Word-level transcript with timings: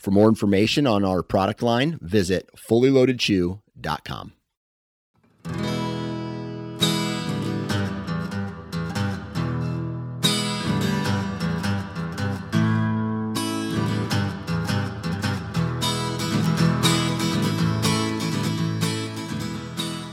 For 0.00 0.10
more 0.10 0.30
information 0.30 0.86
on 0.86 1.04
our 1.04 1.22
product 1.22 1.60
line, 1.60 1.98
visit 2.00 2.48
fullyloadedchew.com. 2.56 4.32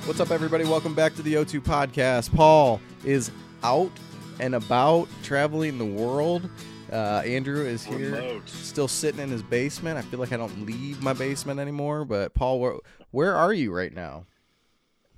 What's 0.03 0.19
up, 0.19 0.31
everybody? 0.31 0.65
Welcome 0.65 0.95
back 0.95 1.15
to 1.15 1.21
the 1.21 1.35
O2 1.35 1.61
podcast. 1.61 2.35
Paul 2.35 2.81
is 3.05 3.31
out 3.63 3.91
and 4.41 4.53
about 4.53 5.07
traveling 5.23 5.77
the 5.77 5.85
world. 5.85 6.49
Uh, 6.91 7.21
Andrew 7.25 7.65
is 7.65 7.83
here, 7.83 8.15
Remote. 8.15 8.47
still 8.47 8.87
sitting 8.87 9.19
in 9.19 9.29
his 9.29 9.43
basement. 9.43 9.97
I 9.97 10.01
feel 10.03 10.19
like 10.19 10.31
I 10.31 10.37
don't 10.37 10.65
leave 10.65 11.01
my 11.01 11.13
basement 11.13 11.59
anymore. 11.59 12.05
But 12.05 12.33
Paul, 12.33 12.59
where, 12.59 12.75
where 13.11 13.35
are 13.35 13.53
you 13.53 13.73
right 13.73 13.93
now? 13.93 14.25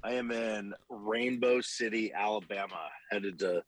I 0.03 0.13
am 0.13 0.31
in 0.31 0.73
Rainbow 0.89 1.61
City, 1.61 2.11
Alabama, 2.13 2.89
headed 3.11 3.37
to 3.39 3.63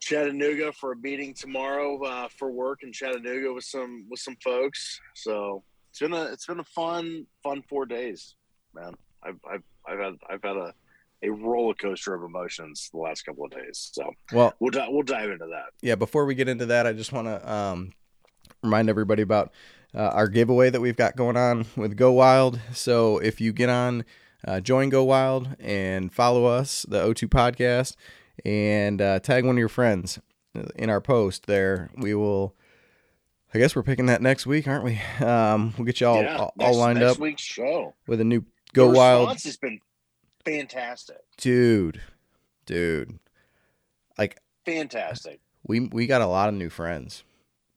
Chattanooga 0.00 0.72
for 0.72 0.92
a 0.92 0.96
meeting 0.96 1.34
tomorrow 1.34 2.02
uh, 2.02 2.28
for 2.36 2.50
work 2.50 2.82
in 2.82 2.92
Chattanooga 2.92 3.52
with 3.52 3.64
some 3.64 4.06
with 4.10 4.20
some 4.20 4.36
folks. 4.42 5.00
So 5.14 5.62
it's 5.90 6.00
been 6.00 6.12
a 6.12 6.24
it's 6.24 6.46
been 6.46 6.60
a 6.60 6.64
fun 6.64 7.26
fun 7.42 7.62
four 7.68 7.86
days, 7.86 8.36
man. 8.74 8.94
I've 9.22 9.38
I've, 9.48 9.62
I've 9.86 9.98
had 9.98 10.14
I've 10.30 10.42
had 10.42 10.56
a 10.56 10.74
a 11.22 11.30
roller 11.30 11.74
coaster 11.74 12.14
of 12.14 12.22
emotions 12.22 12.88
the 12.92 12.98
last 12.98 13.22
couple 13.22 13.44
of 13.44 13.50
days. 13.50 13.90
So 13.92 14.10
Well, 14.32 14.54
we'll 14.60 14.70
di- 14.70 14.86
we'll 14.88 15.02
dive 15.02 15.30
into 15.30 15.46
that. 15.46 15.72
yeah. 15.82 15.94
Before 15.96 16.24
we 16.26 16.34
get 16.34 16.48
into 16.48 16.66
that, 16.66 16.86
I 16.86 16.92
just 16.92 17.12
want 17.12 17.26
to 17.26 17.52
um, 17.52 17.92
remind 18.62 18.88
everybody 18.88 19.22
about 19.22 19.52
uh, 19.94 20.08
our 20.08 20.28
giveaway 20.28 20.70
that 20.70 20.80
we've 20.80 20.96
got 20.96 21.16
going 21.16 21.36
on 21.36 21.66
with 21.76 21.96
Go 21.96 22.12
Wild. 22.12 22.60
So 22.72 23.18
if 23.18 23.40
you 23.40 23.52
get 23.52 23.68
on, 23.68 24.04
uh, 24.46 24.60
join 24.60 24.90
Go 24.90 25.02
Wild 25.04 25.56
and 25.58 26.12
follow 26.12 26.44
us, 26.44 26.86
the 26.88 27.00
O2 27.02 27.28
podcast, 27.28 27.96
and 28.44 29.02
uh, 29.02 29.18
tag 29.18 29.44
one 29.44 29.56
of 29.56 29.58
your 29.58 29.68
friends 29.68 30.20
in 30.76 30.88
our 30.90 31.00
post 31.00 31.46
there. 31.46 31.90
We 31.96 32.14
will. 32.14 32.54
I 33.54 33.58
guess 33.58 33.74
we're 33.74 33.82
picking 33.82 34.06
that 34.06 34.20
next 34.20 34.46
week, 34.46 34.68
aren't 34.68 34.84
we? 34.84 35.00
Um, 35.24 35.72
we'll 35.78 35.86
get 35.86 36.00
you 36.02 36.06
all 36.06 36.22
yeah, 36.22 36.36
all, 36.36 36.52
next, 36.56 36.76
lined 36.76 36.98
next 37.00 37.12
up 37.12 37.18
week's 37.18 37.42
show. 37.42 37.94
with 38.06 38.20
a 38.20 38.24
new 38.24 38.44
Go 38.74 38.92
the 38.92 38.98
Wild, 38.98 39.28
has 39.42 39.56
been 39.56 39.80
fantastic, 40.48 41.20
dude, 41.36 42.00
dude. 42.66 43.18
Like 44.16 44.40
fantastic. 44.64 45.40
we 45.66 45.80
we 45.80 46.06
got 46.06 46.20
a 46.20 46.26
lot 46.26 46.48
of 46.48 46.54
new 46.54 46.70
friends 46.70 47.24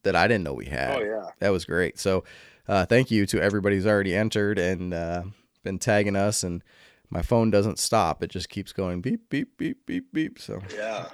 that 0.02 0.16
I 0.16 0.26
didn't 0.26 0.44
know 0.44 0.54
we 0.54 0.66
had. 0.66 0.96
Oh 0.96 1.02
yeah. 1.02 1.30
that 1.40 1.50
was 1.50 1.64
great. 1.64 1.98
So, 1.98 2.24
uh, 2.68 2.86
thank 2.86 3.10
you 3.10 3.26
to 3.26 3.40
everybody 3.40 3.76
who's 3.76 3.86
already 3.86 4.14
entered 4.14 4.58
and 4.58 4.92
uh, 4.92 5.22
been 5.62 5.78
tagging 5.78 6.16
us. 6.16 6.42
And 6.42 6.62
my 7.10 7.22
phone 7.22 7.50
doesn't 7.50 7.78
stop; 7.78 8.22
it 8.22 8.30
just 8.30 8.48
keeps 8.48 8.72
going 8.72 9.00
beep 9.00 9.28
beep 9.28 9.56
beep 9.56 9.86
beep 9.86 10.12
beep. 10.12 10.38
So, 10.38 10.60
Yeah. 10.74 11.08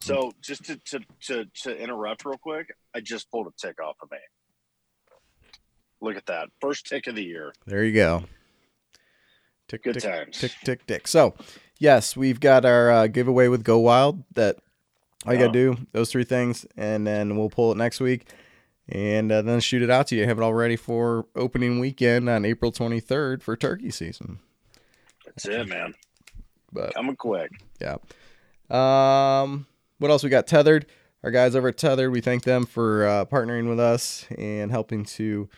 So 0.00 0.32
just 0.40 0.64
to, 0.66 0.76
to 0.76 1.00
to 1.22 1.44
to 1.62 1.76
interrupt 1.76 2.24
real 2.24 2.38
quick, 2.38 2.72
I 2.94 3.00
just 3.00 3.30
pulled 3.30 3.48
a 3.48 3.50
tick 3.58 3.82
off 3.82 3.96
of 4.02 4.10
me. 4.10 4.18
Look 6.00 6.16
at 6.16 6.26
that. 6.26 6.48
First 6.60 6.86
tick 6.86 7.08
of 7.08 7.16
the 7.16 7.24
year. 7.24 7.52
there 7.66 7.84
you 7.84 7.92
go. 7.92 8.24
Tick 9.68 9.84
Good 9.84 9.94
tick 9.94 10.02
times. 10.02 10.38
tick 10.40 10.52
tick 10.64 10.86
tick. 10.86 11.06
So, 11.06 11.34
yes, 11.78 12.16
we've 12.16 12.40
got 12.40 12.64
our 12.64 12.90
uh, 12.90 13.06
giveaway 13.06 13.48
with 13.48 13.62
Go 13.64 13.78
Wild. 13.78 14.24
That 14.34 14.56
all 15.26 15.32
you 15.34 15.38
gotta 15.38 15.50
Oh. 15.50 15.74
do 15.74 15.86
those 15.92 16.10
three 16.10 16.24
things, 16.24 16.66
and 16.76 17.06
then 17.06 17.36
we'll 17.36 17.50
pull 17.50 17.70
it 17.72 17.76
next 17.76 18.00
week. 18.00 18.28
And 18.90 19.30
uh, 19.30 19.42
then 19.42 19.60
shoot 19.60 19.82
it 19.82 19.90
out 19.90 20.06
to 20.06 20.16
you. 20.16 20.24
Have 20.24 20.38
it 20.38 20.42
all 20.42 20.54
ready 20.54 20.76
for 20.76 21.26
opening 21.36 21.78
weekend 21.78 22.28
on 22.30 22.46
April 22.46 22.72
23rd 22.72 23.42
for 23.42 23.54
turkey 23.54 23.90
season. 23.90 24.38
That's 25.26 25.44
it, 25.44 25.68
man. 25.68 25.92
But 26.72 26.94
Coming 26.94 27.16
quick. 27.16 27.50
Yeah. 27.82 27.96
Um, 28.70 29.66
what 29.98 30.10
else 30.10 30.22
we 30.24 30.30
got? 30.30 30.46
Tethered. 30.46 30.86
Our 31.24 31.30
guys 31.30 31.56
over 31.56 31.68
at 31.68 31.76
Tethered, 31.76 32.12
we 32.12 32.20
thank 32.20 32.44
them 32.44 32.64
for 32.64 33.06
uh, 33.06 33.24
partnering 33.24 33.68
with 33.68 33.80
us 33.80 34.24
and 34.38 34.70
helping 34.70 35.04
to 35.04 35.48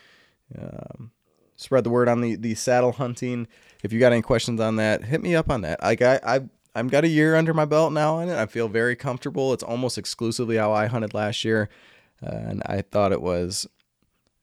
um, 0.59 1.11
spread 1.61 1.85
the 1.85 1.91
word 1.91 2.09
on 2.09 2.21
the, 2.21 2.37
the 2.37 2.55
saddle 2.55 2.93
hunting. 2.93 3.47
If 3.83 3.93
you 3.93 4.01
got 4.01 4.13
any 4.13 4.23
questions 4.23 4.61
on 4.61 4.77
that, 4.77 5.05
hit 5.05 5.23
me 5.23 5.35
up 5.35 5.51
on 5.51 5.61
that. 5.61 5.83
Like 5.83 6.03
I, 6.03 6.21
I, 6.25 6.41
I've 6.75 6.91
got 6.91 7.05
a 7.05 7.09
year 7.09 7.37
under 7.37 7.53
my 7.53 7.65
belt 7.65 7.93
now 7.93 8.17
on 8.17 8.29
it. 8.29 8.37
I 8.37 8.47
feel 8.47 8.69
very 8.69 8.97
comfortable. 8.97 9.53
It's 9.53 9.63
almost 9.63 9.99
exclusively 9.99 10.57
how 10.57 10.73
I 10.73 10.87
hunted 10.87 11.15
last 11.15 11.45
year, 11.45 11.69
uh, 12.25 12.35
and 12.35 12.63
I 12.65 12.83
thought 12.83 13.13
it 13.13 13.23
was, 13.23 13.67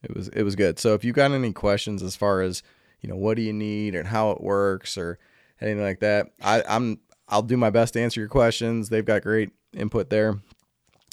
it 0.03 0.15
was, 0.15 0.27
it 0.29 0.43
was 0.43 0.55
good. 0.55 0.79
So 0.79 0.93
if 0.93 1.03
you 1.03 1.13
got 1.13 1.31
any 1.31 1.53
questions 1.53 2.03
as 2.03 2.15
far 2.15 2.41
as 2.41 2.61
you 3.01 3.09
know, 3.09 3.15
what 3.15 3.37
do 3.37 3.43
you 3.43 3.53
need 3.53 3.95
and 3.95 4.07
how 4.07 4.31
it 4.31 4.41
works 4.41 4.97
or 4.97 5.19
anything 5.61 5.83
like 5.83 5.99
that, 5.99 6.31
I, 6.41 6.63
I'm 6.67 6.99
I'll 7.27 7.41
do 7.41 7.57
my 7.57 7.69
best 7.69 7.93
to 7.93 8.01
answer 8.01 8.19
your 8.19 8.29
questions. 8.29 8.89
They've 8.89 9.05
got 9.05 9.21
great 9.21 9.51
input 9.73 10.09
there. 10.09 10.39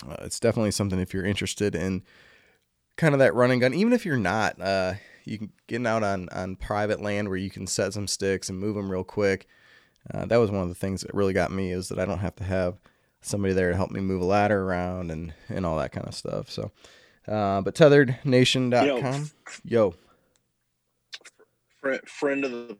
Uh, 0.07 0.17
it's 0.21 0.41
definitely 0.41 0.71
something 0.71 0.99
if 0.99 1.13
you're 1.13 1.25
interested 1.25 1.75
in 1.75 2.03
kind 2.97 3.15
of 3.15 3.19
that 3.19 3.35
running 3.35 3.59
gun, 3.59 3.75
even 3.75 3.93
if 3.93 4.07
you're 4.07 4.17
not, 4.17 4.61
uh, 4.61 4.95
you 5.25 5.39
can 5.39 5.53
get 5.67 5.87
out 5.87 6.03
on, 6.03 6.29
on 6.31 6.57
private 6.57 7.01
land 7.01 7.29
where 7.29 7.37
you 7.37 7.51
can 7.51 7.67
set 7.67 7.93
some 7.93 8.07
sticks 8.07 8.49
and 8.49 8.59
move 8.59 8.77
them 8.77 8.91
real 8.91 9.05
quick. 9.05 9.47
Uh, 10.13 10.27
that 10.27 10.37
was 10.37 10.51
one 10.51 10.63
of 10.63 10.69
the 10.69 10.75
things 10.75 11.01
that 11.01 11.15
really 11.15 11.33
got 11.33 11.51
me 11.51 11.71
is 11.71 11.89
that 11.89 11.99
I 11.99 12.05
don't 12.05 12.19
have 12.19 12.37
to 12.37 12.45
have 12.45 12.77
somebody 13.23 13.55
there 13.55 13.71
to 13.71 13.77
help 13.77 13.91
me 13.91 14.01
move 14.01 14.21
a 14.21 14.27
ladder 14.27 14.63
around 14.63 15.11
and, 15.11 15.33
and 15.49 15.65
all 15.65 15.79
that 15.79 15.93
kind 15.93 16.07
of 16.07 16.15
stuff. 16.15 16.51
So, 16.51 16.71
uh, 17.27 17.63
but 17.63 17.75
tetherednation.com. 17.75 19.31
Yo, 19.65 19.95
Friend, 21.85 22.01
friend 22.09 22.45
of 22.47 22.51
the 22.51 22.79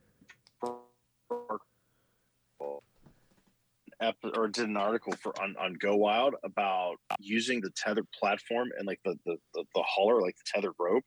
or 4.35 4.49
did 4.49 4.67
an 4.67 4.79
article 4.79 5.13
for 5.21 5.39
on, 5.43 5.55
on 5.59 5.75
Go 5.75 5.95
Wild 5.95 6.35
about 6.43 6.97
using 7.21 7.61
the 7.61 7.69
tethered 7.77 8.11
platform 8.19 8.71
and 8.79 8.87
like 8.87 9.01
the, 9.05 9.15
the, 9.27 9.37
the, 9.53 9.65
the 9.75 9.83
hauler, 9.87 10.23
like 10.23 10.37
the 10.37 10.45
tethered 10.47 10.73
rope, 10.79 11.05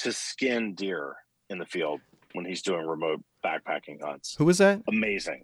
to 0.00 0.12
skin 0.12 0.74
deer 0.74 1.14
in 1.50 1.58
the 1.58 1.66
field 1.66 2.00
when 2.32 2.44
he's 2.44 2.62
doing 2.62 2.86
remote 2.86 3.22
backpacking 3.44 4.02
hunts. 4.02 4.34
who 4.36 4.44
was 4.44 4.58
that? 4.58 4.82
Amazing. 4.88 5.42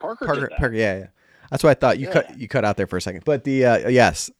Parker, 0.00 0.26
Parker. 0.26 0.50
Parker, 0.58 0.74
yeah, 0.74 0.98
yeah. 0.98 1.06
That's 1.50 1.62
what 1.62 1.70
I 1.70 1.74
thought. 1.74 1.98
You 1.98 2.08
Yeah. 2.08 2.12
cut 2.12 2.38
you 2.38 2.48
cut 2.48 2.64
out 2.64 2.76
there 2.76 2.86
for 2.86 2.96
a 2.96 3.00
second, 3.00 3.24
but 3.24 3.44
the 3.44 3.64
uh, 3.64 3.88
yes, 3.88 4.30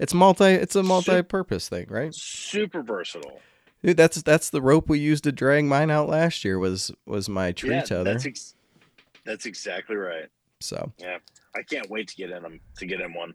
it's 0.00 0.14
multi. 0.14 0.44
It's 0.44 0.76
a 0.76 0.82
multi-purpose 0.82 1.68
thing, 1.68 1.86
right? 1.88 2.14
Super 2.14 2.82
versatile. 2.82 3.40
Dude, 3.82 3.96
that's 3.96 4.22
that's 4.22 4.50
the 4.50 4.62
rope 4.62 4.88
we 4.88 4.98
used 4.98 5.24
to 5.24 5.32
drag 5.32 5.64
mine 5.66 5.90
out 5.90 6.08
last 6.08 6.44
year. 6.44 6.58
Was 6.58 6.90
was 7.06 7.28
my 7.28 7.52
tree 7.52 7.70
yeah, 7.70 7.82
tether? 7.82 8.04
That's, 8.04 8.24
ex- 8.24 8.54
that's 9.24 9.46
exactly 9.46 9.96
right. 9.96 10.28
so, 10.60 10.92
Yeah. 10.98 11.18
I 11.56 11.62
can't 11.62 11.90
wait 11.90 12.08
to 12.08 12.16
get 12.16 12.30
in 12.30 12.42
them 12.42 12.60
to 12.78 12.86
get 12.86 13.00
in 13.00 13.12
one. 13.12 13.34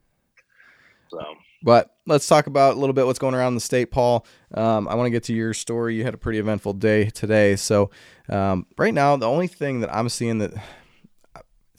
So 1.10 1.20
but 1.62 1.96
let's 2.06 2.28
talk 2.28 2.48
about 2.48 2.76
a 2.76 2.80
little 2.80 2.94
bit 2.94 3.06
what's 3.06 3.20
going 3.20 3.36
around 3.36 3.50
in 3.50 3.56
the 3.56 3.62
state, 3.62 3.92
Paul. 3.92 4.26
Um, 4.54 4.88
I 4.88 4.96
want 4.96 5.08
to 5.08 5.12
get 5.12 5.24
to 5.26 5.34
your 5.34 5.54
story. 5.54 5.96
You 5.96 6.04
had 6.04 6.14
a 6.14 6.18
pretty 6.18 6.40
eventful 6.40 6.74
day 6.74 7.10
today. 7.10 7.56
So, 7.56 7.90
um, 8.30 8.66
right 8.78 8.94
now, 8.94 9.16
the 9.16 9.28
only 9.28 9.48
thing 9.48 9.82
that 9.82 9.94
I'm 9.94 10.10
seeing 10.10 10.40
that 10.40 10.54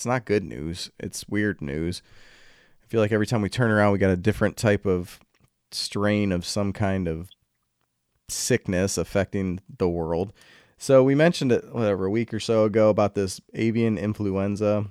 it's 0.00 0.06
not 0.06 0.25
good 0.25 0.44
news. 0.44 0.91
It's 0.99 1.29
weird 1.29 1.61
news. 1.61 2.00
I 2.82 2.87
feel 2.87 3.03
like 3.03 3.12
every 3.12 3.27
time 3.27 3.43
we 3.43 3.50
turn 3.50 3.71
around, 3.71 3.93
we 3.93 3.99
got 3.99 4.09
a 4.09 4.17
different 4.17 4.56
type 4.56 4.87
of 4.87 5.21
strain 5.73 6.33
of 6.33 6.47
some 6.47 6.73
kind 6.73 7.06
of 7.06 7.29
sickness 8.31 8.97
affecting 8.97 9.61
the 9.79 9.91
world. 9.91 10.33
So 10.79 11.03
we 11.03 11.15
mentioned 11.15 11.53
it 11.53 11.75
whatever 11.75 12.06
a 12.06 12.11
week 12.11 12.33
or 12.33 12.41
so 12.41 12.65
ago 12.65 12.88
about 12.88 13.15
this 13.15 13.43
avian 13.53 13.99
influenza, 13.99 14.87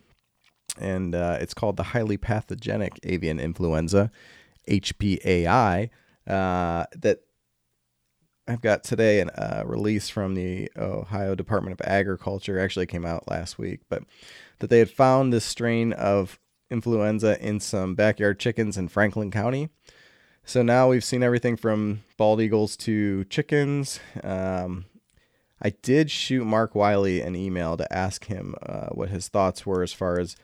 and 0.80 1.16
uh, 1.16 1.40
it's 1.42 1.56
called 1.56 1.78
the 1.78 1.84
highly 1.84 2.18
pathogenic 2.18 3.00
avian 3.02 3.40
influenza, 3.40 4.12
HPAI. 4.70 5.90
Uh, 6.28 6.86
that 6.96 7.20
I've 8.48 8.62
got 8.62 8.84
today 8.84 9.20
a 9.20 9.28
uh, 9.28 9.64
release 9.66 10.10
from 10.10 10.36
the 10.36 10.72
Ohio 10.78 11.36
Department 11.36 11.80
of 11.80 11.86
Agriculture. 11.86 12.60
Actually, 12.60 12.86
came 12.88 13.06
out 13.06 13.30
last 13.30 13.58
week, 13.58 13.82
but 13.90 14.04
that 14.60 14.70
they 14.70 14.80
had 14.80 14.90
found 14.90 15.32
this 15.32 15.46
strain 15.46 15.94
of 15.94 16.40
influenza 16.72 17.40
in 17.46 17.60
some 17.60 17.96
backyard 17.96 18.40
chickens 18.40 18.78
in 18.78 18.88
Franklin 18.88 19.32
County. 19.32 19.70
So 20.44 20.64
now 20.64 20.90
we've 20.90 21.04
seen 21.04 21.22
everything 21.22 21.58
from 21.58 22.04
bald 22.18 22.42
eagles 22.42 22.76
to 22.78 23.24
chickens. 23.26 24.00
Um, 24.24 24.86
I 25.62 25.70
did 25.70 26.10
shoot 26.10 26.46
Mark 26.46 26.74
Wiley 26.74 27.22
an 27.22 27.36
email 27.36 27.78
to 27.78 27.94
ask 27.94 28.26
him 28.26 28.56
uh, 28.64 28.88
what 28.88 29.10
his 29.10 29.28
thoughts 29.28 29.66
were 29.66 29.84
as 29.84 29.94
far 29.94 30.20
as 30.20 30.36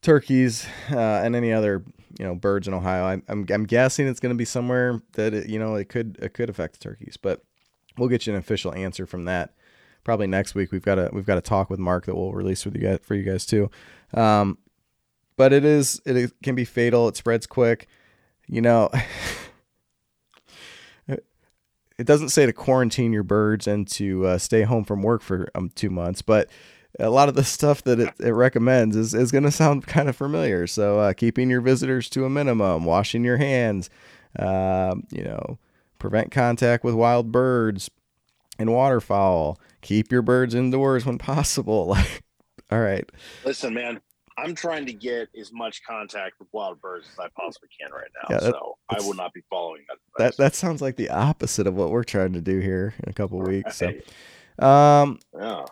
turkeys 0.00 0.66
uh, 0.90 0.96
and 0.98 1.36
any 1.36 1.52
other 1.52 1.84
you 2.18 2.24
know 2.24 2.34
birds 2.34 2.68
in 2.68 2.74
Ohio. 2.74 3.04
I'm 3.04 3.22
I'm, 3.28 3.46
I'm 3.50 3.64
guessing 3.64 4.06
it's 4.06 4.20
going 4.20 4.34
to 4.34 4.38
be 4.38 4.44
somewhere 4.44 5.00
that 5.12 5.34
it, 5.34 5.48
you 5.48 5.58
know 5.58 5.74
it 5.74 5.88
could 5.88 6.18
it 6.20 6.34
could 6.34 6.50
affect 6.50 6.74
the 6.74 6.80
turkeys, 6.80 7.16
but 7.16 7.42
we'll 7.98 8.08
get 8.08 8.26
you 8.26 8.32
an 8.32 8.38
official 8.38 8.74
answer 8.74 9.06
from 9.06 9.24
that 9.26 9.54
probably 10.04 10.26
next 10.26 10.54
week. 10.54 10.72
We've 10.72 10.82
got 10.82 10.98
a 10.98 11.10
we've 11.12 11.26
got 11.26 11.38
a 11.38 11.42
talk 11.42 11.70
with 11.70 11.78
Mark 11.78 12.06
that 12.06 12.14
we'll 12.14 12.32
release 12.32 12.64
with 12.64 12.74
you 12.74 12.82
guys 12.82 12.98
for 13.02 13.14
you 13.14 13.22
guys 13.22 13.46
too. 13.46 13.70
Um, 14.14 14.58
but 15.36 15.52
it 15.52 15.64
is 15.64 16.00
it 16.04 16.32
can 16.42 16.54
be 16.54 16.64
fatal. 16.64 17.08
It 17.08 17.16
spreads 17.16 17.46
quick. 17.46 17.88
You 18.46 18.60
know, 18.60 18.90
it 21.06 22.06
doesn't 22.06 22.30
say 22.30 22.46
to 22.46 22.52
quarantine 22.52 23.12
your 23.12 23.22
birds 23.22 23.66
and 23.66 23.86
to 23.88 24.26
uh, 24.26 24.38
stay 24.38 24.62
home 24.62 24.84
from 24.84 25.02
work 25.02 25.22
for 25.22 25.48
um, 25.54 25.70
two 25.74 25.90
months, 25.90 26.22
but 26.22 26.48
a 27.00 27.10
lot 27.10 27.28
of 27.28 27.34
the 27.34 27.44
stuff 27.44 27.82
that 27.84 27.98
it, 28.00 28.12
it 28.20 28.30
recommends 28.32 28.96
is, 28.96 29.14
is 29.14 29.30
going 29.32 29.44
to 29.44 29.50
sound 29.50 29.86
kind 29.86 30.08
of 30.08 30.16
familiar. 30.16 30.66
So, 30.66 30.98
uh, 31.00 31.12
keeping 31.12 31.48
your 31.50 31.60
visitors 31.60 32.08
to 32.10 32.24
a 32.24 32.30
minimum, 32.30 32.84
washing 32.84 33.24
your 33.24 33.38
hands, 33.38 33.88
uh, 34.38 34.94
you 35.10 35.24
know, 35.24 35.58
prevent 35.98 36.30
contact 36.30 36.84
with 36.84 36.94
wild 36.94 37.30
birds 37.32 37.90
and 38.58 38.70
waterfowl, 38.72 39.58
keep 39.80 40.12
your 40.12 40.22
birds 40.22 40.54
indoors 40.54 41.04
when 41.06 41.18
possible. 41.18 41.96
Like, 42.02 42.22
all 42.70 42.80
right. 42.80 43.04
Listen, 43.44 43.74
man, 43.74 44.00
I'm 44.38 44.54
trying 44.54 44.86
to 44.86 44.94
get 44.94 45.28
as 45.38 45.52
much 45.52 45.82
contact 45.86 46.36
with 46.38 46.48
wild 46.52 46.80
birds 46.80 47.06
as 47.12 47.18
I 47.18 47.28
possibly 47.38 47.68
can 47.78 47.92
right 47.92 48.08
now. 48.22 48.28
Yeah, 48.34 48.40
that- 48.40 48.52
so 48.54 48.78
I 48.88 48.96
will 49.00 49.12
not 49.14 49.34
be 49.34 49.42
following 49.50 49.82
that. 49.88 49.98
That 50.18 50.24
advice. 50.24 50.36
that 50.38 50.54
sounds 50.54 50.80
like 50.80 50.96
the 50.96 51.10
opposite 51.10 51.66
of 51.66 51.74
what 51.74 51.90
we're 51.90 52.04
trying 52.04 52.32
to 52.32 52.40
do 52.40 52.60
here 52.60 52.94
in 53.02 53.10
a 53.10 53.12
couple 53.12 53.38
weeks. 53.40 53.76
So, 53.76 53.88
um, 54.64 55.18
Yeah. 55.38 55.64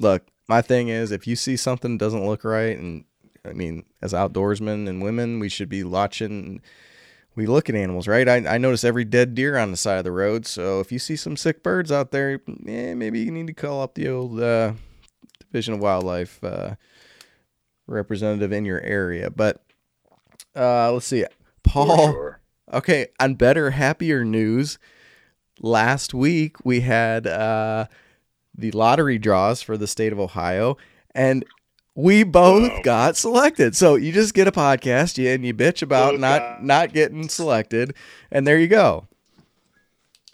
Look, 0.00 0.26
my 0.48 0.62
thing 0.62 0.88
is 0.88 1.10
if 1.10 1.26
you 1.26 1.36
see 1.36 1.56
something 1.56 1.98
doesn't 1.98 2.26
look 2.26 2.44
right, 2.44 2.76
and 2.78 3.04
I 3.44 3.52
mean, 3.52 3.84
as 4.02 4.12
outdoorsmen 4.12 4.88
and 4.88 5.02
women, 5.02 5.38
we 5.38 5.48
should 5.48 5.68
be 5.68 5.84
watching. 5.84 6.60
We 7.36 7.46
look 7.46 7.68
at 7.68 7.74
animals, 7.74 8.06
right? 8.06 8.28
I, 8.28 8.36
I 8.46 8.58
notice 8.58 8.84
every 8.84 9.04
dead 9.04 9.34
deer 9.34 9.58
on 9.58 9.72
the 9.72 9.76
side 9.76 9.98
of 9.98 10.04
the 10.04 10.12
road. 10.12 10.46
So 10.46 10.78
if 10.78 10.92
you 10.92 11.00
see 11.00 11.16
some 11.16 11.36
sick 11.36 11.64
birds 11.64 11.90
out 11.90 12.12
there, 12.12 12.40
eh, 12.66 12.94
maybe 12.94 13.20
you 13.20 13.32
need 13.32 13.48
to 13.48 13.54
call 13.54 13.82
up 13.82 13.94
the 13.94 14.08
old 14.08 14.40
uh, 14.40 14.74
Division 15.40 15.74
of 15.74 15.80
Wildlife 15.80 16.42
uh, 16.44 16.76
representative 17.88 18.52
in 18.52 18.64
your 18.64 18.80
area. 18.82 19.30
But 19.30 19.64
uh, 20.54 20.92
let's 20.92 21.06
see, 21.06 21.24
Paul. 21.64 22.12
sure. 22.12 22.40
Okay, 22.72 23.08
on 23.20 23.34
better, 23.34 23.70
happier 23.70 24.24
news, 24.24 24.78
last 25.60 26.14
week 26.14 26.64
we 26.64 26.80
had 26.80 27.26
uh, 27.26 27.86
the 28.56 28.70
lottery 28.72 29.18
draws 29.18 29.62
for 29.62 29.76
the 29.76 29.86
state 29.86 30.12
of 30.12 30.20
Ohio, 30.20 30.76
and 31.14 31.44
we 31.94 32.22
both 32.24 32.70
Wow. 32.72 32.80
got 32.82 33.16
selected. 33.16 33.76
So 33.76 33.94
you 33.94 34.12
just 34.12 34.34
get 34.34 34.48
a 34.48 34.52
podcast, 34.52 35.16
you 35.18 35.28
and 35.30 35.44
you 35.44 35.54
bitch 35.54 35.82
about 35.82 36.18
not 36.18 36.62
not 36.64 36.92
getting 36.92 37.28
selected, 37.28 37.94
and 38.30 38.46
there 38.46 38.58
you 38.58 38.68
go. 38.68 39.06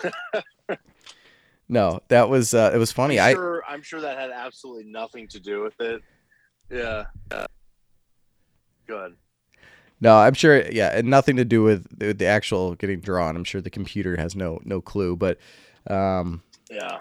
no, 1.69 2.00
that 2.08 2.28
was 2.28 2.55
uh, 2.55 2.70
it 2.75 2.78
was 2.78 2.93
funny. 2.93 3.19
I'm 3.20 3.31
I 3.31 3.32
sure, 3.32 3.62
I'm 3.69 3.82
sure 3.82 4.00
that 4.00 4.19
had 4.19 4.31
absolutely 4.31 4.84
nothing 4.90 5.28
to 5.28 5.40
do 5.40 5.62
with 5.62 5.81
it. 5.81 6.02
Yeah. 6.70 7.05
yeah. 7.32 7.46
Good. 8.87 9.16
no, 10.00 10.16
I'm 10.16 10.34
sure. 10.34 10.62
Yeah, 10.70 10.96
and 10.96 11.08
nothing 11.08 11.37
to 11.37 11.44
do 11.44 11.62
with, 11.62 11.87
with 11.99 12.19
the 12.19 12.26
actual 12.26 12.75
getting 12.75 13.00
drawn. 13.00 13.37
I'm 13.37 13.44
sure 13.44 13.61
the 13.61 13.70
computer 13.70 14.16
has 14.16 14.34
no 14.34 14.61
no 14.64 14.81
clue, 14.81 15.16
but 15.16 15.38
um, 15.88 16.43
Yeah. 16.70 16.99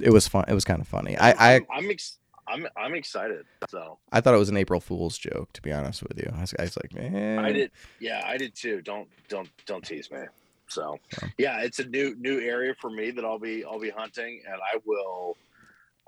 It 0.00 0.10
was 0.10 0.28
fun. 0.28 0.44
It 0.48 0.54
was 0.54 0.64
kind 0.64 0.80
of 0.80 0.88
funny. 0.88 1.16
I 1.16 1.56
I 1.56 1.60
I'm 1.72 1.90
ex- 1.90 2.18
I'm 2.48 2.66
I'm 2.76 2.94
excited. 2.94 3.44
So 3.68 3.98
I 4.10 4.20
thought 4.20 4.34
it 4.34 4.38
was 4.38 4.48
an 4.48 4.56
April 4.56 4.80
Fool's 4.80 5.18
joke, 5.18 5.52
to 5.54 5.62
be 5.62 5.72
honest 5.72 6.02
with 6.02 6.18
you. 6.18 6.30
I 6.36 6.40
was, 6.40 6.54
I 6.58 6.62
was 6.62 6.76
like, 6.76 6.94
man, 6.94 7.44
I 7.44 7.52
did. 7.52 7.70
Yeah, 8.00 8.22
I 8.24 8.36
did 8.36 8.54
too. 8.54 8.82
Don't 8.82 9.08
don't 9.28 9.48
don't 9.66 9.84
tease 9.84 10.10
me. 10.10 10.20
So 10.68 10.98
yeah, 11.38 11.60
it's 11.60 11.78
a 11.78 11.84
new 11.84 12.14
new 12.18 12.40
area 12.40 12.74
for 12.80 12.90
me 12.90 13.10
that 13.10 13.24
I'll 13.24 13.38
be 13.38 13.64
I'll 13.64 13.80
be 13.80 13.90
hunting, 13.90 14.42
and 14.46 14.54
I 14.54 14.78
will. 14.84 15.36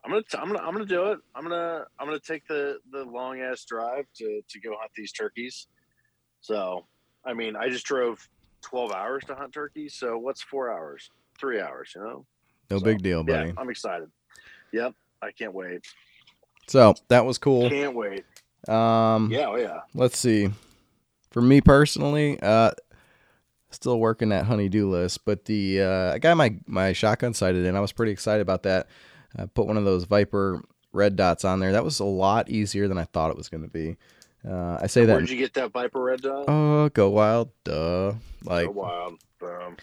I'm 0.05 0.11
gonna 0.11 0.23
t- 0.23 0.39
I'm 0.39 0.49
gonna 0.49 0.61
I'm 0.61 0.73
gonna 0.73 0.85
do 0.87 1.13
it. 1.13 1.19
I'm 1.35 1.43
gonna 1.43 1.85
I'm 1.99 2.07
gonna 2.07 2.19
take 2.19 2.47
the 2.47 2.79
the 2.91 3.05
long 3.05 3.41
ass 3.41 3.65
drive 3.65 4.07
to 4.17 4.43
to 4.49 4.61
go 4.61 4.75
hunt 4.79 4.91
these 4.97 5.13
turkeys. 5.13 5.67
So 6.41 6.87
I 7.25 7.33
mean, 7.33 7.57
I 7.57 7.69
just 7.71 7.87
drove 7.87 8.29
12 8.63 8.93
hours 8.93 9.25
to 9.25 9.35
hunt 9.35 9.53
turkeys. 9.55 9.95
So 9.95 10.19
what's 10.19 10.43
four 10.43 10.71
hours? 10.71 11.11
Three 11.39 11.61
hours. 11.61 11.93
You 11.97 12.03
know. 12.03 12.27
No 12.71 12.79
So, 12.79 12.85
big 12.85 13.03
deal, 13.03 13.23
buddy. 13.25 13.49
Yeah, 13.49 13.55
I'm 13.57 13.71
excited. 13.71 14.11
Yep, 14.73 14.95
I 15.23 15.31
can't 15.31 15.53
wait. 15.55 15.85
So 16.67 16.95
that 17.09 17.25
was 17.25 17.39
cool. 17.39 17.69
Can't 17.69 17.95
wait. 17.95 18.25
Um, 18.69 19.31
Yeah, 19.31 19.49
oh 19.49 19.57
yeah. 19.57 19.81
let's 19.95 20.19
see. 20.19 20.51
For 21.31 21.43
me 21.43 21.61
personally, 21.61 22.39
uh, 22.41 22.71
still 23.71 23.99
working 23.99 24.31
that 24.31 24.47
honeydew 24.47 24.89
list, 24.89 25.25
but 25.25 25.45
the 25.45 25.83
uh, 25.83 26.13
I 26.15 26.19
got 26.19 26.37
my 26.37 26.57
my 26.67 26.93
shotgun 26.93 27.35
sighted 27.35 27.67
in. 27.67 27.77
I 27.77 27.81
was 27.81 27.93
pretty 27.93 28.13
excited 28.13 28.41
about 28.41 28.63
that. 28.63 28.89
I 29.37 29.47
put 29.47 29.67
one 29.67 29.77
of 29.77 29.85
those 29.85 30.05
Viper 30.05 30.63
red 30.93 31.17
dots 31.17 31.45
on 31.45 31.61
there. 31.61 31.73
That 31.73 31.85
was 31.85 32.01
a 32.01 32.05
lot 32.05 32.49
easier 32.49 32.89
than 32.89 32.99
I 32.99 33.05
thought 33.05 33.31
it 33.31 33.37
was 33.37 33.49
going 33.49 33.65
to 33.65 33.69
be. 33.69 33.97
Uh, 34.49 34.79
I 34.81 34.87
say 34.87 35.05
that. 35.05 35.15
Where'd 35.15 35.31
you 35.31 35.39
get 35.39 35.55
that 35.55 35.73
Viper 35.73 36.01
Red 36.03 36.23
Dot? 36.23 36.45
Oh, 36.49 36.89
go 36.91 37.11
wild, 37.11 37.51
duh! 37.65 38.13
Like 38.45 38.69
oh, 38.69 38.73
wild. 38.73 39.15
Um, 39.43 39.77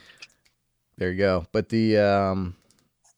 there 0.98 1.12
you 1.12 1.18
go. 1.18 1.46
But 1.52 1.70
the 1.70 1.98
um, 1.98 2.56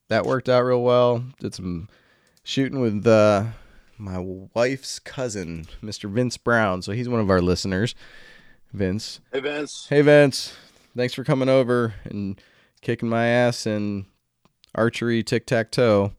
that 0.09 0.25
worked 0.25 0.49
out 0.49 0.61
real 0.63 0.81
well. 0.83 1.23
Did 1.39 1.53
some 1.55 1.89
shooting 2.43 2.79
with 2.79 3.05
uh, 3.07 3.45
my 3.97 4.19
wife's 4.53 4.99
cousin, 4.99 5.67
Mr. 5.83 6.09
Vince 6.09 6.37
Brown. 6.37 6.81
So 6.81 6.91
he's 6.91 7.09
one 7.09 7.19
of 7.21 7.29
our 7.29 7.41
listeners. 7.41 7.95
Vince, 8.73 9.19
hey 9.31 9.39
Vince. 9.39 9.85
hey 9.87 10.01
Vince, 10.01 10.55
thanks 10.97 11.13
for 11.13 11.23
coming 11.23 11.47
over 11.47 11.93
and 12.05 12.41
kicking 12.81 13.07
my 13.07 13.27
ass 13.27 13.67
in 13.67 14.07
archery 14.73 15.21
tic 15.23 15.45
tac 15.45 15.69
toe. 15.69 16.11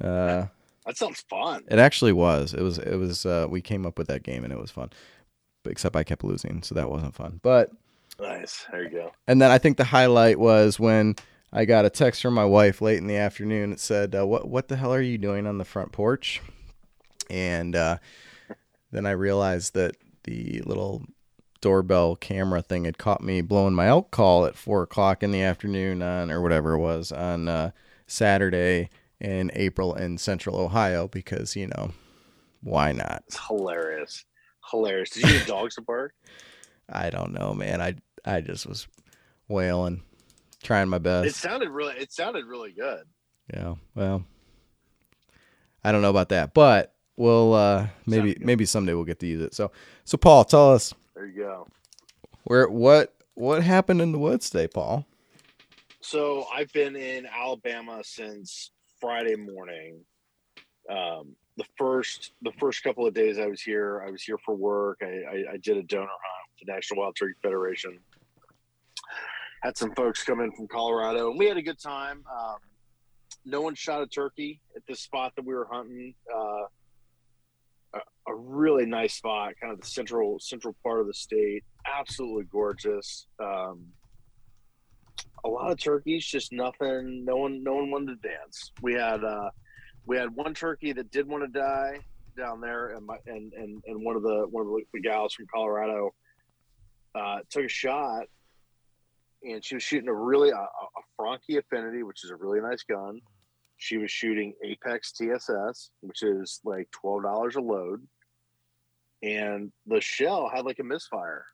Uh, 0.00 0.46
That 0.86 0.96
sounds 0.96 1.20
fun. 1.28 1.64
it 1.70 1.78
actually 1.78 2.12
was. 2.14 2.54
It 2.54 2.62
was. 2.62 2.78
It 2.78 2.96
was. 2.96 3.26
Uh, 3.26 3.46
we 3.50 3.60
came 3.60 3.84
up 3.84 3.98
with 3.98 4.06
that 4.08 4.22
game 4.22 4.44
and 4.44 4.52
it 4.52 4.58
was 4.58 4.70
fun. 4.70 4.90
But 5.62 5.72
except 5.72 5.94
I 5.94 6.02
kept 6.04 6.24
losing, 6.24 6.62
so 6.62 6.74
that 6.74 6.88
wasn't 6.90 7.14
fun. 7.14 7.38
But 7.42 7.70
Nice. 8.18 8.64
There 8.72 8.84
you 8.84 8.90
go. 8.90 9.12
and 9.28 9.40
then 9.42 9.50
I 9.50 9.58
think 9.58 9.76
the 9.76 9.84
highlight 9.84 10.38
was 10.38 10.80
when 10.80 11.16
I 11.52 11.64
got 11.64 11.84
a 11.84 11.90
text 11.90 12.22
from 12.22 12.34
my 12.34 12.44
wife 12.44 12.80
late 12.80 12.98
in 12.98 13.06
the 13.06 13.16
afternoon. 13.16 13.72
It 13.72 13.80
said, 13.80 14.14
uh, 14.14 14.26
"What 14.26 14.48
what 14.48 14.68
the 14.68 14.76
hell 14.76 14.92
are 14.94 15.02
you 15.02 15.18
doing 15.18 15.46
on 15.46 15.58
the 15.58 15.64
front 15.64 15.92
porch?" 15.92 16.40
And 17.28 17.76
uh, 17.76 17.98
then 18.90 19.06
I 19.06 19.10
realized 19.12 19.74
that 19.74 19.96
the 20.24 20.62
little 20.62 21.04
doorbell 21.60 22.16
camera 22.16 22.60
thing 22.60 22.84
had 22.84 22.98
caught 22.98 23.22
me 23.22 23.40
blowing 23.40 23.74
my 23.74 23.86
elk 23.86 24.10
call 24.10 24.44
at 24.46 24.56
four 24.56 24.82
o'clock 24.82 25.22
in 25.22 25.30
the 25.30 25.42
afternoon 25.42 26.02
on 26.02 26.30
or 26.30 26.40
whatever 26.40 26.74
it 26.74 26.78
was 26.78 27.12
on 27.12 27.48
uh, 27.48 27.70
Saturday 28.06 28.90
in 29.20 29.50
April 29.54 29.94
in 29.94 30.18
Central 30.18 30.58
Ohio 30.58 31.06
because 31.06 31.54
you 31.54 31.68
know 31.68 31.92
why 32.62 32.92
not? 32.92 33.24
It's 33.28 33.46
hilarious. 33.46 34.24
Hilarious. 34.70 35.10
Did 35.10 35.24
you 35.24 35.38
get 35.38 35.46
dogs 35.46 35.74
to 35.76 35.82
bark? 35.82 36.14
I 36.88 37.10
don't 37.10 37.32
know, 37.32 37.54
man. 37.54 37.80
I 37.80 37.94
I 38.24 38.40
just 38.40 38.66
was 38.66 38.86
wailing, 39.48 40.02
trying 40.62 40.88
my 40.88 40.98
best. 40.98 41.28
It 41.28 41.34
sounded 41.34 41.68
really. 41.70 41.94
It 41.96 42.12
sounded 42.12 42.44
really 42.46 42.72
good. 42.72 43.02
Yeah. 43.52 43.74
Well, 43.94 44.24
I 45.84 45.92
don't 45.92 46.02
know 46.02 46.10
about 46.10 46.28
that, 46.30 46.54
but 46.54 46.94
we'll 47.16 47.52
uh 47.54 47.88
maybe 48.06 48.36
maybe 48.40 48.64
someday 48.64 48.94
we'll 48.94 49.04
get 49.04 49.18
to 49.20 49.26
use 49.26 49.42
it. 49.42 49.54
So 49.54 49.70
so 50.04 50.16
Paul, 50.16 50.44
tell 50.44 50.72
us 50.72 50.94
There 51.14 51.26
you 51.26 51.42
go. 51.42 51.66
where 52.44 52.68
what 52.68 53.14
what 53.34 53.62
happened 53.62 54.00
in 54.00 54.12
the 54.12 54.18
woods 54.18 54.48
today, 54.50 54.68
Paul? 54.68 55.04
So 56.00 56.46
I've 56.52 56.72
been 56.72 56.96
in 56.96 57.26
Alabama 57.26 58.00
since 58.04 58.70
Friday 59.00 59.36
morning. 59.36 60.00
Um, 60.88 61.36
the 61.56 61.64
first 61.76 62.32
the 62.42 62.52
first 62.58 62.82
couple 62.82 63.06
of 63.06 63.14
days 63.14 63.38
I 63.38 63.46
was 63.46 63.60
here, 63.60 64.02
I 64.06 64.10
was 64.10 64.22
here 64.22 64.38
for 64.38 64.54
work. 64.54 64.98
I, 65.02 65.06
I, 65.06 65.44
I 65.52 65.56
did 65.58 65.76
a 65.76 65.82
donor 65.82 66.06
hunt 66.06 66.50
with 66.58 66.66
the 66.66 66.72
National 66.72 67.00
Wild 67.00 67.16
Turkey 67.16 67.34
Federation. 67.42 67.98
Had 69.62 69.76
some 69.76 69.94
folks 69.94 70.24
come 70.24 70.40
in 70.40 70.50
from 70.52 70.66
Colorado, 70.66 71.30
and 71.30 71.38
we 71.38 71.46
had 71.46 71.56
a 71.56 71.62
good 71.62 71.78
time. 71.78 72.24
Um, 72.30 72.56
no 73.44 73.60
one 73.60 73.74
shot 73.74 74.02
a 74.02 74.06
turkey 74.06 74.60
at 74.76 74.82
this 74.88 75.00
spot 75.00 75.32
that 75.36 75.44
we 75.44 75.54
were 75.54 75.68
hunting. 75.70 76.14
Uh, 76.32 76.66
a, 77.94 77.98
a 78.28 78.34
really 78.34 78.86
nice 78.86 79.14
spot, 79.14 79.52
kind 79.60 79.72
of 79.72 79.80
the 79.80 79.86
central 79.86 80.38
central 80.40 80.74
part 80.82 81.00
of 81.00 81.06
the 81.06 81.14
state. 81.14 81.62
Absolutely 81.86 82.44
gorgeous. 82.50 83.26
Um, 83.40 83.86
a 85.44 85.48
lot 85.48 85.70
of 85.70 85.78
turkeys, 85.78 86.24
just 86.24 86.52
nothing. 86.52 87.24
No 87.24 87.36
one, 87.36 87.62
no 87.62 87.74
one 87.74 87.90
wanted 87.90 88.22
to 88.22 88.28
dance. 88.28 88.72
We 88.80 88.94
had 88.94 89.24
uh, 89.24 89.50
we 90.06 90.16
had 90.16 90.34
one 90.34 90.54
turkey 90.54 90.92
that 90.92 91.10
did 91.10 91.28
want 91.28 91.44
to 91.44 91.58
die 91.58 91.98
down 92.36 92.60
there, 92.60 92.88
and 92.88 93.06
my 93.06 93.16
and 93.26 93.52
and, 93.52 93.82
and 93.86 94.04
one 94.04 94.16
of 94.16 94.22
the 94.22 94.46
one 94.50 94.66
of 94.66 94.72
the, 94.92 95.00
gals 95.00 95.34
from 95.34 95.46
Colorado 95.52 96.14
uh, 97.14 97.38
took 97.50 97.64
a 97.64 97.68
shot 97.68 98.24
and 99.44 99.64
she 99.64 99.74
was 99.74 99.82
shooting 99.82 100.08
a 100.08 100.14
really 100.14 100.50
a, 100.50 100.54
a 100.54 101.02
Franchi 101.16 101.56
Affinity, 101.56 102.02
which 102.02 102.24
is 102.24 102.30
a 102.30 102.36
really 102.36 102.60
nice 102.60 102.82
gun. 102.82 103.20
She 103.76 103.98
was 103.98 104.10
shooting 104.10 104.54
Apex 104.64 105.12
TSS, 105.12 105.90
which 106.00 106.22
is 106.22 106.60
like 106.64 106.90
twelve 106.90 107.22
dollars 107.22 107.56
a 107.56 107.60
load, 107.60 108.06
and 109.22 109.72
the 109.86 110.00
shell 110.00 110.50
had 110.54 110.64
like 110.64 110.78
a 110.78 110.84
misfire. 110.84 111.46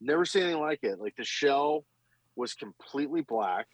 Never 0.00 0.24
seen 0.24 0.44
anything 0.44 0.60
like 0.60 0.80
it. 0.82 0.98
Like 0.98 1.14
the 1.16 1.24
shell 1.24 1.84
was 2.36 2.54
completely 2.54 3.22
black, 3.22 3.66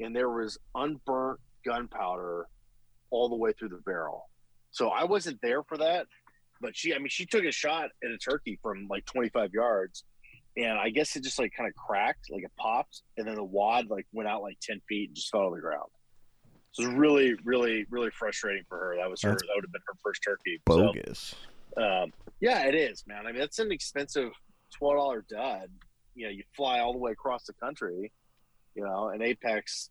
and 0.00 0.14
there 0.14 0.30
was 0.30 0.58
unburnt 0.74 1.40
gunpowder 1.64 2.46
all 3.10 3.28
the 3.28 3.36
way 3.36 3.52
through 3.52 3.70
the 3.70 3.82
barrel. 3.84 4.28
So 4.70 4.88
I 4.88 5.04
wasn't 5.04 5.40
there 5.42 5.62
for 5.62 5.76
that, 5.78 6.06
but 6.60 6.76
she, 6.76 6.94
I 6.94 6.98
mean, 6.98 7.08
she 7.08 7.26
took 7.26 7.44
a 7.44 7.52
shot 7.52 7.90
at 8.02 8.10
a 8.10 8.18
turkey 8.18 8.58
from 8.62 8.86
like 8.88 9.04
25 9.06 9.52
yards, 9.52 10.04
and 10.56 10.78
I 10.78 10.90
guess 10.90 11.16
it 11.16 11.22
just 11.22 11.38
like 11.38 11.52
kind 11.56 11.68
of 11.68 11.74
cracked, 11.74 12.30
like 12.30 12.44
it 12.44 12.52
popped, 12.58 13.02
and 13.16 13.26
then 13.26 13.36
the 13.36 13.44
wad 13.44 13.88
like 13.88 14.06
went 14.12 14.28
out 14.28 14.42
like 14.42 14.58
10 14.60 14.80
feet 14.88 15.08
and 15.08 15.16
just 15.16 15.30
fell 15.30 15.46
on 15.46 15.52
the 15.52 15.60
ground. 15.60 15.88
So 16.72 16.84
it 16.84 16.88
was 16.88 16.96
really, 16.96 17.34
really, 17.44 17.86
really 17.90 18.10
frustrating 18.10 18.64
for 18.68 18.78
her. 18.78 18.96
That 18.96 19.10
was 19.10 19.20
her. 19.22 19.30
That's 19.30 19.42
that 19.42 19.52
would 19.54 19.64
have 19.64 19.72
been 19.72 19.82
her 19.86 19.94
first 20.02 20.22
turkey. 20.22 20.60
Bogus. 20.64 21.34
So, 21.76 21.82
um, 21.82 22.12
yeah, 22.40 22.66
it 22.66 22.74
is, 22.74 23.04
man. 23.06 23.26
I 23.26 23.32
mean, 23.32 23.40
that's 23.40 23.58
an 23.58 23.70
expensive 23.70 24.30
twelve 24.74 24.96
dollar 24.96 25.24
dud. 25.28 25.68
You 26.14 26.26
know, 26.26 26.30
you 26.30 26.44
fly 26.56 26.80
all 26.80 26.92
the 26.92 26.98
way 26.98 27.12
across 27.12 27.44
the 27.44 27.52
country. 27.54 28.10
You 28.74 28.84
know, 28.84 29.08
and 29.08 29.22
Apex. 29.22 29.90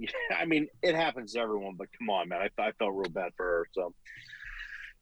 I 0.36 0.44
mean, 0.44 0.68
it 0.82 0.94
happens 0.94 1.32
to 1.32 1.40
everyone, 1.40 1.74
but 1.76 1.88
come 1.98 2.08
on, 2.10 2.28
man. 2.28 2.40
I, 2.40 2.62
I 2.62 2.72
felt 2.72 2.94
real 2.94 3.10
bad 3.10 3.32
for 3.36 3.44
her. 3.44 3.66
So, 3.72 3.92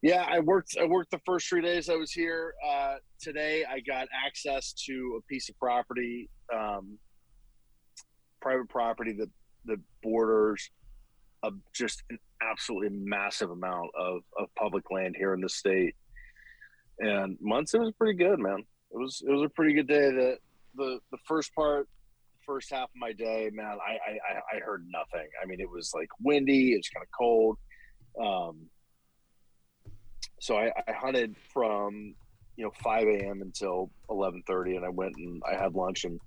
yeah, 0.01 0.25
I 0.27 0.39
worked. 0.39 0.77
I 0.79 0.85
worked 0.85 1.11
the 1.11 1.19
first 1.25 1.49
three 1.49 1.61
days 1.61 1.89
I 1.89 1.95
was 1.95 2.11
here. 2.11 2.53
Uh, 2.65 2.95
today, 3.19 3.65
I 3.69 3.81
got 3.81 4.07
access 4.25 4.73
to 4.85 5.19
a 5.19 5.21
piece 5.27 5.49
of 5.49 5.57
property, 5.59 6.29
um, 6.53 6.97
private 8.41 8.69
property 8.69 9.13
that 9.13 9.29
that 9.65 9.79
borders 10.01 10.69
a, 11.43 11.51
just 11.73 12.03
an 12.09 12.17
absolutely 12.41 12.97
massive 12.97 13.51
amount 13.51 13.89
of, 13.97 14.21
of 14.37 14.47
public 14.55 14.89
land 14.89 15.15
here 15.17 15.33
in 15.33 15.41
the 15.41 15.49
state. 15.49 15.95
And 16.99 17.37
Munson 17.41 17.81
was 17.81 17.93
pretty 17.97 18.17
good, 18.17 18.39
man. 18.39 18.59
It 18.91 18.97
was 18.97 19.21
it 19.25 19.31
was 19.31 19.43
a 19.43 19.49
pretty 19.49 19.73
good 19.73 19.87
day. 19.87 20.11
The 20.11 20.37
the 20.75 20.99
the 21.11 21.17
first 21.25 21.53
part, 21.53 21.89
first 22.45 22.71
half 22.71 22.89
of 22.89 22.95
my 22.95 23.11
day, 23.11 23.49
man, 23.53 23.77
I 23.85 23.97
I, 24.11 24.57
I 24.57 24.59
heard 24.59 24.85
nothing. 24.89 25.27
I 25.41 25.45
mean, 25.45 25.59
it 25.59 25.69
was 25.69 25.91
like 25.93 26.09
windy. 26.21 26.73
It 26.73 26.77
was 26.77 26.89
kind 26.89 27.03
of 27.03 27.09
cold. 27.17 27.57
Um, 28.21 28.69
so 30.39 30.57
I, 30.57 30.71
I 30.87 30.91
hunted 30.93 31.35
from 31.53 32.15
you 32.55 32.65
know 32.65 32.71
5 32.83 33.07
a.m. 33.07 33.41
until 33.41 33.89
11:30, 34.09 34.77
and 34.77 34.85
I 34.85 34.89
went 34.89 35.15
and 35.17 35.41
I 35.49 35.55
had 35.55 35.75
lunch 35.75 36.05
and 36.05 36.19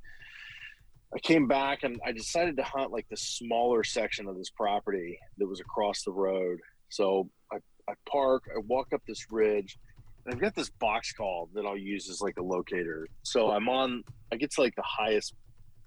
I 1.15 1.19
came 1.19 1.47
back 1.47 1.83
and 1.83 2.01
I 2.07 2.13
decided 2.13 2.57
to 2.57 2.63
hunt 2.63 2.91
like 2.91 3.07
the 3.11 3.17
smaller 3.17 3.85
section 3.85 4.27
of 4.29 4.37
this 4.37 4.49
property 4.49 5.19
that 5.39 5.47
was 5.47 5.61
across 5.61 6.05
the 6.05 6.13
road. 6.13 6.59
So 6.89 7.29
I, 7.53 7.57
I 7.89 7.95
park, 8.09 8.45
I 8.55 8.61
walk 8.67 8.89
up 8.95 9.03
this 9.07 9.27
ridge, 9.31 9.79
and 10.25 10.35
I've 10.35 10.41
got 10.41 10.55
this 10.55 10.71
box 10.71 11.13
call 11.13 11.51
that 11.55 11.67
I'll 11.67 11.77
use 11.77 12.09
as 12.09 12.23
like 12.23 12.39
a 12.39 12.43
locator. 12.43 13.07
So 13.25 13.51
I'm 13.51 13.69
on, 13.69 14.05
I 14.33 14.37
get 14.37 14.53
to 14.53 14.63
like 14.63 14.75
the 14.75 14.83
highest 14.83 15.35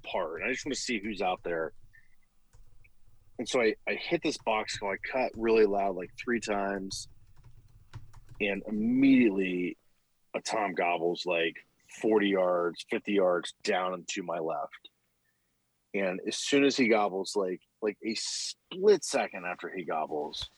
part, 0.05 0.41
and 0.41 0.50
I 0.50 0.53
just 0.53 0.65
want 0.65 0.75
to 0.75 0.82
see 0.82 1.00
who's 1.03 1.22
out 1.22 1.39
there. 1.44 1.74
And 3.39 3.50
so 3.50 3.62
I, 3.62 3.74
I 3.89 3.96
hit 3.96 4.22
this 4.24 4.38
box 4.46 4.77
call, 4.77 4.91
I 4.91 4.98
cut 5.12 5.32
really 5.36 5.65
loud 5.65 5.96
like 5.96 6.12
three 6.24 6.39
times, 6.39 7.08
and 8.42 8.62
immediately 8.68 9.77
a 10.36 10.42
Tom 10.42 10.74
gobbles 10.74 11.25
like 11.25 11.56
40 12.01 12.27
yards, 12.27 12.86
50 12.89 13.13
yards 13.13 13.54
down 13.63 13.94
and 13.94 14.08
to 14.10 14.24
my 14.24 14.39
left. 14.39 14.89
And 15.94 16.20
as 16.27 16.38
soon 16.38 16.65
as 16.65 16.75
he 16.75 16.88
gobbles 16.88 17.36
like 17.36 17.62
like 17.82 17.98
a 18.06 18.15
split 18.15 19.04
second 19.04 19.46
after 19.46 19.70
he 19.70 19.86
gobbles 19.86 20.50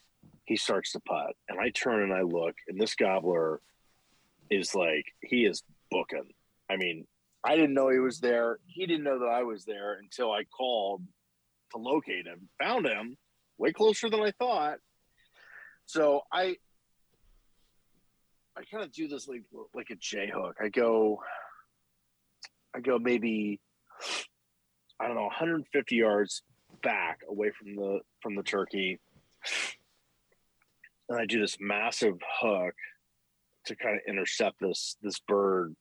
he 0.46 0.56
starts 0.56 0.94
to 0.94 1.00
putt. 1.02 1.36
And 1.50 1.60
i 1.60 1.70
turn 1.70 2.04
and 2.04 2.14
i 2.14 2.22
look 2.22 2.56
and 2.68 2.80
this 2.80 2.96
gobbler 2.96 3.62
is 4.50 4.74
like 4.74 5.06
he 5.22 5.46
is 5.46 5.64
booking. 5.92 6.32
I 6.70 6.78
mean 6.78 7.06
i 7.44 7.56
didn't 7.56 7.76
know 7.76 7.90
he 7.90 8.00
was 8.00 8.20
there. 8.20 8.58
He 8.66 8.88
didn't 8.88 9.04
know 9.04 9.20
that 9.20 9.26
i 9.26 9.44
was 9.44 9.66
there 9.66 9.94
until 9.94 10.32
i 10.32 10.44
called 10.46 11.04
to 11.72 11.78
locate 11.78 12.26
him 12.26 12.48
found 12.60 12.88
him 12.88 13.18
way 13.58 13.74
closer 13.74 14.10
than 14.10 14.22
i 14.22 14.32
thought. 14.32 14.80
So 15.86 16.22
i 16.32 16.58
i 18.58 18.64
kind 18.72 18.84
of 18.84 18.92
do 18.92 19.08
this 19.08 19.28
like 19.28 19.44
like 19.74 19.90
a 19.92 19.96
j 19.96 20.30
hook 20.34 20.56
i 20.62 20.70
go 20.70 21.22
i 22.76 22.80
go 22.80 22.98
maybe 23.00 23.60
I 25.00 25.08
don't 25.08 25.16
know, 25.16 25.24
150 25.24 25.96
yards 25.96 26.42
back 26.84 27.20
away 27.30 27.52
from 27.52 27.76
the 27.76 28.00
from 28.22 28.36
the 28.36 28.44
turkey, 28.44 29.00
and 31.10 31.20
I 31.20 31.26
do 31.26 31.40
this 31.40 31.58
massive 31.60 32.16
hook 32.42 32.74
to 33.66 33.76
kind 33.76 33.96
of 33.96 34.02
intercept 34.08 34.58
this 34.60 34.98
this 35.02 35.20
bird, 35.28 35.76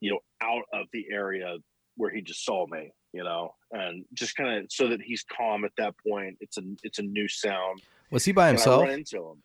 you 0.00 0.10
know, 0.12 0.18
out 0.42 0.64
of 0.72 0.86
the 0.92 1.06
area 1.10 1.56
where 1.96 2.10
he 2.10 2.20
just 2.20 2.44
saw 2.44 2.66
me, 2.66 2.92
you 3.12 3.24
know, 3.24 3.54
and 3.70 4.04
just 4.12 4.36
kind 4.36 4.58
of 4.64 4.66
so 4.70 4.88
that 4.88 5.00
he's 5.00 5.24
calm 5.24 5.64
at 5.64 5.72
that 5.78 5.94
point. 6.06 6.36
It's 6.40 6.58
a 6.58 6.62
it's 6.82 6.98
a 6.98 7.02
new 7.02 7.28
sound. 7.28 7.80
Was 8.10 8.24
he 8.24 8.32
by 8.32 8.48
himself? 8.48 8.82
run 8.82 8.90
into 8.90 9.16
him. 9.16 9.42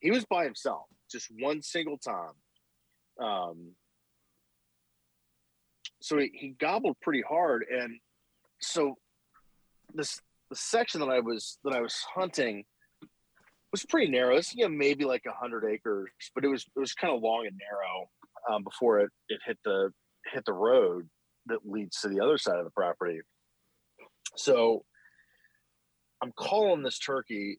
He 0.00 0.10
was 0.10 0.26
by 0.26 0.44
himself, 0.44 0.84
just 1.16 1.30
one 1.40 1.62
single 1.62 1.98
time. 1.98 2.36
Um, 3.20 3.72
so 6.00 6.18
he, 6.18 6.30
he 6.34 6.48
gobbled 6.50 6.96
pretty 7.00 7.22
hard 7.26 7.64
and 7.70 7.98
so 8.60 8.96
this 9.94 10.20
the 10.50 10.56
section 10.56 11.00
that 11.00 11.08
I 11.08 11.20
was 11.20 11.58
that 11.64 11.72
I 11.72 11.80
was 11.80 11.96
hunting 12.14 12.64
was 13.72 13.84
pretty 13.84 14.10
narrow. 14.10 14.36
It's 14.36 14.54
you 14.54 14.64
know 14.64 14.68
maybe 14.68 15.04
like 15.04 15.22
hundred 15.26 15.64
acres, 15.64 16.10
but 16.34 16.44
it 16.44 16.48
was 16.48 16.64
it 16.76 16.78
was 16.78 16.92
kind 16.92 17.14
of 17.14 17.22
long 17.22 17.46
and 17.46 17.58
narrow 17.58 18.08
um, 18.50 18.62
before 18.62 19.00
it 19.00 19.10
it 19.28 19.40
hit 19.46 19.58
the 19.64 19.92
hit 20.32 20.44
the 20.44 20.52
road 20.52 21.08
that 21.46 21.58
leads 21.64 22.00
to 22.00 22.08
the 22.08 22.20
other 22.20 22.38
side 22.38 22.58
of 22.58 22.64
the 22.64 22.70
property. 22.70 23.20
So 24.36 24.84
I'm 26.22 26.32
calling 26.32 26.82
this 26.82 26.98
turkey, 26.98 27.58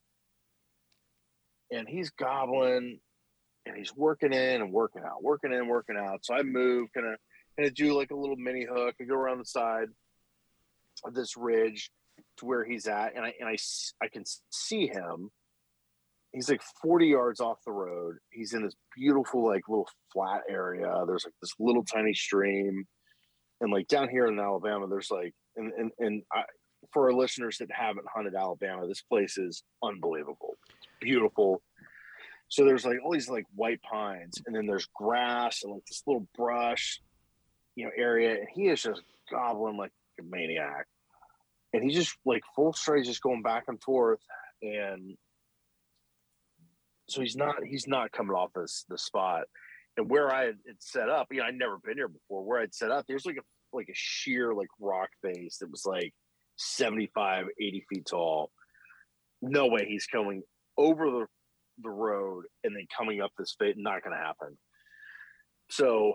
and 1.71 1.87
he's 1.87 2.09
gobbling, 2.11 2.99
and 3.67 3.77
he's 3.77 3.95
working 3.95 4.33
in 4.33 4.61
and 4.61 4.71
working 4.71 5.03
out, 5.05 5.23
working 5.23 5.53
in, 5.53 5.67
working 5.67 5.97
out. 5.97 6.23
So 6.23 6.33
I 6.33 6.43
move, 6.43 6.89
kind 6.93 7.07
of 7.07 7.17
kind 7.57 7.67
of 7.67 7.73
do 7.73 7.93
like 7.93 8.11
a 8.11 8.15
little 8.15 8.35
mini 8.35 8.65
hook 8.65 8.95
and 8.99 9.09
go 9.09 9.15
around 9.15 9.39
the 9.39 9.45
side 9.45 9.87
of 11.05 11.13
this 11.13 11.35
ridge 11.37 11.91
to 12.37 12.45
where 12.45 12.65
he's 12.65 12.87
at, 12.87 13.15
and 13.15 13.25
I 13.25 13.33
and 13.39 13.49
I 13.49 13.57
I 14.01 14.07
can 14.07 14.23
see 14.51 14.87
him. 14.87 15.29
He's 16.33 16.49
like 16.49 16.61
40 16.83 17.07
yards 17.07 17.39
off 17.39 17.57
the 17.65 17.71
road. 17.71 18.17
He's 18.31 18.53
in 18.53 18.63
this 18.63 18.75
beautiful 18.95 19.45
like 19.45 19.67
little 19.67 19.87
flat 20.13 20.41
area. 20.49 21.03
There's 21.07 21.25
like 21.25 21.33
this 21.41 21.53
little 21.59 21.83
tiny 21.83 22.13
stream, 22.13 22.85
and 23.61 23.71
like 23.71 23.87
down 23.87 24.09
here 24.09 24.27
in 24.27 24.39
Alabama, 24.39 24.87
there's 24.87 25.11
like 25.11 25.33
and 25.55 25.71
and 25.73 25.91
and 25.99 26.23
I, 26.33 26.43
for 26.93 27.05
our 27.05 27.13
listeners 27.13 27.57
that 27.57 27.69
haven't 27.71 28.05
hunted 28.13 28.35
Alabama, 28.35 28.87
this 28.87 29.01
place 29.01 29.37
is 29.37 29.63
unbelievable. 29.83 30.57
It's 30.69 30.87
beautiful. 31.01 31.61
So 32.49 32.63
there's 32.63 32.85
like 32.85 32.97
all 33.03 33.11
these 33.11 33.29
like 33.29 33.45
white 33.53 33.81
pines, 33.81 34.41
and 34.45 34.55
then 34.55 34.65
there's 34.65 34.87
grass 34.95 35.63
and 35.63 35.73
like 35.73 35.85
this 35.85 36.03
little 36.07 36.27
brush, 36.35 37.01
you 37.75 37.85
know, 37.85 37.91
area, 37.95 38.35
and 38.35 38.47
he 38.53 38.67
is 38.67 38.81
just 38.81 39.01
gobbling 39.29 39.77
like 39.77 39.91
a 40.19 40.23
maniac. 40.23 40.85
And 41.73 41.83
he's 41.83 41.95
just 41.95 42.15
like 42.25 42.43
full 42.55 42.73
straight, 42.73 43.05
just 43.05 43.21
going 43.21 43.41
back 43.41 43.65
and 43.67 43.81
forth. 43.81 44.21
And 44.61 45.17
so 47.09 47.21
he's 47.21 47.35
not 47.35 47.55
he's 47.65 47.87
not 47.87 48.11
coming 48.11 48.35
off 48.35 48.51
this 48.55 48.85
the 48.89 48.97
spot. 48.97 49.43
And 49.97 50.09
where 50.09 50.33
I 50.33 50.45
had 50.45 50.57
set 50.79 51.09
up, 51.09 51.27
you 51.31 51.39
know, 51.39 51.45
I'd 51.45 51.55
never 51.55 51.77
been 51.83 51.97
here 51.97 52.07
before. 52.07 52.43
Where 52.43 52.61
I'd 52.61 52.73
set 52.73 52.91
up, 52.91 53.05
there's 53.07 53.25
like 53.25 53.37
a 53.37 53.75
like 53.75 53.89
a 53.89 53.95
sheer 53.95 54.53
like 54.53 54.69
rock 54.79 55.09
face 55.21 55.57
that 55.59 55.69
was 55.69 55.85
like 55.85 56.13
75, 56.57 57.47
80 57.59 57.85
feet 57.89 58.05
tall. 58.05 58.51
No 59.41 59.67
way 59.67 59.85
he's 59.87 60.07
coming 60.07 60.43
over 60.77 61.09
the 61.09 61.25
the 61.81 61.89
road 61.89 62.45
and 62.63 62.75
then 62.75 62.85
coming 62.95 63.21
up 63.21 63.31
this 63.37 63.55
face. 63.59 63.75
Not 63.77 64.03
going 64.03 64.15
to 64.15 64.23
happen. 64.23 64.57
So 65.69 66.13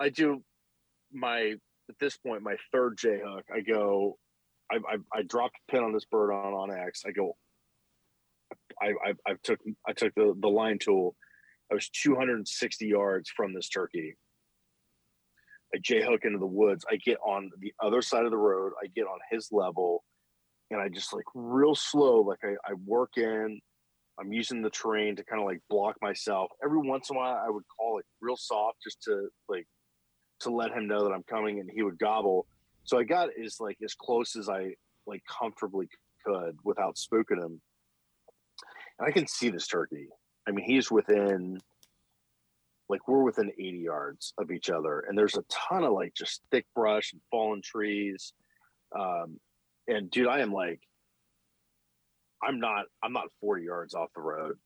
I 0.00 0.08
do 0.08 0.42
my 1.12 1.54
at 1.88 1.98
this 2.00 2.16
point 2.16 2.42
my 2.42 2.56
third 2.72 2.96
J 2.96 3.20
hook. 3.24 3.44
I 3.54 3.60
go, 3.60 4.18
I, 4.70 4.76
I, 4.76 5.18
I 5.18 5.22
dropped 5.22 5.56
a 5.68 5.72
pin 5.72 5.84
on 5.84 5.92
this 5.92 6.06
bird 6.06 6.32
on 6.32 6.52
onX. 6.52 7.06
I 7.06 7.10
go, 7.10 7.36
I, 8.80 8.88
I, 9.04 9.12
I 9.26 9.34
took 9.42 9.58
I 9.86 9.92
took 9.92 10.14
the 10.14 10.34
the 10.40 10.48
line 10.48 10.78
tool. 10.78 11.14
I 11.70 11.74
was 11.74 11.88
260 11.88 12.86
yards 12.86 13.30
from 13.34 13.54
this 13.54 13.68
turkey. 13.68 14.14
I 15.74 15.78
J 15.82 16.02
hook 16.02 16.20
into 16.24 16.38
the 16.38 16.46
woods. 16.46 16.84
I 16.90 16.96
get 16.96 17.18
on 17.24 17.50
the 17.60 17.72
other 17.82 18.02
side 18.02 18.24
of 18.24 18.30
the 18.30 18.36
road. 18.36 18.72
I 18.82 18.88
get 18.88 19.04
on 19.06 19.18
his 19.30 19.48
level, 19.52 20.04
and 20.70 20.80
I 20.80 20.88
just 20.88 21.12
like 21.12 21.24
real 21.34 21.74
slow. 21.74 22.20
Like 22.20 22.40
I, 22.44 22.52
I 22.70 22.74
work 22.84 23.12
in. 23.16 23.60
I'm 24.22 24.32
using 24.32 24.62
the 24.62 24.70
terrain 24.70 25.16
to 25.16 25.24
kind 25.24 25.40
of 25.40 25.46
like 25.46 25.60
block 25.68 25.96
myself. 26.00 26.50
Every 26.64 26.78
once 26.78 27.10
in 27.10 27.16
a 27.16 27.18
while, 27.18 27.42
I 27.44 27.50
would 27.50 27.64
call 27.76 27.98
it 27.98 28.06
real 28.20 28.36
soft 28.36 28.78
just 28.82 29.02
to 29.04 29.28
like 29.48 29.66
to 30.40 30.50
let 30.50 30.72
him 30.72 30.86
know 30.86 31.04
that 31.04 31.12
I'm 31.12 31.24
coming, 31.24 31.60
and 31.60 31.68
he 31.72 31.82
would 31.82 31.98
gobble. 31.98 32.46
So 32.84 32.98
I 32.98 33.04
got 33.04 33.30
as 33.42 33.58
like 33.60 33.78
as 33.84 33.94
close 33.94 34.36
as 34.36 34.48
I 34.48 34.74
like 35.06 35.22
comfortably 35.26 35.88
could 36.24 36.56
without 36.64 36.96
spooking 36.96 37.42
him. 37.42 37.60
And 38.98 39.08
I 39.08 39.10
can 39.10 39.26
see 39.26 39.48
this 39.48 39.66
turkey. 39.66 40.08
I 40.46 40.52
mean, 40.52 40.64
he's 40.64 40.90
within 40.90 41.60
like 42.88 43.08
we're 43.08 43.22
within 43.22 43.50
80 43.58 43.78
yards 43.78 44.34
of 44.38 44.50
each 44.50 44.68
other 44.68 45.00
and 45.08 45.16
there's 45.16 45.36
a 45.36 45.44
ton 45.48 45.82
of 45.82 45.92
like 45.92 46.12
just 46.14 46.42
thick 46.50 46.66
brush 46.74 47.12
and 47.12 47.22
fallen 47.30 47.62
trees 47.62 48.34
um 48.98 49.40
and 49.88 50.10
dude 50.10 50.26
i 50.26 50.40
am 50.40 50.52
like 50.52 50.80
i'm 52.42 52.58
not 52.58 52.86
i'm 53.02 53.12
not 53.12 53.26
40 53.40 53.64
yards 53.64 53.94
off 53.94 54.10
the 54.14 54.22
road 54.22 54.56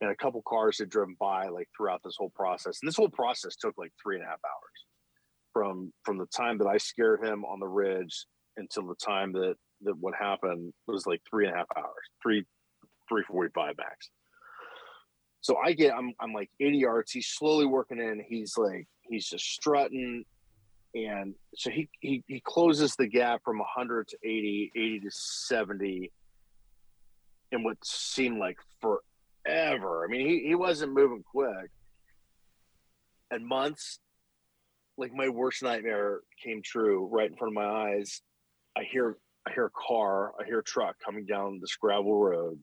and 0.00 0.10
a 0.10 0.16
couple 0.16 0.42
cars 0.46 0.78
had 0.78 0.88
driven 0.88 1.16
by 1.18 1.48
like 1.48 1.68
throughout 1.76 2.00
this 2.04 2.16
whole 2.16 2.32
process 2.34 2.78
and 2.80 2.88
this 2.88 2.96
whole 2.96 3.08
process 3.08 3.56
took 3.56 3.74
like 3.76 3.92
three 4.02 4.16
and 4.16 4.24
a 4.24 4.28
half 4.28 4.40
hours 4.44 4.86
from 5.52 5.92
from 6.04 6.18
the 6.18 6.26
time 6.26 6.58
that 6.58 6.66
i 6.66 6.76
scared 6.76 7.24
him 7.24 7.44
on 7.44 7.60
the 7.60 7.68
ridge 7.68 8.26
until 8.56 8.86
the 8.86 8.96
time 8.96 9.32
that 9.32 9.54
that 9.82 9.96
what 9.98 10.14
happened 10.14 10.72
was 10.86 11.06
like 11.06 11.20
three 11.28 11.46
and 11.46 11.54
a 11.54 11.58
half 11.58 11.68
hours 11.76 12.04
three 12.22 12.44
345 13.08 13.74
max 13.76 14.10
so 15.42 15.56
I 15.56 15.72
get, 15.72 15.94
I'm, 15.94 16.12
I'm 16.20 16.32
like 16.32 16.50
80 16.60 16.78
yards. 16.78 17.12
He's 17.12 17.28
slowly 17.28 17.66
working 17.66 17.98
in. 17.98 18.22
He's 18.26 18.54
like, 18.58 18.86
he's 19.02 19.26
just 19.26 19.44
strutting. 19.44 20.24
And 20.94 21.34
so 21.54 21.70
he, 21.70 21.88
he, 22.00 22.22
he 22.26 22.42
closes 22.44 22.94
the 22.96 23.06
gap 23.06 23.40
from 23.44 23.58
100 23.58 24.08
to 24.08 24.18
80, 24.22 24.72
80 24.76 25.00
to 25.00 25.10
70 25.10 26.12
in 27.52 27.62
what 27.62 27.76
seemed 27.84 28.38
like 28.38 28.58
forever. 28.80 30.04
I 30.04 30.08
mean, 30.08 30.28
he, 30.28 30.46
he 30.46 30.54
wasn't 30.54 30.92
moving 30.92 31.22
quick. 31.22 31.70
And 33.30 33.46
months, 33.46 34.00
like 34.96 35.12
my 35.14 35.28
worst 35.28 35.62
nightmare 35.62 36.20
came 36.42 36.62
true 36.62 37.08
right 37.10 37.30
in 37.30 37.36
front 37.36 37.52
of 37.52 37.54
my 37.54 37.92
eyes. 37.92 38.22
I 38.76 38.82
hear, 38.84 39.16
I 39.46 39.52
hear 39.52 39.66
a 39.66 39.70
car, 39.70 40.32
I 40.40 40.44
hear 40.44 40.60
a 40.60 40.64
truck 40.64 40.96
coming 41.04 41.26
down 41.26 41.58
this 41.60 41.76
gravel 41.76 42.16
road 42.16 42.58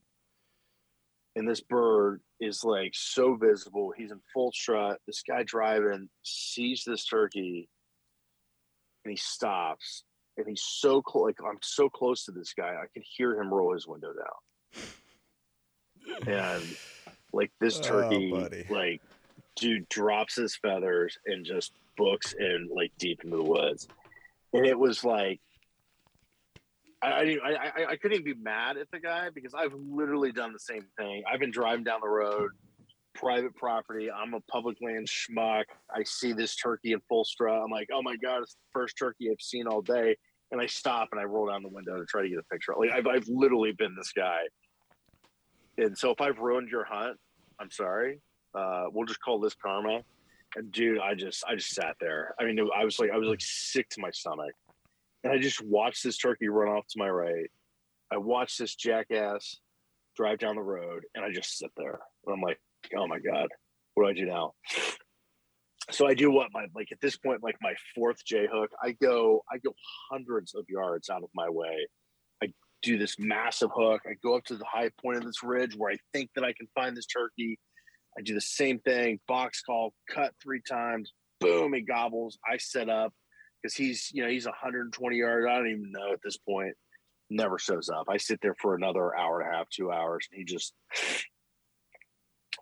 and 1.37 1.47
this 1.47 1.61
bird 1.61 2.21
is 2.39 2.63
like 2.63 2.93
so 2.95 3.35
visible. 3.35 3.93
He's 3.95 4.09
in 4.09 4.19
full 4.33 4.51
strut. 4.51 4.97
This 5.05 5.21
guy 5.21 5.43
driving 5.43 6.09
sees 6.23 6.83
this 6.85 7.05
turkey 7.05 7.69
and 9.05 9.11
he 9.11 9.17
stops. 9.17 10.03
And 10.37 10.47
he's 10.47 10.63
so 10.63 11.01
close, 11.01 11.25
like 11.25 11.37
I'm 11.47 11.59
so 11.61 11.89
close 11.89 12.25
to 12.25 12.31
this 12.31 12.53
guy, 12.53 12.69
I 12.69 12.85
can 12.91 13.03
hear 13.17 13.39
him 13.39 13.53
roll 13.53 13.73
his 13.73 13.87
window 13.87 14.13
down. 14.13 14.25
And 16.25 16.63
like 17.33 17.51
this 17.59 17.79
oh, 17.79 17.83
turkey, 17.83 18.31
oh, 18.33 18.73
like 18.73 19.01
dude 19.55 19.87
drops 19.89 20.35
his 20.35 20.55
feathers 20.55 21.17
and 21.25 21.45
just 21.45 21.73
books 21.97 22.33
in 22.33 22.69
like 22.73 22.91
deep 22.97 23.23
into 23.23 23.37
the 23.37 23.43
woods. 23.43 23.87
And 24.53 24.65
it 24.65 24.77
was 24.77 25.03
like 25.03 25.39
I, 27.01 27.37
I, 27.43 27.51
I, 27.51 27.85
I 27.89 27.95
couldn't 27.97 28.21
even 28.21 28.33
be 28.33 28.41
mad 28.41 28.77
at 28.77 28.89
the 28.91 28.99
guy 28.99 29.29
because 29.29 29.53
I've 29.53 29.73
literally 29.73 30.31
done 30.31 30.53
the 30.53 30.59
same 30.59 30.85
thing. 30.97 31.23
I've 31.31 31.39
been 31.39 31.51
driving 31.51 31.83
down 31.83 31.99
the 32.01 32.09
road, 32.09 32.51
private 33.13 33.55
property. 33.55 34.09
I'm 34.09 34.33
a 34.33 34.39
public 34.41 34.77
land 34.81 35.07
schmuck. 35.07 35.65
I 35.93 36.03
see 36.03 36.33
this 36.33 36.55
turkey 36.55 36.93
in 36.93 37.01
full 37.07 37.23
strut. 37.23 37.61
I'm 37.61 37.69
like, 37.69 37.89
oh 37.93 38.01
my 38.01 38.15
god, 38.15 38.43
it's 38.43 38.53
the 38.53 38.79
first 38.79 38.97
turkey 38.97 39.29
I've 39.29 39.41
seen 39.41 39.67
all 39.67 39.81
day. 39.81 40.17
And 40.51 40.61
I 40.61 40.65
stop 40.65 41.09
and 41.11 41.19
I 41.19 41.23
roll 41.23 41.47
down 41.47 41.61
the 41.61 41.69
window 41.69 41.97
to 41.97 42.05
try 42.05 42.21
to 42.21 42.29
get 42.29 42.39
a 42.39 42.43
picture. 42.43 42.73
Like 42.77 42.91
I've, 42.91 43.07
I've 43.07 43.27
literally 43.27 43.73
been 43.73 43.95
this 43.95 44.11
guy. 44.13 44.41
And 45.77 45.97
so 45.97 46.11
if 46.11 46.21
I've 46.21 46.39
ruined 46.39 46.69
your 46.69 46.85
hunt, 46.85 47.17
I'm 47.59 47.69
sorry. 47.69 48.21
Uh, 48.55 48.85
we'll 48.91 49.05
just 49.05 49.21
call 49.21 49.39
this 49.39 49.55
karma. 49.55 50.01
And 50.55 50.71
dude, 50.71 50.99
I 50.99 51.13
just 51.13 51.43
I 51.47 51.55
just 51.55 51.71
sat 51.71 51.95
there. 51.99 52.33
I 52.39 52.45
mean, 52.45 52.57
I 52.75 52.85
was 52.85 52.99
like 52.99 53.11
I 53.11 53.17
was 53.17 53.27
like 53.27 53.41
sick 53.41 53.89
to 53.89 54.01
my 54.01 54.09
stomach 54.11 54.53
and 55.23 55.33
I 55.33 55.37
just 55.39 55.61
watched 55.61 56.03
this 56.03 56.17
turkey 56.17 56.47
run 56.47 56.69
off 56.69 56.87
to 56.87 56.99
my 56.99 57.09
right. 57.09 57.49
I 58.11 58.17
watched 58.17 58.59
this 58.59 58.75
jackass 58.75 59.59
drive 60.15 60.39
down 60.39 60.55
the 60.55 60.61
road, 60.61 61.03
and 61.15 61.25
I 61.25 61.31
just 61.31 61.57
sit 61.57 61.71
there. 61.75 61.99
And 62.25 62.33
I'm 62.33 62.41
like, 62.41 62.59
oh 62.95 63.07
my 63.07 63.19
god, 63.19 63.49
what 63.93 64.05
do 64.05 64.09
I 64.09 64.13
do 64.13 64.25
now? 64.25 64.53
So 65.91 66.07
I 66.07 66.13
do 66.13 66.31
what 66.31 66.49
my 66.53 66.65
like 66.75 66.91
at 66.91 66.99
this 67.01 67.15
point, 67.17 67.43
like 67.43 67.55
my 67.61 67.73
fourth 67.95 68.23
J 68.25 68.47
hook. 68.51 68.69
I 68.83 68.91
go, 68.91 69.43
I 69.51 69.57
go 69.57 69.73
hundreds 70.11 70.53
of 70.53 70.65
yards 70.67 71.09
out 71.09 71.23
of 71.23 71.29
my 71.33 71.49
way. 71.49 71.87
I 72.43 72.47
do 72.81 72.97
this 72.97 73.15
massive 73.17 73.69
hook. 73.73 74.01
I 74.05 74.15
go 74.21 74.35
up 74.35 74.43
to 74.45 74.55
the 74.55 74.65
high 74.65 74.91
point 75.01 75.17
of 75.17 75.23
this 75.23 75.43
ridge 75.43 75.75
where 75.77 75.91
I 75.91 75.97
think 76.13 76.29
that 76.35 76.43
I 76.43 76.53
can 76.53 76.67
find 76.75 76.95
this 76.95 77.05
turkey. 77.05 77.57
I 78.17 78.21
do 78.21 78.33
the 78.33 78.41
same 78.41 78.79
thing, 78.79 79.19
box 79.27 79.61
call, 79.61 79.93
cut 80.09 80.33
three 80.41 80.61
times, 80.67 81.13
boom, 81.39 81.73
he 81.73 81.81
gobbles. 81.81 82.37
I 82.45 82.57
set 82.57 82.89
up 82.89 83.13
because 83.61 83.75
he's 83.75 84.09
you 84.13 84.23
know 84.23 84.29
he's 84.29 84.45
120 84.45 85.15
yards. 85.15 85.47
I 85.49 85.55
don't 85.55 85.67
even 85.67 85.91
know 85.91 86.11
at 86.11 86.19
this 86.23 86.37
point. 86.37 86.73
Never 87.29 87.59
shows 87.59 87.89
up. 87.89 88.07
I 88.09 88.17
sit 88.17 88.39
there 88.41 88.55
for 88.59 88.75
another 88.75 89.15
hour 89.15 89.41
and 89.41 89.53
a 89.53 89.57
half, 89.57 89.69
two 89.69 89.91
hours, 89.91 90.27
and 90.31 90.39
he 90.39 90.45
just 90.45 90.73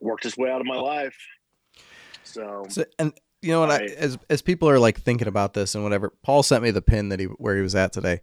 worked 0.02 0.24
his 0.24 0.38
way 0.38 0.50
out 0.50 0.62
of 0.62 0.68
my 0.68 0.78
life. 0.78 1.16
So, 2.26 2.66
so 2.70 2.86
and 3.00 3.14
you 3.42 3.52
know 3.52 3.62
what? 3.62 3.72
I, 3.72 3.76
I, 3.76 3.88
as 3.98 4.18
as 4.30 4.42
people 4.42 4.70
are 4.70 4.80
like 4.80 5.00
thinking 5.00 5.28
about 5.28 5.54
this 5.54 5.76
and 5.76 5.84
whatever, 5.84 6.14
Paul 6.24 6.44
sent 6.44 6.64
me 6.64 6.72
the 6.72 6.82
pin 6.82 7.10
that 7.10 7.20
he 7.20 7.26
where 7.26 7.56
he 7.56 7.62
was 7.62 7.76
at 7.76 7.94
today. 7.94 8.22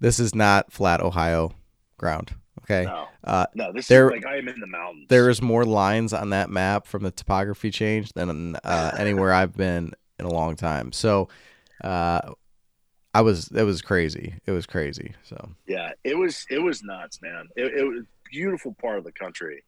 This 0.00 0.20
is 0.20 0.34
not 0.34 0.72
flat 0.72 1.00
Ohio 1.00 1.52
ground. 1.96 2.34
Okay. 2.62 2.84
No, 2.84 3.08
uh, 3.24 3.46
no 3.54 3.72
this 3.72 3.88
there, 3.88 4.10
is 4.10 4.22
like 4.22 4.26
I 4.26 4.36
am 4.36 4.48
in 4.48 4.60
the 4.60 4.66
mountains. 4.66 5.06
There 5.08 5.30
is 5.30 5.40
more 5.40 5.64
lines 5.64 6.12
on 6.12 6.30
that 6.30 6.50
map 6.50 6.86
from 6.86 7.02
the 7.02 7.10
topography 7.10 7.70
change 7.70 8.12
than 8.12 8.56
uh, 8.56 8.94
anywhere 8.98 9.32
I've 9.32 9.56
been 9.56 9.92
in 10.18 10.26
a 10.26 10.32
long 10.32 10.54
time. 10.54 10.92
So 10.92 11.28
uh, 11.82 12.20
I 13.14 13.20
was 13.22 13.48
it 13.48 13.62
was 13.62 13.80
crazy. 13.80 14.34
It 14.46 14.52
was 14.52 14.66
crazy. 14.66 15.14
So 15.24 15.50
yeah, 15.66 15.92
it 16.04 16.16
was 16.16 16.44
it 16.50 16.58
was 16.58 16.82
nuts, 16.82 17.20
man. 17.22 17.48
It, 17.56 17.78
it 17.78 17.84
was 17.84 18.04
beautiful 18.30 18.74
part 18.80 18.98
of 18.98 19.04
the 19.04 19.12
country. 19.12 19.64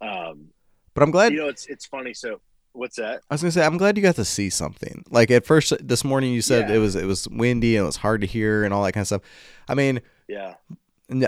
Um, 0.00 0.48
but 0.94 1.02
I'm 1.02 1.10
glad 1.10 1.32
you 1.32 1.38
know 1.38 1.48
it's 1.48 1.66
it's 1.66 1.86
funny. 1.86 2.14
So 2.14 2.40
what's 2.72 2.96
that? 2.96 3.22
I 3.30 3.34
was 3.34 3.42
gonna 3.42 3.52
say 3.52 3.64
I'm 3.64 3.76
glad 3.76 3.96
you 3.96 4.02
got 4.02 4.16
to 4.16 4.24
see 4.24 4.50
something. 4.50 5.04
Like 5.10 5.30
at 5.30 5.46
first 5.46 5.72
this 5.80 6.04
morning 6.04 6.32
you 6.32 6.42
said 6.42 6.68
yeah. 6.68 6.76
it 6.76 6.78
was 6.78 6.96
it 6.96 7.06
was 7.06 7.28
windy 7.28 7.76
and 7.76 7.84
it 7.84 7.86
was 7.86 7.96
hard 7.96 8.20
to 8.22 8.26
hear 8.26 8.64
and 8.64 8.72
all 8.72 8.82
that 8.84 8.92
kind 8.92 9.02
of 9.02 9.08
stuff. 9.08 9.22
I 9.68 9.74
mean, 9.74 10.00
yeah. 10.28 10.54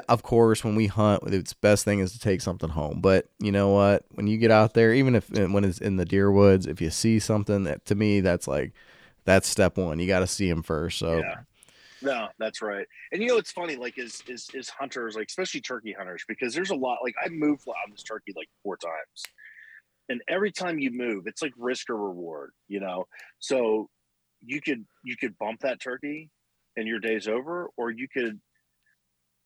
Of 0.09 0.23
course, 0.23 0.65
when 0.65 0.77
we 0.77 0.87
hunt, 0.87 1.25
it's 1.27 1.53
best 1.53 1.85
thing 1.85 1.99
is 1.99 2.13
to 2.13 2.19
take 2.19 2.41
something 2.41 2.71
home. 2.71 3.01
But 3.03 3.29
you 3.39 3.53
know 3.53 3.69
what? 3.69 4.07
When 4.13 4.27
you 4.27 4.39
get 4.39 4.51
out 4.51 4.73
there, 4.73 4.95
even 4.95 5.15
if 5.15 5.29
when 5.31 5.63
it's 5.63 5.79
in 5.79 5.97
the 5.97 6.07
deer 6.07 6.33
woods, 6.33 6.67
if 6.67 6.81
you 6.81 6.89
see 6.89 7.19
something 7.19 7.65
that 7.65 7.85
to 7.87 7.95
me 7.95 8.21
that's 8.21 8.49
like 8.49 8.73
that's 9.25 9.49
step 9.49 9.77
one. 9.77 9.99
You 9.99 10.07
got 10.07 10.21
to 10.21 10.27
see 10.27 10.49
him 10.49 10.63
first. 10.63 10.99
So. 10.99 11.19
Yeah. 11.19 11.41
No, 12.03 12.29
that's 12.39 12.61
right. 12.61 12.87
And 13.13 13.23
you 13.23 13.29
know, 13.29 13.39
it's 13.39 13.51
funny, 13.51 13.77
like 13.77 13.99
is 13.99 14.23
is 14.29 14.49
is 14.53 14.69
hunters, 14.69 15.17
like 15.17 15.29
especially 15.29 15.63
turkey 15.63 15.95
hunters, 15.97 16.23
because 16.29 16.53
there's 16.55 16.69
a 16.69 16.75
lot. 16.75 16.99
Like 17.03 17.15
I 17.25 17.31
moved 17.31 17.67
on 17.67 17.91
this 17.91 18.03
turkey 18.03 18.35
like 18.37 18.49
four 18.63 18.77
times, 18.77 19.25
and 20.09 20.21
every 20.29 20.53
time 20.53 20.79
you 20.79 20.91
move, 20.91 21.27
it's 21.27 21.43
like 21.43 21.53
risk 21.57 21.91
or 21.91 21.97
reward. 21.97 22.51
You 22.69 22.81
know, 22.81 23.07
so 23.39 23.89
you 24.45 24.61
could 24.61 24.85
you 25.05 25.17
could 25.17 25.39
bump 25.39 25.61
that 25.61 25.81
turkey, 25.81 26.31
and 26.77 26.87
your 26.87 27.01
day's 27.01 27.29
over, 27.29 27.71
or 27.77 27.91
you 27.91 28.09
could 28.09 28.41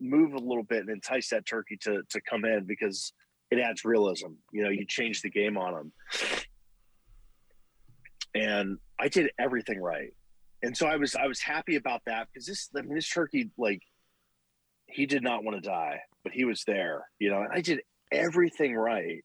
move 0.00 0.34
a 0.34 0.38
little 0.38 0.62
bit 0.62 0.80
and 0.80 0.90
entice 0.90 1.30
that 1.30 1.46
turkey 1.46 1.76
to 1.82 2.02
to 2.10 2.20
come 2.20 2.44
in 2.44 2.64
because 2.64 3.12
it 3.50 3.58
adds 3.58 3.84
realism. 3.84 4.32
You 4.52 4.64
know, 4.64 4.70
you 4.70 4.84
change 4.86 5.22
the 5.22 5.30
game 5.30 5.56
on 5.56 5.74
them 5.74 5.92
and 8.34 8.78
I 9.00 9.08
did 9.08 9.30
everything 9.38 9.80
right. 9.80 10.12
And 10.62 10.76
so 10.76 10.86
I 10.86 10.96
was 10.96 11.14
I 11.14 11.26
was 11.26 11.40
happy 11.40 11.76
about 11.76 12.02
that 12.06 12.28
because 12.32 12.46
this 12.46 12.68
I 12.76 12.82
mean 12.82 12.94
this 12.94 13.08
turkey 13.08 13.50
like 13.56 13.82
he 14.86 15.06
did 15.06 15.22
not 15.22 15.44
want 15.44 15.62
to 15.62 15.68
die, 15.68 16.00
but 16.24 16.32
he 16.32 16.44
was 16.44 16.64
there, 16.66 17.06
you 17.18 17.30
know, 17.30 17.42
and 17.42 17.52
I 17.52 17.60
did 17.60 17.80
everything 18.10 18.74
right. 18.74 19.24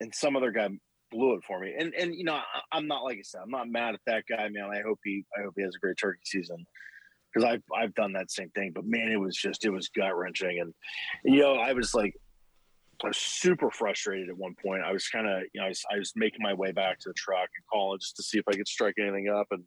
And 0.00 0.14
some 0.14 0.36
other 0.36 0.50
guy 0.50 0.68
blew 1.10 1.34
it 1.34 1.44
for 1.44 1.60
me. 1.60 1.74
And 1.78 1.94
and 1.94 2.14
you 2.14 2.24
know, 2.24 2.40
I, 2.72 2.78
am 2.78 2.86
not 2.86 3.04
like 3.04 3.18
I 3.18 3.22
said, 3.22 3.40
I'm 3.42 3.50
not 3.50 3.68
mad 3.68 3.94
at 3.94 4.00
that 4.06 4.24
guy, 4.28 4.48
man. 4.48 4.70
I 4.72 4.82
hope 4.82 4.98
he 5.04 5.24
I 5.38 5.42
hope 5.42 5.54
he 5.56 5.62
has 5.62 5.74
a 5.74 5.78
great 5.78 5.96
turkey 5.98 6.20
season. 6.24 6.64
Because 7.32 7.48
I've 7.48 7.62
I've 7.76 7.94
done 7.94 8.12
that 8.14 8.30
same 8.30 8.50
thing. 8.50 8.72
But 8.74 8.86
man, 8.86 9.12
it 9.12 9.20
was 9.20 9.36
just 9.36 9.64
it 9.64 9.70
was 9.70 9.88
gut 9.88 10.16
wrenching. 10.16 10.60
And 10.60 10.74
you 11.24 11.40
know, 11.40 11.54
I 11.54 11.72
was 11.72 11.94
like 11.94 12.14
I 13.04 13.08
was 13.08 13.16
super 13.16 13.70
frustrated 13.70 14.28
at 14.28 14.36
one 14.36 14.54
point. 14.62 14.82
I 14.84 14.92
was 14.92 15.08
kind 15.08 15.26
of, 15.26 15.42
you 15.54 15.60
know, 15.60 15.66
I 15.66 15.68
was, 15.68 15.82
I 15.92 15.98
was 15.98 16.12
making 16.16 16.42
my 16.42 16.52
way 16.52 16.72
back 16.72 16.98
to 17.00 17.08
the 17.08 17.14
truck 17.14 17.48
and 17.56 17.66
calling 17.72 17.98
just 17.98 18.16
to 18.16 18.22
see 18.22 18.38
if 18.38 18.44
I 18.48 18.52
could 18.52 18.68
strike 18.68 18.96
anything 19.00 19.28
up. 19.28 19.46
And, 19.50 19.64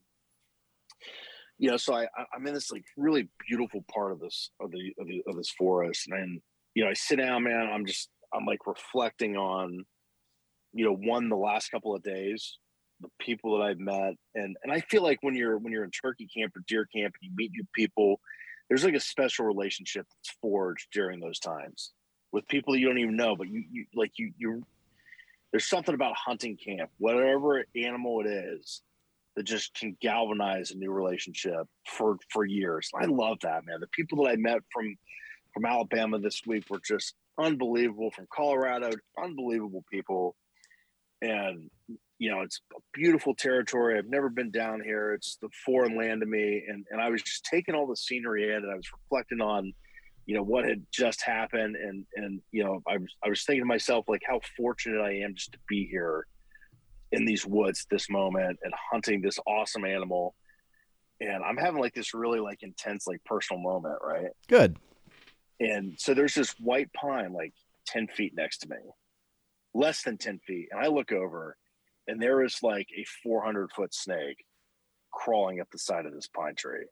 you 1.57 1.71
know, 1.71 1.77
so 1.77 1.95
I, 1.95 2.07
I'm 2.35 2.45
in 2.45 2.53
this 2.53 2.71
like 2.71 2.85
really 2.95 3.29
beautiful 3.47 3.83
part 3.91 4.11
of 4.11 4.19
this, 4.19 4.51
of 4.61 4.71
the, 4.71 4.93
of, 4.99 5.07
the, 5.07 5.23
of 5.27 5.35
this 5.35 5.49
forest. 5.57 6.07
And, 6.11 6.41
you 6.75 6.83
know, 6.83 6.89
I 6.89 6.93
sit 6.93 7.17
down, 7.17 7.43
man, 7.43 7.69
I'm 7.73 7.85
just, 7.85 8.09
I'm 8.33 8.45
like 8.45 8.67
reflecting 8.67 9.35
on, 9.35 9.83
you 10.73 10.85
know, 10.85 10.95
one, 10.95 11.29
the 11.29 11.35
last 11.35 11.69
couple 11.69 11.95
of 11.95 12.03
days, 12.03 12.57
the 13.01 13.09
people 13.19 13.57
that 13.57 13.63
I've 13.63 13.79
met. 13.79 14.15
And, 14.35 14.55
and 14.63 14.71
I 14.71 14.81
feel 14.81 15.03
like 15.03 15.19
when 15.21 15.35
you're, 15.35 15.57
when 15.57 15.73
you're 15.73 15.83
in 15.83 15.91
turkey 15.91 16.27
camp 16.35 16.55
or 16.55 16.63
deer 16.67 16.85
camp, 16.85 17.13
and 17.21 17.29
you 17.29 17.35
meet 17.35 17.51
new 17.51 17.65
people, 17.75 18.19
there's 18.69 18.83
like 18.83 18.95
a 18.95 18.99
special 18.99 19.45
relationship 19.45 20.05
that's 20.09 20.35
forged 20.41 20.87
during 20.93 21.19
those 21.19 21.39
times 21.39 21.91
with 22.33 22.47
people 22.47 22.75
you 22.75 22.87
don't 22.87 22.97
even 22.97 23.15
know, 23.15 23.35
but 23.35 23.47
you, 23.47 23.63
you 23.71 23.85
like 23.95 24.11
you 24.17 24.33
you 24.37 24.63
there's 25.51 25.69
something 25.69 25.93
about 25.93 26.15
hunting 26.17 26.57
camp, 26.57 26.89
whatever 26.97 27.63
animal 27.75 28.21
it 28.21 28.27
is, 28.27 28.81
that 29.35 29.43
just 29.43 29.73
can 29.75 29.95
galvanize 30.01 30.71
a 30.71 30.77
new 30.77 30.91
relationship 30.91 31.67
for 31.87 32.17
for 32.29 32.43
years. 32.43 32.89
I 32.99 33.05
love 33.05 33.37
that, 33.43 33.65
man. 33.65 33.79
The 33.79 33.87
people 33.87 34.23
that 34.23 34.31
I 34.31 34.35
met 34.35 34.59
from 34.73 34.95
from 35.53 35.65
Alabama 35.65 36.19
this 36.19 36.41
week 36.45 36.65
were 36.69 36.81
just 36.85 37.13
unbelievable. 37.39 38.11
From 38.11 38.27
Colorado, 38.33 38.89
unbelievable 39.23 39.85
people, 39.91 40.35
and 41.23 41.69
you 42.19 42.29
know 42.29 42.41
it's 42.41 42.61
a 42.75 42.79
beautiful 42.93 43.33
territory. 43.33 43.97
I've 43.97 44.09
never 44.09 44.29
been 44.29 44.51
down 44.51 44.81
here. 44.83 45.13
It's 45.13 45.37
the 45.41 45.49
foreign 45.65 45.97
land 45.97 46.21
to 46.21 46.27
me, 46.27 46.63
and 46.67 46.85
and 46.91 47.01
I 47.01 47.09
was 47.09 47.21
just 47.21 47.45
taking 47.45 47.75
all 47.75 47.87
the 47.87 47.95
scenery 47.95 48.49
in, 48.49 48.57
and 48.57 48.71
I 48.71 48.75
was 48.75 48.89
reflecting 48.93 49.41
on 49.41 49.73
you 50.25 50.35
know 50.35 50.43
what 50.43 50.65
had 50.65 50.85
just 50.91 51.21
happened 51.21 51.75
and 51.75 52.05
and 52.15 52.41
you 52.51 52.63
know 52.63 52.81
I 52.87 52.97
was 52.97 53.09
I 53.23 53.29
was 53.29 53.43
thinking 53.43 53.63
to 53.63 53.67
myself 53.67 54.05
like 54.07 54.21
how 54.25 54.39
fortunate 54.55 55.01
I 55.01 55.19
am 55.19 55.35
just 55.35 55.51
to 55.53 55.59
be 55.67 55.85
here 55.85 56.27
in 57.11 57.25
these 57.25 57.45
woods 57.45 57.85
this 57.91 58.09
moment 58.09 58.59
and 58.63 58.73
hunting 58.91 59.21
this 59.21 59.37
awesome 59.45 59.85
animal 59.85 60.35
and 61.19 61.43
I'm 61.43 61.57
having 61.57 61.81
like 61.81 61.93
this 61.93 62.13
really 62.13 62.39
like 62.39 62.63
intense 62.63 63.05
like 63.05 63.23
personal 63.25 63.61
moment 63.61 63.97
right 64.01 64.31
Good. 64.47 64.77
and 65.59 65.93
so 65.97 66.13
there's 66.13 66.33
this 66.33 66.51
white 66.59 66.91
pine 66.93 67.33
like 67.33 67.53
10 67.87 68.07
feet 68.07 68.33
next 68.35 68.59
to 68.59 68.69
me 68.69 68.77
less 69.73 70.03
than 70.03 70.17
10 70.17 70.39
feet 70.45 70.67
and 70.71 70.83
I 70.83 70.87
look 70.87 71.11
over 71.11 71.57
and 72.07 72.21
there 72.21 72.43
is 72.43 72.59
like 72.61 72.87
a 72.97 73.05
400 73.23 73.71
foot 73.71 73.93
snake 73.93 74.45
crawling 75.11 75.59
up 75.59 75.67
the 75.71 75.77
side 75.79 76.05
of 76.05 76.13
this 76.13 76.27
pine 76.27 76.55
tree 76.55 76.85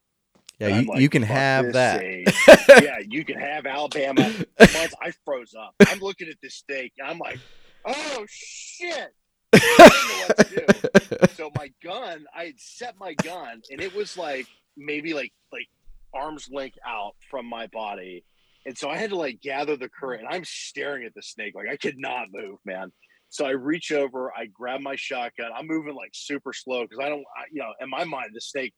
Yeah, 0.60 0.80
you, 0.80 0.86
like, 0.88 1.00
you 1.00 1.10
can 1.10 1.24
have 1.24 1.74
that. 1.74 2.04
yeah, 2.84 3.00
you 3.08 3.26
can 3.26 3.40
have 3.40 3.66
Alabama. 3.66 4.32
Once 4.60 4.94
I 5.02 5.12
froze 5.26 5.54
up. 5.58 5.74
I'm 5.88 6.00
looking 6.00 6.28
at 6.28 6.36
this 6.42 6.56
steak 6.56 6.94
and 7.00 7.08
I'm 7.08 7.18
like, 7.18 7.40
oh 7.86 8.26
shit. 8.30 9.14
I 9.54 9.90
know 10.08 10.26
what 10.28 10.48
to 10.48 11.18
do. 11.18 11.34
So 11.34 11.52
my 11.58 11.72
gun, 11.84 12.26
I 12.36 12.46
had 12.46 12.60
set 12.60 12.96
my 13.00 13.14
gun 13.16 13.62
and 13.72 13.82
it 13.82 13.94
was 13.96 14.18
like 14.18 14.48
maybe 14.78 15.14
like 15.14 15.34
like 15.52 15.68
arm's 16.14 16.50
length 16.52 16.78
out 16.88 17.16
from 17.30 17.46
my 17.46 17.68
body. 17.68 18.24
And 18.66 18.78
so 18.78 18.90
I 18.90 18.98
had 18.98 19.10
to 19.10 19.16
like 19.18 19.42
gather 19.42 19.76
the 19.76 19.90
current. 19.90 20.26
I'm 20.30 20.44
staring 20.46 21.06
at 21.06 21.14
the 21.16 21.22
snake 21.22 21.54
like 21.56 21.68
I 21.70 21.78
could 21.78 21.98
not 21.98 22.28
move, 22.32 22.60
man. 22.66 22.92
So 23.30 23.46
I 23.46 23.52
reach 23.52 23.92
over, 23.92 24.32
I 24.36 24.48
grab 24.48 24.82
my 24.82 24.96
shotgun. 24.96 25.52
I'm 25.56 25.66
moving 25.66 25.96
like 25.96 26.12
super 26.14 26.52
slow 26.52 26.84
because 26.84 27.00
I 27.00 27.08
don't, 27.08 27.24
I, 27.36 27.46
you 27.52 27.62
know, 27.62 27.74
in 27.80 27.90
my 27.90 28.04
mind, 28.04 28.32
the 28.34 28.42
snake 28.42 28.74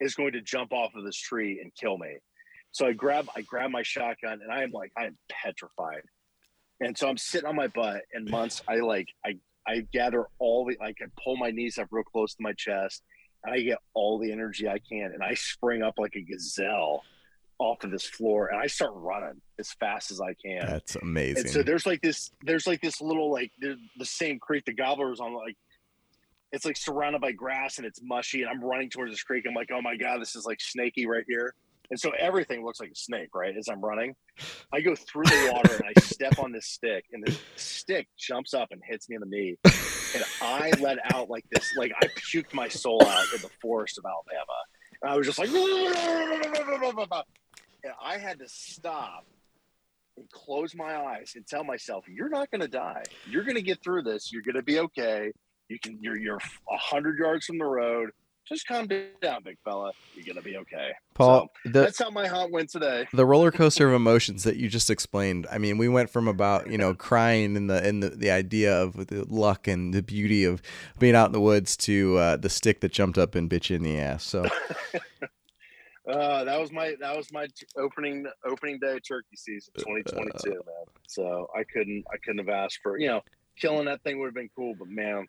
is 0.00 0.14
going 0.14 0.32
to 0.32 0.40
jump 0.40 0.72
off 0.72 0.94
of 0.94 1.04
this 1.04 1.16
tree 1.16 1.60
and 1.62 1.70
kill 1.78 1.98
me. 1.98 2.16
So 2.72 2.86
I 2.86 2.92
grab 2.92 3.28
I 3.36 3.42
grab 3.42 3.70
my 3.70 3.82
shotgun 3.82 4.40
and 4.42 4.52
I 4.52 4.62
am 4.62 4.70
like 4.70 4.92
I 4.96 5.06
am 5.06 5.18
petrified. 5.28 6.02
And 6.80 6.96
so 6.96 7.08
I'm 7.08 7.18
sitting 7.18 7.48
on 7.48 7.56
my 7.56 7.66
butt 7.66 8.02
and 8.12 8.28
months 8.30 8.62
I 8.68 8.76
like 8.76 9.08
I 9.24 9.36
I 9.66 9.86
gather 9.92 10.26
all 10.38 10.64
the 10.64 10.76
like 10.80 10.96
I 11.02 11.06
pull 11.22 11.36
my 11.36 11.50
knees 11.50 11.78
up 11.78 11.88
real 11.90 12.04
close 12.04 12.34
to 12.34 12.42
my 12.42 12.52
chest 12.54 13.02
and 13.44 13.54
I 13.54 13.60
get 13.60 13.78
all 13.94 14.18
the 14.18 14.32
energy 14.32 14.68
I 14.68 14.78
can 14.78 15.10
and 15.12 15.22
I 15.22 15.34
spring 15.34 15.82
up 15.82 15.94
like 15.98 16.14
a 16.16 16.22
gazelle 16.22 17.02
off 17.60 17.84
of 17.84 17.90
this 17.90 18.04
floor 18.04 18.48
and 18.48 18.58
I 18.58 18.66
start 18.66 18.92
running 18.94 19.40
as 19.58 19.70
fast 19.74 20.10
as 20.10 20.20
I 20.20 20.34
can. 20.34 20.66
That's 20.66 20.96
amazing. 20.96 21.42
And 21.42 21.50
so 21.50 21.62
there's 21.62 21.86
like 21.86 22.00
this, 22.00 22.30
there's 22.42 22.66
like 22.66 22.80
this 22.80 23.00
little 23.00 23.30
like 23.30 23.52
the, 23.60 23.76
the 23.98 24.06
same 24.06 24.38
creek 24.38 24.64
the 24.64 24.72
gobbler's 24.72 25.20
on 25.20 25.34
like 25.34 25.56
it's 26.52 26.64
like 26.64 26.76
surrounded 26.76 27.20
by 27.20 27.32
grass 27.32 27.78
and 27.78 27.86
it's 27.86 28.00
mushy 28.02 28.42
and 28.42 28.50
I'm 28.50 28.64
running 28.64 28.90
towards 28.90 29.12
this 29.12 29.22
creek. 29.22 29.44
I'm 29.46 29.54
like, 29.54 29.68
oh 29.72 29.82
my 29.82 29.96
god, 29.96 30.20
this 30.20 30.34
is 30.34 30.46
like 30.46 30.60
snaky 30.60 31.06
right 31.06 31.24
here. 31.28 31.54
And 31.90 31.98
so 31.98 32.10
everything 32.18 32.64
looks 32.64 32.80
like 32.80 32.90
a 32.90 32.96
snake, 32.96 33.34
right? 33.34 33.54
As 33.56 33.68
I'm 33.68 33.80
running, 33.80 34.14
I 34.72 34.80
go 34.80 34.94
through 34.94 35.24
the 35.24 35.50
water 35.52 35.74
and 35.74 35.92
I 35.96 36.00
step 36.02 36.38
on 36.38 36.52
this 36.52 36.66
stick, 36.66 37.04
and 37.12 37.24
the 37.26 37.36
stick 37.56 38.06
jumps 38.16 38.54
up 38.54 38.68
and 38.70 38.80
hits 38.88 39.08
me 39.08 39.16
in 39.16 39.20
the 39.20 39.26
knee. 39.26 39.56
And 40.14 40.24
I 40.40 40.70
let 40.80 40.98
out 41.12 41.28
like 41.28 41.44
this, 41.50 41.68
like 41.76 41.90
I 42.00 42.06
puked 42.06 42.54
my 42.54 42.68
soul 42.68 43.02
out 43.04 43.26
in 43.34 43.42
the 43.42 43.50
forest 43.60 43.98
of 43.98 44.04
Alabama. 44.04 44.52
And 45.02 45.10
I 45.10 45.16
was 45.16 45.26
just 45.26 45.38
like, 45.40 45.50
I 48.02 48.18
had 48.18 48.38
to 48.40 48.48
stop 48.48 49.26
and 50.16 50.28
close 50.30 50.74
my 50.74 50.96
eyes 50.96 51.32
and 51.36 51.46
tell 51.46 51.64
myself, 51.64 52.04
"You're 52.08 52.28
not 52.28 52.50
going 52.50 52.60
to 52.62 52.68
die. 52.68 53.04
You're 53.28 53.44
going 53.44 53.56
to 53.56 53.62
get 53.62 53.82
through 53.82 54.02
this. 54.02 54.32
You're 54.32 54.42
going 54.42 54.56
to 54.56 54.62
be 54.62 54.78
okay. 54.80 55.32
You 55.68 55.78
can. 55.78 55.98
You're 56.02 56.16
you're 56.16 56.36
a 56.70 56.76
hundred 56.76 57.18
yards 57.18 57.46
from 57.46 57.58
the 57.58 57.64
road. 57.64 58.10
Just 58.48 58.66
calm 58.66 58.88
down, 59.22 59.44
big 59.44 59.58
fella. 59.64 59.92
You're 60.16 60.24
going 60.24 60.36
to 60.36 60.42
be 60.42 60.56
okay." 60.56 60.90
Paul, 61.14 61.48
So, 61.64 61.70
the 61.70 61.80
that's 61.82 61.98
how 61.98 62.10
my 62.10 62.26
hunt 62.26 62.50
went 62.52 62.70
today. 62.70 63.06
the 63.12 63.24
roller 63.26 63.52
coaster 63.52 63.86
of 63.86 63.94
emotions 63.94 64.42
that 64.44 64.56
you 64.56 64.68
just 64.68 64.90
explained. 64.90 65.46
I 65.50 65.58
mean, 65.58 65.78
we 65.78 65.88
went 65.88 66.10
from 66.10 66.26
about 66.26 66.68
you 66.70 66.78
know 66.78 66.92
crying 66.94 67.54
in 67.54 67.68
the 67.68 67.86
in 67.86 68.00
the, 68.00 68.10
the 68.10 68.30
idea 68.32 68.76
of 68.82 69.06
the 69.06 69.24
luck 69.28 69.68
and 69.68 69.94
the 69.94 70.02
beauty 70.02 70.44
of 70.44 70.60
being 70.98 71.14
out 71.14 71.26
in 71.26 71.32
the 71.32 71.40
woods 71.40 71.76
to 71.78 72.16
uh, 72.18 72.36
the 72.36 72.50
stick 72.50 72.80
that 72.80 72.92
jumped 72.92 73.16
up 73.18 73.34
and 73.36 73.48
bit 73.48 73.70
you 73.70 73.76
in 73.76 73.82
the 73.84 73.98
ass. 74.00 74.24
So 74.24 74.44
Uh, 76.10 76.44
that 76.44 76.58
was 76.60 76.72
my 76.72 76.94
that 77.00 77.16
was 77.16 77.32
my 77.32 77.46
t- 77.46 77.66
opening 77.76 78.26
opening 78.44 78.78
day 78.80 78.96
of 78.96 79.06
turkey 79.06 79.36
season 79.36 79.72
Uh, 79.78 79.82
2022, 79.82 80.50
man. 80.50 80.60
So 81.08 81.48
I 81.56 81.62
couldn't 81.64 82.04
I 82.12 82.16
couldn't 82.18 82.38
have 82.38 82.48
asked 82.48 82.80
for 82.82 82.98
you 82.98 83.08
know 83.08 83.20
killing 83.58 83.86
that 83.86 84.02
thing 84.02 84.18
would 84.18 84.26
have 84.26 84.34
been 84.34 84.50
cool, 84.56 84.74
but 84.78 84.88
man, 84.88 85.26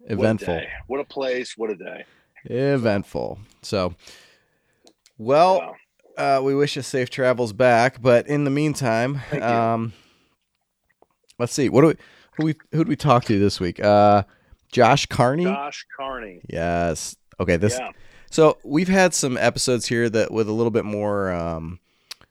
what 0.00 0.10
a 0.10 0.12
eventful. 0.14 0.60
What 0.86 1.00
a 1.00 1.04
place, 1.04 1.54
what 1.56 1.70
a 1.70 1.76
day. 1.76 2.04
eventful. 2.44 3.38
So 3.62 3.94
well, 5.18 5.58
Wow. 6.16 6.38
uh, 6.38 6.42
we 6.42 6.54
wish 6.54 6.76
you 6.76 6.82
safe 6.82 7.10
travels 7.10 7.52
back. 7.52 8.00
But 8.00 8.26
in 8.26 8.44
the 8.44 8.50
meantime, 8.50 9.20
um, 9.40 9.92
let's 11.38 11.52
see. 11.52 11.68
What 11.68 11.82
do 11.82 11.86
we 11.88 11.94
who 12.36 12.44
we 12.46 12.54
who 12.72 12.84
do 12.84 12.88
we 12.88 12.96
talk 12.96 13.24
to 13.26 13.38
this 13.38 13.60
week? 13.60 13.78
Uh, 13.82 14.22
Josh 14.72 15.06
Carney. 15.06 15.44
Josh 15.44 15.84
Carney. 15.96 16.40
Yes. 16.48 17.16
Okay. 17.38 17.56
This. 17.56 17.76
yeah. 17.78 17.90
So 18.30 18.58
we've 18.64 18.88
had 18.88 19.12
some 19.12 19.36
episodes 19.36 19.86
here 19.86 20.08
that 20.08 20.30
with 20.30 20.48
a 20.48 20.52
little 20.52 20.70
bit 20.70 20.84
more, 20.84 21.32
um, 21.32 21.80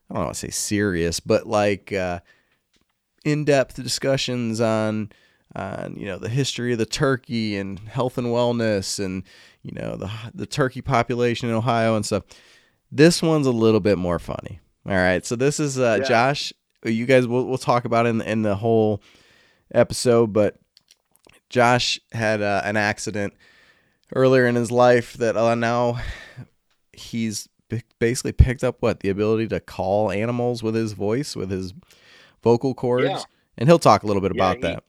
I 0.09 0.15
don't 0.15 0.23
want 0.23 0.33
to 0.33 0.39
say 0.39 0.49
serious, 0.49 1.19
but 1.19 1.45
like 1.45 1.91
uh, 1.91 2.21
in-depth 3.25 3.75
discussions 3.83 4.61
on, 4.61 5.11
on 5.55 5.95
you 5.97 6.05
know 6.05 6.17
the 6.17 6.29
history 6.29 6.71
of 6.71 6.79
the 6.79 6.85
turkey 6.85 7.57
and 7.57 7.79
health 7.79 8.17
and 8.17 8.27
wellness 8.27 9.03
and 9.03 9.23
you 9.63 9.71
know 9.73 9.95
the 9.95 10.09
the 10.33 10.45
turkey 10.45 10.81
population 10.81 11.49
in 11.49 11.55
Ohio 11.55 11.95
and 11.95 12.05
stuff. 12.05 12.23
This 12.91 13.21
one's 13.21 13.47
a 13.47 13.51
little 13.51 13.79
bit 13.79 13.97
more 13.97 14.19
funny. 14.19 14.59
All 14.87 14.95
right, 14.95 15.25
so 15.25 15.35
this 15.35 15.59
is 15.59 15.77
uh, 15.77 15.97
Yeah. 16.01 16.07
Josh. 16.07 16.53
You 16.85 17.05
guys, 17.05 17.27
we'll 17.27 17.45
we'll 17.45 17.57
talk 17.57 17.83
about 17.83 18.05
it 18.05 18.09
in 18.09 18.21
in 18.21 18.41
the 18.43 18.55
whole 18.55 19.01
episode, 19.73 20.31
but 20.31 20.55
Josh 21.49 21.99
had 22.13 22.41
uh, 22.41 22.61
an 22.63 22.77
accident 22.77 23.33
earlier 24.15 24.45
in 24.47 24.55
his 24.55 24.71
life 24.71 25.13
that 25.13 25.35
uh, 25.37 25.55
now 25.55 25.99
he's 26.93 27.47
b- 27.69 27.83
basically 27.99 28.31
picked 28.31 28.63
up 28.63 28.77
what 28.81 28.99
the 29.01 29.09
ability 29.09 29.47
to 29.47 29.59
call 29.59 30.11
animals 30.11 30.63
with 30.63 30.75
his 30.75 30.93
voice 30.93 31.35
with 31.35 31.49
his 31.51 31.73
vocal 32.43 32.73
cords 32.73 33.05
Yeah. 33.05 33.21
and 33.57 33.69
he'll 33.69 33.79
talk 33.79 34.03
a 34.03 34.07
little 34.07 34.21
bit 34.21 34.33
Yeah, 34.35 34.43
about 34.43 34.55
he- 34.57 34.61
that 34.63 34.83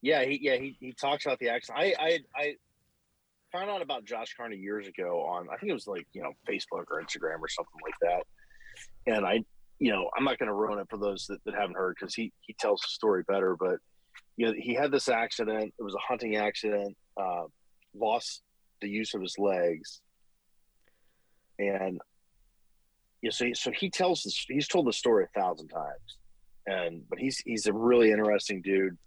Yeah, 0.00 0.24
he 0.24 0.38
yeah 0.42 0.56
he, 0.56 0.76
he 0.80 0.92
talks 0.92 1.26
about 1.26 1.38
the 1.38 1.48
accident. 1.50 1.78
I 1.84 1.94
I 1.98 2.18
I 2.34 2.54
found 3.52 3.70
out 3.70 3.82
about 3.82 4.04
Josh 4.04 4.34
Carney 4.36 4.56
years 4.56 4.88
ago 4.88 5.20
on 5.22 5.48
I 5.52 5.56
think 5.58 5.70
it 5.70 5.74
was 5.74 5.86
like 5.86 6.06
you 6.12 6.22
know 6.22 6.32
Facebook 6.48 6.84
or 6.90 7.02
Instagram 7.02 7.38
or 7.40 7.48
something 7.48 7.80
like 7.84 7.94
that, 8.00 8.22
and 9.06 9.24
I 9.26 9.44
you 9.78 9.92
know 9.92 10.10
I'm 10.16 10.24
not 10.24 10.38
going 10.38 10.48
to 10.48 10.54
ruin 10.54 10.78
it 10.78 10.86
for 10.90 10.96
those 10.96 11.26
that, 11.26 11.38
that 11.44 11.54
haven't 11.54 11.76
heard 11.76 11.96
because 12.00 12.14
he 12.14 12.32
he 12.40 12.54
tells 12.58 12.80
the 12.80 12.88
story 12.88 13.22
better, 13.28 13.56
but 13.60 13.76
you 14.36 14.46
know 14.46 14.54
he 14.58 14.74
had 14.74 14.90
this 14.90 15.08
accident. 15.08 15.72
It 15.78 15.82
was 15.82 15.94
a 15.94 15.98
hunting 15.98 16.36
accident. 16.36 16.96
Uh, 17.16 17.44
lost 17.94 18.42
the 18.82 18.88
use 18.88 19.14
of 19.14 19.22
his 19.22 19.38
legs, 19.38 20.02
and 21.58 22.00
so 23.30 23.46
he, 23.46 23.54
so 23.54 23.70
he 23.70 23.88
tells 23.88 24.24
this. 24.24 24.44
He's 24.48 24.68
told 24.68 24.86
the 24.86 24.92
story 24.92 25.24
a 25.24 25.40
thousand 25.40 25.68
times, 25.68 26.18
and 26.66 27.02
but 27.08 27.18
he's 27.18 27.38
he's 27.38 27.66
a 27.66 27.72
really 27.72 28.10
interesting 28.10 28.60
dude. 28.62 28.98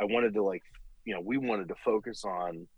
I 0.00 0.04
wanted 0.04 0.34
to 0.34 0.42
like, 0.42 0.62
you 1.04 1.14
know, 1.14 1.20
we 1.20 1.36
wanted 1.36 1.68
to 1.68 1.74
focus 1.84 2.24
on 2.24 2.68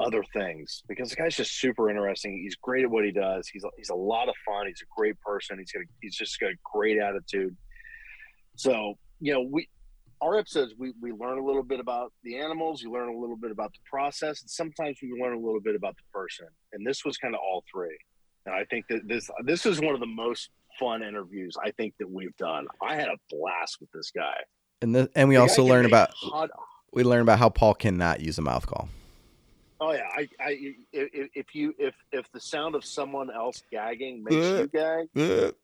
other 0.00 0.24
things 0.32 0.82
because 0.88 1.10
the 1.10 1.16
guy's 1.16 1.36
just 1.36 1.60
super 1.60 1.88
interesting. 1.88 2.40
He's 2.42 2.56
great 2.56 2.84
at 2.84 2.90
what 2.90 3.04
he 3.04 3.12
does. 3.12 3.48
He's 3.48 3.64
he's 3.76 3.90
a 3.90 3.94
lot 3.94 4.28
of 4.28 4.34
fun. 4.44 4.66
He's 4.66 4.82
a 4.82 4.90
great 4.98 5.20
person. 5.20 5.58
He's 5.58 5.70
got 5.70 5.82
a, 5.82 5.86
he's 6.02 6.16
just 6.16 6.38
got 6.40 6.50
a 6.50 6.56
great 6.72 6.98
attitude. 6.98 7.56
So 8.56 8.98
you 9.20 9.32
know, 9.32 9.46
we 9.48 9.68
our 10.20 10.38
episodes 10.38 10.74
we 10.78 10.92
we 11.00 11.12
learn 11.12 11.38
a 11.38 11.44
little 11.44 11.62
bit 11.62 11.80
about 11.80 12.12
the 12.22 12.38
animals. 12.38 12.82
You 12.82 12.92
learn 12.92 13.08
a 13.08 13.18
little 13.18 13.36
bit 13.36 13.50
about 13.50 13.72
the 13.72 13.80
process, 13.88 14.42
and 14.42 14.50
sometimes 14.50 14.98
we 15.02 15.12
learn 15.20 15.34
a 15.34 15.38
little 15.38 15.60
bit 15.60 15.74
about 15.74 15.96
the 15.96 16.02
person. 16.12 16.46
And 16.72 16.86
this 16.86 17.04
was 17.04 17.16
kind 17.16 17.34
of 17.34 17.40
all 17.40 17.64
three. 17.72 17.96
And 18.46 18.54
I 18.54 18.64
think 18.64 18.86
that 18.88 19.06
this 19.08 19.30
this 19.44 19.66
is 19.66 19.80
one 19.80 19.94
of 19.94 20.00
the 20.00 20.06
most 20.06 20.50
fun 20.78 21.02
interviews 21.02 21.56
I 21.62 21.70
think 21.72 21.94
that 21.98 22.10
we've 22.10 22.36
done. 22.36 22.66
I 22.82 22.96
had 22.96 23.08
a 23.08 23.16
blast 23.30 23.78
with 23.80 23.90
this 23.92 24.10
guy. 24.10 24.36
and 24.82 24.94
the, 24.94 25.10
and 25.14 25.28
we 25.28 25.36
The 25.36 25.40
also 25.40 25.64
learn 25.64 25.86
about 25.86 26.10
hot 26.14 26.50
we 26.92 27.04
learn 27.04 27.22
about 27.22 27.38
how 27.38 27.48
Paul 27.48 27.74
cannot 27.74 28.20
use 28.20 28.38
a 28.38 28.42
mouth 28.42 28.66
call 28.66 28.88
Oh 29.80 29.92
yeah, 29.92 30.08
I, 30.16 30.28
I, 30.40 30.74
if, 30.92 31.28
if 31.34 31.54
you, 31.54 31.74
if, 31.78 31.94
if 32.12 32.30
the 32.32 32.40
sound 32.40 32.74
of 32.74 32.84
someone 32.84 33.30
else 33.30 33.62
gagging 33.70 34.24
makes 34.24 34.36
you 34.36 34.66
gag, 34.72 35.54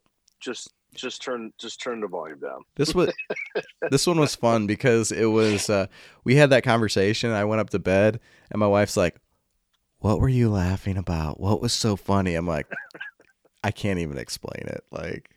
just, 0.41 0.71
just 0.95 1.23
turn, 1.23 1.53
just 1.59 1.81
turn 1.81 2.01
the 2.01 2.09
volume 2.09 2.41
down. 2.41 2.63
This 2.77 2.95
was 2.95 3.13
this 3.91 4.07
one 4.07 4.19
was 4.19 4.35
fun 4.35 4.67
because 4.67 5.13
it 5.13 5.27
was 5.27 5.71
uh, 5.71 5.87
we 6.25 6.37
had 6.37 6.51
that 6.51 6.65
conversation. 6.65 7.31
I 7.31 7.45
went 7.45 7.61
up 7.61 7.71
to 7.71 7.79
bed 7.79 8.21
and 8.51 8.59
my 8.61 8.67
wife's 8.67 8.97
like, 8.97 9.17
what 9.99 10.21
were 10.21 10.29
you 10.29 10.51
laughing 10.51 10.97
about? 10.97 11.39
What 11.41 11.61
was 11.61 11.73
so 11.73 11.95
funny? 11.97 12.35
I'm 12.35 12.47
like, 12.47 12.67
I 13.63 13.71
can't 13.71 13.99
even 13.99 14.17
explain 14.19 14.65
it. 14.67 14.83
Like, 14.91 15.31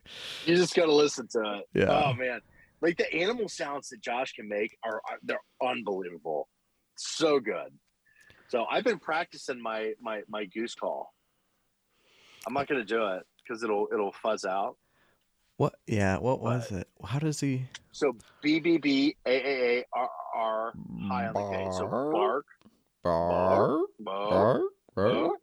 You 0.46 0.56
just 0.56 0.74
got 0.76 0.86
to 0.86 0.94
listen 0.94 1.28
to 1.34 1.60
it. 1.60 1.66
Yeah. 1.74 1.89
Oh 2.06 2.13
man, 2.13 2.39
like 2.82 2.98
the 2.98 3.13
animal 3.13 3.50
sounds 3.50 3.89
that 3.89 4.02
Josh 4.02 4.34
can 4.34 4.48
make 4.48 4.78
are 4.84 5.02
are- 5.10 5.20
they're 5.24 5.39
unbelievable. 5.62 6.48
So 6.96 7.39
good. 7.39 7.74
So 8.48 8.66
I've 8.70 8.84
been 8.84 9.00
practicing 9.00 9.62
my 9.62 9.94
my 10.02 10.22
my 10.30 10.46
goose 10.46 10.76
call. 10.76 11.13
I'm 12.48 12.54
not 12.54 12.68
gonna 12.68 12.84
do 12.86 13.06
it 13.08 13.24
because 13.44 13.63
it'll 13.63 13.88
it'll 13.92 14.12
fuzz 14.12 14.46
out. 14.46 14.78
What? 15.63 15.76
Yeah, 15.88 16.17
what 16.17 16.39
uh, 16.39 16.43
was 16.43 16.71
it? 16.71 16.88
How 17.04 17.19
does 17.19 17.39
he? 17.39 17.65
So 17.91 18.15
B 18.41 18.60
B 18.60 18.78
B 18.78 19.15
A 19.26 19.30
A 19.30 19.80
A 19.80 19.86
R 19.93 20.10
R 20.36 20.73
high 21.08 21.28
on 21.28 21.34
the 21.34 21.58
gate. 21.58 21.73
So 21.73 21.88
bark, 21.88 22.12
bark, 22.12 22.45
bark, 23.04 23.89
bark, 23.99 24.62
bark. 24.93 25.13
bark. 25.13 25.39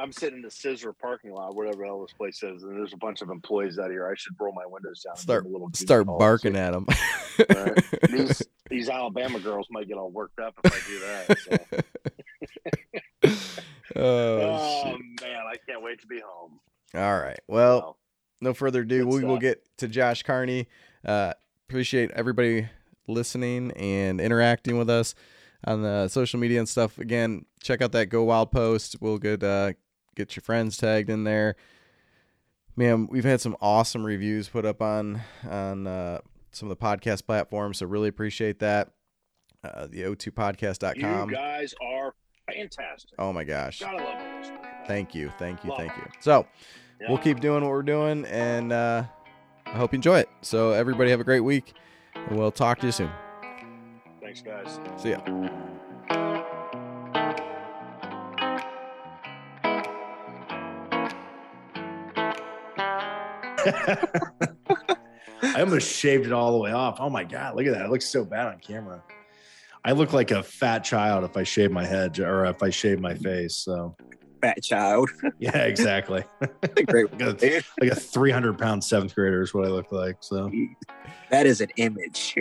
I'm 0.00 0.12
sitting 0.12 0.36
in 0.36 0.42
the 0.42 0.50
scissor 0.50 0.92
parking 0.92 1.32
lot, 1.32 1.56
whatever 1.56 1.78
the 1.78 1.84
hell 1.86 2.02
this 2.02 2.12
place 2.12 2.40
is, 2.42 2.62
and 2.62 2.76
there's 2.76 2.92
a 2.92 2.98
bunch 2.98 3.20
of 3.20 3.30
employees 3.30 3.78
out 3.80 3.90
here. 3.90 4.06
I 4.06 4.14
should 4.16 4.34
roll 4.38 4.52
my 4.52 4.66
windows 4.66 5.02
down. 5.02 5.16
Start 5.16 5.42
them 5.42 5.52
a 5.52 5.54
little 5.54 5.70
start 5.72 6.06
barking 6.06 6.54
at 6.54 6.72
them. 6.72 6.86
Right. 7.48 7.84
these 8.10 8.42
these 8.70 8.88
Alabama 8.88 9.40
girls 9.40 9.66
might 9.70 9.88
get 9.88 9.96
all 9.96 10.10
worked 10.10 10.38
up 10.38 10.54
if 10.62 10.72
I 10.72 10.80
do 10.86 11.00
that. 11.00 11.82
So. 13.24 13.38
oh, 13.96 14.40
Oh, 14.40 14.98
man, 15.22 15.42
I 15.50 15.56
can't 15.66 15.82
wait 15.82 16.00
to 16.02 16.06
be 16.06 16.20
home. 16.20 16.60
All 16.94 17.18
right. 17.18 17.40
Well, 17.48 17.80
So, 17.80 17.96
no 18.40 18.54
further 18.54 18.82
ado, 18.82 19.04
Good 19.04 19.14
we 19.14 19.24
will 19.24 19.38
get 19.38 19.64
to 19.78 19.88
Josh 19.88 20.22
Carney. 20.22 20.68
Uh, 21.04 21.32
appreciate 21.68 22.10
everybody 22.12 22.68
listening 23.06 23.72
and 23.72 24.20
interacting 24.20 24.78
with 24.78 24.90
us 24.90 25.14
on 25.64 25.82
the 25.82 26.08
social 26.08 26.38
media 26.38 26.58
and 26.58 26.68
stuff. 26.68 26.98
Again, 26.98 27.44
check 27.62 27.82
out 27.82 27.92
that 27.92 28.06
Go 28.06 28.24
Wild 28.24 28.52
post. 28.52 28.96
We'll 29.00 29.18
get 29.18 29.42
uh, 29.42 29.72
get 30.14 30.36
your 30.36 30.42
friends 30.42 30.76
tagged 30.76 31.10
in 31.10 31.24
there. 31.24 31.56
Man, 32.76 33.08
we've 33.10 33.24
had 33.24 33.40
some 33.40 33.56
awesome 33.60 34.04
reviews 34.04 34.48
put 34.48 34.64
up 34.64 34.80
on 34.80 35.22
on 35.48 35.86
uh, 35.86 36.18
some 36.52 36.70
of 36.70 36.78
the 36.78 36.84
podcast 36.84 37.26
platforms, 37.26 37.78
so 37.78 37.86
really 37.86 38.08
appreciate 38.08 38.60
that. 38.60 38.92
Uh, 39.64 39.88
the 39.88 40.02
o2podcast.com. 40.02 41.30
you 41.30 41.34
guys 41.34 41.74
are 41.82 42.14
fantastic. 42.48 43.10
Oh 43.18 43.32
my 43.32 43.42
gosh. 43.42 43.80
Gotta 43.80 43.96
love 43.96 44.58
Thank 44.86 45.16
you. 45.16 45.32
Thank 45.38 45.64
you. 45.64 45.70
Love 45.70 45.78
Thank 45.78 45.96
you. 45.96 46.04
So. 46.20 46.46
We'll 47.06 47.18
keep 47.18 47.40
doing 47.40 47.62
what 47.62 47.70
we're 47.70 47.82
doing 47.82 48.24
and 48.26 48.72
uh, 48.72 49.04
I 49.66 49.70
hope 49.70 49.92
you 49.92 49.96
enjoy 49.96 50.18
it. 50.20 50.28
So 50.42 50.72
everybody 50.72 51.10
have 51.10 51.20
a 51.20 51.24
great 51.24 51.40
week 51.40 51.74
and 52.14 52.38
we'll 52.38 52.52
talk 52.52 52.78
to 52.80 52.86
you 52.86 52.92
soon. 52.92 53.10
Thanks, 54.20 54.42
guys. 54.42 54.78
See 54.96 55.10
ya. 55.10 55.20
I 65.42 65.60
almost 65.60 65.90
shaved 65.90 66.26
it 66.26 66.32
all 66.32 66.52
the 66.52 66.58
way 66.58 66.72
off. 66.72 66.98
Oh 67.00 67.10
my 67.10 67.24
god, 67.24 67.56
look 67.56 67.66
at 67.66 67.74
that! 67.74 67.86
It 67.86 67.90
looks 67.90 68.06
so 68.06 68.24
bad 68.24 68.46
on 68.46 68.58
camera. 68.60 69.02
I 69.84 69.92
look 69.92 70.12
like 70.12 70.30
a 70.30 70.42
fat 70.42 70.84
child 70.84 71.24
if 71.24 71.36
I 71.36 71.42
shave 71.42 71.70
my 71.70 71.84
head 71.84 72.18
or 72.18 72.44
if 72.46 72.62
I 72.62 72.70
shave 72.70 73.00
my 73.00 73.14
face. 73.14 73.56
So 73.56 73.96
fat 74.40 74.62
child. 74.62 75.10
yeah, 75.38 75.58
exactly. 75.58 76.24
Great. 76.86 77.12
like 77.20 77.42
a, 77.42 77.62
like 77.80 77.92
a 77.92 77.94
300 77.94 78.58
pound 78.58 78.82
seventh 78.82 79.14
grader 79.14 79.42
is 79.42 79.54
what 79.54 79.64
I 79.64 79.68
look 79.68 79.92
like. 79.92 80.16
So 80.20 80.50
That 81.30 81.46
is 81.46 81.60
an 81.60 81.68
image. 81.76 82.36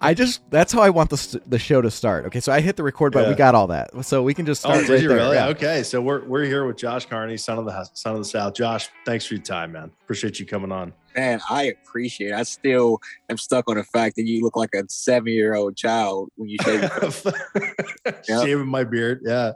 I 0.00 0.12
just 0.12 0.42
that's 0.50 0.72
how 0.72 0.82
I 0.82 0.90
want 0.90 1.08
the 1.08 1.40
the 1.46 1.58
show 1.58 1.80
to 1.80 1.90
start. 1.90 2.26
Okay, 2.26 2.40
so 2.40 2.52
I 2.52 2.60
hit 2.60 2.76
the 2.76 2.82
record 2.82 3.14
button. 3.14 3.30
We 3.30 3.36
got 3.36 3.54
all 3.54 3.68
that. 3.68 4.04
So 4.04 4.22
we 4.22 4.34
can 4.34 4.44
just 4.44 4.66
oh, 4.66 4.70
start 4.70 4.86
did 4.86 4.92
right 4.92 5.02
you 5.02 5.08
there. 5.08 5.16
really? 5.16 5.36
Yeah. 5.36 5.46
Okay, 5.46 5.82
so 5.82 6.02
we're 6.02 6.22
we're 6.26 6.44
here 6.44 6.66
with 6.66 6.76
Josh 6.76 7.06
Carney, 7.06 7.38
son 7.38 7.58
of 7.58 7.64
the 7.64 7.88
son 7.94 8.12
of 8.12 8.18
the 8.18 8.26
South. 8.26 8.54
Josh, 8.54 8.90
thanks 9.06 9.24
for 9.24 9.34
your 9.34 9.42
time, 9.42 9.72
man. 9.72 9.90
Appreciate 10.02 10.38
you 10.38 10.44
coming 10.44 10.70
on. 10.70 10.92
Man, 11.14 11.40
I 11.48 11.64
appreciate 11.64 12.30
it. 12.30 12.34
I 12.34 12.42
still 12.42 13.00
am 13.30 13.36
stuck 13.36 13.68
on 13.68 13.76
the 13.76 13.84
fact 13.84 14.16
that 14.16 14.26
you 14.26 14.42
look 14.42 14.56
like 14.56 14.74
a 14.74 14.82
seven 14.88 15.32
year 15.32 15.54
old 15.54 15.76
child 15.76 16.30
when 16.36 16.48
you 16.48 16.56
shave 16.62 16.82
your 16.82 18.42
Shaving 18.42 18.66
my 18.66 18.84
beard, 18.84 19.20
yeah. 19.24 19.52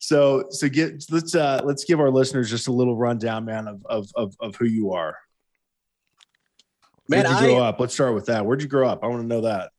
So 0.00 0.44
so 0.50 0.68
get 0.68 1.04
let's 1.10 1.34
uh 1.34 1.60
let's 1.64 1.84
give 1.84 2.00
our 2.00 2.10
listeners 2.10 2.50
just 2.50 2.68
a 2.68 2.72
little 2.72 2.96
rundown, 2.96 3.44
man, 3.44 3.68
of 3.68 3.86
of 3.86 4.10
of, 4.16 4.34
of 4.40 4.56
who 4.56 4.66
you 4.66 4.92
are. 4.92 5.16
Man, 7.08 7.24
Where'd 7.24 7.40
you 7.40 7.46
grow 7.46 7.62
I, 7.62 7.68
up? 7.68 7.80
Let's 7.80 7.94
start 7.94 8.14
with 8.14 8.26
that. 8.26 8.44
Where'd 8.44 8.62
you 8.62 8.68
grow 8.68 8.88
up? 8.88 9.00
I 9.02 9.06
want 9.06 9.22
to 9.22 9.26
know 9.26 9.42
that. 9.42 9.70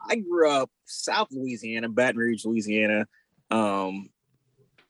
I 0.00 0.16
grew 0.16 0.50
up 0.50 0.70
South 0.84 1.28
Louisiana, 1.30 1.88
Baton 1.88 2.18
Rouge, 2.18 2.44
Louisiana. 2.44 3.06
Um, 3.50 4.10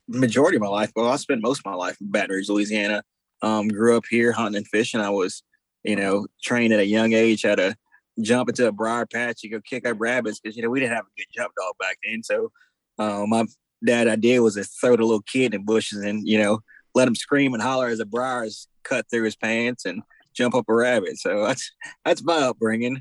majority 0.08 0.56
of 0.56 0.62
my 0.62 0.68
life, 0.68 0.92
well, 0.94 1.10
I 1.10 1.16
spent 1.16 1.42
most 1.42 1.60
of 1.60 1.66
my 1.66 1.74
life 1.74 1.96
in 2.00 2.10
Baton 2.10 2.30
Rouge, 2.30 2.48
Louisiana. 2.48 3.02
Um, 3.42 3.68
grew 3.68 3.96
up 3.96 4.04
here 4.08 4.32
hunting 4.32 4.56
and 4.58 4.66
fishing. 4.68 5.00
I 5.00 5.10
was, 5.10 5.42
you 5.84 5.96
know, 5.96 6.26
trained 6.42 6.72
at 6.72 6.80
a 6.80 6.86
young 6.86 7.12
age 7.12 7.42
how 7.42 7.54
to 7.54 7.76
jump 8.20 8.48
into 8.48 8.66
a 8.66 8.72
briar 8.72 9.06
patch 9.06 9.42
and 9.42 9.52
go 9.52 9.60
kick 9.60 9.86
up 9.86 9.96
rabbits 10.00 10.40
because 10.40 10.56
you 10.56 10.62
know 10.62 10.70
we 10.70 10.80
didn't 10.80 10.94
have 10.96 11.04
a 11.04 11.20
good 11.20 11.26
jump 11.34 11.52
dog 11.56 11.74
back 11.78 11.98
then. 12.04 12.22
So, 12.22 12.50
um, 12.98 13.30
my 13.30 13.44
dad 13.84 14.08
idea 14.08 14.42
was 14.42 14.54
to 14.54 14.64
throw 14.64 14.96
the 14.96 15.02
little 15.02 15.22
kid 15.22 15.54
in 15.54 15.64
bushes 15.64 16.02
and 16.02 16.26
you 16.26 16.38
know 16.38 16.60
let 16.94 17.06
him 17.06 17.14
scream 17.14 17.52
and 17.52 17.62
holler 17.62 17.88
as 17.88 17.98
the 17.98 18.06
briars 18.06 18.68
cut 18.82 19.04
through 19.10 19.24
his 19.24 19.36
pants 19.36 19.84
and 19.84 20.02
jump 20.34 20.54
up 20.54 20.64
a 20.68 20.74
rabbit. 20.74 21.18
So 21.18 21.46
that's 21.46 21.70
that's 22.04 22.24
my 22.24 22.38
upbringing. 22.38 23.00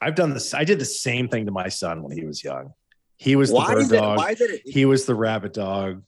I've 0.00 0.16
done 0.16 0.34
this. 0.34 0.52
I 0.52 0.64
did 0.64 0.80
the 0.80 0.84
same 0.84 1.28
thing 1.28 1.46
to 1.46 1.52
my 1.52 1.68
son 1.68 2.02
when 2.02 2.16
he 2.16 2.24
was 2.24 2.42
young. 2.42 2.72
He 3.18 3.36
was 3.36 3.50
the 3.50 3.56
Why 3.56 3.74
bird 3.74 3.92
it? 3.92 3.96
dog. 3.96 4.18
Why 4.18 4.30
is 4.32 4.40
it? 4.40 4.62
He 4.64 4.84
was 4.84 5.06
the 5.06 5.14
rabbit 5.14 5.54
dog. 5.54 6.02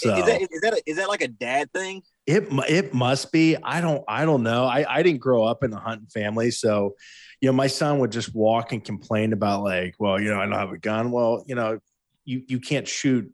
So 0.00 0.16
is 0.16 0.26
that 0.26 0.42
is 0.42 0.60
that 0.62 0.72
a, 0.74 0.82
is 0.86 0.96
that 0.96 1.08
like 1.08 1.22
a 1.22 1.28
dad 1.28 1.72
thing? 1.72 2.02
it 2.30 2.48
it 2.68 2.94
must 2.94 3.32
be. 3.32 3.56
I 3.62 3.80
don't 3.80 4.04
I 4.06 4.24
don't 4.24 4.42
know. 4.42 4.64
I 4.64 4.84
I 4.88 5.02
didn't 5.02 5.20
grow 5.20 5.44
up 5.44 5.64
in 5.64 5.72
a 5.72 5.80
hunting 5.80 6.08
family, 6.08 6.50
so 6.50 6.94
you 7.40 7.48
know 7.48 7.52
my 7.52 7.66
son 7.66 7.98
would 8.00 8.12
just 8.12 8.34
walk 8.34 8.72
and 8.72 8.84
complain 8.84 9.32
about 9.32 9.62
like, 9.62 9.94
well, 9.98 10.20
you 10.20 10.30
know, 10.30 10.38
I 10.38 10.44
don't 10.44 10.52
have 10.52 10.72
a 10.72 10.78
gun. 10.78 11.10
Well, 11.10 11.42
you 11.46 11.54
know, 11.54 11.80
you 12.24 12.42
you 12.46 12.60
can't 12.60 12.86
shoot 12.86 13.30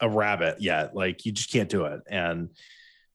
a 0.00 0.08
rabbit 0.08 0.60
yet. 0.60 0.94
Like 0.94 1.26
you 1.26 1.32
just 1.32 1.50
can't 1.50 1.68
do 1.68 1.84
it. 1.84 2.00
And 2.08 2.50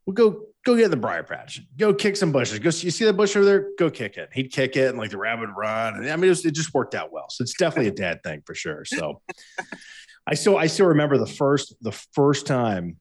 we'll 0.06 0.14
go 0.14 0.46
go 0.64 0.76
get 0.76 0.92
the 0.92 0.98
briar 0.98 1.24
patch. 1.24 1.62
Go 1.78 1.94
kick 1.94 2.16
some 2.16 2.32
bushes. 2.32 2.60
Go 2.60 2.70
see 2.70 2.88
you 2.88 2.92
see 2.92 3.06
the 3.06 3.14
bush 3.14 3.36
over 3.36 3.46
there. 3.46 3.70
Go 3.80 3.90
kick 3.90 4.18
it. 4.18 4.30
He'd 4.34 4.52
kick 4.52 4.76
it, 4.76 4.90
and 4.90 4.98
like 4.98 5.10
the 5.10 5.18
rabbit 5.18 5.48
would 5.48 5.58
run. 5.58 5.96
And 5.96 6.10
I 6.10 6.16
mean, 6.16 6.26
it, 6.26 6.30
was, 6.30 6.46
it 6.46 6.54
just 6.54 6.74
worked 6.74 6.94
out 6.94 7.12
well. 7.12 7.30
So 7.30 7.42
it's 7.42 7.56
definitely 7.58 7.90
a 7.90 7.96
dad 7.96 8.22
thing 8.24 8.44
for 8.46 8.54
sure. 8.54 8.86
So 8.86 9.22
I 10.28 10.36
still 10.36 10.58
I 10.58 10.68
still 10.68 10.88
remember 10.88 11.18
the 11.18 11.26
first 11.26 11.76
the 11.82 11.92
first 11.92 12.46
time 12.46 12.98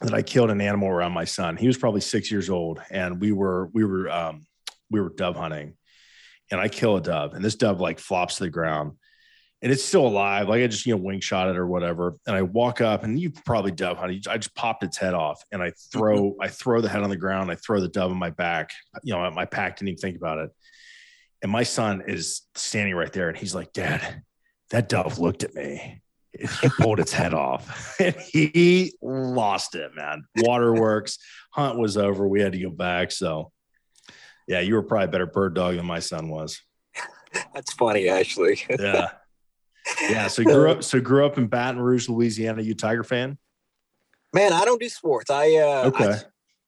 that 0.00 0.14
I 0.14 0.22
killed 0.22 0.50
an 0.50 0.60
animal 0.60 0.88
around 0.88 1.12
my 1.12 1.24
son. 1.24 1.56
He 1.56 1.66
was 1.66 1.78
probably 1.78 2.02
six 2.02 2.30
years 2.30 2.50
old, 2.50 2.80
and 2.90 3.20
we 3.20 3.32
were 3.32 3.70
we 3.72 3.84
were 3.84 4.10
um, 4.10 4.46
we 4.90 5.00
were 5.00 5.10
dove 5.10 5.36
hunting, 5.36 5.74
and 6.50 6.60
I 6.60 6.68
kill 6.68 6.96
a 6.96 7.00
dove, 7.00 7.34
and 7.34 7.44
this 7.44 7.54
dove 7.54 7.80
like 7.80 7.98
flops 7.98 8.36
to 8.36 8.44
the 8.44 8.50
ground, 8.50 8.92
and 9.62 9.72
it's 9.72 9.84
still 9.84 10.06
alive. 10.06 10.48
Like 10.48 10.62
I 10.62 10.66
just 10.66 10.84
you 10.84 10.94
know 10.94 11.02
wing 11.02 11.20
shot 11.20 11.48
it 11.48 11.56
or 11.56 11.66
whatever, 11.66 12.16
and 12.26 12.36
I 12.36 12.42
walk 12.42 12.82
up, 12.82 13.04
and 13.04 13.18
you 13.18 13.30
probably 13.30 13.72
dove 13.72 13.96
hunted. 13.96 14.26
I 14.28 14.36
just 14.36 14.54
popped 14.54 14.84
its 14.84 14.98
head 14.98 15.14
off, 15.14 15.42
and 15.50 15.62
I 15.62 15.72
throw 15.90 16.36
I 16.40 16.48
throw 16.48 16.82
the 16.82 16.90
head 16.90 17.02
on 17.02 17.10
the 17.10 17.16
ground. 17.16 17.50
I 17.50 17.54
throw 17.54 17.80
the 17.80 17.88
dove 17.88 18.10
on 18.10 18.18
my 18.18 18.30
back. 18.30 18.72
You 19.02 19.14
know 19.14 19.30
my 19.30 19.46
pack 19.46 19.76
didn't 19.76 19.88
even 19.88 19.98
think 19.98 20.16
about 20.18 20.38
it, 20.38 20.50
and 21.40 21.50
my 21.50 21.62
son 21.62 22.02
is 22.06 22.42
standing 22.54 22.94
right 22.94 23.12
there, 23.12 23.30
and 23.30 23.38
he's 23.38 23.54
like, 23.54 23.72
"Dad, 23.72 24.22
that 24.70 24.90
dove 24.90 25.18
looked 25.18 25.42
at 25.42 25.54
me." 25.54 26.02
He 26.60 26.68
pulled 26.80 27.00
its 27.00 27.12
head 27.12 27.34
off 27.34 27.96
and 28.00 28.14
he 28.16 28.94
lost 29.02 29.74
it, 29.74 29.94
man. 29.94 30.24
Waterworks 30.36 31.18
hunt 31.50 31.78
was 31.78 31.96
over. 31.96 32.26
We 32.26 32.40
had 32.40 32.52
to 32.52 32.58
go 32.58 32.70
back. 32.70 33.10
So, 33.12 33.52
yeah, 34.46 34.60
you 34.60 34.74
were 34.74 34.82
probably 34.82 35.06
a 35.06 35.08
better 35.08 35.26
bird 35.26 35.54
dog 35.54 35.76
than 35.76 35.86
my 35.86 36.00
son 36.00 36.28
was. 36.28 36.60
That's 37.54 37.72
funny, 37.72 38.08
actually. 38.08 38.60
Yeah. 38.78 39.10
Yeah. 40.00 40.26
So 40.26 40.42
grew 40.42 40.70
up, 40.72 40.82
so 40.82 41.00
grew 41.00 41.24
up 41.24 41.38
in 41.38 41.46
Baton 41.46 41.80
Rouge, 41.80 42.08
Louisiana. 42.08 42.60
You 42.60 42.74
Tiger 42.74 43.04
fan? 43.04 43.38
Man, 44.32 44.52
I 44.52 44.64
don't 44.64 44.80
do 44.80 44.88
sports. 44.88 45.30
I 45.30 45.54
uh, 45.54 45.84
Okay. 45.86 46.10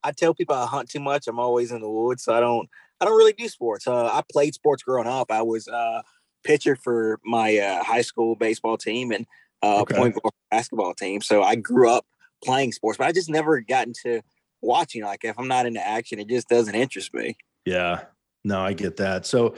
I, 0.05 0.09
I 0.09 0.13
tell 0.13 0.35
people 0.35 0.55
I 0.55 0.67
hunt 0.67 0.89
too 0.89 1.01
much. 1.01 1.27
I'm 1.27 1.41
always 1.41 1.73
in 1.73 1.81
the 1.81 1.91
woods, 1.91 2.23
so 2.23 2.33
I 2.33 2.39
don't. 2.39 2.69
I 3.01 3.05
don't 3.05 3.17
really 3.17 3.33
do 3.33 3.49
sports. 3.49 3.87
Uh, 3.87 4.07
I 4.07 4.23
played 4.31 4.55
sports 4.55 4.83
growing 4.83 5.09
up. 5.09 5.31
I 5.31 5.43
was 5.43 5.67
uh, 5.69 6.03
pitcher 6.45 6.77
for 6.77 7.19
my 7.25 7.59
uh, 7.59 7.83
high 7.83 8.03
school 8.03 8.35
baseball 8.37 8.77
team 8.77 9.13
and 9.13 9.27
uh, 9.63 9.81
Okay. 9.81 9.97
point 9.97 10.15
guard 10.15 10.35
basketball 10.51 10.95
team. 10.95 11.21
So 11.21 11.43
I 11.43 11.57
grew 11.57 11.91
up 11.91 12.07
playing 12.45 12.73
sports, 12.73 12.99
but 12.99 13.07
I 13.07 13.13
just 13.13 13.29
never 13.29 13.61
got 13.61 13.87
into 13.87 14.23
watching. 14.61 15.03
Like 15.03 15.25
if 15.25 15.39
I'm 15.39 15.49
not 15.49 15.67
into 15.67 15.87
action, 15.87 16.19
it 16.19 16.29
just 16.29 16.49
doesn't 16.49 16.75
interest 16.75 17.13
me. 17.15 17.37
Yeah. 17.65 18.05
No, 18.45 18.61
I 18.61 18.73
get 18.73 18.97
that. 18.97 19.27
So, 19.27 19.55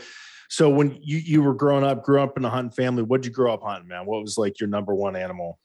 so 0.49 0.69
when 0.69 0.99
you, 1.01 1.19
you 1.19 1.43
were 1.43 1.55
growing 1.55 1.85
up, 1.85 2.05
grew 2.05 2.21
up 2.21 2.37
in 2.37 2.45
a 2.45 2.51
hunting 2.51 2.73
family, 2.73 3.03
what'd 3.03 3.27
you 3.27 3.33
grow 3.33 3.53
up 3.55 3.63
hunting, 3.63 3.89
man? 3.89 4.07
What 4.07 4.23
was 4.23 4.37
like 4.37 4.59
your 4.59 4.69
number 4.69 4.95
one 4.95 5.15
animal? 5.15 5.59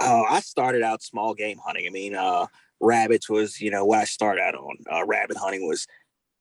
Uh, 0.00 0.24
I 0.28 0.40
started 0.40 0.82
out 0.82 1.02
small 1.02 1.32
game 1.34 1.58
hunting. 1.64 1.86
I 1.86 1.90
mean, 1.90 2.14
uh, 2.14 2.46
rabbits 2.80 3.30
was, 3.30 3.60
you 3.60 3.70
know, 3.70 3.84
what 3.84 4.00
I 4.00 4.04
started 4.04 4.42
out 4.42 4.54
on. 4.54 4.76
Uh, 4.92 5.04
rabbit 5.06 5.36
hunting 5.36 5.66
was, 5.66 5.86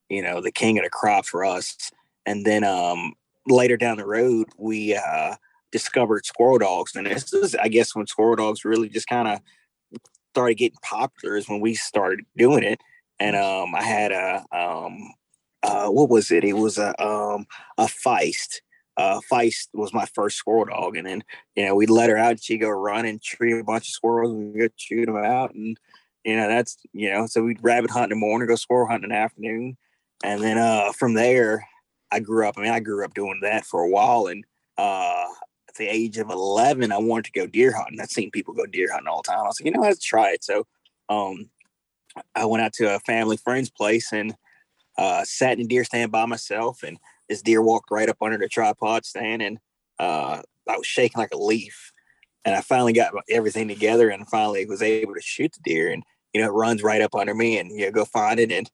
you 0.10 0.22
know, 0.22 0.42
the 0.42 0.52
king 0.52 0.78
of 0.78 0.84
the 0.84 0.90
crop 0.90 1.26
for 1.26 1.46
us. 1.46 1.92
And 2.26 2.46
then 2.46 2.64
um, 2.64 3.14
later 3.48 3.78
down 3.78 3.98
the 3.98 4.06
road, 4.06 4.48
we 4.58 4.96
uh, 4.96 5.36
discovered 5.76 6.26
squirrel 6.26 6.58
dogs, 6.58 6.96
and 6.96 7.06
this 7.06 7.34
is, 7.34 7.54
I 7.54 7.68
guess, 7.68 7.94
when 7.94 8.08
squirrel 8.08 8.38
dogs 8.38 8.64
really 8.64 8.88
just 8.88 9.08
kind 9.08 9.28
of 9.28 9.42
started 10.34 10.56
getting 10.56 10.78
popular 10.82 11.36
is 11.36 11.50
when 11.50 11.60
we 11.60 11.74
started 11.74 12.22
doing 12.38 12.64
it. 12.64 12.80
And 13.20 13.36
um, 13.36 13.76
I 13.76 13.84
had 13.84 14.14
a 14.14 14.46
um, 14.54 15.12
uh, 15.64 15.90
what 15.90 16.10
was 16.10 16.32
it? 16.32 16.46
It 16.46 16.54
was 16.54 16.78
a 16.78 16.90
um, 17.06 17.46
a 17.78 17.86
feist. 17.86 18.62
Uh, 18.98 19.20
Feist 19.30 19.68
was 19.74 19.94
my 19.94 20.06
first 20.06 20.38
squirrel 20.38 20.64
dog, 20.64 20.96
and 20.96 21.06
then 21.06 21.24
you 21.56 21.66
know 21.66 21.76
we'd 21.76 21.90
let 21.90 22.10
her 22.10 22.18
out, 22.18 22.32
and 22.32 22.44
she'd 22.44 22.60
go 22.60 22.70
run 22.70 23.06
and 23.06 23.22
treat 23.22 23.60
a 23.60 23.64
bunch 23.64 23.90
of 23.90 23.94
squirrels, 23.94 24.32
and 24.32 24.54
we'd 24.54 24.60
go 24.60 24.68
shoot 24.78 25.08
them 25.08 25.18
out, 25.18 25.54
and 25.54 25.78
you 26.24 26.38
know 26.38 26.48
that's 26.48 26.78
you 26.94 27.12
know 27.12 27.26
so 27.26 27.44
we'd 27.44 27.62
rabbit 27.62 27.92
hunt 27.92 28.12
in 28.14 28.18
the 28.18 28.26
morning, 28.26 28.48
go 28.48 28.56
squirrel 28.56 28.88
hunt 28.88 29.04
in 29.04 29.10
the 29.10 29.16
afternoon, 29.18 29.76
and 30.24 30.42
then 30.42 30.58
uh, 30.58 30.94
from 30.94 31.14
there 31.14 31.68
I 32.12 32.20
grew 32.20 32.48
up. 32.48 32.56
I 32.58 32.62
mean, 32.62 32.72
I 32.72 32.80
grew 32.80 33.04
up 33.04 33.14
doing 33.14 33.40
that 33.42 33.66
for 33.66 33.82
a 33.82 33.90
while, 33.90 34.28
and 34.28 34.46
uh, 34.78 35.26
at 35.76 35.86
the 35.86 35.88
age 35.88 36.18
of 36.18 36.30
eleven, 36.30 36.92
I 36.92 36.98
wanted 36.98 37.26
to 37.26 37.40
go 37.40 37.48
deer 37.48 37.74
hunting. 37.76 38.00
I've 38.00 38.10
seen 38.10 38.32
people 38.32 38.54
go 38.54 38.66
deer 38.66 38.92
hunting 38.92 39.08
all 39.08 39.22
the 39.22 39.30
time. 39.30 39.40
I 39.40 39.44
was 39.44 39.60
like, 39.60 39.66
you 39.66 39.72
know, 39.72 39.82
let's 39.82 40.04
try 40.04 40.32
it. 40.32 40.44
So, 40.44 40.66
um, 41.10 41.50
I 42.34 42.46
went 42.46 42.64
out 42.64 42.74
to 42.74 42.96
a 42.96 43.00
family 43.00 43.38
friend's 43.38 43.70
place 43.70 44.14
and 44.14 44.36
uh, 44.98 45.24
sat 45.26 45.60
in 45.60 45.66
a 45.66 45.68
deer 45.68 45.84
stand 45.84 46.12
by 46.12 46.26
myself, 46.26 46.84
and 46.84 46.98
this 47.28 47.42
deer 47.42 47.62
walked 47.62 47.92
right 47.92 48.10
up 48.10 48.18
under 48.22 48.38
the 48.38 48.48
tripod 48.48 49.06
stand, 49.06 49.42
and 49.42 49.60
uh, 50.00 50.42
I 50.70 50.78
was 50.78 50.88
shaking 50.88 51.20
like 51.20 51.34
a 51.34 51.38
leaf. 51.38 51.92
And 52.46 52.54
I 52.54 52.62
finally 52.62 52.94
got 52.94 53.12
everything 53.30 53.68
together, 53.68 54.10
and 54.10 54.28
finally 54.30 54.66
was 54.66 54.82
able 54.82 55.16
to 55.16 55.22
shoot 55.22 55.52
the 55.54 55.60
deer. 55.64 55.92
And 55.92 56.04
you 56.34 56.42
know, 56.42 56.48
it 56.48 56.54
runs 56.54 56.84
right 56.84 57.02
up 57.02 57.16
under 57.16 57.34
me, 57.34 57.58
and 57.58 57.72
you 57.72 57.86
know, 57.86 57.92
go 57.92 58.06
find 58.06 58.40
it. 58.40 58.52
And 58.52 58.70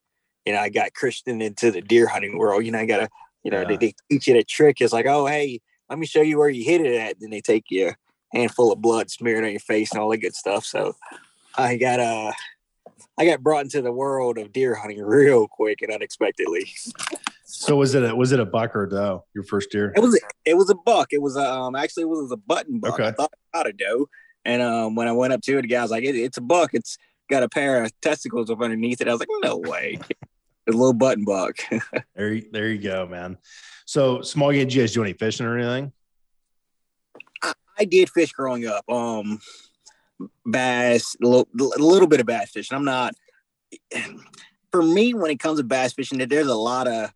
you 0.46 0.52
know, 0.52 0.60
I 0.60 0.68
got 0.68 0.94
Christian 0.94 1.40
into 1.40 1.70
the 1.70 1.80
deer 1.80 2.06
hunting 2.06 2.38
world. 2.38 2.64
You 2.64 2.72
know, 2.72 2.80
I 2.80 2.86
got 2.86 2.98
to, 2.98 3.08
you 3.42 3.50
know, 3.50 3.62
yeah. 3.62 3.68
they, 3.68 3.76
they, 3.76 3.94
teach 4.10 4.26
you 4.26 4.34
the 4.34 4.44
trick. 4.44 4.80
It's 4.80 4.92
like, 4.92 5.06
oh, 5.06 5.26
hey, 5.26 5.60
let 5.92 5.98
me 5.98 6.06
show 6.06 6.22
you 6.22 6.38
where 6.38 6.48
you 6.48 6.64
hit 6.64 6.80
it 6.80 6.94
at. 6.94 7.20
Then 7.20 7.28
they 7.28 7.42
take 7.42 7.64
you 7.68 7.88
a 7.88 8.38
handful 8.38 8.72
of 8.72 8.80
blood 8.80 9.10
smeared 9.10 9.44
on 9.44 9.50
your 9.50 9.60
face 9.60 9.92
and 9.92 10.00
all 10.00 10.08
that 10.10 10.18
good 10.18 10.34
stuff. 10.34 10.64
So 10.64 10.96
I 11.54 11.76
got 11.76 12.00
uh 12.00 12.32
I 13.18 13.26
got 13.26 13.42
brought 13.42 13.64
into 13.64 13.82
the 13.82 13.92
world 13.92 14.38
of 14.38 14.54
deer 14.54 14.74
hunting 14.74 15.02
real 15.02 15.46
quick 15.46 15.82
and 15.82 15.92
unexpectedly. 15.92 16.72
So 17.44 17.76
was 17.76 17.94
it 17.94 18.04
a, 18.04 18.16
was 18.16 18.32
it 18.32 18.40
a 18.40 18.46
buck 18.46 18.74
or 18.74 18.84
a 18.84 18.88
doe? 18.88 19.26
Your 19.34 19.44
first 19.44 19.70
deer? 19.70 19.92
It 19.94 20.00
was 20.00 20.14
a, 20.14 20.18
it 20.46 20.54
was 20.56 20.70
a 20.70 20.74
buck. 20.74 21.08
It 21.12 21.20
was 21.20 21.36
a, 21.36 21.46
um 21.46 21.76
actually 21.76 22.04
it 22.04 22.08
was 22.08 22.32
a 22.32 22.38
button 22.38 22.78
buck. 22.78 22.94
Okay. 22.94 23.08
I 23.08 23.12
thought 23.12 23.34
about 23.52 23.66
a 23.66 23.74
doe, 23.74 24.08
and 24.46 24.62
um 24.62 24.94
when 24.94 25.08
I 25.08 25.12
went 25.12 25.34
up 25.34 25.42
to 25.42 25.58
it, 25.58 25.62
the 25.62 25.68
guy 25.68 25.82
was 25.82 25.90
like, 25.90 26.04
it, 26.04 26.16
"It's 26.16 26.38
a 26.38 26.42
buck. 26.42 26.70
It's 26.72 26.96
got 27.28 27.42
a 27.42 27.50
pair 27.50 27.84
of 27.84 27.92
testicles 28.00 28.48
up 28.48 28.62
underneath 28.62 29.02
it." 29.02 29.08
I 29.08 29.12
was 29.12 29.20
like, 29.20 29.28
"No 29.42 29.58
way." 29.58 29.98
a 30.68 30.72
little 30.72 30.92
button 30.92 31.24
buck. 31.24 31.56
there, 32.14 32.40
there 32.52 32.68
you 32.68 32.78
go, 32.78 33.06
man. 33.06 33.38
So 33.84 34.22
small 34.22 34.52
game, 34.52 34.68
did 34.68 34.74
you 34.74 34.82
guys 34.82 34.92
do 34.92 35.02
any 35.02 35.12
fishing 35.12 35.46
or 35.46 35.58
anything? 35.58 35.92
I, 37.42 37.52
I 37.80 37.84
did 37.84 38.10
fish 38.10 38.32
growing 38.32 38.66
up. 38.66 38.88
Um, 38.88 39.40
bass, 40.46 41.16
a 41.22 41.26
little, 41.26 41.48
a 41.58 41.82
little 41.82 42.08
bit 42.08 42.20
of 42.20 42.26
bass 42.26 42.50
fishing. 42.50 42.76
I'm 42.76 42.84
not. 42.84 43.14
For 44.70 44.82
me, 44.82 45.14
when 45.14 45.30
it 45.30 45.38
comes 45.38 45.58
to 45.58 45.64
bass 45.64 45.92
fishing, 45.92 46.18
there's 46.18 46.46
a 46.46 46.54
lot 46.54 46.88
of 46.88 47.12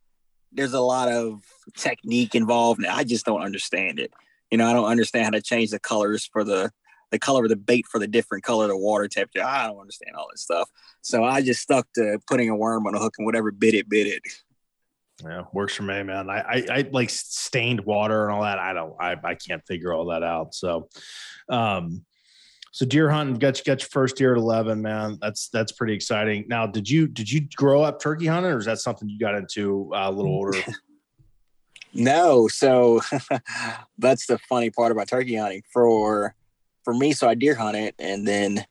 there's 0.52 0.72
a 0.72 0.80
lot 0.80 1.11
of 1.11 1.42
technique 1.76 2.35
involved, 2.35 2.80
and 2.80 2.88
I 2.88 3.04
just 3.04 3.26
don't 3.26 3.42
understand 3.42 3.98
it. 3.98 4.12
You 4.50 4.59
know, 4.59 4.66
I 4.66 4.72
don't 4.72 4.87
understand 4.87 5.24
how 5.24 5.30
to 5.30 5.42
change 5.42 5.70
the 5.70 5.78
colors 5.78 6.26
for 6.26 6.44
the 6.44 6.70
the 7.11 7.19
color 7.19 7.45
of 7.45 7.51
the 7.51 7.57
bait 7.57 7.87
for 7.87 7.99
the 7.99 8.07
different 8.07 8.45
color 8.45 8.64
of 8.64 8.71
the 8.71 8.77
water 8.77 9.09
temperature. 9.09 9.45
I 9.45 9.66
don't 9.66 9.81
understand 9.81 10.16
all 10.16 10.29
this 10.31 10.42
stuff. 10.42 10.69
So 11.03 11.25
I 11.25 11.42
just 11.42 11.61
stuck 11.61 11.87
to 11.95 12.19
putting 12.27 12.51
a 12.51 12.57
worm 12.57 12.87
on 12.87 12.95
a 12.95 12.99
hook 12.99 13.14
and 13.19 13.27
whatever 13.27 13.51
bit 13.53 13.75
it, 13.75 13.88
bit 13.88 14.07
it. 14.07 14.23
Yeah, 15.25 15.45
works 15.53 15.75
for 15.75 15.83
me, 15.83 16.03
man. 16.03 16.29
I, 16.29 16.40
I, 16.40 16.66
I 16.71 16.88
like 16.92 17.09
stained 17.09 17.81
water 17.81 18.25
and 18.25 18.35
all 18.35 18.42
that. 18.42 18.59
I 18.59 18.73
don't, 18.75 18.95
I, 19.01 19.16
I 19.25 19.35
can't 19.35 19.64
figure 19.66 19.92
all 19.92 20.07
that 20.07 20.23
out. 20.23 20.55
So, 20.55 20.88
um, 21.49 22.05
so 22.77 22.85
deer 22.85 23.09
hunting, 23.09 23.37
got 23.37 23.57
you 23.57 23.64
got 23.64 23.81
your 23.81 23.88
first 23.88 24.16
deer 24.16 24.33
at 24.33 24.38
eleven, 24.38 24.83
man. 24.83 25.16
That's 25.23 25.49
that's 25.49 25.73
pretty 25.73 25.95
exciting. 25.95 26.45
Now, 26.47 26.66
did 26.66 26.90
you 26.90 27.07
did 27.07 27.33
you 27.33 27.49
grow 27.57 27.83
up 27.83 27.99
turkey 27.99 28.27
hunting, 28.27 28.53
or 28.53 28.59
is 28.59 28.66
that 28.66 28.81
something 28.81 29.09
you 29.09 29.19
got 29.19 29.35
into 29.35 29.90
uh, 29.95 30.11
a 30.11 30.12
little 30.12 30.31
older? 30.31 30.59
no, 31.95 32.49
so 32.49 33.01
that's 33.99 34.27
the 34.27 34.37
funny 34.37 34.69
part 34.69 34.92
about 34.92 35.09
turkey 35.09 35.37
hunting. 35.37 35.62
For 35.73 36.35
for 36.87 36.94
me, 36.94 37.12
so 37.12 37.29
I 37.29 37.35
deer 37.35 37.57
hunted, 37.57 37.96
and 37.99 38.27
then 38.27 38.64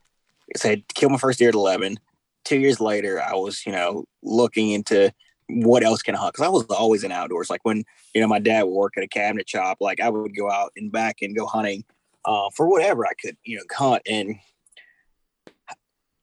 so 0.56 0.70
I 0.70 0.84
killed 0.96 1.12
my 1.12 1.18
first 1.18 1.38
deer 1.38 1.50
at 1.50 1.54
eleven. 1.54 2.00
Two 2.46 2.58
years 2.58 2.80
later, 2.80 3.22
I 3.22 3.34
was 3.34 3.66
you 3.66 3.74
know 3.74 4.06
looking 4.24 4.72
into 4.72 5.14
what 5.50 5.84
else 5.84 6.02
can 6.02 6.16
I 6.16 6.20
hunt? 6.20 6.34
Because 6.34 6.48
I 6.48 6.50
was 6.50 6.64
always 6.68 7.04
in 7.04 7.12
outdoors. 7.12 7.50
Like 7.50 7.66
when 7.66 7.84
you 8.14 8.22
know 8.22 8.28
my 8.28 8.40
dad 8.40 8.64
would 8.64 8.72
work 8.72 8.94
at 8.96 9.04
a 9.04 9.08
cabinet 9.10 9.50
shop, 9.50 9.80
like 9.82 10.00
I 10.00 10.08
would 10.08 10.34
go 10.34 10.50
out 10.50 10.72
and 10.78 10.94
back 10.94 11.18
and 11.22 11.36
go 11.36 11.46
hunting 11.46 11.84
uh, 12.24 12.50
for 12.56 12.68
whatever 12.70 13.06
I 13.06 13.14
could, 13.22 13.36
you 13.44 13.58
know, 13.58 13.64
hunt. 13.70 14.02
And 14.10 14.38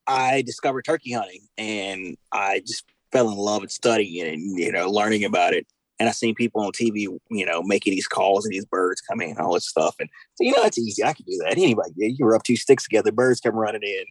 I 0.06 0.40
discovered 0.40 0.86
turkey 0.86 1.12
hunting, 1.12 1.46
and 1.58 2.16
I 2.32 2.60
just 2.60 2.86
fell 3.12 3.28
in 3.28 3.36
love 3.36 3.60
with 3.60 3.70
studying 3.70 4.26
and 4.26 4.58
you 4.58 4.72
know 4.72 4.88
learning 4.88 5.26
about 5.26 5.52
it. 5.52 5.66
And 6.02 6.08
I 6.08 6.12
seen 6.12 6.34
people 6.34 6.62
on 6.62 6.72
TV, 6.72 7.06
you 7.30 7.46
know, 7.46 7.62
making 7.62 7.92
these 7.92 8.08
calls 8.08 8.44
and 8.44 8.52
these 8.52 8.64
birds 8.64 9.00
coming 9.00 9.30
and 9.30 9.38
all 9.38 9.54
this 9.54 9.68
stuff. 9.68 9.94
And 10.00 10.08
so, 10.34 10.42
you 10.42 10.50
know, 10.50 10.64
it's 10.64 10.76
easy. 10.76 11.04
I 11.04 11.12
can 11.12 11.24
do 11.24 11.38
that. 11.44 11.52
Anybody, 11.52 11.92
you 11.96 12.26
rub 12.26 12.42
two 12.42 12.56
sticks 12.56 12.82
together, 12.82 13.12
birds 13.12 13.40
come 13.40 13.54
running 13.54 13.84
in. 13.84 14.04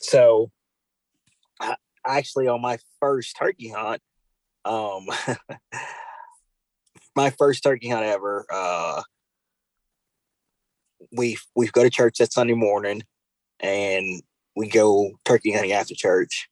So, 0.00 0.50
I, 1.60 1.76
actually, 2.04 2.48
on 2.48 2.60
my 2.60 2.78
first 2.98 3.36
turkey 3.38 3.68
hunt, 3.68 4.02
um, 4.64 5.06
my 7.14 7.30
first 7.30 7.62
turkey 7.62 7.88
hunt 7.88 8.04
ever. 8.04 8.44
Uh, 8.52 9.02
we 11.12 11.38
we 11.54 11.68
go 11.68 11.84
to 11.84 11.90
church 11.90 12.18
that 12.18 12.32
Sunday 12.32 12.54
morning, 12.54 13.04
and 13.60 14.24
we 14.56 14.66
go 14.66 15.12
turkey 15.24 15.52
hunting 15.52 15.70
after 15.70 15.94
church. 15.94 16.48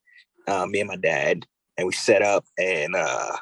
Uh, 0.46 0.64
me 0.66 0.78
and 0.78 0.88
my 0.88 0.94
dad, 0.94 1.44
and 1.76 1.88
we 1.88 1.92
set 1.92 2.22
up, 2.22 2.44
and 2.56 2.94
uh, 2.94 3.36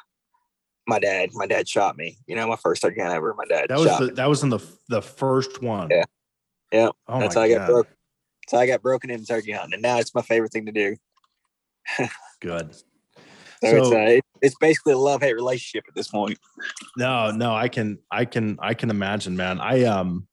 my 0.87 0.99
dad, 0.99 1.29
my 1.33 1.47
dad 1.47 1.67
shot 1.67 1.97
me. 1.97 2.17
You 2.27 2.35
know, 2.35 2.47
my 2.47 2.55
first 2.55 2.81
turkey 2.81 3.01
hunt 3.01 3.13
ever. 3.13 3.33
My 3.33 3.45
dad. 3.45 3.67
That 3.69 3.79
was 3.79 3.97
the, 3.99 4.07
that 4.15 4.29
was 4.29 4.43
in 4.43 4.49
the 4.49 4.59
the 4.89 5.01
first 5.01 5.61
one. 5.61 5.89
Yeah, 5.89 6.03
yeah. 6.71 6.89
Oh 7.07 7.19
That's 7.19 7.35
how 7.35 7.41
I 7.41 7.49
got 7.49 7.67
broke. 7.67 7.87
So 8.47 8.57
I 8.57 8.67
got 8.67 8.81
broken 8.81 9.09
into 9.09 9.25
turkey 9.25 9.51
hunting, 9.51 9.73
and 9.73 9.81
now 9.81 9.99
it's 9.99 10.13
my 10.13 10.21
favorite 10.21 10.51
thing 10.51 10.65
to 10.67 10.71
do. 10.71 10.95
Good. 12.41 12.75
So, 13.63 13.71
so 13.71 13.77
it's, 13.77 13.91
uh, 13.91 14.21
it's 14.41 14.55
basically 14.59 14.93
a 14.93 14.97
love 14.97 15.21
hate 15.21 15.33
relationship 15.33 15.85
at 15.87 15.95
this 15.95 16.09
point. 16.09 16.37
No, 16.97 17.31
no, 17.31 17.55
I 17.55 17.69
can, 17.69 17.97
I 18.11 18.25
can, 18.25 18.57
I 18.61 18.73
can 18.73 18.89
imagine, 18.89 19.35
man. 19.35 19.59
I 19.59 19.85
um, 19.85 20.27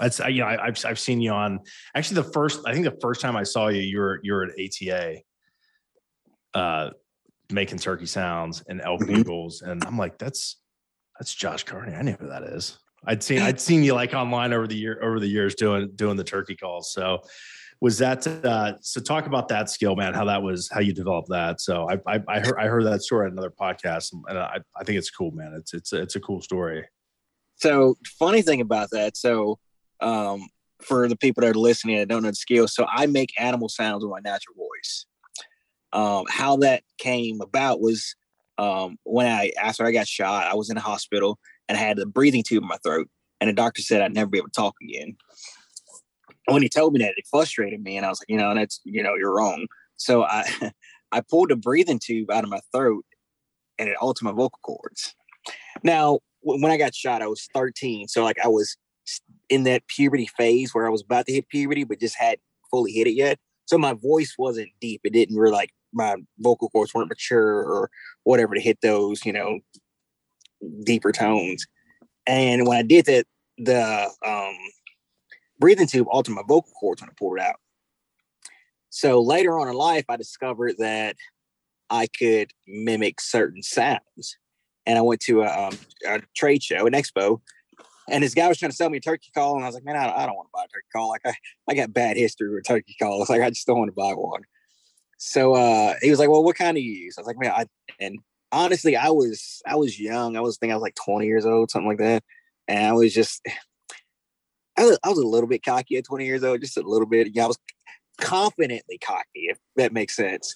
that's 0.00 0.18
you 0.18 0.40
know 0.40 0.46
I, 0.46 0.66
have 0.66 0.84
I've 0.84 0.98
seen 0.98 1.20
you 1.20 1.30
on 1.30 1.60
actually 1.94 2.22
the 2.22 2.32
first 2.32 2.60
I 2.66 2.72
think 2.72 2.84
the 2.84 2.98
first 3.00 3.20
time 3.20 3.36
I 3.36 3.44
saw 3.44 3.68
you 3.68 3.82
you 3.82 3.98
were 4.00 4.20
you 4.22 4.32
were 4.32 4.44
at 4.44 4.50
ATA, 4.58 5.18
uh, 6.54 6.90
making 7.50 7.78
turkey 7.78 8.06
sounds 8.06 8.62
and 8.68 8.80
elk 8.80 9.00
mm-hmm. 9.00 9.20
eagles, 9.20 9.62
and 9.62 9.84
I'm 9.84 9.98
like 9.98 10.18
that's 10.18 10.60
that's 11.18 11.34
Josh 11.34 11.64
Carney. 11.64 11.94
I 11.94 12.02
know 12.02 12.16
who 12.18 12.28
that 12.28 12.42
is. 12.42 12.78
I'd 13.04 13.22
seen 13.22 13.42
I'd 13.42 13.60
seen 13.60 13.82
you 13.82 13.94
like 13.94 14.14
online 14.14 14.52
over 14.52 14.66
the 14.66 14.76
year 14.76 15.02
over 15.02 15.20
the 15.20 15.28
years 15.28 15.54
doing 15.54 15.90
doing 15.94 16.16
the 16.16 16.24
turkey 16.24 16.56
calls. 16.56 16.92
So 16.92 17.22
was 17.80 17.98
that 17.98 18.26
uh, 18.26 18.74
so 18.80 19.00
talk 19.00 19.26
about 19.26 19.48
that 19.48 19.68
skill 19.68 19.96
man 19.96 20.14
how 20.14 20.24
that 20.24 20.42
was 20.42 20.68
how 20.72 20.80
you 20.80 20.92
developed 20.92 21.28
that 21.28 21.60
so 21.60 21.88
i 21.90 21.94
i, 22.06 22.20
I 22.28 22.40
heard 22.40 22.58
i 22.58 22.66
heard 22.66 22.84
that 22.86 23.02
story 23.02 23.26
at 23.26 23.32
another 23.32 23.50
podcast 23.50 24.12
and 24.28 24.38
i 24.38 24.58
i 24.76 24.84
think 24.84 24.98
it's 24.98 25.10
cool 25.10 25.30
man 25.32 25.54
it's 25.56 25.74
it's 25.74 25.92
it's 25.92 26.16
a 26.16 26.20
cool 26.20 26.40
story 26.40 26.86
so 27.56 27.96
funny 28.18 28.42
thing 28.42 28.60
about 28.60 28.90
that 28.92 29.16
so 29.16 29.58
um 30.00 30.46
for 30.82 31.08
the 31.08 31.16
people 31.16 31.40
that 31.40 31.50
are 31.50 31.58
listening 31.58 31.96
that 31.96 32.08
don't 32.08 32.22
know 32.22 32.30
the 32.30 32.36
skill 32.36 32.68
so 32.68 32.86
i 32.90 33.06
make 33.06 33.32
animal 33.38 33.68
sounds 33.68 34.04
with 34.04 34.10
my 34.10 34.20
natural 34.20 34.56
voice 34.56 35.06
um 35.92 36.24
how 36.28 36.56
that 36.56 36.82
came 36.98 37.40
about 37.40 37.80
was 37.80 38.14
um 38.58 38.96
when 39.04 39.26
i 39.26 39.52
after 39.60 39.84
i 39.84 39.92
got 39.92 40.06
shot 40.06 40.46
i 40.46 40.54
was 40.54 40.70
in 40.70 40.76
a 40.76 40.80
hospital 40.80 41.38
and 41.68 41.78
i 41.78 41.80
had 41.80 41.98
a 41.98 42.06
breathing 42.06 42.42
tube 42.42 42.62
in 42.62 42.68
my 42.68 42.78
throat 42.82 43.08
and 43.40 43.48
the 43.48 43.54
doctor 43.54 43.82
said 43.82 44.02
i'd 44.02 44.14
never 44.14 44.30
be 44.30 44.38
able 44.38 44.48
to 44.48 44.52
talk 44.52 44.74
again 44.82 45.16
when 46.46 46.62
he 46.62 46.68
told 46.68 46.92
me 46.92 47.00
that, 47.00 47.14
it 47.16 47.26
frustrated 47.30 47.82
me, 47.82 47.96
and 47.96 48.06
I 48.06 48.08
was 48.08 48.20
like, 48.20 48.30
you 48.30 48.38
know, 48.38 48.54
that's 48.54 48.80
you 48.84 49.02
know, 49.02 49.14
you're 49.14 49.34
wrong. 49.34 49.66
So 49.96 50.24
I 50.24 50.44
I 51.12 51.20
pulled 51.20 51.50
a 51.50 51.56
breathing 51.56 52.00
tube 52.02 52.30
out 52.30 52.44
of 52.44 52.50
my 52.50 52.60
throat, 52.72 53.04
and 53.78 53.88
it 53.88 53.96
altered 54.00 54.24
my 54.24 54.32
vocal 54.32 54.58
cords. 54.62 55.14
Now, 55.82 56.20
when 56.40 56.70
I 56.70 56.76
got 56.76 56.94
shot, 56.94 57.22
I 57.22 57.26
was 57.26 57.48
13, 57.54 58.08
so 58.08 58.24
like 58.24 58.38
I 58.42 58.48
was 58.48 58.76
in 59.48 59.64
that 59.64 59.86
puberty 59.88 60.28
phase 60.36 60.74
where 60.74 60.86
I 60.86 60.90
was 60.90 61.02
about 61.02 61.26
to 61.26 61.32
hit 61.32 61.48
puberty, 61.48 61.84
but 61.84 62.00
just 62.00 62.16
hadn't 62.16 62.40
fully 62.70 62.92
hit 62.92 63.06
it 63.06 63.14
yet. 63.14 63.38
So 63.66 63.78
my 63.78 63.92
voice 63.92 64.34
wasn't 64.38 64.70
deep. 64.80 65.02
It 65.04 65.12
didn't 65.12 65.36
really 65.36 65.52
like 65.52 65.70
my 65.92 66.16
vocal 66.38 66.68
cords 66.70 66.94
weren't 66.94 67.08
mature 67.08 67.44
or 67.44 67.90
whatever 68.24 68.54
to 68.54 68.60
hit 68.60 68.80
those, 68.80 69.24
you 69.24 69.32
know, 69.32 69.60
deeper 70.84 71.12
tones. 71.12 71.66
And 72.26 72.66
when 72.66 72.76
I 72.76 72.82
did 72.82 73.06
that, 73.06 73.26
the 73.58 74.10
um 74.24 74.56
breathing 75.58 75.86
tube 75.86 76.06
altered 76.10 76.34
my 76.34 76.42
vocal 76.42 76.72
cords 76.78 77.00
when 77.00 77.10
I 77.10 77.14
pulled 77.18 77.38
it 77.38 77.44
out. 77.44 77.56
So 78.90 79.20
later 79.20 79.58
on 79.58 79.68
in 79.68 79.74
life, 79.74 80.04
I 80.08 80.16
discovered 80.16 80.76
that 80.78 81.16
I 81.90 82.06
could 82.06 82.52
mimic 82.66 83.20
certain 83.20 83.62
sounds. 83.62 84.36
And 84.86 84.98
I 84.98 85.02
went 85.02 85.20
to 85.22 85.42
a, 85.42 85.66
um, 85.68 85.78
a 86.06 86.22
trade 86.36 86.62
show, 86.62 86.86
an 86.86 86.92
expo, 86.92 87.40
and 88.08 88.22
this 88.22 88.34
guy 88.34 88.48
was 88.48 88.58
trying 88.58 88.70
to 88.70 88.76
sell 88.76 88.90
me 88.90 88.98
a 88.98 89.00
turkey 89.00 89.30
call, 89.34 89.56
and 89.56 89.64
I 89.64 89.68
was 89.68 89.74
like, 89.74 89.84
man, 89.84 89.96
I 89.96 90.06
don't, 90.06 90.16
I 90.16 90.26
don't 90.26 90.36
want 90.36 90.48
to 90.48 90.52
buy 90.54 90.64
a 90.64 90.68
turkey 90.68 90.86
call. 90.94 91.08
Like 91.08 91.22
I, 91.24 91.34
I 91.68 91.74
got 91.74 91.92
bad 91.92 92.16
history 92.16 92.52
with 92.52 92.64
turkey 92.64 92.96
calls. 93.00 93.28
Like 93.36 93.42
I 93.42 93.50
just 93.50 93.66
don't 93.66 93.78
want 93.78 93.88
to 93.88 93.94
buy 93.94 94.12
one. 94.12 94.42
So 95.18 95.54
uh, 95.54 95.94
he 96.00 96.10
was 96.10 96.18
like, 96.18 96.28
well, 96.28 96.44
what 96.44 96.56
kind 96.56 96.74
do 96.74 96.80
you 96.80 96.92
use? 96.92 97.16
I 97.16 97.22
was 97.22 97.26
like, 97.26 97.38
man, 97.38 97.52
I 97.52 97.66
and 97.98 98.18
honestly, 98.52 98.96
I 98.96 99.10
was 99.10 99.62
I 99.66 99.76
was 99.76 99.98
young. 99.98 100.36
I 100.36 100.40
was 100.40 100.58
thinking 100.58 100.72
I 100.72 100.76
was 100.76 100.82
like 100.82 100.96
20 101.04 101.26
years 101.26 101.46
old, 101.46 101.70
something 101.70 101.88
like 101.88 101.98
that, 101.98 102.22
and 102.68 102.86
I 102.86 102.92
was 102.92 103.14
just. 103.14 103.42
I 104.78 104.84
was, 104.84 104.98
I 105.02 105.08
was 105.08 105.16
a 105.16 105.26
little 105.26 105.48
bit 105.48 105.64
cocky 105.64 105.96
at 105.96 106.04
20 106.04 106.26
years 106.26 106.44
old, 106.44 106.60
just 106.60 106.76
a 106.76 106.82
little 106.82 107.06
bit. 107.06 107.28
Yeah, 107.32 107.44
I 107.44 107.46
was 107.46 107.56
confidently 108.18 108.98
cocky, 108.98 109.48
if 109.48 109.58
that 109.76 109.94
makes 109.94 110.14
sense. 110.14 110.54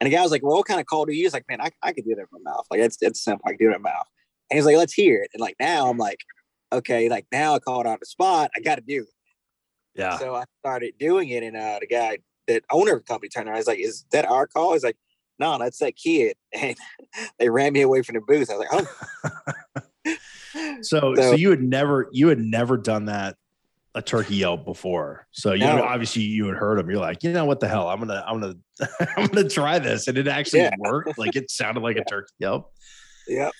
And 0.00 0.06
the 0.06 0.14
guy 0.14 0.22
was 0.22 0.30
like, 0.30 0.42
Well, 0.42 0.56
what 0.56 0.66
kind 0.66 0.80
of 0.80 0.86
call 0.86 1.06
do 1.06 1.12
you 1.12 1.22
use? 1.22 1.32
Like, 1.32 1.48
man, 1.48 1.60
I, 1.60 1.70
I 1.82 1.92
could 1.92 2.04
do 2.04 2.14
that 2.14 2.22
in 2.22 2.26
my 2.32 2.50
mouth. 2.50 2.66
Like, 2.70 2.80
it's, 2.80 2.98
it's 3.00 3.22
simple. 3.22 3.44
I 3.46 3.52
do 3.52 3.70
it 3.70 3.76
in 3.76 3.82
my 3.82 3.90
mouth. 3.90 4.06
And 4.50 4.56
he's 4.56 4.66
like, 4.66 4.76
Let's 4.76 4.92
hear 4.92 5.22
it. 5.22 5.30
And 5.34 5.40
like, 5.40 5.56
now 5.60 5.88
I'm 5.88 5.98
like, 5.98 6.20
Okay, 6.72 7.08
like 7.08 7.26
now 7.32 7.54
I 7.54 7.58
called 7.58 7.86
out 7.86 8.00
the 8.00 8.06
spot. 8.06 8.50
I 8.56 8.60
got 8.60 8.76
to 8.76 8.80
do 8.80 9.02
it. 9.02 9.08
Yeah. 10.00 10.18
So 10.18 10.34
I 10.36 10.44
started 10.60 10.94
doing 10.98 11.28
it. 11.30 11.42
And 11.42 11.56
uh, 11.56 11.78
the 11.80 11.86
guy, 11.86 12.18
that 12.46 12.62
owner 12.70 12.92
of 12.94 13.00
the 13.00 13.04
company 13.04 13.28
turned 13.28 13.48
around. 13.48 13.56
I 13.56 13.58
was 13.58 13.66
like, 13.66 13.80
Is 13.80 14.04
that 14.12 14.24
our 14.24 14.46
call? 14.46 14.72
He's 14.74 14.84
like, 14.84 14.96
No, 15.38 15.58
that's 15.58 15.78
that 15.78 15.96
kid. 15.96 16.36
And 16.60 16.76
they 17.40 17.48
ran 17.50 17.72
me 17.72 17.80
away 17.82 18.02
from 18.02 18.14
the 18.14 18.20
booth. 18.20 18.50
I 18.50 18.56
was 18.56 18.66
like, 18.70 18.86
Oh. 20.06 20.14
so, 20.82 21.14
so, 21.16 21.22
so 21.22 21.32
you 21.32 21.50
had 21.50 21.60
never, 21.62 22.08
you 22.12 22.28
had 22.28 22.38
never 22.38 22.76
done 22.76 23.06
that 23.06 23.36
a 23.96 24.00
turkey 24.02 24.36
yelp 24.36 24.64
before. 24.64 25.26
So 25.32 25.52
you 25.52 25.64
No. 25.66 25.78
know, 25.78 25.82
obviously 25.82 26.22
you 26.22 26.46
had 26.46 26.56
heard 26.56 26.78
him. 26.78 26.88
You're 26.88 27.00
like, 27.00 27.24
you 27.24 27.32
know 27.32 27.44
what 27.44 27.58
the 27.58 27.66
hell? 27.66 27.88
I'm 27.88 27.98
gonna, 27.98 28.24
I'm 28.26 28.40
gonna, 28.40 28.54
I'm 29.16 29.26
gonna 29.26 29.48
try 29.48 29.80
this, 29.80 30.06
and 30.06 30.16
it 30.16 30.28
actually 30.28 30.60
Yeah. 30.60 30.70
worked. 30.78 31.18
Like 31.18 31.34
it 31.34 31.50
sounded 31.50 31.82
like 31.82 31.96
a 31.96 32.04
turkey 32.04 32.32
yelp. 32.38 32.72
Yep. 33.26 33.52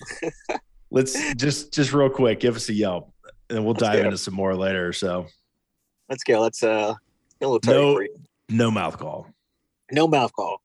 Let's 0.91 1.33
just, 1.35 1.73
just 1.73 1.93
real 1.93 2.09
quick, 2.09 2.39
give 2.41 2.55
us 2.55 2.69
a 2.69 2.73
yelp, 2.73 3.13
and 3.49 3.63
we'll 3.63 3.73
Let's 3.73 3.83
dive 3.83 4.05
into 4.05 4.17
some 4.17 4.33
more 4.33 4.55
later. 4.55 4.91
So 4.93 5.27
Let's 6.09 6.23
go. 6.23 6.41
Let's 6.41 6.61
uh, 6.61 6.93
a 7.41 7.47
little 7.47 7.59
No. 7.65 8.05
no 8.49 8.69
mouth 8.69 8.97
call. 8.97 9.27
No 9.91 10.07
mouth 10.07 10.33
call. 10.33 10.61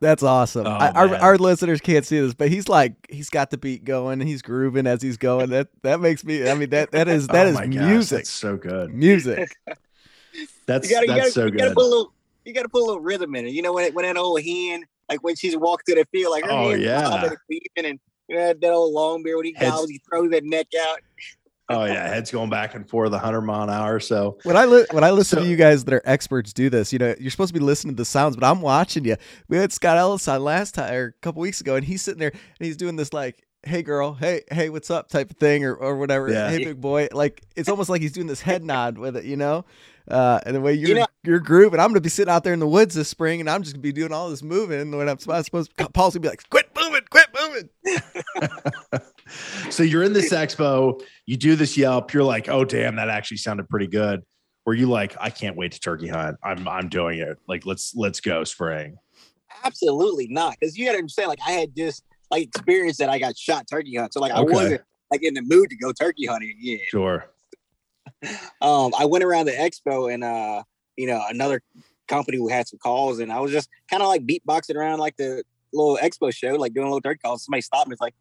That's 0.00 0.22
awesome. 0.22 0.66
Oh, 0.66 0.70
I, 0.70 0.90
our, 0.90 1.14
our 1.16 1.38
listeners 1.38 1.80
can't 1.80 2.04
see 2.04 2.20
this, 2.20 2.34
but 2.34 2.48
he's 2.50 2.68
like 2.68 2.94
he's 3.08 3.30
got 3.30 3.50
the 3.50 3.56
beat 3.56 3.84
going. 3.84 4.20
He's 4.20 4.42
grooving 4.42 4.86
as 4.86 5.00
he's 5.00 5.16
going. 5.16 5.50
That 5.50 5.68
that 5.82 6.00
makes 6.00 6.24
me. 6.24 6.48
I 6.48 6.54
mean 6.54 6.70
that 6.70 6.90
that 6.92 7.08
is 7.08 7.26
that 7.28 7.46
Oh 7.46 7.50
is 7.50 7.54
my 7.54 7.66
gosh, 7.66 7.84
music. 7.88 8.18
That's 8.18 8.30
so 8.30 8.56
good. 8.56 8.92
Music. 8.92 9.48
That's 10.66 10.88
you 10.90 10.96
gotta, 10.96 11.06
you 11.06 11.12
that's 11.14 11.20
gotta, 11.20 11.30
so 11.30 11.44
you 11.44 11.50
gotta 11.52 11.68
good. 11.70 11.74
put 11.76 11.84
a 11.84 11.88
little, 11.88 12.12
you 12.44 12.52
gotta 12.52 12.68
put 12.68 12.80
a 12.82 12.84
little 12.84 13.00
rhythm 13.00 13.36
in 13.36 13.46
it. 13.46 13.50
You 13.52 13.62
know 13.62 13.72
when 13.72 13.92
when 13.94 14.04
that 14.04 14.16
old 14.16 14.42
hen, 14.42 14.82
like 15.08 15.22
when 15.22 15.36
she's 15.36 15.56
walked 15.56 15.86
to 15.86 15.94
the 15.94 16.04
field, 16.10 16.32
like 16.32 16.44
her 16.44 16.50
Oh, 16.50 16.70
yeah. 16.74 17.30
and 17.76 17.98
you 18.28 18.36
know, 18.36 18.52
that 18.52 18.64
old 18.72 18.92
long 18.92 19.22
beard 19.22 19.36
when 19.36 19.46
he 19.46 19.52
Heads- 19.56 19.70
goes, 19.76 19.88
he 19.90 20.00
throws 20.10 20.30
that 20.32 20.42
neck 20.44 20.66
out. 20.88 20.98
Oh 21.70 21.84
yeah, 21.84 22.06
heads 22.08 22.30
going 22.30 22.50
back 22.50 22.74
and 22.74 22.86
forth, 22.88 23.12
100 23.12 23.40
mile 23.40 23.62
an 23.62 23.70
hour. 23.70 23.98
So 23.98 24.36
When 24.42 24.56
I 24.56 24.66
li- 24.66 24.84
when 24.90 25.02
I 25.02 25.10
listen 25.12 25.38
So- 25.38 25.44
to 25.44 25.48
you 25.50 25.56
guys 25.56 25.84
that 25.84 25.94
are 25.94 26.02
experts 26.04 26.52
do 26.52 26.68
this, 26.68 26.92
you 26.92 26.98
know, 26.98 27.14
you're 27.18 27.30
supposed 27.30 27.54
to 27.54 27.58
be 27.58 27.64
listening 27.64 27.94
to 27.96 28.00
the 28.02 28.04
sounds, 28.04 28.36
but 28.36 28.44
I'm 28.44 28.60
watching 28.60 29.04
you. 29.06 29.16
We 29.48 29.56
had 29.56 29.72
Scott 29.72 29.96
Ellis 29.96 30.28
on 30.28 30.42
last 30.44 30.74
time 30.74 30.92
or 30.92 31.04
a 31.06 31.12
couple 31.22 31.40
weeks 31.40 31.60
ago, 31.62 31.76
and 31.76 31.84
he's 31.84 32.02
sitting 32.02 32.20
there 32.20 32.32
and 32.32 32.66
he's 32.66 32.76
doing 32.76 32.96
this 32.96 33.14
like, 33.14 33.44
"Hey 33.62 33.82
girl, 33.82 34.12
hey 34.12 34.42
hey, 34.52 34.68
what's 34.68 34.90
up?" 34.90 35.08
type 35.08 35.30
of 35.30 35.38
thing 35.38 35.64
or 35.64 35.74
or 35.74 35.96
whatever. 35.96 36.30
Yeah. 36.30 36.50
Hey 36.50 36.64
big 36.64 36.80
boy, 36.82 37.08
like 37.12 37.42
it's 37.56 37.70
almost 37.70 37.88
like 37.88 38.02
he's 38.02 38.12
doing 38.12 38.26
this 38.26 38.42
head 38.42 38.62
nod 38.62 38.98
with 38.98 39.16
it, 39.16 39.24
you 39.24 39.36
know. 39.36 39.64
Uh, 40.06 40.38
and 40.44 40.54
the 40.54 40.60
way 40.60 40.74
you're 40.74 40.98
know- 40.98 41.06
you're 41.22 41.38
grooving, 41.40 41.80
I'm 41.80 41.88
gonna 41.88 42.02
be 42.02 42.10
sitting 42.10 42.30
out 42.30 42.44
there 42.44 42.52
in 42.52 42.60
the 42.60 42.68
woods 42.68 42.94
this 42.94 43.08
spring, 43.08 43.40
and 43.40 43.48
I'm 43.48 43.62
just 43.62 43.74
gonna 43.74 43.80
be 43.80 43.90
doing 43.92 44.12
all 44.12 44.28
this 44.28 44.42
moving. 44.42 44.94
When 44.94 45.08
I'm 45.08 45.18
supposed, 45.18 45.50
Paul's 45.94 46.12
gonna 46.12 46.20
be 46.20 46.28
like, 46.28 46.46
"Quit 46.50 46.68
moving, 46.78 47.00
quit 47.08 47.28
moving." 47.40 49.00
so 49.70 49.82
you're 49.82 50.02
in 50.02 50.12
this 50.12 50.32
expo, 50.32 51.02
you 51.26 51.36
do 51.36 51.56
this 51.56 51.76
yelp, 51.76 52.12
you're 52.12 52.24
like, 52.24 52.48
oh 52.48 52.64
damn, 52.64 52.96
that 52.96 53.08
actually 53.08 53.38
sounded 53.38 53.68
pretty 53.68 53.86
good. 53.86 54.22
Were 54.66 54.74
you 54.74 54.88
like, 54.88 55.14
I 55.20 55.30
can't 55.30 55.56
wait 55.56 55.72
to 55.72 55.80
turkey 55.80 56.08
hunt. 56.08 56.38
I'm 56.42 56.66
I'm 56.66 56.88
doing 56.88 57.18
it. 57.18 57.38
Like 57.46 57.66
let's 57.66 57.94
let's 57.94 58.20
go 58.20 58.44
spring. 58.44 58.96
Absolutely 59.62 60.28
not, 60.28 60.56
because 60.58 60.76
you 60.76 60.86
gotta 60.86 60.98
understand. 60.98 61.28
Like 61.28 61.40
I 61.46 61.52
had 61.52 61.76
just 61.76 62.02
like 62.30 62.44
experienced 62.44 62.98
that 62.98 63.10
I 63.10 63.18
got 63.18 63.36
shot 63.36 63.66
turkey 63.70 63.94
hunt, 63.96 64.12
so 64.14 64.20
like 64.20 64.32
I 64.32 64.40
Okay. 64.40 64.52
wasn't 64.52 64.80
like 65.10 65.22
in 65.22 65.34
the 65.34 65.42
mood 65.42 65.70
to 65.70 65.76
go 65.76 65.92
turkey 65.92 66.26
hunting 66.26 66.50
again. 66.58 66.80
Sure. 66.88 67.26
um, 68.60 68.92
I 68.98 69.04
went 69.04 69.24
around 69.24 69.46
the 69.46 69.52
expo 69.52 70.12
and 70.12 70.24
uh, 70.24 70.62
you 70.96 71.06
know, 71.06 71.22
another 71.28 71.62
company 72.08 72.38
who 72.38 72.48
had 72.48 72.66
some 72.68 72.78
calls, 72.78 73.18
and 73.18 73.32
I 73.32 73.40
was 73.40 73.52
just 73.52 73.68
kind 73.90 74.02
of 74.02 74.08
like 74.08 74.26
beatboxing 74.26 74.76
around 74.76 74.98
like 74.98 75.16
the 75.16 75.42
little 75.72 75.98
expo 76.02 76.32
show, 76.34 76.54
like 76.54 76.72
doing 76.72 76.86
a 76.86 76.90
little 76.90 77.00
turkey 77.00 77.20
calls. 77.24 77.44
Somebody 77.44 77.62
stopped 77.62 77.88
me, 77.88 77.92
it's 77.92 78.00
like, 78.00 78.14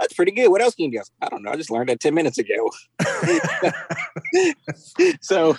"That's 0.00 0.14
pretty 0.14 0.32
good. 0.32 0.48
What 0.48 0.60
else 0.60 0.74
can 0.74 0.86
you 0.86 0.98
do?" 0.98 1.04
I, 1.22 1.28
don't 1.28 1.42
know. 1.42 1.50
I 1.50 1.56
just 1.56 1.70
learned 1.70 1.90
that 1.90 2.00
ten 2.00 2.14
minutes 2.14 2.38
ago. 2.38 2.70
so 5.20 5.56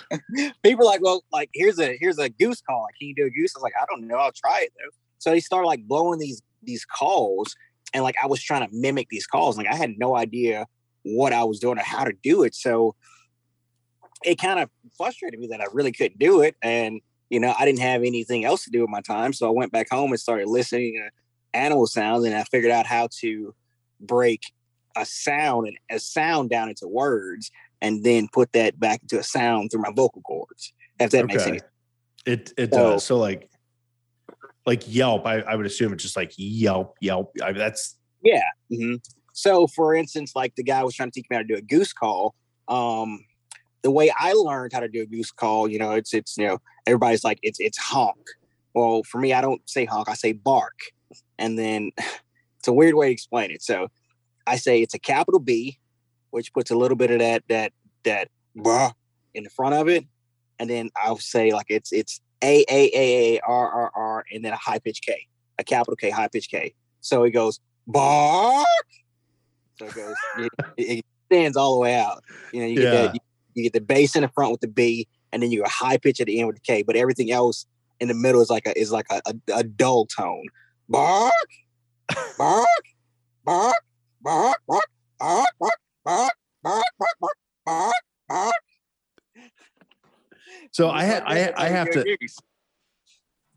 people 0.62 0.84
are 0.84 0.90
like, 0.90 1.02
"Well, 1.02 1.24
like 1.32 1.50
here's 1.54 1.78
a 1.78 1.96
here's 1.98 2.18
a 2.18 2.28
goose 2.28 2.60
call. 2.60 2.82
Like, 2.82 2.96
can 2.98 3.08
you 3.08 3.14
do 3.14 3.26
a 3.26 3.30
goose?" 3.30 3.52
I 3.56 3.58
was 3.58 3.62
like, 3.62 3.74
"I 3.80 3.84
don't 3.88 4.06
know. 4.06 4.16
I'll 4.16 4.32
try 4.32 4.62
it 4.62 4.72
though." 4.78 4.90
So 5.18 5.30
they 5.30 5.40
started 5.40 5.66
like 5.66 5.86
blowing 5.86 6.18
these 6.18 6.42
these 6.62 6.84
calls, 6.84 7.54
and 7.94 8.04
like 8.04 8.16
I 8.22 8.26
was 8.26 8.42
trying 8.42 8.68
to 8.68 8.74
mimic 8.74 9.08
these 9.08 9.26
calls. 9.26 9.56
Like 9.56 9.68
I 9.68 9.76
had 9.76 9.98
no 9.98 10.16
idea 10.16 10.66
what 11.04 11.32
I 11.32 11.44
was 11.44 11.58
doing 11.58 11.78
or 11.78 11.82
how 11.82 12.04
to 12.04 12.12
do 12.22 12.42
it. 12.42 12.54
So 12.54 12.94
it 14.24 14.36
kind 14.36 14.60
of 14.60 14.70
frustrated 14.96 15.40
me 15.40 15.48
that 15.48 15.60
I 15.60 15.66
really 15.72 15.92
couldn't 15.92 16.18
do 16.18 16.42
it. 16.42 16.56
And, 16.62 17.00
you 17.30 17.40
know, 17.40 17.54
I 17.58 17.64
didn't 17.64 17.80
have 17.80 18.02
anything 18.02 18.44
else 18.44 18.64
to 18.64 18.70
do 18.70 18.80
with 18.80 18.90
my 18.90 19.00
time. 19.00 19.32
So 19.32 19.46
I 19.46 19.50
went 19.50 19.72
back 19.72 19.88
home 19.90 20.10
and 20.10 20.20
started 20.20 20.48
listening 20.48 20.94
to 20.94 21.58
animal 21.58 21.86
sounds 21.86 22.24
and 22.24 22.34
I 22.34 22.44
figured 22.44 22.72
out 22.72 22.86
how 22.86 23.08
to 23.20 23.54
break 24.06 24.42
a 24.96 25.06
sound 25.06 25.68
and 25.68 25.76
a 25.90 25.98
sound 25.98 26.50
down 26.50 26.68
into 26.68 26.86
words 26.86 27.50
and 27.80 28.04
then 28.04 28.28
put 28.32 28.52
that 28.52 28.78
back 28.78 29.02
into 29.02 29.18
a 29.18 29.22
sound 29.22 29.70
through 29.70 29.80
my 29.82 29.90
vocal 29.94 30.22
cords. 30.22 30.72
If 31.00 31.10
that 31.10 31.26
makes 31.26 31.42
Okay. 31.42 31.50
any 31.50 31.60
It 32.26 32.52
it 32.56 32.72
So- 32.72 32.92
does. 32.92 33.04
So 33.04 33.16
like 33.18 33.48
like 34.64 34.82
Yelp, 34.86 35.26
I, 35.26 35.40
I 35.40 35.56
would 35.56 35.66
assume 35.66 35.92
it's 35.92 36.04
just 36.04 36.16
like 36.16 36.32
Yelp, 36.36 36.94
Yelp. 37.00 37.32
I, 37.42 37.52
that's 37.52 37.96
hmm 38.70 38.94
So, 39.32 39.66
for 39.66 39.94
instance, 39.94 40.36
like 40.36 40.54
the 40.54 40.62
guy 40.62 40.84
was 40.84 40.94
trying 40.94 41.10
to 41.10 41.14
teach 41.20 41.26
me 41.30 41.36
how 41.36 41.42
to 41.42 41.48
do 41.48 41.56
a 41.56 41.62
goose 41.62 41.92
call. 41.92 42.34
Um, 42.68 43.24
the 43.82 43.90
way 43.90 44.12
I 44.16 44.34
learned 44.34 44.72
how 44.72 44.78
to 44.80 44.88
do 44.88 45.02
a 45.02 45.06
goose 45.06 45.32
call, 45.32 45.68
you 45.68 45.78
know, 45.80 45.92
it's 45.92 46.14
it's 46.14 46.36
you 46.36 46.46
know 46.46 46.58
everybody's 46.86 47.24
like 47.24 47.40
it's 47.42 47.58
it's 47.58 47.78
honk. 47.78 48.24
Well, 48.74 49.02
for 49.02 49.18
me, 49.18 49.32
I 49.32 49.40
don't 49.40 49.60
say 49.68 49.84
honk. 49.84 50.08
I 50.08 50.14
say 50.14 50.32
bark, 50.32 50.78
and 51.38 51.58
then 51.58 51.90
it's 52.62 52.68
a 52.68 52.72
weird 52.72 52.94
way 52.94 53.08
to 53.08 53.12
explain 53.12 53.50
it. 53.50 53.60
So, 53.60 53.88
I 54.46 54.54
say 54.56 54.80
it's 54.82 54.94
a 54.94 54.98
capital 55.00 55.40
B, 55.40 55.78
which 56.30 56.52
puts 56.54 56.70
a 56.70 56.76
little 56.76 56.96
bit 56.96 57.10
of 57.10 57.18
that 57.18 57.42
that 57.48 57.72
that 58.04 58.28
bah 58.54 58.92
in 59.34 59.42
the 59.42 59.50
front 59.50 59.74
of 59.74 59.88
it, 59.88 60.06
and 60.60 60.70
then 60.70 60.90
I'll 60.96 61.18
say 61.18 61.52
like 61.52 61.66
it's 61.68 61.92
it's 61.92 62.20
a 62.42 62.64
a 62.70 62.90
a 62.94 63.34
a 63.36 63.40
r 63.40 63.68
r 63.68 63.90
r, 63.94 64.24
and 64.32 64.44
then 64.44 64.52
a 64.52 64.56
high 64.56 64.78
pitch 64.78 65.00
K, 65.02 65.26
a 65.58 65.64
capital 65.64 65.96
K, 65.96 66.10
high 66.10 66.28
pitch 66.28 66.48
K. 66.48 66.72
So 67.00 67.24
it 67.24 67.32
goes 67.32 67.58
bark. 67.88 68.66
So 69.78 69.86
it 69.86 69.94
goes, 69.94 70.14
it, 70.38 70.50
it 70.76 71.04
stands 71.26 71.56
all 71.56 71.74
the 71.74 71.80
way 71.80 71.96
out. 71.96 72.22
You 72.52 72.60
know, 72.60 72.66
you 72.68 72.76
get 72.76 72.92
Yeah. 72.92 73.02
that, 73.02 73.14
you, 73.14 73.20
you 73.54 73.62
get 73.64 73.72
the 73.72 73.80
bass 73.80 74.14
in 74.14 74.22
the 74.22 74.28
front 74.28 74.52
with 74.52 74.60
the 74.60 74.68
B, 74.68 75.08
and 75.32 75.42
then 75.42 75.50
you 75.50 75.62
go 75.62 75.68
high 75.68 75.96
pitch 75.98 76.20
at 76.20 76.26
the 76.28 76.38
end 76.38 76.46
with 76.46 76.56
the 76.56 76.62
K. 76.62 76.82
But 76.82 76.94
everything 76.96 77.32
else 77.32 77.66
in 78.00 78.08
the 78.08 78.14
middle 78.14 78.40
is 78.40 78.50
like 78.50 78.66
a 78.66 78.78
is 78.78 78.92
like 78.92 79.06
a, 79.10 79.20
a, 79.26 79.34
a 79.58 79.64
dull 79.64 80.06
tone. 80.06 80.44
Bark, 80.88 81.32
so 90.72 90.90
I, 90.90 91.04
ha- 91.06 91.22
I, 91.26 91.52
I 91.56 91.68
have 91.68 91.90
to 91.90 92.16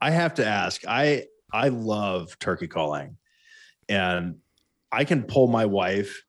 I 0.01 0.11
have 0.11 0.35
to 0.35 0.45
ask. 0.45 0.81
I 0.87 1.25
I 1.51 1.69
love 1.69 2.37
turkey 2.39 2.67
calling, 2.67 3.17
and 3.89 4.37
I 4.91 5.05
can 5.05 5.23
pull 5.23 5.47
my 5.47 5.65
wife 5.65 6.23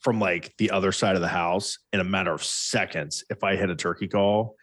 from 0.00 0.20
like 0.20 0.54
the 0.56 0.70
other 0.70 0.92
side 0.92 1.16
of 1.16 1.20
the 1.20 1.28
house 1.28 1.78
in 1.92 2.00
a 2.00 2.04
matter 2.04 2.32
of 2.32 2.42
seconds 2.42 3.24
if 3.28 3.44
I 3.44 3.56
hit 3.56 3.68
a 3.70 3.76
turkey 3.76 4.08
call 4.08 4.56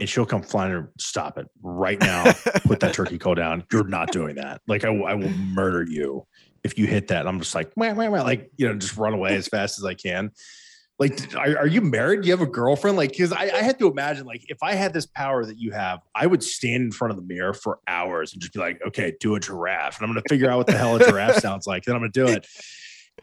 and 0.00 0.08
she'll 0.08 0.26
come 0.26 0.42
flying. 0.42 0.72
and 0.72 0.88
Stop 0.98 1.38
it 1.38 1.46
right 1.62 2.00
now! 2.00 2.32
Put 2.64 2.80
that 2.80 2.94
turkey 2.94 3.18
call 3.18 3.34
down. 3.34 3.64
You're 3.72 3.86
not 3.86 4.12
doing 4.12 4.36
that. 4.36 4.60
Like 4.66 4.84
I, 4.84 4.90
will- 4.90 5.06
I 5.06 5.14
will 5.14 5.30
murder 5.30 5.84
you 5.88 6.26
if 6.64 6.78
you 6.78 6.86
hit 6.86 7.08
that. 7.08 7.26
I'm 7.26 7.38
just 7.40 7.54
like, 7.54 7.72
wah, 7.76 7.92
wah, 7.92 8.08
wah, 8.08 8.22
like 8.22 8.50
you 8.56 8.68
know, 8.68 8.74
just 8.76 8.96
run 8.96 9.12
away 9.14 9.34
as 9.36 9.48
fast 9.48 9.78
as 9.78 9.84
I 9.84 9.94
can. 9.94 10.30
Like, 10.98 11.34
are, 11.34 11.58
are 11.58 11.66
you 11.66 11.80
married? 11.80 12.20
Do 12.22 12.28
you 12.28 12.32
have 12.32 12.42
a 12.46 12.50
girlfriend? 12.50 12.96
Like, 12.96 13.10
because 13.10 13.32
I, 13.32 13.44
I 13.44 13.62
had 13.62 13.76
to 13.80 13.90
imagine, 13.90 14.24
like, 14.24 14.44
if 14.48 14.58
I 14.62 14.74
had 14.74 14.92
this 14.92 15.06
power 15.06 15.44
that 15.44 15.58
you 15.58 15.72
have, 15.72 15.98
I 16.14 16.26
would 16.28 16.44
stand 16.44 16.82
in 16.84 16.92
front 16.92 17.10
of 17.10 17.16
the 17.16 17.24
mirror 17.24 17.54
for 17.54 17.80
hours 17.88 18.32
and 18.32 18.40
just 18.40 18.52
be 18.52 18.60
like, 18.60 18.80
okay, 18.86 19.14
do 19.18 19.34
a 19.34 19.40
giraffe. 19.40 19.98
And 19.98 20.06
I'm 20.06 20.12
going 20.12 20.22
to 20.22 20.28
figure 20.32 20.48
out 20.48 20.58
what 20.58 20.66
the 20.68 20.76
hell 20.78 20.94
a 20.94 21.04
giraffe 21.04 21.36
sounds 21.40 21.66
like. 21.66 21.84
Then 21.84 21.96
I'm 21.96 22.02
going 22.02 22.12
to 22.12 22.26
do 22.26 22.30
it. 22.32 22.46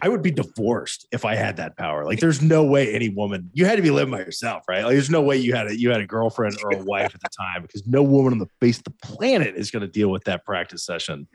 I 0.02 0.10
would 0.10 0.22
be 0.22 0.32
divorced 0.32 1.08
if 1.12 1.26
I 1.26 1.36
had 1.36 1.58
that 1.58 1.78
power. 1.78 2.06
Like, 2.06 2.20
there's 2.20 2.42
no 2.42 2.64
way 2.64 2.94
any 2.94 3.10
woman. 3.10 3.50
You 3.54 3.66
had 3.66 3.76
to 3.76 3.82
be 3.82 3.92
living 3.92 4.12
by 4.12 4.20
yourself, 4.20 4.64
right? 4.70 4.84
Like, 4.84 4.94
there's 4.94 5.10
no 5.10 5.22
way 5.22 5.38
you 5.38 5.54
had 5.54 5.68
a 5.68 5.78
you 5.78 5.90
had 5.92 6.00
a 6.00 6.06
girlfriend 6.06 6.58
or 6.64 6.72
a 6.72 6.78
wife 6.84 7.14
at 7.14 7.22
the 7.22 7.30
time 7.30 7.64
because 7.64 7.86
no 7.86 8.02
woman 8.02 8.34
on 8.34 8.40
the 8.40 8.48
face 8.62 8.78
of 8.78 8.86
the 8.86 8.94
planet 9.04 9.56
is 9.56 9.72
going 9.72 9.82
to 9.82 9.88
deal 9.88 10.10
with 10.10 10.24
that 10.26 10.46
practice 10.46 10.86
session. 10.86 11.28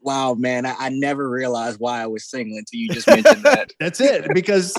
Wow, 0.00 0.34
man, 0.34 0.64
I, 0.64 0.74
I 0.78 0.88
never 0.90 1.28
realized 1.28 1.80
why 1.80 2.00
I 2.00 2.06
was 2.06 2.30
single 2.30 2.56
until 2.56 2.78
you 2.78 2.88
just 2.90 3.08
mentioned 3.08 3.42
that. 3.42 3.72
That's 3.80 4.00
it. 4.00 4.32
Because 4.32 4.72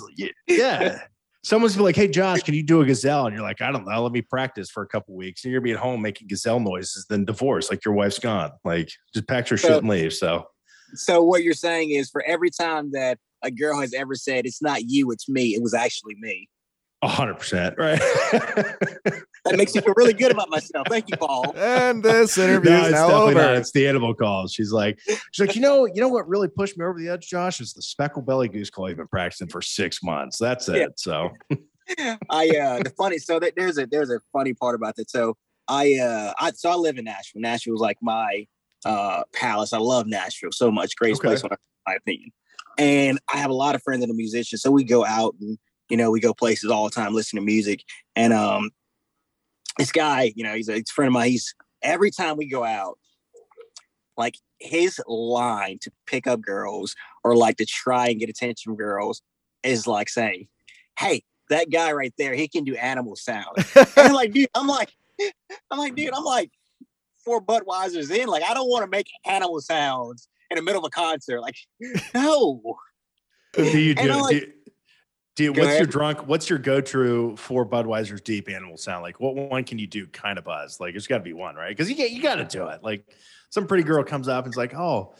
yeah, 0.48 1.02
someone's 1.44 1.76
be 1.76 1.84
like, 1.84 1.98
"Hey, 1.98 2.08
Josh, 2.08 2.42
can 2.42 2.54
you 2.54 2.64
do 2.64 2.82
a 2.82 2.86
gazelle?" 2.86 3.26
And 3.26 3.36
you're 3.36 3.44
like, 3.44 3.62
"I 3.62 3.72
don't 3.72 3.86
know. 3.86 4.02
Let 4.02 4.14
me 4.14 4.22
practice 4.22 4.70
for 4.70 4.82
a 4.82 4.88
couple 4.88 5.16
weeks." 5.16 5.44
And 5.44 5.52
you're 5.52 5.60
gonna 5.60 5.66
be 5.66 5.74
at 5.74 5.80
home 5.80 6.02
making 6.02 6.30
gazelle 6.30 6.62
noises, 6.62 7.06
then 7.10 7.26
divorce, 7.26 7.70
like 7.70 7.84
your 7.84 7.96
wife's 7.96 8.20
gone. 8.20 8.52
Like, 8.64 8.92
just 9.14 9.28
pack 9.28 9.50
your 9.50 9.58
shit 9.58 9.72
and 9.72 9.90
leave. 9.90 10.14
So 10.14 10.46
So 10.96 11.24
what 11.24 11.44
you're 11.44 11.54
saying 11.54 11.92
is, 11.92 12.10
for 12.10 12.24
every 12.26 12.50
time 12.50 12.92
that 12.92 13.18
a 13.44 13.52
girl 13.52 13.80
has 13.80 13.94
ever 13.94 14.16
said, 14.16 14.46
"It's 14.46 14.62
not 14.62 14.84
you, 14.88 15.12
it's 15.12 15.30
me," 15.30 15.56
it 15.56 15.62
was 15.62 15.74
actually 15.74 16.16
me. 16.20 16.50
a 17.02 17.08
hundred 17.08 17.36
percent, 17.36 17.76
right? 17.78 18.00
That 19.46 19.58
makes 19.58 19.74
me 19.74 19.82
feel 19.82 19.94
really 19.96 20.14
good 20.14 20.32
about 20.32 20.50
myself. 20.50 20.88
Thank 20.90 21.10
you, 21.10 21.18
Paul. 21.18 21.54
And 21.56 22.04
this 22.04 22.38
interview 22.38 22.72
no, 22.72 22.82
is 22.82 22.88
it's 22.88 22.94
now 22.94 23.10
over. 23.10 23.34
not. 23.34 23.56
It's 23.56 23.72
the 23.72 23.88
animal 23.88 24.14
calls. 24.14 24.54
She's 24.54 24.72
like, 24.72 25.00
she's 25.32 25.48
like, 25.48 25.56
you 25.56 25.62
know, 25.62 25.86
you 25.86 26.02
know 26.02 26.10
what 26.10 26.28
really 26.28 26.48
pushed 26.48 26.78
me 26.78 26.86
over 26.86 27.00
the 27.00 27.10
edge, 27.10 27.28
Josh, 27.28 27.62
is 27.62 27.74
the 27.74 27.82
speckled 27.82 28.26
belly 28.26 28.50
goose 28.50 28.70
call 28.70 28.90
you've 28.90 28.98
been 28.98 29.08
practicing 29.08 29.48
for 29.48 29.62
six 29.62 30.04
months. 30.04 30.38
That's 30.38 30.68
it. 30.70 30.78
Yeah. 30.78 30.88
So 30.98 31.30
I 32.30 32.50
uh 32.50 32.84
the 32.84 32.94
funny 32.98 33.18
so 33.18 33.40
that 33.40 33.54
there's 33.56 33.78
a 33.78 33.88
there's 33.88 34.12
a 34.12 34.20
funny 34.34 34.54
part 34.54 34.76
about 34.76 34.96
that. 34.98 35.10
So 35.10 35.36
I 35.68 35.96
uh 35.96 36.34
I 36.38 36.52
so 36.52 36.70
I 36.70 36.76
live 36.76 36.98
in 36.98 37.06
Nashville. 37.06 37.42
Nashville 37.42 37.76
is 37.76 37.82
like 37.82 37.98
my 38.02 38.46
uh 38.86 39.24
palace. 39.34 39.74
I 39.74 39.78
love 39.78 40.08
Nashville 40.08 40.52
so 40.52 40.72
much. 40.72 40.96
Greatest 40.96 41.22
Okay. 41.22 41.30
place 41.30 41.44
in 41.44 41.50
my 41.88 41.96
opinion. 41.96 42.32
And 42.78 43.20
I 43.34 43.38
have 43.38 43.50
a 43.50 43.54
lot 43.56 43.76
of 43.76 43.84
friends 43.84 44.02
that 44.02 44.10
are 44.10 44.14
musicians. 44.16 44.62
So 44.62 44.72
we 44.72 44.84
go 44.84 45.06
out 45.06 45.36
and 45.42 45.58
you 45.90 45.98
know, 45.98 46.12
we 46.12 46.20
go 46.20 46.34
places 46.34 46.70
all 46.70 46.86
the 46.86 46.92
time, 46.92 47.14
listen 47.14 47.38
to 47.40 47.46
music. 47.46 47.84
And 48.16 48.32
um 48.34 48.72
this 49.78 49.92
guy, 49.92 50.34
you 50.36 50.44
know, 50.44 50.54
he's 50.54 50.68
a, 50.70 50.74
he's 50.74 50.90
a 50.90 50.94
friend 50.94 51.08
of 51.08 51.14
mine. 51.14 51.30
He's 51.32 51.54
every 51.82 52.12
time 52.12 52.38
we 52.38 52.48
go 52.48 52.64
out, 52.64 52.98
like 54.18 54.36
his 54.60 55.00
line 55.08 55.80
to 55.82 55.92
pick 56.06 56.28
up 56.28 56.42
girls 56.42 56.96
or 57.24 57.36
like 57.36 57.58
to 57.58 57.66
try 57.66 58.08
and 58.10 58.20
get 58.20 58.30
attention 58.30 58.72
from 58.72 58.76
girls 58.76 59.22
is 59.64 59.88
like 59.88 60.10
saying, 60.10 60.48
Hey, 60.98 61.24
that 61.50 61.72
guy 61.72 61.92
right 61.94 62.14
there, 62.18 62.34
he 62.34 62.48
can 62.48 62.64
do 62.64 62.76
animal 62.76 63.16
sound. 63.16 63.48
And 63.76 63.90
I'm 63.98 64.14
like, 64.14 64.32
dude, 64.32 64.50
I'm 64.54 64.68
like, 64.68 64.92
I'm 65.72 65.80
like, 65.80 65.96
dude, 65.96 66.14
I'm 66.14 66.24
like 66.24 66.52
four 67.30 67.42
Budweisers 67.42 68.10
in. 68.12 68.28
Like, 68.28 68.44
I 68.44 68.54
don't 68.54 68.70
want 68.70 68.84
to 68.84 68.90
make 68.90 69.08
animal 69.26 69.62
sounds 69.62 70.28
in 70.50 70.56
the 70.56 70.64
middle 70.64 70.84
of 70.84 70.86
a 70.86 70.90
concert. 70.90 71.42
Like, 71.42 71.56
no. 72.14 72.78
do 73.54 73.80
you 73.80 73.94
do, 73.94 74.12
I'm 74.12 74.30
do, 74.30 74.36
you- 74.36 74.54
do 75.36 75.44
you- 75.46 75.54
what's 75.54 75.78
your 75.78 75.86
drunk 75.86 76.28
what's 76.28 76.50
your 76.50 76.60
go-to 76.60 77.36
for 77.38 77.66
Budweiser's 77.66 78.22
deep 78.22 78.50
animal 78.50 78.78
sound? 78.78 79.04
Like 79.04 79.20
what 79.20 79.36
one 79.36 79.64
can 79.64 79.80
you 79.80 79.88
do 79.88 80.08
kind 80.08 80.38
of 80.38 80.44
buzz? 80.44 80.80
Like 80.80 80.94
there's 80.94 81.08
gotta 81.08 81.24
be 81.24 81.34
one, 81.34 81.56
right? 81.56 81.70
Because 81.70 81.90
you 81.90 81.96
get 81.96 82.12
you 82.12 82.22
gotta 82.22 82.46
do 82.46 82.68
it. 82.68 82.84
Like 82.84 83.06
some 83.50 83.66
pretty 83.66 83.84
girl 83.84 84.04
comes 84.04 84.28
up 84.28 84.44
and's 84.46 84.58
like, 84.58 84.74
oh, 84.74 85.16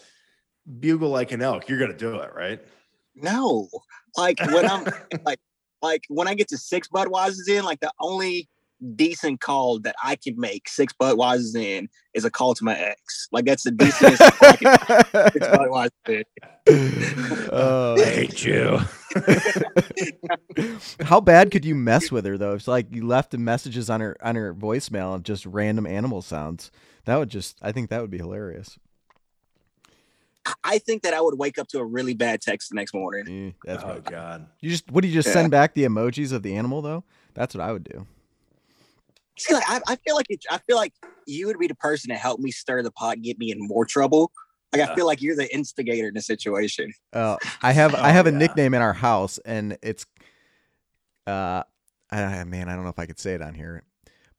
bugle 0.80 1.10
like 1.10 1.32
an 1.32 1.42
elk. 1.42 1.70
You're 1.70 1.80
gonna 1.80 1.98
do 1.98 2.18
it, 2.18 2.34
right? 2.36 2.60
No. 3.16 3.70
Like 4.18 4.40
when 4.42 4.70
I'm 4.70 4.86
like 5.26 5.40
like 5.82 6.04
when 6.10 6.28
I 6.28 6.34
get 6.34 6.50
to 6.50 6.58
six 6.58 6.88
Budweisers 6.90 7.48
in, 7.48 7.64
like 7.64 7.80
the 7.80 7.92
only 8.02 8.50
decent 8.96 9.42
call 9.42 9.80
that 9.80 9.96
I 10.04 10.16
can 10.16 10.40
make 10.40 10.70
six 10.70 10.94
Budweisers 10.94 11.56
in 11.56 11.90
is 12.14 12.26
a 12.26 12.32
call 12.32 12.54
to 12.56 12.64
my 12.64 12.78
ex. 12.78 13.28
Like 13.32 13.46
that's 13.46 13.64
the 13.64 13.72
decentest 13.72 14.20
I 14.42 14.56
can 14.56 15.32
six 15.34 15.48
Budweisers 15.56 15.92
in. 16.08 17.50
Oh. 17.52 17.96
I 18.00 18.06
hate 18.06 18.46
you. 18.46 18.80
How 21.06 21.20
bad 21.20 21.52
could 21.52 21.66
you 21.66 21.76
mess 21.76 22.12
with 22.12 22.26
her 22.26 22.38
though? 22.38 22.54
It's 22.54 22.68
like 22.68 22.88
you 22.94 23.06
left 23.06 23.32
the 23.32 23.38
messages 23.38 23.90
on 23.90 24.02
her 24.02 24.16
on 24.22 24.36
her 24.36 24.54
voicemail 24.54 25.16
of 25.16 25.24
just 25.24 25.46
random 25.46 25.86
animal 25.86 26.22
sounds. 26.22 26.72
That 27.06 27.18
would 27.18 27.30
just 27.30 27.58
I 27.62 27.72
think 27.72 27.90
that 27.90 28.02
would 28.02 28.12
be 28.12 28.18
hilarious. 28.18 28.78
I 30.64 30.80
think 30.80 31.04
that 31.04 31.14
I 31.14 31.22
would 31.22 31.38
wake 31.38 31.60
up 31.60 31.68
to 31.70 31.80
a 31.80 31.86
really 31.86 32.14
bad 32.14 32.42
text 32.42 32.70
the 32.70 32.76
next 32.76 32.94
morning. 32.94 33.54
That's 33.66 33.84
oh 33.84 33.88
what 33.88 34.06
god. 34.06 34.48
you 34.62 34.70
just 34.70 34.90
what 34.92 35.02
do 35.02 35.08
you 35.08 35.14
just 35.14 35.28
Yeah. 35.28 35.34
send 35.34 35.52
back 35.52 35.74
the 35.74 35.84
emojis 35.84 36.32
of 36.32 36.44
the 36.44 36.56
animal 36.56 36.82
though? 36.82 37.04
That's 37.34 37.54
what 37.56 37.62
I 37.64 37.72
would 37.72 37.84
do. 37.84 38.08
See, 39.40 39.54
like 39.54 39.64
I, 39.68 39.82
I 39.88 39.96
feel 39.96 40.16
like 40.16 40.28
it, 40.30 40.44
I 40.52 40.60
feel 40.60 40.76
like 40.78 40.94
you 41.26 41.48
would 41.48 41.58
be 41.60 41.68
the 41.68 41.76
person 41.76 42.10
to 42.10 42.16
help 42.16 42.40
me 42.40 42.52
stir 42.52 42.84
the 42.84 42.92
pot, 42.92 43.22
get 43.22 43.40
me 43.40 43.52
in 43.52 43.58
more 43.60 43.86
trouble. 43.86 44.32
Like 44.74 44.88
I 44.88 44.94
feel 44.94 45.08
like 45.08 45.22
you're 45.22 45.36
the 45.36 45.52
instigator 45.54 46.08
in 46.10 46.14
the 46.14 46.22
situation. 46.22 46.94
Uh, 47.14 47.38
I 47.64 47.72
have 47.72 47.96
I 47.96 48.10
Oh, 48.10 48.14
have 48.14 48.28
a 48.28 48.32
yeah. 48.32 48.38
nickname 48.38 48.74
in 48.76 48.82
our 48.84 48.94
house, 48.94 49.40
and 49.40 49.78
it's 49.82 50.06
uh, 51.26 51.64
I, 52.12 52.44
man, 52.44 52.70
I 52.70 52.76
don't 52.76 52.84
know 52.84 52.90
if 52.90 53.00
I 53.00 53.06
could 53.08 53.20
say 53.20 53.34
it 53.34 53.42
on 53.42 53.54
here. 53.56 53.84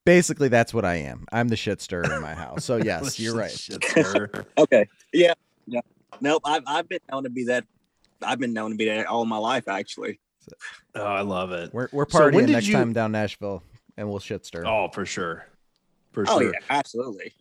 Basically, 0.04 0.48
that's 0.48 0.72
what 0.72 0.84
I 0.84 0.96
am. 0.96 1.26
I'm 1.32 1.48
the 1.48 1.56
shit 1.56 1.80
stirrer 1.80 2.04
in 2.04 2.20
my 2.22 2.34
house. 2.34 2.64
So 2.64 2.76
yes, 2.82 3.18
you're 3.18 3.34
right. 3.34 3.50
Shit, 3.50 3.84
sir. 3.84 4.30
Okay. 4.58 4.88
Yeah. 5.12 5.34
Yeah. 5.66 5.80
Nope. 6.20 6.42
I've 6.44 6.62
I've 6.66 6.88
been 6.88 7.00
known 7.10 7.24
to 7.24 7.30
be 7.30 7.44
that. 7.46 7.64
I've 8.22 8.38
been 8.38 8.52
known 8.52 8.70
to 8.72 8.76
be 8.76 8.86
that 8.86 9.06
all 9.06 9.24
my 9.24 9.36
life, 9.38 9.66
actually. 9.68 10.20
oh, 10.94 11.02
I 11.02 11.22
love 11.22 11.52
it. 11.52 11.72
We're 11.72 11.88
we're 11.92 12.06
partying 12.06 12.46
did 12.46 12.50
next 12.50 12.66
you- 12.68 12.74
time 12.74 12.92
down 12.92 13.12
Nashville, 13.12 13.62
and 14.00 14.08
we'll 14.08 14.18
shit 14.18 14.46
stir. 14.46 14.64
Oh, 14.66 14.88
for 14.88 15.04
sure. 15.04 15.44
For 16.12 16.24
Oh 16.26 16.40
sure. 16.40 16.52
yeah, 16.52 16.58
absolutely. 16.70 17.34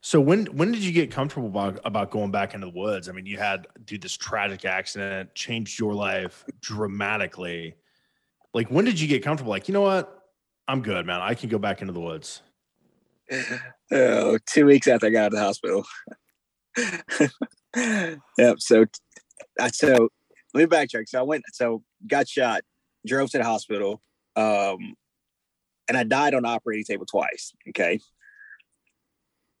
So 0.00 0.20
when 0.20 0.46
when 0.46 0.70
did 0.70 0.82
you 0.82 0.92
get 0.92 1.10
comfortable 1.10 1.48
about, 1.48 1.80
about 1.84 2.10
going 2.10 2.30
back 2.30 2.54
into 2.54 2.66
the 2.66 2.72
woods? 2.72 3.08
I 3.08 3.12
mean, 3.12 3.26
you 3.26 3.36
had 3.36 3.66
dude 3.84 4.00
this 4.00 4.16
tragic 4.16 4.64
accident 4.64 5.34
changed 5.34 5.78
your 5.78 5.92
life 5.92 6.44
dramatically. 6.60 7.74
Like 8.54 8.70
when 8.70 8.84
did 8.84 9.00
you 9.00 9.08
get 9.08 9.24
comfortable? 9.24 9.50
Like, 9.50 9.66
you 9.66 9.74
know 9.74 9.80
what? 9.80 10.22
I'm 10.68 10.82
good, 10.82 11.04
man. 11.04 11.20
I 11.20 11.34
can 11.34 11.48
go 11.48 11.58
back 11.58 11.82
into 11.82 11.92
the 11.92 12.00
woods. 12.00 12.40
Oh, 13.92 14.38
two 14.46 14.64
weeks 14.64 14.88
after 14.88 15.06
I 15.06 15.10
got 15.10 15.24
out 15.24 15.26
of 15.26 15.32
the 15.32 15.40
hospital. 15.40 15.84
yep. 18.38 18.58
So, 18.58 18.86
I 19.60 19.68
so 19.68 20.08
let 20.52 20.60
me 20.70 20.76
backtrack. 20.76 21.06
So 21.06 21.20
I 21.20 21.22
went. 21.22 21.44
So 21.52 21.84
got 22.06 22.26
shot. 22.26 22.62
Drove 23.06 23.30
to 23.30 23.38
the 23.38 23.44
hospital. 23.44 24.00
Um, 24.36 24.94
and 25.88 25.96
I 25.96 26.04
died 26.04 26.34
on 26.34 26.42
the 26.42 26.48
operating 26.48 26.84
table 26.84 27.06
twice. 27.06 27.52
Okay. 27.68 28.00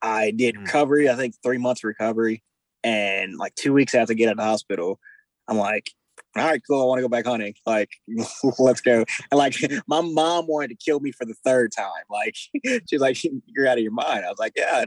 I 0.02 0.30
did 0.30 0.54
Mm. 0.56 0.62
recovery. 0.66 1.08
I 1.08 1.16
think 1.16 1.34
three 1.42 1.58
months 1.58 1.82
of 1.82 1.88
recovery, 1.88 2.42
and 2.82 3.36
like 3.36 3.54
two 3.54 3.72
weeks 3.72 3.94
after 3.94 4.14
getting 4.14 4.28
out 4.28 4.32
of 4.32 4.38
the 4.38 4.44
hospital, 4.44 5.00
I'm 5.48 5.56
like, 5.56 5.90
all 6.36 6.44
right, 6.44 6.60
cool. 6.68 6.82
I 6.82 6.84
want 6.84 6.98
to 6.98 7.02
go 7.02 7.08
back 7.08 7.26
hunting. 7.26 7.54
Like, 7.64 7.90
let's 8.58 8.80
go. 8.80 9.04
And 9.30 9.38
like, 9.38 9.54
my 9.86 10.00
mom 10.00 10.46
wanted 10.46 10.68
to 10.68 10.76
kill 10.76 11.00
me 11.00 11.12
for 11.12 11.24
the 11.24 11.34
third 11.44 11.72
time. 11.72 12.04
Like, 12.10 12.36
she's 12.88 13.00
like, 13.00 13.16
you're 13.46 13.66
out 13.66 13.78
of 13.78 13.82
your 13.82 13.92
mind. 13.92 14.24
I 14.24 14.28
was 14.28 14.38
like, 14.38 14.52
yeah, 14.56 14.84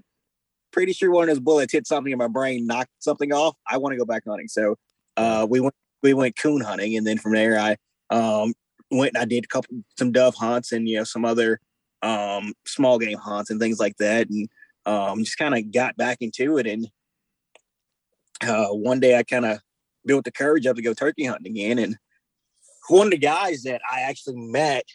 pretty 0.71 0.93
sure 0.93 1.09
one 1.09 1.23
of 1.23 1.29
those 1.29 1.39
bullets 1.39 1.73
hit 1.73 1.87
something 1.87 2.11
in 2.11 2.17
my 2.19 2.27
brain, 2.27 2.67
knocked 2.67 2.91
something 2.99 3.31
off. 3.33 3.55
I 3.67 3.77
want 3.77 3.93
to 3.93 3.97
go 3.97 4.05
back 4.05 4.23
hunting. 4.27 4.47
So, 4.47 4.77
uh, 5.15 5.47
we 5.49 5.59
went, 5.59 5.73
we 6.03 6.13
went 6.13 6.35
coon 6.35 6.61
hunting, 6.61 6.95
and 6.95 7.07
then 7.07 7.17
from 7.17 7.33
there, 7.33 7.57
I 7.59 7.77
um 8.09 8.53
went 8.91 9.13
and 9.15 9.21
I 9.21 9.25
did 9.25 9.45
a 9.45 9.47
couple 9.47 9.83
some 9.97 10.11
dove 10.11 10.35
hunts 10.35 10.71
and 10.71 10.87
you 10.87 10.97
know 10.97 11.03
some 11.03 11.25
other 11.25 11.59
um 12.01 12.53
small 12.65 12.99
game 12.99 13.17
hunts 13.17 13.49
and 13.49 13.59
things 13.59 13.79
like 13.79 13.97
that, 13.97 14.29
and 14.29 14.49
um 14.85 15.23
just 15.23 15.37
kind 15.37 15.55
of 15.55 15.71
got 15.71 15.97
back 15.97 16.17
into 16.21 16.57
it. 16.57 16.67
And 16.67 16.87
uh, 18.41 18.67
one 18.67 18.99
day, 18.99 19.17
I 19.17 19.23
kind 19.23 19.45
of 19.45 19.59
built 20.05 20.25
the 20.25 20.31
courage 20.31 20.65
up 20.65 20.75
to 20.75 20.81
go 20.81 20.93
turkey 20.93 21.25
hunting 21.25 21.51
again. 21.51 21.79
And 21.79 21.97
one 22.89 23.07
of 23.07 23.11
the 23.11 23.17
guys 23.17 23.63
that 23.63 23.81
I 23.89 24.01
actually 24.01 24.37
met 24.37 24.85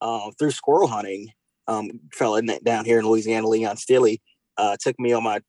um, 0.00 0.32
through 0.38 0.50
squirrel 0.50 0.88
hunting, 0.88 1.28
um, 1.66 2.00
fella 2.12 2.42
down 2.42 2.84
here 2.84 2.98
in 2.98 3.06
Louisiana, 3.06 3.48
Leon 3.48 3.76
Stilley, 3.76 4.20
uh, 4.58 4.76
took 4.78 4.98
me 4.98 5.12
on 5.12 5.22
my 5.22 5.40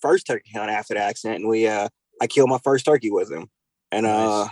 first 0.00 0.26
turkey 0.26 0.50
hunt 0.54 0.70
after 0.70 0.94
the 0.94 1.00
accident, 1.00 1.40
and 1.40 1.48
we 1.48 1.66
uh, 1.66 1.88
I 2.20 2.26
killed 2.26 2.50
my 2.50 2.58
first 2.64 2.84
turkey 2.84 3.10
with 3.10 3.30
him. 3.30 3.48
And 3.92 4.06
uh, 4.06 4.44
Nice. 4.44 4.50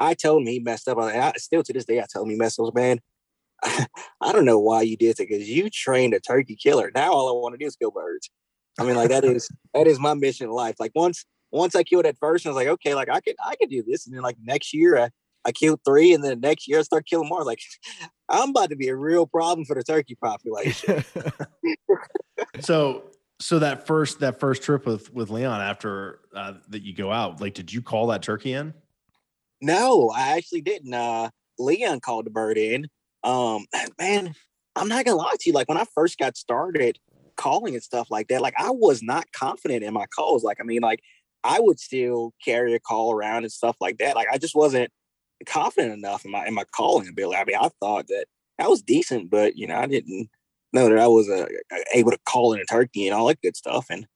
I 0.00 0.14
told 0.14 0.42
him 0.42 0.48
he 0.48 0.58
messed 0.58 0.88
up. 0.88 0.98
I, 0.98 1.18
I 1.20 1.32
still 1.36 1.62
to 1.62 1.72
this 1.72 1.84
day 1.84 2.00
I 2.00 2.06
tell 2.10 2.22
him 2.22 2.30
he 2.30 2.36
messed 2.36 2.58
up, 2.58 2.74
man. 2.74 3.00
I 3.62 4.32
don't 4.32 4.46
know 4.46 4.58
why 4.58 4.82
you 4.82 4.96
did 4.96 5.20
it 5.20 5.28
because 5.28 5.48
you 5.48 5.68
trained 5.68 6.14
a 6.14 6.20
turkey 6.20 6.56
killer. 6.56 6.90
Now 6.94 7.12
all 7.12 7.28
I 7.28 7.40
want 7.40 7.52
to 7.52 7.58
do 7.58 7.66
is 7.66 7.76
kill 7.76 7.90
birds. 7.90 8.30
I 8.78 8.84
mean, 8.84 8.96
like 8.96 9.10
that 9.10 9.24
is 9.24 9.48
that 9.74 9.86
is 9.86 10.00
my 10.00 10.14
mission 10.14 10.46
in 10.46 10.52
life. 10.52 10.76
Like 10.80 10.92
once 10.94 11.24
once 11.52 11.76
I 11.76 11.82
killed 11.82 12.06
that 12.06 12.16
first, 12.18 12.46
I 12.46 12.48
was 12.48 12.56
like, 12.56 12.68
okay, 12.68 12.94
like 12.94 13.10
I 13.10 13.20
could 13.20 13.36
I 13.44 13.56
could 13.56 13.68
do 13.68 13.82
this. 13.86 14.06
And 14.06 14.16
then 14.16 14.22
like 14.22 14.36
next 14.42 14.72
year 14.72 14.98
I, 14.98 15.10
I 15.44 15.52
killed 15.52 15.80
three, 15.84 16.14
and 16.14 16.24
then 16.24 16.40
next 16.40 16.66
year 16.66 16.78
I 16.78 16.82
start 16.82 17.06
killing 17.06 17.28
more. 17.28 17.44
Like 17.44 17.60
I'm 18.28 18.50
about 18.50 18.70
to 18.70 18.76
be 18.76 18.88
a 18.88 18.96
real 18.96 19.26
problem 19.26 19.66
for 19.66 19.74
the 19.74 19.84
turkey 19.84 20.16
population. 20.16 21.04
So 22.60 23.04
so 23.40 23.58
that 23.58 23.86
first 23.86 24.20
that 24.20 24.40
first 24.40 24.62
trip 24.62 24.86
with 24.86 25.12
with 25.12 25.30
Leon 25.30 25.60
after 25.60 26.20
uh, 26.34 26.54
that 26.68 26.82
you 26.82 26.94
go 26.94 27.12
out, 27.12 27.40
like 27.40 27.54
did 27.54 27.72
you 27.72 27.82
call 27.82 28.06
that 28.08 28.22
turkey 28.22 28.52
in? 28.52 28.72
No, 29.60 30.10
I 30.10 30.36
actually 30.36 30.62
didn't. 30.62 30.94
Uh, 30.94 31.30
Leon 31.58 32.00
called 32.00 32.26
the 32.26 32.30
bird 32.30 32.56
in. 32.56 32.88
Um, 33.22 33.66
man, 33.98 34.34
I'm 34.76 34.88
not 34.88 35.04
gonna 35.04 35.16
lie 35.16 35.34
to 35.38 35.50
you. 35.50 35.52
Like 35.52 35.68
when 35.68 35.78
I 35.78 35.84
first 35.94 36.18
got 36.18 36.36
started 36.36 36.98
calling 37.36 37.74
and 37.74 37.82
stuff 37.82 38.10
like 38.10 38.28
that, 38.28 38.42
like 38.42 38.54
I 38.58 38.70
was 38.70 39.02
not 39.02 39.30
confident 39.32 39.84
in 39.84 39.94
my 39.94 40.06
calls. 40.06 40.44
Like 40.44 40.58
I 40.60 40.64
mean, 40.64 40.82
like 40.82 41.00
I 41.44 41.60
would 41.60 41.80
still 41.80 42.32
carry 42.44 42.74
a 42.74 42.80
call 42.80 43.12
around 43.12 43.44
and 43.44 43.52
stuff 43.52 43.76
like 43.80 43.98
that. 43.98 44.16
Like 44.16 44.28
I 44.32 44.38
just 44.38 44.54
wasn't 44.54 44.90
confident 45.46 45.92
enough 45.92 46.24
in 46.24 46.30
my 46.30 46.46
in 46.46 46.54
my 46.54 46.64
calling 46.74 47.08
ability. 47.08 47.36
I 47.36 47.44
mean, 47.44 47.56
I 47.56 47.68
thought 47.80 48.08
that 48.08 48.26
I 48.58 48.68
was 48.68 48.82
decent, 48.82 49.30
but 49.30 49.56
you 49.56 49.66
know, 49.66 49.76
I 49.76 49.86
didn't 49.86 50.28
know 50.72 50.88
that 50.88 50.98
I 50.98 51.08
was 51.08 51.28
uh, 51.28 51.46
able 51.94 52.10
to 52.12 52.18
call 52.26 52.52
in 52.52 52.60
a 52.60 52.64
turkey 52.64 53.06
and 53.06 53.14
all 53.14 53.26
that 53.28 53.42
good 53.42 53.56
stuff. 53.56 53.86
And 53.90 54.06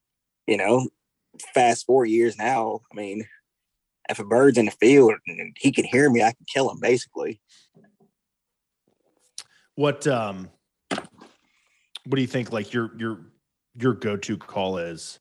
you 0.47 0.57
know, 0.57 0.89
fast 1.55 1.87
four 1.87 2.05
years 2.05 2.39
now, 2.39 2.81
I 2.93 2.97
mean, 2.97 3.27
if 4.09 4.19
a 4.19 4.25
bird's 4.25 4.59
in 4.59 4.67
the 4.67 4.71
field 4.73 5.15
and 5.27 5.57
he 5.59 5.73
can 5.73 5.85
hear 5.85 6.11
me, 6.11 6.23
I 6.23 6.33
can 6.33 6.47
kill 6.53 6.71
him 6.71 6.81
basically. 6.81 7.41
What 9.77 10.07
um 10.07 10.51
what 10.91 12.17
do 12.17 12.21
you 12.21 12.29
think 12.29 12.53
like 12.53 12.73
your 12.73 12.91
your 12.97 13.21
your 13.77 13.95
go-to 13.95 14.37
call 14.37 14.79
is 14.79 15.19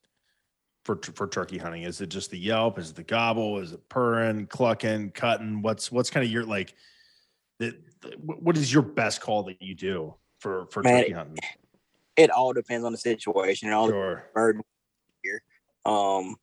for 0.86 0.98
for 1.16 1.28
turkey 1.28 1.58
hunting? 1.58 1.84
Is 1.84 2.02
it 2.02 2.08
just 2.08 2.30
the 2.30 2.38
yelp? 2.38 2.78
Is 2.78 2.92
it 2.92 2.96
the 2.96 3.04
gobble? 3.04 3.60
Is 3.60 3.72
it 3.72 3.88
purring, 3.90 4.48
clucking, 4.48 5.12
cutting? 5.12 5.62
What's 5.62 5.92
what's 5.92 6.10
kind 6.10 6.26
of 6.26 6.32
your 6.32 6.44
like 6.44 6.76
the, 7.60 7.76
what 8.20 8.58
is 8.58 8.72
your 8.72 8.84
best 8.84 9.22
call 9.22 9.44
that 9.44 9.62
you 9.62 9.76
do 9.76 10.14
for 10.40 10.68
for 10.68 10.84
Man, 10.84 11.02
turkey 11.02 11.14
hunting? 11.14 11.38
It 12.16 12.30
all 12.30 12.54
depends 12.54 12.86
on 12.86 12.92
the 12.92 12.98
situation 12.98 13.70
and 13.70 13.76
all 13.76 13.88
sure. 13.88 14.16
the 14.16 14.34
bird 14.34 14.62
here. 15.24 15.42
Um, 15.86 16.36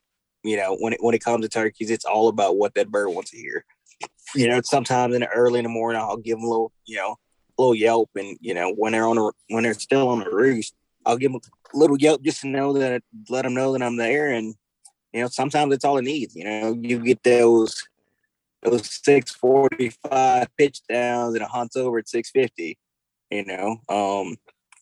you 0.43 0.57
know, 0.57 0.77
when 0.81 0.93
it 0.95 1.03
when 1.03 1.15
it 1.15 1.25
comes 1.25 1.45
to 1.45 1.49
turkeys, 1.49 1.91
it's 1.91 2.05
all 2.05 2.29
about 2.29 2.57
what 2.57 2.75
that 2.75 2.91
bird 2.91 3.09
wants 3.11 3.31
to 3.31 3.37
hear. 3.37 3.65
You 4.35 4.49
know, 4.49 4.61
sometimes 4.63 5.15
in 5.15 5.21
the 5.21 5.29
early 5.29 5.59
in 5.59 5.65
the 5.65 5.71
morning, 5.71 6.01
I'll 6.01 6.17
give 6.17 6.39
them 6.39 6.45
a 6.45 6.51
little, 6.51 6.73
you 6.87 6.97
know, 6.97 7.17
a 7.59 7.63
little 7.63 7.75
yelp, 7.75 8.11
and 8.15 8.39
you 8.41 8.55
know, 8.55 8.73
when 8.73 8.93
they're 8.93 9.07
on 9.07 9.19
a 9.19 9.31
when 9.49 9.65
they're 9.65 9.75
still 9.75 10.09
on 10.09 10.21
the 10.21 10.31
roost, 10.31 10.75
I'll 11.05 11.17
give 11.17 11.33
them 11.33 11.41
a 11.75 11.77
little 11.77 11.99
yelp 11.99 12.23
just 12.23 12.41
to 12.43 12.49
know 12.49 12.73
that 12.75 13.03
let 13.29 13.43
them 13.43 13.55
know 13.55 13.73
that 13.73 13.83
I'm 13.83 13.97
there, 13.97 14.31
and 14.31 14.55
you 15.13 15.23
know, 15.23 15.29
sometimes 15.29 15.75
it's 15.75 15.85
all 15.85 15.99
it 15.99 16.03
needs. 16.03 16.35
You 16.35 16.45
know, 16.45 16.79
you 16.81 17.01
get 17.01 17.23
those 17.23 17.87
those 18.63 18.89
six 19.05 19.33
forty 19.33 19.91
five 19.91 20.49
pitch 20.57 20.81
downs 20.89 21.35
and 21.35 21.43
it 21.43 21.49
hunts 21.49 21.77
over 21.77 21.99
at 21.99 22.09
six 22.09 22.31
fifty. 22.31 22.79
You 23.31 23.45
know, 23.45 23.77
um, 23.89 24.37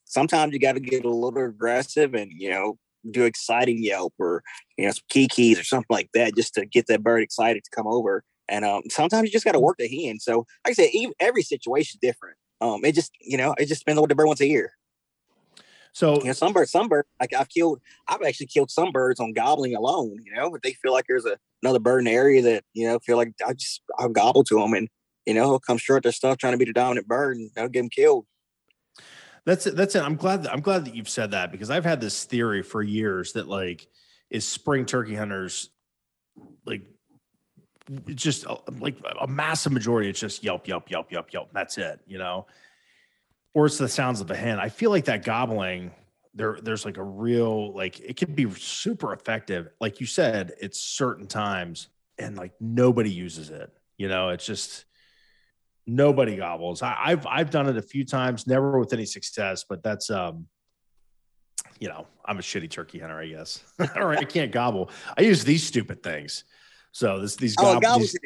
sometimes 0.05 0.53
you 0.53 0.59
got 0.59 0.73
to 0.73 0.81
get 0.81 1.05
a 1.05 1.11
little 1.11 1.45
aggressive 1.45 2.15
and 2.15 2.31
you 2.33 2.51
know 2.51 2.79
do 3.11 3.25
exciting 3.25 3.83
yelp 3.83 4.13
or 4.19 4.43
you 4.77 4.87
know 4.87 4.93
some 4.93 5.05
key 5.09 5.29
keys 5.29 5.59
or 5.59 5.65
something 5.65 5.87
like 5.91 6.11
that 6.15 6.35
just 6.37 6.55
to 6.55 6.67
get 6.67 6.87
that 6.89 7.03
bird 7.03 7.23
excited 7.23 7.63
to 7.65 7.71
come 7.75 7.87
over. 7.87 8.25
And 8.49 8.65
um, 8.65 8.83
sometimes 8.89 9.27
you 9.27 9.33
just 9.33 9.45
got 9.45 9.53
to 9.53 9.61
work 9.61 9.77
the 9.79 9.89
hand. 9.89 10.23
So, 10.23 10.47
like 10.65 10.71
I 10.71 10.73
said, 10.73 10.89
even, 10.93 11.13
every 11.21 11.43
situation 11.43 11.99
is 12.03 12.09
different. 12.09 12.37
Um, 12.61 12.85
it 12.85 12.95
just 12.95 13.13
you 13.21 13.37
know 13.37 13.55
it 13.59 13.67
just 13.67 13.83
depends 13.83 13.99
on 13.99 14.03
what 14.03 14.09
the 14.09 14.15
bird 14.15 14.27
wants 14.27 14.41
to 14.41 14.49
hear. 14.49 14.73
So 15.93 16.19
you 16.19 16.27
know, 16.27 16.33
some 16.33 16.53
birds, 16.53 16.71
some 16.71 16.89
birds, 16.89 17.09
like 17.21 17.35
I've 17.35 17.49
killed, 17.49 17.81
I've 18.07 18.23
actually 18.23 18.47
killed 18.47 18.71
some 18.71 18.93
birds 18.93 19.21
on 19.21 19.33
gobbling 19.33 19.75
alone. 19.75 20.19
You 20.25 20.33
know, 20.33 20.55
if 20.55 20.63
they 20.63 20.73
feel 20.75 20.93
like 20.93 21.07
there's 21.09 21.27
a, 21.27 21.39
another 21.63 21.79
bird 21.79 22.01
in 22.01 22.05
the 22.05 22.13
area 22.13 22.43
that 22.43 22.65
you 22.73 22.87
know 22.87 22.99
feel 23.01 23.17
like 23.17 23.33
I 23.47 23.53
just 23.53 23.83
I'll 23.99 24.09
gobble 24.09 24.45
to 24.45 24.57
them, 24.57 24.75
and 24.75 24.89
you 25.27 25.35
know 25.35 25.45
he'll 25.45 25.61
come 25.61 25.79
short 25.79 26.03
their 26.03 26.13
stuff 26.13 26.39
trying 26.39 26.53
to 26.53 26.59
be 26.59 26.65
the 26.65 26.73
dominant 26.73 27.09
bird, 27.09 27.37
and 27.37 27.51
I'll 27.57 27.69
get 27.69 27.81
them 27.81 27.91
killed. 27.91 28.27
That's 29.49 29.67
it. 29.67 29.77
That's 29.77 29.95
it. 29.95 30.03
I'm 30.03 30.17
glad. 30.17 30.43
That, 30.43 30.53
I'm 30.53 30.61
glad 30.61 30.85
that 30.85 30.95
you've 30.95 31.09
said 31.09 31.31
that 31.31 31.51
because 31.51 31.71
I've 31.71 31.87
had 31.87 32.03
this 32.03 32.25
theory 32.25 32.63
for 32.63 32.83
years 32.83 33.33
that 33.33 33.49
like 33.49 33.89
is 34.29 34.47
spring 34.47 34.85
turkey 34.85 35.15
hunters 35.15 35.71
like 36.67 36.83
it's 38.07 38.23
just 38.23 38.47
uh, 38.47 38.59
like 38.79 38.99
a 39.19 39.27
massive 39.27 39.73
majority. 39.73 40.11
It's 40.11 40.21
just 40.21 40.45
yelp, 40.45 40.69
yelp, 40.69 40.91
yelp, 40.91 41.11
yelp, 41.11 41.33
yelp. 41.33 41.49
That's 41.55 41.79
it. 41.79 41.99
You 42.07 42.19
know, 42.19 42.47
or 43.55 43.65
it's 43.65 43.79
the 43.79 43.89
sounds 43.89 44.21
of 44.21 44.31
a 44.31 44.37
hen. 44.37 44.61
I 44.61 44.69
feel 44.69 44.91
like 44.91 45.07
that 45.07 45.25
gobbling 45.25 45.93
there 46.35 46.59
there's 46.63 46.85
like 46.85 46.99
a 46.99 47.03
real 47.03 47.73
like 47.73 48.01
it 48.01 48.17
can 48.17 48.35
be 48.35 48.51
super 48.51 49.15
effective. 49.15 49.71
Like 49.81 49.99
you 49.99 50.05
said, 50.07 50.53
it's 50.61 50.79
certain 50.79 51.27
times 51.27 51.89
and 52.19 52.37
like 52.37 52.53
nobody 52.61 53.11
uses 53.11 53.49
it. 53.49 53.73
You 53.97 54.09
know, 54.09 54.29
it's 54.29 54.45
just 54.45 54.85
nobody 55.89 56.37
gobbles. 56.37 56.83
I, 56.83 56.97
I've 56.99 57.27
I've 57.27 57.51
done 57.51 57.69
it 57.69 57.77
a 57.77 57.83
few 57.83 58.05
times, 58.05 58.47
never 58.47 58.79
with 58.79 58.93
any 58.93 59.07
success, 59.07 59.65
but 59.69 59.83
that's 59.83 60.11
um 60.11 60.47
you 61.81 61.89
know, 61.89 62.07
I'm 62.25 62.39
a 62.39 62.43
shitty 62.43 62.71
turkey 62.71 62.99
hunter, 62.99 63.19
I 63.19 63.27
guess. 63.27 63.63
or 63.97 64.13
I 64.13 64.25
can't 64.25 64.53
gobble. 64.53 64.91
I 65.17 65.23
use 65.23 65.45
these 65.45 65.65
stupid 65.65 66.03
things. 66.03 66.45
So 66.93 67.21
this 67.21 67.37
these, 67.37 67.55
oh, 67.59 67.79
gobble, 67.79 68.01
these 68.01 68.17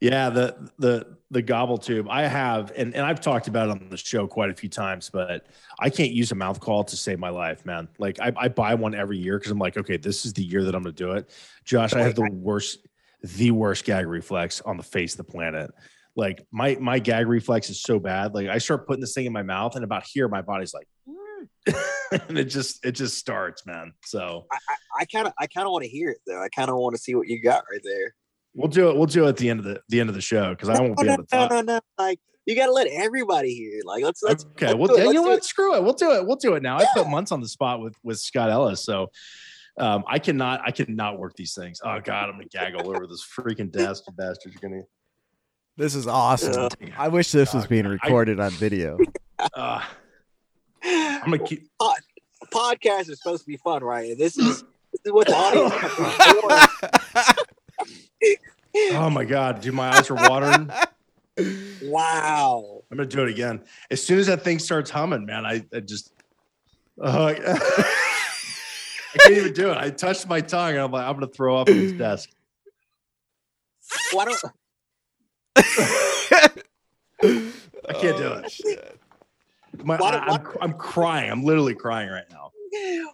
yeah, 0.00 0.28
the 0.28 0.70
the 0.78 1.16
the 1.30 1.40
gobble 1.42 1.78
tube. 1.78 2.08
I 2.10 2.22
have, 2.22 2.72
and, 2.76 2.94
and 2.94 3.06
I've 3.06 3.20
talked 3.20 3.48
about 3.48 3.68
it 3.68 3.70
on 3.70 3.88
the 3.88 3.96
show 3.96 4.26
quite 4.26 4.50
a 4.50 4.54
few 4.54 4.68
times, 4.68 5.08
but 5.10 5.46
I 5.78 5.88
can't 5.88 6.12
use 6.12 6.30
a 6.30 6.34
mouth 6.34 6.60
call 6.60 6.84
to 6.84 6.96
save 6.96 7.18
my 7.18 7.30
life, 7.30 7.64
man. 7.64 7.88
Like 7.98 8.20
I, 8.20 8.32
I 8.36 8.48
buy 8.48 8.74
one 8.74 8.94
every 8.94 9.18
year 9.18 9.38
because 9.38 9.50
I'm 9.50 9.58
like, 9.58 9.76
okay, 9.76 9.96
this 9.96 10.26
is 10.26 10.34
the 10.34 10.42
year 10.42 10.64
that 10.64 10.74
I'm 10.74 10.82
gonna 10.82 10.92
do 10.92 11.12
it. 11.12 11.30
Josh, 11.64 11.94
I 11.94 12.02
have 12.02 12.14
the 12.14 12.28
worst, 12.30 12.86
the 13.22 13.50
worst 13.52 13.84
gag 13.84 14.06
reflex 14.06 14.60
on 14.60 14.76
the 14.76 14.82
face 14.82 15.14
of 15.14 15.18
the 15.18 15.32
planet. 15.32 15.70
Like 16.16 16.46
my 16.52 16.76
my 16.80 16.98
gag 16.98 17.26
reflex 17.26 17.70
is 17.70 17.82
so 17.82 17.98
bad. 17.98 18.34
Like 18.34 18.48
I 18.48 18.58
start 18.58 18.86
putting 18.86 19.00
this 19.00 19.14
thing 19.14 19.26
in 19.26 19.32
my 19.32 19.42
mouth, 19.42 19.74
and 19.74 19.84
about 19.84 20.04
here, 20.04 20.28
my 20.28 20.42
body's 20.42 20.72
like, 20.72 20.86
and 22.28 22.38
it 22.38 22.44
just 22.44 22.84
it 22.84 22.92
just 22.92 23.18
starts, 23.18 23.66
man. 23.66 23.92
So 24.04 24.46
I 24.98 25.04
kind 25.06 25.26
of 25.26 25.32
I 25.38 25.46
kind 25.46 25.66
of 25.66 25.72
want 25.72 25.84
to 25.84 25.90
hear 25.90 26.10
it 26.10 26.18
though. 26.26 26.42
I 26.42 26.48
kind 26.48 26.70
of 26.70 26.76
want 26.76 26.94
to 26.94 27.02
see 27.02 27.14
what 27.14 27.28
you 27.28 27.42
got 27.42 27.64
right 27.70 27.80
there. 27.82 28.14
We'll 28.54 28.68
do 28.68 28.90
it. 28.90 28.96
We'll 28.96 29.06
do 29.06 29.24
it 29.24 29.30
at 29.30 29.36
the 29.36 29.50
end 29.50 29.60
of 29.60 29.66
the 29.66 29.80
the 29.88 30.00
end 30.00 30.08
of 30.08 30.14
the 30.14 30.20
show 30.20 30.50
because 30.50 30.68
I 30.68 30.80
won't 30.80 30.96
be 30.96 31.08
able 31.08 31.24
to 31.24 31.28
talk. 31.28 31.50
No, 31.50 31.60
no, 31.60 31.74
no. 31.74 31.80
Like 31.98 32.20
you 32.46 32.54
got 32.54 32.66
to 32.66 32.72
let 32.72 32.86
everybody 32.86 33.54
hear. 33.54 33.80
Like 33.84 34.04
let's 34.04 34.22
let's 34.22 34.44
okay. 34.44 34.72
Let's 34.72 34.92
well, 34.92 35.06
you 35.06 35.14
know 35.14 35.22
what? 35.22 35.44
Screw 35.44 35.74
it. 35.74 35.82
We'll 35.82 35.94
do 35.94 36.12
it. 36.12 36.26
We'll 36.26 36.36
do 36.36 36.54
it 36.54 36.62
now. 36.62 36.78
Yeah. 36.78 36.86
I 36.94 37.02
put 37.02 37.08
months 37.08 37.32
on 37.32 37.40
the 37.40 37.48
spot 37.48 37.80
with 37.80 37.94
with 38.04 38.18
Scott 38.18 38.50
Ellis, 38.50 38.84
so 38.84 39.08
um, 39.80 40.04
I 40.06 40.18
cannot 40.18 40.60
I 40.64 40.70
cannot 40.70 41.18
work 41.18 41.34
these 41.36 41.54
things. 41.54 41.80
Oh 41.84 41.98
God, 42.02 42.28
I'm 42.28 42.32
gonna 42.32 42.44
gag 42.46 42.74
all 42.74 42.90
over 42.90 43.06
this 43.06 43.26
freaking 43.26 43.72
desk. 43.72 44.04
You 44.06 44.12
bastards 44.14 44.56
are 44.56 44.60
gonna. 44.60 44.82
This 45.76 45.94
is 45.94 46.06
awesome. 46.06 46.68
Yeah. 46.80 46.94
I 46.96 47.08
wish 47.08 47.32
this 47.32 47.52
was 47.52 47.66
being 47.66 47.86
recorded 47.86 48.38
I, 48.40 48.46
on 48.46 48.50
video. 48.52 48.98
Uh, 49.52 49.82
I'm 50.82 51.30
gonna 51.30 51.38
keep. 51.40 51.68
Pod, 51.78 51.96
podcast 52.50 53.10
is 53.10 53.18
supposed 53.18 53.42
to 53.42 53.46
be 53.46 53.58
fun, 53.58 53.84
right? 53.84 54.16
This 54.16 54.38
is 54.38 54.62
this 54.92 55.00
is 55.04 55.12
what 55.12 55.26
the 55.26 55.34
audience. 55.34 55.74
oh 58.92 59.10
my 59.10 59.24
god, 59.26 59.60
dude, 59.60 59.74
my 59.74 59.90
eyes 59.90 60.08
are 60.10 60.14
watering. 60.14 60.70
Wow. 61.82 62.82
I'm 62.90 62.96
gonna 62.96 63.08
do 63.08 63.22
it 63.22 63.28
again. 63.28 63.64
As 63.90 64.02
soon 64.02 64.18
as 64.18 64.28
that 64.28 64.42
thing 64.42 64.60
starts 64.60 64.88
humming, 64.88 65.26
man, 65.26 65.44
I, 65.44 65.62
I 65.74 65.80
just 65.80 66.12
uh, 67.02 67.34
I 67.36 69.18
can't 69.18 69.36
even 69.36 69.52
do 69.52 69.70
it. 69.72 69.76
I 69.76 69.90
touched 69.90 70.26
my 70.26 70.40
tongue 70.40 70.70
and 70.70 70.80
I'm 70.80 70.92
like, 70.92 71.06
I'm 71.06 71.14
gonna 71.14 71.26
throw 71.26 71.58
up 71.58 71.68
on 71.68 71.74
his 71.74 71.92
desk. 71.92 72.30
Why 74.12 74.24
don't 74.24 74.40
I 75.56 76.62
can't 77.92 78.16
do 78.16 78.24
oh, 78.24 78.42
it. 78.44 79.00
Oh, 79.80 79.84
my, 79.84 79.96
I, 79.96 80.34
I'm, 80.34 80.46
I'm 80.60 80.72
crying. 80.74 81.30
I'm 81.30 81.42
literally 81.42 81.74
crying 81.74 82.08
right 82.08 82.24
now. 82.30 82.50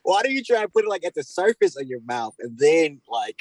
Why 0.02 0.22
don't 0.22 0.32
you 0.32 0.42
try 0.42 0.62
and 0.62 0.72
put 0.72 0.84
it 0.84 0.88
like 0.88 1.04
at 1.04 1.14
the 1.14 1.22
surface 1.22 1.76
of 1.76 1.86
your 1.86 2.00
mouth 2.00 2.34
and 2.38 2.58
then 2.58 3.00
like 3.08 3.36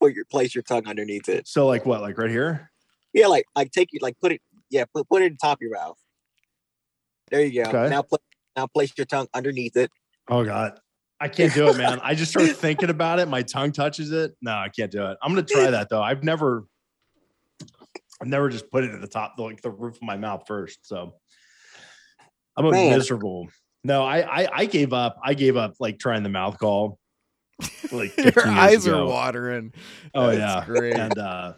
put 0.00 0.14
your 0.14 0.24
place 0.24 0.54
your 0.54 0.62
tongue 0.62 0.86
underneath 0.86 1.28
it. 1.28 1.48
So 1.48 1.66
like 1.66 1.84
what? 1.84 2.00
Like 2.00 2.16
right 2.16 2.30
here? 2.30 2.70
Yeah, 3.12 3.26
like 3.26 3.46
like 3.56 3.72
take 3.72 3.88
you 3.92 3.98
like 4.02 4.16
put 4.20 4.32
it 4.32 4.40
yeah 4.70 4.84
put 4.84 5.08
put 5.08 5.22
it 5.22 5.26
in 5.26 5.36
top 5.36 5.58
of 5.58 5.62
your 5.62 5.72
mouth. 5.72 5.98
There 7.30 7.40
you 7.40 7.64
go. 7.64 7.70
Okay. 7.70 7.88
Now 7.88 8.02
put 8.02 8.20
now 8.56 8.66
place 8.66 8.92
your 8.96 9.06
tongue 9.06 9.26
underneath 9.34 9.76
it. 9.76 9.90
Oh 10.28 10.44
God. 10.44 10.78
I 11.20 11.28
can't 11.28 11.54
do 11.54 11.68
it, 11.68 11.76
man. 11.78 12.00
I 12.02 12.14
just 12.14 12.32
start 12.32 12.50
thinking 12.56 12.90
about 12.90 13.18
it. 13.18 13.28
My 13.28 13.42
tongue 13.42 13.72
touches 13.72 14.12
it. 14.12 14.36
No, 14.42 14.52
I 14.52 14.68
can't 14.68 14.90
do 14.90 15.06
it. 15.06 15.16
I'm 15.22 15.32
gonna 15.32 15.46
try 15.46 15.70
that 15.70 15.88
though. 15.88 16.02
I've 16.02 16.22
never, 16.22 16.64
I've 18.20 18.28
never 18.28 18.48
just 18.48 18.70
put 18.70 18.84
it 18.84 18.92
at 18.92 19.00
the 19.00 19.08
top, 19.08 19.34
like 19.38 19.60
the 19.60 19.70
roof 19.70 19.96
of 19.96 20.02
my 20.02 20.16
mouth 20.16 20.44
first. 20.46 20.86
So 20.86 21.14
I'm 22.56 22.66
a 22.66 22.70
man. 22.70 22.96
miserable. 22.96 23.48
No, 23.82 24.04
I, 24.04 24.42
I 24.44 24.48
I 24.52 24.64
gave 24.66 24.92
up. 24.92 25.18
I 25.22 25.34
gave 25.34 25.56
up 25.56 25.74
like 25.80 25.98
trying 25.98 26.22
the 26.22 26.28
mouth 26.28 26.58
call 26.58 26.98
like 27.92 28.16
your 28.34 28.48
eyes 28.48 28.86
ago. 28.86 29.02
are 29.02 29.06
watering. 29.06 29.72
Oh 30.14 30.28
That's 30.28 30.38
yeah, 30.38 30.64
great. 30.66 30.94
And 30.94 31.18
uh, 31.18 31.52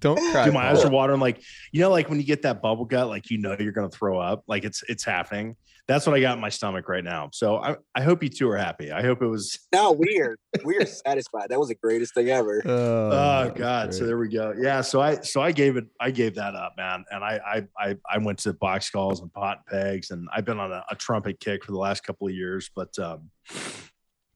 don't 0.00 0.18
cry. 0.32 0.44
Dude, 0.44 0.54
my 0.54 0.70
eyes 0.70 0.84
are 0.84 0.90
watering. 0.90 1.20
Like 1.20 1.42
you 1.72 1.80
know, 1.80 1.90
like 1.90 2.08
when 2.08 2.18
you 2.18 2.26
get 2.26 2.42
that 2.42 2.62
bubble 2.62 2.84
gut, 2.84 3.08
like 3.08 3.30
you 3.30 3.38
know 3.38 3.56
you're 3.58 3.72
gonna 3.72 3.90
throw 3.90 4.18
up. 4.18 4.44
Like 4.46 4.64
it's 4.64 4.82
it's 4.88 5.04
happening. 5.04 5.56
That's 5.88 6.06
what 6.06 6.14
I 6.14 6.20
got 6.20 6.34
in 6.34 6.40
my 6.40 6.48
stomach 6.48 6.88
right 6.88 7.02
now. 7.02 7.30
So 7.32 7.56
I, 7.56 7.76
I 7.94 8.02
hope 8.02 8.22
you 8.22 8.28
two 8.28 8.48
are 8.48 8.56
happy. 8.56 8.92
I 8.92 9.02
hope 9.02 9.20
it 9.20 9.26
was. 9.26 9.58
No, 9.72 9.92
we 9.92 10.20
are 10.20 10.36
we 10.64 10.76
are 10.76 10.86
satisfied. 10.86 11.48
That 11.48 11.58
was 11.58 11.68
the 11.68 11.74
greatest 11.74 12.14
thing 12.14 12.28
ever. 12.28 12.62
Oh, 12.72 13.10
oh 13.10 13.52
God! 13.54 13.88
Great. 13.88 13.94
So 13.98 14.06
there 14.06 14.18
we 14.18 14.28
go. 14.28 14.54
Yeah. 14.56 14.80
So 14.82 15.00
I 15.00 15.20
so 15.22 15.40
I 15.40 15.50
gave 15.50 15.76
it 15.76 15.86
I 16.00 16.10
gave 16.10 16.34
that 16.36 16.54
up, 16.54 16.74
man. 16.76 17.04
And 17.10 17.24
I 17.24 17.40
I 17.78 17.88
I, 17.88 17.96
I 18.10 18.18
went 18.18 18.38
to 18.40 18.52
box 18.52 18.90
calls 18.90 19.20
and 19.20 19.32
pot 19.32 19.58
and 19.70 19.80
pegs, 19.80 20.10
and 20.10 20.28
I've 20.32 20.44
been 20.44 20.60
on 20.60 20.70
a, 20.70 20.84
a 20.90 20.94
trumpet 20.94 21.40
kick 21.40 21.64
for 21.64 21.72
the 21.72 21.78
last 21.78 22.04
couple 22.04 22.28
of 22.28 22.34
years. 22.34 22.70
But 22.74 22.96
um, 22.98 23.30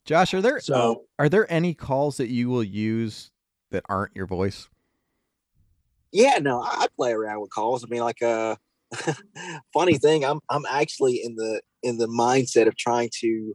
Josh, 0.04 0.34
are 0.34 0.42
there 0.42 0.60
so 0.60 1.04
are 1.18 1.28
there 1.28 1.50
any 1.52 1.74
calls 1.74 2.16
that 2.16 2.28
you 2.28 2.48
will 2.48 2.64
use 2.64 3.30
that 3.70 3.84
aren't 3.88 4.16
your 4.16 4.26
voice? 4.26 4.68
Yeah, 6.12 6.38
no, 6.38 6.62
I 6.62 6.86
play 6.96 7.12
around 7.12 7.40
with 7.40 7.50
calls. 7.50 7.84
I 7.84 7.88
mean, 7.88 8.00
like 8.00 8.22
uh 8.22 8.56
funny 9.72 9.98
thing, 9.98 10.24
I'm 10.24 10.40
I'm 10.48 10.64
actually 10.70 11.20
in 11.22 11.36
the 11.36 11.60
in 11.82 11.98
the 11.98 12.06
mindset 12.06 12.66
of 12.66 12.76
trying 12.76 13.10
to 13.20 13.54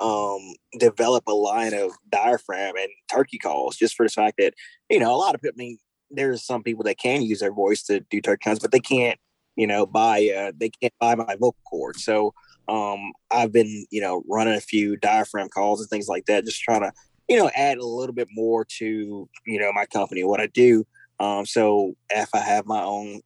um, 0.00 0.54
develop 0.78 1.24
a 1.26 1.32
line 1.32 1.74
of 1.74 1.92
diaphragm 2.08 2.76
and 2.76 2.88
turkey 3.10 3.38
calls 3.38 3.76
just 3.76 3.96
for 3.96 4.06
the 4.06 4.12
fact 4.12 4.36
that, 4.38 4.54
you 4.90 4.98
know, 5.00 5.14
a 5.14 5.16
lot 5.16 5.34
of 5.34 5.40
people, 5.40 5.56
I 5.56 5.58
mean, 5.58 5.78
there's 6.10 6.44
some 6.44 6.62
people 6.62 6.84
that 6.84 6.98
can 6.98 7.22
use 7.22 7.40
their 7.40 7.52
voice 7.52 7.82
to 7.84 8.00
do 8.10 8.20
turkey 8.20 8.44
calls, 8.44 8.60
but 8.60 8.72
they 8.72 8.80
can't, 8.80 9.18
you 9.56 9.66
know, 9.66 9.86
buy, 9.86 10.32
uh, 10.36 10.52
they 10.56 10.70
can't 10.70 10.94
buy 11.00 11.14
my 11.14 11.34
vocal 11.34 11.56
cord. 11.68 11.96
So 11.96 12.32
um, 12.68 13.12
I've 13.30 13.52
been, 13.52 13.86
you 13.90 14.00
know, 14.00 14.22
running 14.28 14.54
a 14.54 14.60
few 14.60 14.96
diaphragm 14.96 15.48
calls 15.48 15.80
and 15.80 15.90
things 15.90 16.08
like 16.08 16.26
that, 16.26 16.44
just 16.44 16.62
trying 16.62 16.82
to, 16.82 16.92
you 17.28 17.36
know, 17.36 17.50
add 17.56 17.78
a 17.78 17.86
little 17.86 18.14
bit 18.14 18.28
more 18.32 18.64
to, 18.78 19.28
you 19.46 19.58
know, 19.58 19.72
my 19.72 19.86
company, 19.86 20.22
what 20.24 20.40
I 20.40 20.46
do. 20.46 20.86
Um, 21.20 21.44
so 21.44 21.94
if 22.10 22.28
I 22.34 22.38
have 22.38 22.66
my 22.66 22.82
own 22.82 23.20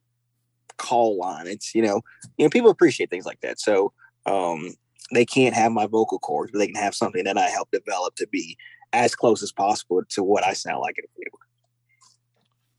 call 0.82 1.18
line, 1.18 1.46
it's, 1.46 1.74
you 1.74 1.82
know, 1.82 2.00
you 2.36 2.44
know, 2.44 2.50
people 2.50 2.70
appreciate 2.70 3.10
things 3.10 3.26
like 3.26 3.40
that. 3.40 3.60
So, 3.60 3.92
um, 4.26 4.74
they 5.12 5.24
can't 5.24 5.54
have 5.54 5.72
my 5.72 5.86
vocal 5.86 6.18
cords, 6.18 6.52
but 6.52 6.58
they 6.58 6.66
can 6.66 6.82
have 6.82 6.94
something 6.94 7.24
that 7.24 7.38
I 7.38 7.48
help 7.48 7.70
develop 7.70 8.14
to 8.16 8.26
be 8.28 8.56
as 8.92 9.14
close 9.14 9.42
as 9.42 9.52
possible 9.52 10.02
to 10.10 10.22
what 10.22 10.44
I 10.44 10.52
sound 10.52 10.80
like 10.80 10.96
in 10.98 11.04
field. 11.16 11.40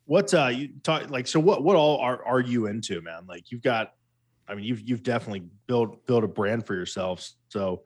What 0.05 0.33
uh 0.33 0.47
you 0.47 0.69
talk 0.83 1.09
like 1.09 1.27
so 1.27 1.39
what 1.39 1.63
what 1.63 1.75
all 1.75 1.99
are 1.99 2.23
are 2.25 2.41
you 2.41 2.67
into, 2.67 3.01
man? 3.01 3.25
Like 3.27 3.51
you've 3.51 3.61
got 3.61 3.93
I 4.47 4.55
mean 4.55 4.65
you've 4.65 4.81
you've 4.81 5.03
definitely 5.03 5.43
built 5.65 6.05
built 6.05 6.23
a 6.23 6.27
brand 6.27 6.67
for 6.67 6.75
yourself. 6.75 7.29
So 7.49 7.83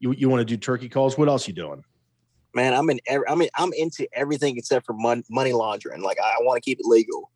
you 0.00 0.12
you 0.12 0.28
want 0.28 0.40
to 0.40 0.44
do 0.44 0.56
turkey 0.56 0.88
calls? 0.88 1.16
What 1.16 1.28
else 1.28 1.48
you 1.48 1.54
doing? 1.54 1.82
Man, 2.54 2.74
I'm 2.74 2.90
in 2.90 3.00
every, 3.06 3.26
I'm 3.28 3.40
in, 3.40 3.48
I'm 3.56 3.72
into 3.72 4.08
everything 4.12 4.58
except 4.58 4.84
for 4.84 4.92
mon- 4.92 5.24
money 5.30 5.52
laundering. 5.52 6.02
Like 6.02 6.18
I, 6.22 6.30
I 6.30 6.42
want 6.42 6.56
to 6.56 6.68
keep 6.68 6.78
it 6.78 6.86
legal, 6.86 7.30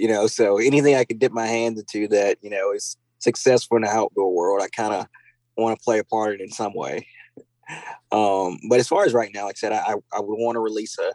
you 0.00 0.08
know. 0.08 0.26
So 0.26 0.58
anything 0.58 0.96
I 0.96 1.04
can 1.04 1.18
dip 1.18 1.32
my 1.32 1.46
hands 1.46 1.78
into 1.78 2.08
that 2.08 2.38
you 2.42 2.50
know 2.50 2.72
is 2.72 2.96
successful 3.18 3.76
in 3.76 3.82
the 3.82 3.88
outdoor 3.88 4.34
world, 4.34 4.62
I 4.62 4.68
kind 4.68 4.94
of 4.94 5.06
want 5.56 5.78
to 5.78 5.84
play 5.84 5.98
a 5.98 6.04
part 6.04 6.34
in 6.34 6.40
in 6.40 6.50
some 6.50 6.74
way. 6.74 7.06
Um, 8.12 8.58
but 8.68 8.80
as 8.80 8.88
far 8.88 9.04
as 9.04 9.12
right 9.12 9.30
now, 9.32 9.44
like 9.44 9.56
I 9.56 9.60
said, 9.60 9.72
I, 9.72 9.94
I 10.12 10.20
would 10.20 10.36
want 10.36 10.56
to 10.56 10.60
release 10.60 10.98
a, 10.98 11.12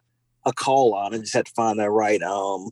a 0.48 0.54
call 0.54 0.94
on 0.94 1.14
and 1.14 1.24
just 1.24 1.36
have 1.36 1.46
to 1.46 1.52
find 1.56 1.80
the 1.80 1.90
right 1.90 2.22
um, 2.22 2.70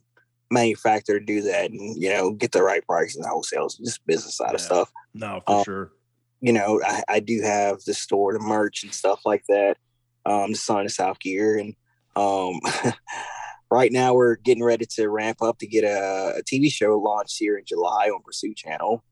manufacturer 0.49 1.19
to 1.19 1.25
do 1.25 1.41
that 1.41 1.71
and, 1.71 2.01
you 2.01 2.09
know, 2.09 2.31
get 2.31 2.51
the 2.51 2.63
right 2.63 2.85
price 2.85 3.15
and 3.15 3.25
wholesales, 3.25 3.77
just 3.77 4.05
business 4.05 4.37
side 4.37 4.49
yeah. 4.49 4.55
of 4.55 4.61
stuff. 4.61 4.91
No, 5.13 5.41
for 5.45 5.55
um, 5.57 5.63
sure. 5.63 5.91
You 6.39 6.53
know, 6.53 6.81
I, 6.85 7.03
I, 7.09 7.19
do 7.19 7.41
have 7.41 7.81
the 7.85 7.93
store, 7.93 8.33
the 8.33 8.39
merch 8.39 8.83
and 8.83 8.93
stuff 8.93 9.21
like 9.25 9.43
that. 9.47 9.77
Um, 10.25 10.51
the 10.51 10.57
Son 10.57 10.85
of 10.85 10.91
South 10.91 11.19
Gear. 11.19 11.57
And 11.57 11.73
um, 12.15 12.59
right 13.73 13.91
now 13.91 14.13
we're 14.13 14.35
getting 14.35 14.63
ready 14.63 14.85
to 14.85 15.09
ramp 15.09 15.41
up 15.41 15.57
to 15.59 15.67
get 15.67 15.83
a, 15.83 16.35
a 16.37 16.43
TV 16.43 16.71
show 16.71 16.97
launched 16.97 17.37
here 17.39 17.57
in 17.57 17.65
July 17.65 18.09
on 18.13 18.21
Pursuit 18.23 18.55
Channel 18.55 19.03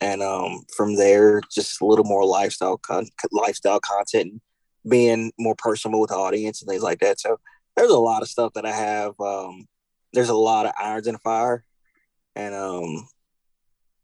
and 0.00 0.22
um, 0.22 0.64
from 0.74 0.96
there, 0.96 1.40
just 1.50 1.80
a 1.80 1.86
little 1.86 2.04
more 2.04 2.24
lifestyle 2.24 2.76
con- 2.76 3.08
lifestyle 3.32 3.80
content, 3.80 4.40
being 4.88 5.32
more 5.38 5.54
personal 5.56 6.00
with 6.00 6.10
the 6.10 6.16
audience 6.16 6.60
and 6.60 6.68
things 6.68 6.82
like 6.82 7.00
that. 7.00 7.18
So 7.20 7.38
there's 7.76 7.90
a 7.90 7.98
lot 7.98 8.22
of 8.22 8.28
stuff 8.28 8.52
that 8.54 8.66
I 8.66 8.72
have. 8.72 9.18
Um, 9.20 9.66
there's 10.12 10.28
a 10.28 10.34
lot 10.34 10.66
of 10.66 10.72
irons 10.78 11.06
in 11.06 11.14
the 11.14 11.18
fire, 11.18 11.64
and 12.34 12.54
um, 12.54 13.08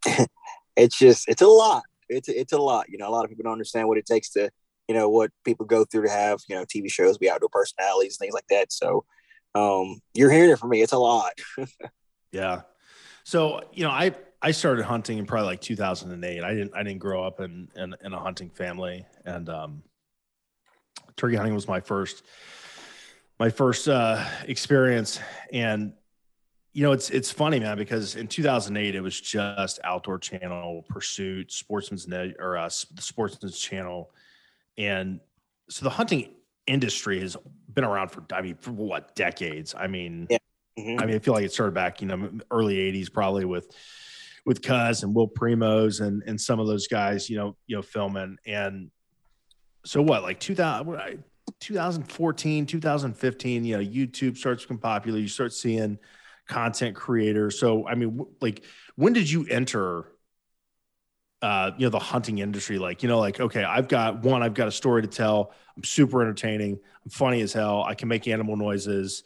it's 0.77 0.99
just 0.99 1.29
it's 1.29 1.43
a 1.43 1.47
lot. 1.47 1.85
It's 2.09 2.29
it's 2.29 2.53
a 2.53 2.59
lot. 2.59 2.89
You 2.89 2.99
know, 2.99 3.09
a 3.09 3.13
lot 3.13 3.25
of 3.25 3.31
people 3.31 3.45
don't 3.45 3.53
understand 3.53 3.89
what 3.89 3.99
it 3.99 4.07
takes 4.07 4.31
to 4.31 4.51
you 4.89 4.95
know 4.95 5.09
what 5.09 5.31
people 5.45 5.67
go 5.67 5.85
through 5.85 6.05
to 6.05 6.11
have 6.11 6.41
you 6.49 6.57
know 6.57 6.65
TV 6.65 6.91
shows, 6.91 7.19
be 7.19 7.31
outdoor 7.31 7.51
personalities, 7.51 8.17
things 8.17 8.35
like 8.35 8.47
that. 8.49 8.73
So 8.73 9.05
um, 9.55 10.01
you're 10.15 10.31
hearing 10.31 10.51
it 10.51 10.59
from 10.59 10.71
me. 10.71 10.83
It's 10.83 10.93
a 10.93 10.99
lot. 10.99 11.33
yeah. 12.33 12.63
So 13.25 13.63
you 13.73 13.85
know, 13.85 13.91
I 13.91 14.15
I 14.41 14.51
started 14.51 14.85
hunting 14.85 15.19
in 15.19 15.27
probably 15.27 15.47
like 15.47 15.61
2008. 15.61 16.43
I 16.43 16.55
didn't 16.55 16.73
I 16.75 16.83
didn't 16.83 17.01
grow 17.01 17.25
up 17.25 17.41
in 17.41 17.69
in, 17.77 17.95
in 18.05 18.13
a 18.13 18.19
hunting 18.19 18.51
family, 18.51 19.07
and 19.25 19.49
um, 19.49 19.83
turkey 21.17 21.37
hunting 21.37 21.55
was 21.55 21.69
my 21.69 21.81
first 21.81 22.25
my 23.39 23.51
first 23.51 23.89
uh, 23.89 24.25
experience. 24.47 25.21
And 25.53 25.93
you 26.73 26.83
know, 26.83 26.93
it's 26.93 27.11
it's 27.11 27.31
funny, 27.31 27.61
man, 27.61 27.77
because 27.77 28.17
in 28.17 28.27
2008 28.27 28.95
it 28.95 29.01
was 29.01 29.21
just 29.21 29.79
Outdoor 29.85 30.19
Channel, 30.19 30.85
Pursuit, 30.89 31.53
Sportsman's 31.53 32.09
Net, 32.09 32.37
or 32.39 32.57
uh, 32.57 32.71
the 32.95 33.03
Sportsman's 33.03 33.59
Channel, 33.59 34.11
and 34.79 35.21
so 35.69 35.85
the 35.85 35.91
hunting 35.91 36.31
industry 36.67 37.21
has 37.21 37.37
been 37.73 37.85
around 37.85 38.09
for 38.09 38.25
I 38.33 38.43
mean 38.43 38.57
for 38.57 38.73
what 38.73 39.15
decades. 39.15 39.75
I 39.77 39.87
mean. 39.87 40.27
Yeah. 40.31 40.39
Mm-hmm. 40.79 41.01
I 41.01 41.07
mean, 41.07 41.17
I 41.17 41.19
feel 41.19 41.35
like 41.35 41.45
it 41.45 41.53
started 41.53 41.75
back, 41.75 42.01
you 42.01 42.07
know, 42.07 42.31
early 42.51 42.77
'80s, 42.77 43.13
probably 43.13 43.45
with 43.45 43.75
with 44.47 44.63
Cuz 44.63 45.03
and 45.03 45.15
Will 45.15 45.29
Primos 45.29 46.01
and 46.01 46.23
and 46.27 46.41
some 46.41 46.61
of 46.61 46.67
those 46.67 46.89
guys, 46.89 47.29
you 47.29 47.37
know, 47.37 47.57
you 47.67 47.77
know, 47.77 47.83
filming. 47.83 48.39
And 48.47 48.91
so 49.85 50.01
what, 50.01 50.23
like 50.23 50.41
2000, 50.41 51.23
2014, 51.61 52.67
2015, 52.67 53.65
you 53.65 53.77
know, 53.77 53.85
YouTube 53.85 54.37
starts 54.37 54.63
becoming 54.63 54.81
popular. 54.81 55.19
You 55.19 55.29
start 55.29 55.53
seeing 55.53 55.99
content 56.49 56.97
creators. 56.97 57.59
So 57.59 57.87
I 57.87 57.95
mean, 57.95 58.25
like, 58.41 58.65
when 58.97 59.13
did 59.13 59.31
you 59.31 59.47
enter? 59.47 60.07
Uh, 61.43 61.73
you 61.77 61.85
know 61.85 61.91
the 61.91 61.99
hunting 61.99 62.39
industry 62.39 62.79
like 62.79 63.03
you 63.03 63.09
know 63.09 63.19
like 63.19 63.41
okay 63.41 63.65
i've 63.65 63.89
got 63.89 64.23
one 64.23 64.45
i've 64.45 64.55
got 64.55 64.69
a 64.69 64.71
story 64.71 65.03
to 65.03 65.09
tell 65.09 65.53
i'm 65.77 65.83
super 65.83 66.23
entertaining 66.23 66.79
i'm 67.05 67.11
funny 67.11 67.41
as 67.41 67.53
hell 67.53 67.83
i 67.83 67.95
can 67.95 68.07
make 68.07 68.29
animal 68.29 68.57
noises 68.57 69.25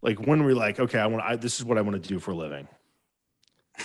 like 0.00 0.18
when 0.26 0.42
we're 0.42 0.54
like 0.54 0.80
okay 0.80 0.98
i 0.98 1.06
want 1.06 1.22
I, 1.22 1.36
this 1.36 1.58
is 1.60 1.64
what 1.66 1.76
i 1.76 1.82
want 1.82 2.02
to 2.02 2.08
do 2.08 2.18
for 2.18 2.30
a 2.30 2.34
living 2.34 2.66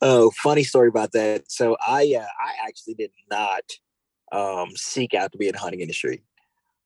oh, 0.00 0.30
funny 0.42 0.62
story 0.62 0.88
about 0.88 1.12
that. 1.12 1.50
So 1.50 1.76
I 1.86 2.14
uh, 2.18 2.22
I 2.24 2.66
actually 2.66 2.94
did 2.94 3.10
not 3.30 3.62
um, 4.32 4.70
seek 4.76 5.14
out 5.14 5.32
to 5.32 5.38
be 5.38 5.48
in 5.48 5.52
the 5.52 5.58
hunting 5.58 5.80
industry. 5.80 6.22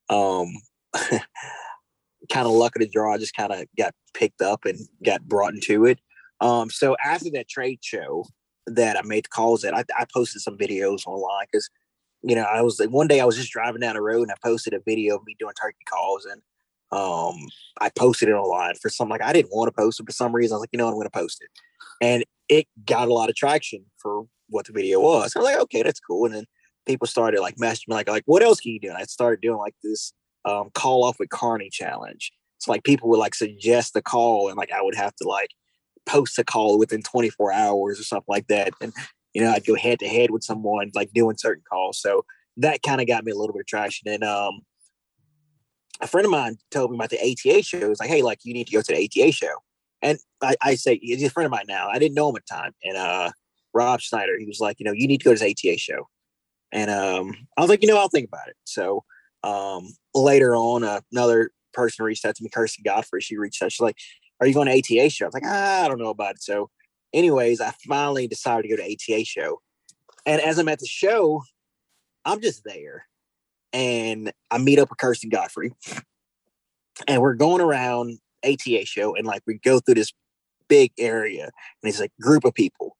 Um, 0.08 0.48
kind 0.94 2.46
of 2.46 2.52
luck 2.52 2.76
of 2.76 2.80
the 2.80 2.88
draw. 2.88 3.14
I 3.14 3.18
just 3.18 3.36
kind 3.36 3.52
of 3.52 3.66
got 3.76 3.94
picked 4.14 4.42
up 4.42 4.64
and 4.64 4.78
got 5.04 5.22
brought 5.22 5.54
into 5.54 5.84
it. 5.86 5.98
Um, 6.40 6.70
so 6.70 6.96
after 7.02 7.30
that 7.34 7.48
trade 7.48 7.80
show 7.82 8.26
that 8.66 8.96
I 8.96 9.02
made 9.02 9.24
the 9.24 9.28
calls 9.28 9.62
that 9.62 9.74
I, 9.74 9.84
I 9.98 10.06
posted 10.12 10.42
some 10.42 10.56
videos 10.56 11.06
online 11.06 11.46
because 11.50 11.68
you 12.22 12.34
know 12.34 12.42
I 12.44 12.62
was 12.62 12.80
like 12.80 12.90
one 12.90 13.08
day 13.08 13.20
I 13.20 13.24
was 13.24 13.36
just 13.36 13.52
driving 13.52 13.80
down 13.80 13.94
the 13.94 14.02
road 14.02 14.22
and 14.22 14.32
I 14.32 14.36
posted 14.42 14.74
a 14.74 14.80
video 14.80 15.16
of 15.16 15.22
me 15.26 15.36
doing 15.38 15.54
turkey 15.60 15.84
calls 15.88 16.24
and 16.24 16.40
um, 16.92 17.48
I 17.80 17.90
posted 17.90 18.28
it 18.28 18.32
online 18.32 18.74
for 18.80 18.88
some 18.88 19.08
like 19.08 19.22
I 19.22 19.32
didn't 19.32 19.52
want 19.52 19.68
to 19.68 19.72
post 19.72 20.00
it 20.00 20.06
for 20.06 20.12
some 20.12 20.34
reason. 20.34 20.54
I 20.54 20.56
was 20.56 20.62
like, 20.62 20.70
you 20.72 20.78
know, 20.78 20.86
I'm 20.86 20.94
going 20.94 21.04
to 21.04 21.10
post 21.10 21.42
it, 21.42 21.50
and 22.00 22.24
it 22.48 22.66
got 22.84 23.08
a 23.08 23.14
lot 23.14 23.28
of 23.28 23.36
traction 23.36 23.84
for 23.98 24.26
what 24.48 24.66
the 24.66 24.72
video 24.72 25.00
was. 25.00 25.34
I 25.34 25.40
was 25.40 25.46
like, 25.46 25.60
okay, 25.62 25.82
that's 25.82 26.00
cool. 26.00 26.26
And 26.26 26.34
then 26.34 26.44
people 26.86 27.06
started 27.06 27.40
like 27.40 27.56
messaging 27.56 27.88
me 27.88 27.94
like, 27.94 28.08
like, 28.08 28.22
what 28.26 28.42
else 28.42 28.60
can 28.60 28.72
you 28.72 28.80
do? 28.80 28.88
And 28.88 28.98
I 28.98 29.04
started 29.04 29.40
doing 29.40 29.58
like 29.58 29.74
this 29.82 30.12
um, 30.44 30.70
call 30.74 31.04
off 31.04 31.18
with 31.18 31.30
Carney 31.30 31.70
challenge. 31.70 32.32
So 32.58 32.70
like 32.70 32.84
people 32.84 33.08
would 33.08 33.18
like 33.18 33.34
suggest 33.34 33.96
a 33.96 34.02
call, 34.02 34.48
and 34.48 34.56
like 34.56 34.72
I 34.72 34.82
would 34.82 34.94
have 34.94 35.14
to 35.16 35.28
like 35.28 35.50
post 36.06 36.38
a 36.38 36.44
call 36.44 36.78
within 36.78 37.02
24 37.02 37.52
hours 37.52 38.00
or 38.00 38.04
something 38.04 38.24
like 38.28 38.46
that, 38.48 38.72
and 38.80 38.92
you 39.32 39.42
know 39.42 39.50
I'd 39.50 39.66
go 39.66 39.74
head 39.74 39.98
to 40.00 40.08
head 40.08 40.30
with 40.30 40.44
someone 40.44 40.90
like 40.94 41.12
doing 41.12 41.36
certain 41.36 41.64
calls. 41.68 42.00
So 42.00 42.24
that 42.58 42.82
kind 42.82 43.00
of 43.00 43.06
got 43.06 43.24
me 43.24 43.32
a 43.32 43.36
little 43.36 43.52
bit 43.52 43.60
of 43.60 43.66
traction. 43.66 44.08
And 44.08 44.22
um, 44.22 44.60
a 46.00 46.06
friend 46.06 46.24
of 46.24 46.30
mine 46.30 46.56
told 46.70 46.90
me 46.90 46.96
about 46.96 47.10
the 47.10 47.18
ATA 47.18 47.62
show. 47.62 47.78
He 47.78 47.84
was 47.86 48.00
like, 48.00 48.08
hey, 48.08 48.22
like 48.22 48.40
you 48.44 48.54
need 48.54 48.66
to 48.68 48.72
go 48.72 48.82
to 48.82 48.94
the 48.94 49.04
ATA 49.04 49.32
show. 49.32 49.54
And 50.02 50.18
I, 50.42 50.54
I 50.60 50.74
say 50.74 50.98
he's 51.02 51.22
a 51.24 51.30
friend 51.30 51.46
of 51.46 51.50
mine 51.50 51.64
now. 51.66 51.88
I 51.88 51.98
didn't 51.98 52.14
know 52.14 52.28
him 52.28 52.36
at 52.36 52.42
the 52.46 52.54
time. 52.54 52.72
And 52.84 52.96
uh, 52.96 53.30
Rob 53.72 54.00
Schneider, 54.00 54.38
he 54.38 54.46
was 54.46 54.60
like, 54.60 54.78
you 54.78 54.84
know, 54.84 54.92
you 54.92 55.08
need 55.08 55.18
to 55.18 55.24
go 55.24 55.34
to 55.34 55.38
the 55.38 55.50
ATA 55.50 55.78
show. 55.78 56.08
And 56.72 56.90
um, 56.90 57.34
I 57.56 57.60
was 57.60 57.70
like, 57.70 57.82
you 57.82 57.88
know, 57.88 57.98
I'll 57.98 58.08
think 58.08 58.28
about 58.28 58.48
it. 58.48 58.56
So 58.64 59.04
um, 59.42 59.88
later 60.14 60.54
on, 60.56 60.84
uh, 60.84 61.00
another 61.12 61.50
person 61.72 62.04
reached 62.04 62.24
out 62.24 62.34
to 62.36 62.42
me, 62.42 62.50
Kirsten 62.50 62.82
Godfrey. 62.84 63.20
She 63.20 63.36
reached 63.36 63.62
out. 63.62 63.72
She's 63.72 63.80
like, 63.80 63.96
are 64.44 64.48
you 64.48 64.54
going 64.54 64.66
to 64.66 64.98
ATA 64.98 65.10
show? 65.10 65.24
I 65.24 65.28
was 65.28 65.34
like, 65.34 65.44
ah, 65.46 65.84
I 65.84 65.88
don't 65.88 65.98
know 65.98 66.10
about 66.10 66.36
it. 66.36 66.42
So, 66.42 66.70
anyways, 67.12 67.60
I 67.60 67.72
finally 67.88 68.28
decided 68.28 68.62
to 68.62 68.68
go 68.68 68.76
to 68.76 68.84
ATA 68.92 69.24
show. 69.24 69.60
And 70.26 70.40
as 70.40 70.58
I'm 70.58 70.68
at 70.68 70.78
the 70.78 70.86
show, 70.86 71.42
I'm 72.24 72.40
just 72.40 72.62
there 72.64 73.06
and 73.74 74.32
I 74.52 74.58
meet 74.58 74.78
up 74.78 74.88
with 74.88 74.98
Kirsten 74.98 75.28
Godfrey, 75.28 75.72
and 77.08 77.20
we're 77.20 77.34
going 77.34 77.60
around 77.60 78.18
ATA 78.44 78.86
show, 78.86 79.16
and 79.16 79.26
like 79.26 79.42
we 79.46 79.58
go 79.58 79.80
through 79.80 79.96
this 79.96 80.12
big 80.68 80.92
area, 80.96 81.44
and 81.44 81.90
it's 81.90 81.98
like 81.98 82.12
group 82.20 82.44
of 82.44 82.54
people, 82.54 82.96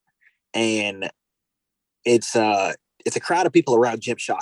and 0.53 1.09
it's 2.03 2.35
uh 2.35 2.73
it's 3.05 3.15
a 3.15 3.21
crowd 3.21 3.45
of 3.45 3.53
people 3.53 3.73
around 3.73 4.01
Jim 4.01 4.17
Shockey, 4.17 4.41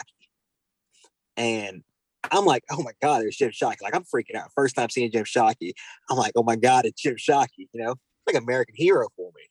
and 1.38 1.84
I'm 2.32 2.46
like, 2.46 2.64
oh 2.72 2.82
my 2.82 2.92
god, 3.02 3.22
there's 3.22 3.36
Jim 3.36 3.52
Shockey. 3.52 3.82
Like 3.82 3.96
I'm 3.96 4.04
freaking 4.04 4.36
out. 4.36 4.52
First 4.56 4.76
time 4.76 4.90
seeing 4.90 5.12
Jim 5.12 5.26
Shockey, 5.26 5.74
I'm 6.10 6.18
like, 6.18 6.34
oh 6.36 6.44
my 6.44 6.56
god, 6.56 6.86
it's 6.86 7.02
Jim 7.02 7.16
Shockey. 7.16 7.68
You 7.74 7.84
know, 7.84 7.96
like 8.28 8.36
American 8.36 8.76
hero 8.78 9.08
for 9.16 9.32
me. 9.36 9.44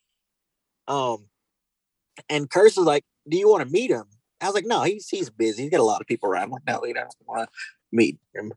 Um, 0.87 1.27
and 2.29 2.49
Kirsten's 2.49 2.87
like, 2.87 3.03
do 3.27 3.37
you 3.37 3.49
want 3.49 3.63
to 3.65 3.71
meet 3.71 3.91
him? 3.91 4.05
I 4.41 4.47
was 4.47 4.55
like, 4.55 4.65
no, 4.65 4.83
he's 4.83 5.07
he's 5.07 5.29
busy. 5.29 5.63
He's 5.63 5.71
got 5.71 5.79
a 5.79 5.83
lot 5.83 6.01
of 6.01 6.07
people 6.07 6.29
around. 6.29 6.43
I'm 6.43 6.51
like, 6.51 6.67
no, 6.67 6.83
you 6.85 6.93
don't 6.93 7.07
want 7.25 7.47
to 7.47 7.55
meet 7.91 8.19
him. 8.35 8.51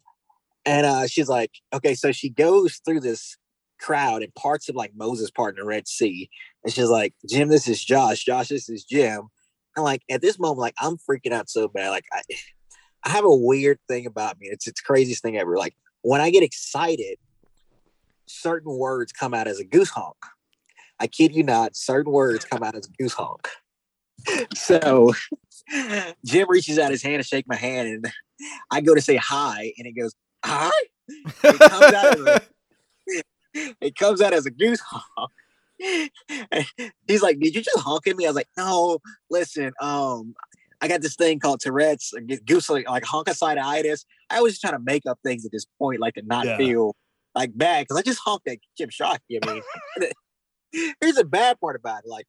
And 0.64 0.84
uh, 0.84 1.06
she's 1.06 1.28
like, 1.28 1.52
okay, 1.72 1.94
so 1.94 2.10
she 2.10 2.28
goes 2.28 2.80
through 2.84 3.00
this 3.00 3.36
crowd 3.78 4.22
and 4.22 4.34
parts 4.34 4.68
of 4.68 4.74
like 4.74 4.92
Moses 4.96 5.30
part 5.30 5.54
in 5.56 5.62
the 5.62 5.68
Red 5.68 5.86
Sea. 5.86 6.28
And 6.64 6.72
she's 6.72 6.88
like, 6.88 7.14
Jim, 7.28 7.48
this 7.48 7.68
is 7.68 7.84
Josh. 7.84 8.24
Josh, 8.24 8.48
this 8.48 8.68
is 8.68 8.84
Jim. 8.84 9.28
And 9.76 9.84
like 9.84 10.02
at 10.10 10.22
this 10.22 10.38
moment, 10.38 10.58
like 10.58 10.74
I'm 10.80 10.96
freaking 10.96 11.32
out 11.32 11.48
so 11.48 11.68
bad. 11.68 11.90
Like 11.90 12.06
I, 12.12 12.22
I 13.06 13.10
have 13.10 13.24
a 13.24 13.34
weird 13.34 13.78
thing 13.86 14.04
about 14.04 14.40
me. 14.40 14.48
It's 14.50 14.66
it's 14.66 14.80
the 14.80 14.84
craziest 14.84 15.22
thing 15.22 15.38
ever. 15.38 15.56
Like 15.56 15.76
when 16.02 16.20
I 16.20 16.30
get 16.30 16.42
excited, 16.42 17.18
certain 18.26 18.76
words 18.76 19.12
come 19.12 19.32
out 19.32 19.46
as 19.46 19.60
a 19.60 19.64
goose 19.64 19.90
honk. 19.90 20.16
I 20.98 21.06
kid 21.06 21.34
you 21.34 21.44
not, 21.44 21.76
certain 21.76 22.12
words 22.12 22.44
come 22.44 22.64
out 22.64 22.74
as 22.74 22.86
a 22.86 23.02
goose 23.02 23.14
honk. 23.14 23.48
So 24.56 25.12
Jim 26.24 26.46
reaches 26.48 26.80
out 26.80 26.90
his 26.90 27.02
hand 27.02 27.22
to 27.22 27.28
shake 27.28 27.46
my 27.46 27.54
hand, 27.54 27.88
and 27.88 28.12
I 28.72 28.80
go 28.80 28.92
to 28.92 29.00
say 29.00 29.14
hi, 29.14 29.72
and 29.78 29.86
it 29.86 29.92
goes 29.92 30.14
hi. 30.44 30.70
It 31.08 31.58
comes 31.60 31.94
out 31.94 32.18
as 32.18 32.20
a, 32.20 32.42
it 33.80 33.96
comes 33.96 34.20
out 34.20 34.32
as 34.32 34.46
a 34.46 34.50
goose 34.50 34.80
honk. 34.80 35.30
He's 37.06 37.22
like, 37.22 37.38
"Did 37.38 37.54
you 37.54 37.62
just 37.62 37.78
honk 37.78 38.08
at 38.08 38.16
me?" 38.16 38.26
I 38.26 38.30
was 38.30 38.36
like, 38.36 38.48
"No, 38.56 38.98
listen, 39.30 39.72
um, 39.80 40.34
I 40.80 40.88
got 40.88 41.00
this 41.02 41.16
thing 41.16 41.38
called 41.38 41.60
Tourette's, 41.60 42.12
goose 42.44 42.68
like, 42.70 42.88
like 42.88 43.04
honkocytitis. 43.04 44.04
I 44.30 44.40
was 44.42 44.52
just 44.52 44.60
trying 44.62 44.74
to 44.74 44.78
make 44.84 45.06
up 45.06 45.18
things 45.24 45.44
at 45.46 45.52
this 45.52 45.66
point, 45.78 46.00
like 46.00 46.14
to 46.14 46.22
not 46.22 46.46
Yeah. 46.46 46.56
feel 46.56 46.96
like 47.34 47.56
bad 47.56 47.82
because 47.84 47.96
I 47.98 48.02
just 48.02 48.20
honked 48.24 48.48
at 48.48 48.58
Jim 48.76 48.90
Shockey. 48.90 49.38
I 49.42 49.52
mean, 49.52 49.62
here's 51.00 51.14
the 51.16 51.24
bad 51.24 51.60
part 51.60 51.76
about 51.76 52.04
it, 52.04 52.08
like. 52.08 52.26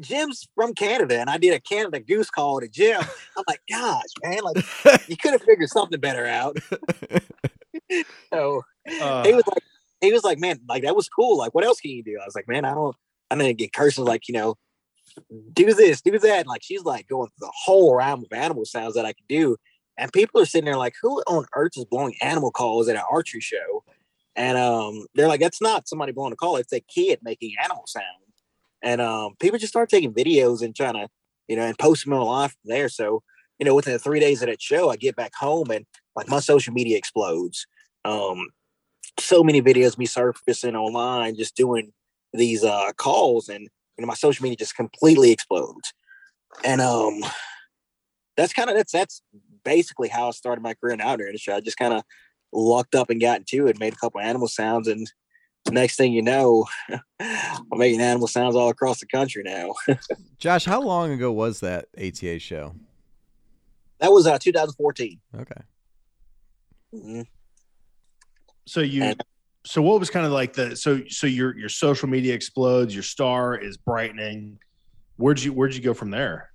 Jim's 0.00 0.48
from 0.54 0.72
Canada, 0.72 1.20
and 1.20 1.28
I 1.28 1.36
did 1.36 1.52
a 1.52 1.60
Canada 1.60 2.00
goose 2.00 2.30
call 2.30 2.60
to 2.60 2.66
Jim. 2.68 2.98
I'm 3.36 3.44
like, 3.46 3.60
gosh, 3.68 4.06
man, 4.24 4.38
like 4.42 4.56
you 5.06 5.18
could 5.18 5.32
have 5.32 5.42
figured 5.42 5.68
something 5.68 6.00
better 6.00 6.24
out. 6.26 6.56
so 8.32 8.62
Uh, 9.00 9.22
he 9.24 9.34
was 9.34 9.46
like, 9.46 9.62
he 10.00 10.12
was 10.12 10.24
like, 10.24 10.38
man, 10.38 10.60
like 10.66 10.82
that 10.84 10.96
was 10.96 11.10
cool. 11.10 11.36
Like, 11.36 11.54
what 11.54 11.64
else 11.64 11.78
can 11.78 11.90
you 11.90 12.02
do? 12.02 12.18
I 12.20 12.24
was 12.24 12.34
like, 12.34 12.48
man, 12.48 12.64
I 12.64 12.72
don't, 12.72 12.96
I 13.30 13.36
didn't 13.36 13.58
get 13.58 13.74
Kirsten's 13.74 14.08
like, 14.08 14.28
you 14.28 14.34
know, 14.34 14.56
do 15.52 15.74
this, 15.74 16.00
do 16.00 16.18
that. 16.18 16.46
Like, 16.46 16.62
she's 16.62 16.84
like 16.84 17.08
going 17.08 17.28
through 17.28 17.46
the 17.46 17.52
whole 17.64 17.94
realm 17.94 18.24
of 18.24 18.32
animal 18.32 18.64
sounds 18.64 18.94
that 18.94 19.04
I 19.04 19.12
could 19.12 19.28
do. 19.28 19.56
And 19.98 20.12
people 20.12 20.40
are 20.40 20.46
sitting 20.46 20.64
there 20.64 20.76
like, 20.76 20.94
who 21.02 21.20
on 21.22 21.46
earth 21.54 21.72
is 21.76 21.84
blowing 21.84 22.14
animal 22.22 22.50
calls 22.50 22.88
at 22.88 22.96
an 22.96 23.02
archery 23.10 23.40
show? 23.40 23.84
And 24.34 24.56
um, 24.56 25.06
they're 25.14 25.28
like, 25.28 25.40
that's 25.40 25.60
not 25.60 25.88
somebody 25.88 26.12
blowing 26.12 26.32
a 26.32 26.36
call. 26.36 26.56
It's 26.56 26.72
a 26.72 26.80
kid 26.80 27.20
making 27.22 27.54
animal 27.62 27.84
sound. 27.86 28.04
And 28.82 29.00
um, 29.00 29.34
people 29.38 29.58
just 29.58 29.72
start 29.72 29.90
taking 29.90 30.12
videos 30.12 30.62
and 30.62 30.74
trying 30.74 30.94
to, 30.94 31.08
you 31.48 31.56
know, 31.56 31.62
and 31.62 31.78
post 31.78 32.04
them 32.04 32.14
online 32.14 32.48
from 32.48 32.58
there. 32.64 32.88
So, 32.88 33.22
you 33.58 33.66
know, 33.66 33.74
within 33.74 33.92
the 33.92 33.98
three 33.98 34.18
days 34.18 34.42
of 34.42 34.48
that 34.48 34.62
show, 34.62 34.90
I 34.90 34.96
get 34.96 35.14
back 35.14 35.34
home 35.34 35.70
and 35.70 35.84
like 36.16 36.28
my 36.28 36.40
social 36.40 36.72
media 36.72 36.96
explodes. 36.96 37.66
Um, 38.04 38.48
so 39.20 39.44
many 39.44 39.60
videos 39.60 39.98
me 39.98 40.06
surfacing 40.06 40.74
online, 40.74 41.36
just 41.36 41.54
doing 41.54 41.92
these 42.32 42.64
uh 42.64 42.92
calls, 42.96 43.48
and 43.50 43.68
you 43.96 44.02
know, 44.02 44.06
my 44.06 44.14
social 44.14 44.42
media 44.42 44.56
just 44.56 44.76
completely 44.76 45.30
explodes. 45.30 45.92
And 46.64 46.80
um, 46.80 47.22
that's 48.36 48.52
kind 48.52 48.70
of 48.70 48.76
that's 48.76 48.92
that's 48.92 49.22
basically 49.64 50.08
how 50.08 50.28
I 50.28 50.30
started 50.32 50.62
my 50.62 50.74
career 50.74 50.92
in 50.92 50.98
the 50.98 51.06
outdoor 51.06 51.26
industry. 51.28 51.52
I 51.54 51.60
just 51.60 51.76
kind 51.76 51.94
of 51.94 52.02
lucked 52.52 52.94
up 52.94 53.10
and 53.10 53.20
got 53.20 53.38
into 53.38 53.66
it, 53.66 53.78
made 53.78 53.92
a 53.92 53.96
couple 53.96 54.20
animal 54.20 54.48
sounds, 54.48 54.88
and 54.88 55.10
next 55.70 55.96
thing 55.96 56.12
you 56.12 56.22
know, 56.22 56.66
I'm 57.20 57.78
making 57.78 58.00
animal 58.00 58.28
sounds 58.28 58.56
all 58.56 58.68
across 58.68 59.00
the 59.00 59.06
country 59.06 59.42
now. 59.44 59.72
Josh, 60.38 60.64
how 60.64 60.80
long 60.82 61.12
ago 61.12 61.32
was 61.32 61.60
that 61.60 61.86
ATA 61.96 62.38
show? 62.38 62.74
That 64.00 64.12
was 64.12 64.26
uh 64.26 64.38
2014. 64.38 65.20
Okay. 65.40 65.60
Mhm. 66.94 67.26
so 68.66 68.80
you 68.80 69.02
and- 69.04 69.22
so 69.64 69.80
what 69.80 70.00
was 70.00 70.10
kind 70.10 70.26
of 70.26 70.32
like 70.32 70.52
the 70.54 70.76
so 70.76 71.02
so 71.08 71.26
your 71.26 71.56
your 71.56 71.68
social 71.68 72.08
media 72.08 72.34
explodes 72.34 72.94
your 72.94 73.02
star 73.02 73.56
is 73.56 73.76
brightening 73.76 74.58
where'd 75.16 75.42
you 75.42 75.52
where'd 75.52 75.74
you 75.74 75.80
go 75.80 75.94
from 75.94 76.10
there 76.10 76.52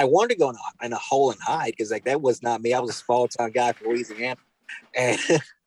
I 0.00 0.04
wanted 0.04 0.30
to 0.30 0.36
go 0.36 0.48
in 0.48 0.56
a, 0.56 0.86
in 0.86 0.92
a 0.94 0.98
hole 0.98 1.30
and 1.30 1.38
hide 1.42 1.72
because 1.76 1.90
like 1.90 2.06
that 2.06 2.22
was 2.22 2.42
not 2.42 2.62
me. 2.62 2.72
I 2.72 2.80
was 2.80 2.88
a 2.88 2.94
small 2.94 3.28
town 3.28 3.50
guy 3.50 3.72
from 3.72 3.88
Louisiana, 3.88 4.40
and 4.96 5.18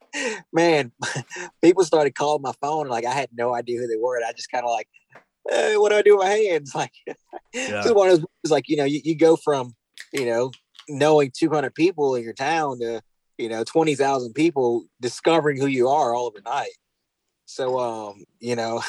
man, 0.53 0.91
people 1.61 1.84
started 1.84 2.16
calling 2.16 2.41
my 2.41 2.53
phone 2.59 2.88
like 2.88 3.05
I 3.05 3.14
had 3.14 3.30
no 3.32 3.53
idea 3.53 3.80
who 3.80 3.88
they 3.88 3.95
were, 3.95 4.16
and 4.16 4.26
I 4.26 4.32
just 4.32 4.51
kind 4.51 4.66
of 4.66 4.72
like, 4.72 4.88
eh, 5.51 5.76
what 5.76 5.89
do 5.89 5.97
I 5.97 6.01
do 6.01 6.18
with 6.18 6.26
my 6.26 6.32
hands? 6.32 6.74
Like, 6.76 6.93
Yeah. 7.53 7.82
it's 7.86 7.93
one 7.93 8.09
of 8.09 8.20
those 8.20 8.51
like 8.51 8.68
you 8.68 8.76
know 8.76 8.86
you, 8.86 9.01
you 9.03 9.16
go 9.16 9.36
from 9.36 9.76
you 10.11 10.26
know 10.26 10.49
knowing 10.89 11.32
200 11.38 11.76
people 11.76 12.16
in 12.16 12.24
your 12.24 12.34
town 12.34 12.80
to 12.80 13.01
you 13.38 13.49
know 13.49 13.63
20,000 13.63 14.34
people 14.34 14.86
discovering 15.01 15.59
who 15.59 15.67
you 15.67 15.88
are 15.88 16.13
all 16.13 16.27
overnight. 16.27 16.77
So 17.45 17.79
um, 17.79 18.23
you 18.39 18.55
know, 18.55 18.81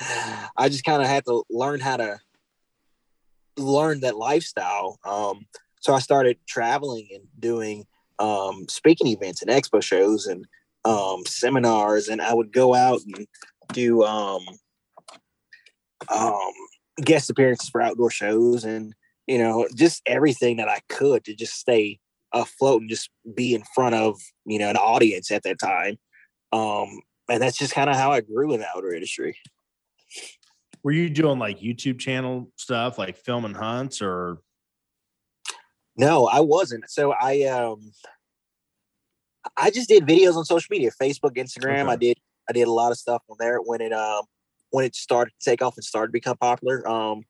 I 0.56 0.68
just 0.68 0.84
kind 0.84 1.02
of 1.02 1.08
had 1.08 1.24
to 1.26 1.44
learn 1.50 1.80
how 1.80 1.96
to 1.96 2.18
learn 3.56 4.00
that 4.00 4.16
lifestyle. 4.16 4.98
Um, 5.04 5.46
so 5.80 5.94
I 5.94 5.98
started 5.98 6.38
traveling 6.46 7.08
and 7.14 7.24
doing 7.38 7.84
um, 8.18 8.66
speaking 8.68 9.08
events 9.08 9.42
and 9.42 9.50
expo 9.50 9.82
shows 9.82 10.26
and 10.26 10.46
um, 10.84 11.24
seminars, 11.26 12.08
and 12.08 12.20
I 12.22 12.32
would 12.32 12.52
go 12.52 12.74
out 12.74 13.00
and 13.06 13.26
do 13.72 14.04
um, 14.04 14.44
um, 16.14 16.52
guest 17.02 17.30
appearances 17.30 17.68
for 17.68 17.82
outdoor 17.82 18.10
shows 18.10 18.64
and 18.64 18.94
you 19.26 19.38
know 19.38 19.68
just 19.74 20.02
everything 20.06 20.56
that 20.56 20.68
I 20.68 20.80
could 20.88 21.24
to 21.24 21.34
just 21.34 21.54
stay 21.54 21.98
afloat 22.42 22.80
and 22.82 22.90
just 22.90 23.10
be 23.34 23.54
in 23.54 23.62
front 23.74 23.94
of 23.94 24.18
you 24.44 24.58
know 24.58 24.70
an 24.70 24.76
audience 24.76 25.30
at 25.30 25.42
that 25.44 25.58
time. 25.58 25.96
Um, 26.52 27.00
and 27.28 27.42
that's 27.42 27.58
just 27.58 27.74
kind 27.74 27.90
of 27.90 27.96
how 27.96 28.12
I 28.12 28.20
grew 28.20 28.52
in 28.54 28.60
the 28.60 28.68
outdoor 28.68 28.94
industry. 28.94 29.36
were 30.82 30.92
you 30.92 31.10
doing 31.10 31.38
like 31.38 31.58
youtube 31.60 31.98
channel 31.98 32.50
stuff 32.56 32.98
like 32.98 33.16
filming 33.16 33.54
hunts 33.54 34.00
or 34.00 34.38
No, 35.96 36.26
I 36.26 36.40
wasn't. 36.40 36.88
So 36.90 37.12
I 37.12 37.42
um 37.44 37.92
I 39.56 39.70
just 39.70 39.88
did 39.88 40.04
videos 40.04 40.36
on 40.36 40.44
social 40.44 40.68
media, 40.70 40.90
Facebook, 41.00 41.36
Instagram. 41.36 41.84
Okay. 41.84 41.92
I 41.92 41.96
did 41.96 42.18
I 42.48 42.52
did 42.52 42.68
a 42.68 42.72
lot 42.72 42.92
of 42.92 42.98
stuff 42.98 43.22
on 43.28 43.36
there 43.40 43.58
when 43.58 43.80
it 43.80 43.92
um 43.92 44.22
when 44.70 44.84
it 44.84 44.94
started 44.94 45.32
to 45.40 45.50
take 45.50 45.62
off 45.62 45.76
and 45.76 45.84
started 45.84 46.08
to 46.08 46.12
become 46.12 46.36
popular. 46.36 46.86
Um, 46.88 47.22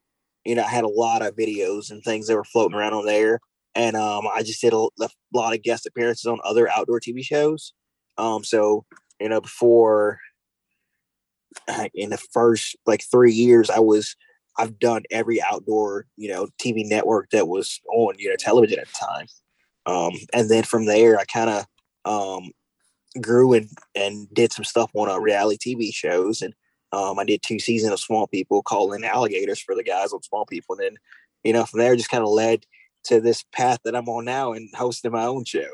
you 0.44 0.54
know, 0.54 0.62
I 0.64 0.68
had 0.68 0.84
a 0.84 0.88
lot 0.88 1.22
of 1.22 1.36
videos 1.36 1.90
and 1.90 2.02
things 2.02 2.26
that 2.26 2.36
were 2.36 2.44
floating 2.44 2.76
around 2.76 2.94
on 2.94 3.06
there. 3.06 3.40
And 3.76 3.94
um 3.96 4.26
I 4.34 4.42
just 4.42 4.60
did 4.60 4.72
a, 4.72 4.88
a 5.00 5.08
lot 5.32 5.54
of 5.54 5.62
guest 5.62 5.86
appearances 5.86 6.26
on 6.26 6.40
other 6.44 6.68
outdoor 6.68 7.00
TV 7.00 7.22
shows. 7.22 7.72
Um, 8.18 8.42
so 8.42 8.84
you 9.20 9.28
know, 9.28 9.40
before 9.40 10.18
in 11.94 12.10
the 12.10 12.18
first 12.32 12.76
like 12.86 13.02
three 13.10 13.32
years, 13.32 13.70
I 13.70 13.78
was 13.78 14.16
I've 14.58 14.78
done 14.78 15.02
every 15.10 15.40
outdoor, 15.42 16.06
you 16.16 16.28
know, 16.28 16.48
TV 16.58 16.86
network 16.86 17.30
that 17.30 17.48
was 17.48 17.80
on, 17.92 18.14
you 18.18 18.28
know, 18.28 18.36
television 18.38 18.78
at 18.78 18.88
the 18.88 19.06
time. 19.06 19.26
Um, 19.84 20.14
and 20.32 20.50
then 20.50 20.64
from 20.64 20.86
there, 20.86 21.18
I 21.18 21.24
kind 21.24 21.50
of 21.50 21.66
um, 22.04 22.50
grew 23.20 23.52
and 23.52 23.68
and 23.94 24.32
did 24.32 24.52
some 24.52 24.64
stuff 24.64 24.90
on 24.94 25.08
uh, 25.08 25.18
reality 25.18 25.74
TV 25.74 25.94
shows, 25.94 26.42
and 26.42 26.54
um, 26.92 27.18
I 27.18 27.24
did 27.24 27.42
two 27.42 27.58
seasons 27.58 27.92
of 27.92 28.00
Swamp 28.00 28.30
People, 28.30 28.62
calling 28.62 29.04
alligators 29.04 29.60
for 29.60 29.74
the 29.74 29.84
guys 29.84 30.12
on 30.12 30.22
Swamp 30.22 30.48
People, 30.48 30.76
and 30.76 30.84
then 30.84 30.96
you 31.44 31.52
know 31.52 31.64
from 31.64 31.80
there 31.80 31.94
just 31.94 32.10
kind 32.10 32.24
of 32.24 32.30
led 32.30 32.64
to 33.06 33.20
this 33.20 33.44
path 33.52 33.80
that 33.84 33.94
I'm 33.96 34.08
on 34.08 34.24
now 34.24 34.52
and 34.52 34.68
hosting 34.74 35.12
my 35.12 35.24
own 35.24 35.44
show. 35.44 35.66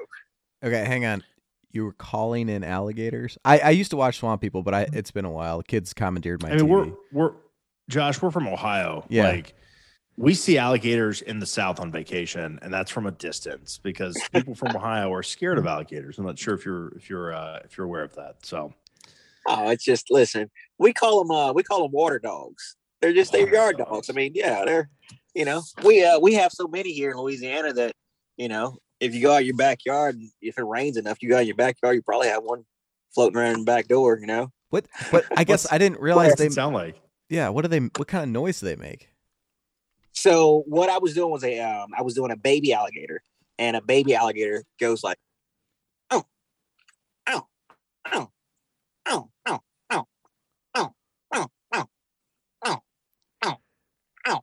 Okay, 0.65 0.85
hang 0.85 1.05
on. 1.05 1.23
You 1.71 1.85
were 1.85 1.93
calling 1.95 2.49
in 2.49 2.63
alligators. 2.65 3.39
I, 3.45 3.59
I 3.59 3.71
used 3.71 3.91
to 3.93 3.97
watch 3.97 4.19
Swamp 4.19 4.41
People, 4.41 4.63
but 4.63 4.75
I 4.75 4.87
it's 4.93 5.11
been 5.11 5.25
a 5.25 5.31
while. 5.31 5.63
Kids 5.63 5.93
commandeered 5.95 6.43
my 6.43 6.51
i 6.51 6.57
mean 6.57 6.67
TV. 6.67 6.69
we're 6.69 6.93
we're 7.13 7.33
josh 7.89 8.21
we're 8.23 8.31
from 8.31 8.47
ohio 8.47 9.05
Yeah. 9.09 9.29
like 9.29 9.55
we 10.17 10.35
see 10.35 10.57
alligators 10.59 11.21
in 11.23 11.41
the 11.41 11.47
south 11.47 11.81
on 11.81 11.91
vacation 11.91 12.59
and 12.63 12.73
that's 12.73 12.91
from 12.91 13.07
a 13.07 13.11
distance 13.11 13.81
because 13.83 14.17
people 14.33 14.55
from 14.55 14.77
ohio 14.77 15.13
are 15.13 15.23
scared 15.23 15.59
of 15.59 15.67
alligators 15.67 16.17
i'm 16.19 16.25
not 16.25 16.39
sure 16.39 16.55
if 16.55 16.65
you're 16.65 16.89
if 16.97 17.11
you're 17.11 17.35
uh 17.35 17.59
if 17.65 17.77
you're 17.77 17.87
aware 17.87 18.05
of 18.05 18.15
that 18.15 18.37
so 18.43 18.73
Oh, 19.49 19.71
it's 19.71 19.83
just 19.85 20.07
listen. 20.13 20.49
We 20.79 20.93
call 20.93 21.25
them 21.25 21.31
uh, 21.37 21.53
we 21.53 21.65
call 21.65 21.83
them 21.83 21.91
water 21.91 22.21
dogs. 22.21 22.77
They're 23.01 23.13
just 23.13 23.33
they're 23.33 23.53
yard 23.53 23.77
dogs. 23.79 23.91
dogs. 23.91 24.11
I 24.11 24.13
mean, 24.13 24.31
yeah, 24.37 24.65
they're 24.65 24.89
you 25.35 25.45
know 25.45 25.63
we 25.85 26.05
uh 26.05 26.19
we 26.19 26.35
have 26.35 26.53
so 26.53 26.67
many 26.69 26.93
here 26.93 27.11
in 27.11 27.17
Louisiana 27.17 27.73
that 27.73 27.93
you 28.37 28.49
know 28.49 28.77
if 29.01 29.15
you 29.15 29.23
go 29.23 29.35
out 29.35 29.45
your 29.45 29.57
backyard, 29.57 30.17
if 30.41 30.59
it 30.59 30.63
rains 30.65 30.97
enough, 30.97 31.19
you 31.23 31.29
go 31.31 31.37
out 31.39 31.47
your 31.47 31.57
backyard, 31.57 31.97
you 31.97 32.03
probably 32.03 32.29
have 32.29 32.43
one 32.45 32.65
floating 33.15 33.37
around 33.37 33.59
the 33.61 33.65
back 33.65 33.89
door. 33.89 34.19
You 34.21 34.27
know, 34.27 34.53
What? 34.71 34.87
But 35.11 35.25
I 35.37 35.45
guess 35.45 35.71
I 35.73 35.79
didn't 35.79 35.97
what 35.97 36.03
realize 36.05 36.31
does 36.31 36.39
they. 36.39 36.47
it 36.47 36.53
sound 36.53 36.75
like 36.75 37.01
Yeah. 37.29 37.49
What 37.49 37.63
do 37.63 37.69
they? 37.69 37.81
What 37.81 38.07
kind 38.09 38.23
of 38.25 38.31
noise 38.31 38.61
do 38.61 38.67
they 38.67 38.77
make? 38.77 39.09
so 40.15 40.63
what 40.67 40.89
I 40.91 40.99
was 40.99 41.15
doing 41.15 41.31
was 41.31 41.43
a 41.43 41.59
um 41.61 41.91
I 41.99 42.03
was 42.03 42.15
doing 42.15 42.31
a 42.31 42.37
baby 42.37 42.73
alligator, 42.73 43.23
and 43.59 43.77
a 43.77 43.81
baby 43.83 44.15
alligator 44.15 44.63
goes 44.79 45.03
like, 45.03 45.17
oh, 46.11 46.25
oh, 47.29 47.47
oh, 48.13 48.31
oh, 49.07 49.31
oh, 49.47 49.61
oh, 49.91 50.01
oh, 50.75 50.93
oh, 51.35 51.47
oh, 52.65 53.57
oh. 54.27 54.41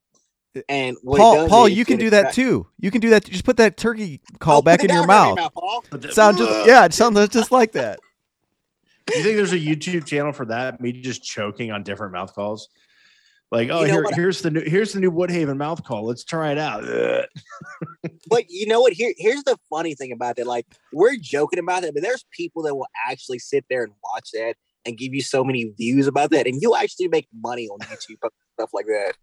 And 0.67 0.97
what 1.03 1.19
Paul, 1.19 1.35
does 1.35 1.49
Paul, 1.49 1.69
you 1.69 1.85
can 1.85 1.97
do 1.97 2.09
that 2.09 2.19
attract- 2.19 2.35
too. 2.35 2.67
You 2.79 2.89
can 2.91 3.01
do 3.01 3.11
that. 3.11 3.25
Just 3.25 3.45
put 3.45 3.57
that 3.57 3.77
turkey 3.77 4.19
call 4.39 4.59
Oh, 4.59 4.61
back 4.61 4.83
in 4.83 4.89
your 4.89 5.05
down 5.05 5.35
there, 5.35 5.35
mouth. 5.35 5.53
Paul. 5.53 5.83
The- 5.91 6.11
Sound 6.11 6.37
just 6.37 6.67
yeah, 6.67 6.85
it 6.85 6.93
sounds 6.93 7.29
just 7.29 7.51
like 7.51 7.73
that. 7.73 7.99
Do 9.05 9.13
you 9.17 9.23
think 9.23 9.35
there's 9.37 9.53
a 9.53 9.59
YouTube 9.59 10.05
channel 10.05 10.31
for 10.33 10.45
that? 10.45 10.81
Me 10.81 10.91
just 10.91 11.23
choking 11.23 11.71
on 11.71 11.83
different 11.83 12.13
mouth 12.13 12.33
calls. 12.33 12.67
Like, 13.51 13.69
oh, 13.71 13.81
You 13.81 13.87
know 13.87 13.93
here, 13.93 14.03
what? 14.03 14.15
here's 14.15 14.41
the 14.41 14.51
new 14.51 14.61
here's 14.61 14.93
the 14.93 14.99
new 14.99 15.11
Woodhaven 15.11 15.57
mouth 15.57 15.83
call. 15.83 16.05
Let's 16.05 16.23
try 16.23 16.51
it 16.51 16.57
out. 16.57 16.83
But 18.29 18.45
you 18.49 18.67
know 18.67 18.79
what? 18.81 18.93
Here, 18.93 19.13
here's 19.17 19.43
the 19.43 19.57
funny 19.69 19.95
thing 19.95 20.11
about 20.11 20.35
that. 20.35 20.45
Like 20.47 20.65
we're 20.93 21.15
joking 21.19 21.57
about 21.59 21.81
that, 21.81 21.93
but 21.93 22.03
there's 22.03 22.25
people 22.31 22.61
that 22.63 22.75
will 22.75 22.87
actually 23.09 23.39
sit 23.39 23.65
there 23.69 23.83
and 23.83 23.91
watch 24.03 24.29
that 24.33 24.53
and 24.85 24.97
give 24.97 25.13
you 25.13 25.21
so 25.21 25.43
many 25.43 25.71
views 25.77 26.05
about 26.07 26.29
that, 26.31 26.45
and 26.47 26.61
you'll 26.61 26.75
actually 26.75 27.07
make 27.07 27.27
money 27.43 27.67
on 27.67 27.79
YouTube 27.79 28.17
stuff 28.53 28.69
like 28.73 28.85
that. 28.85 29.13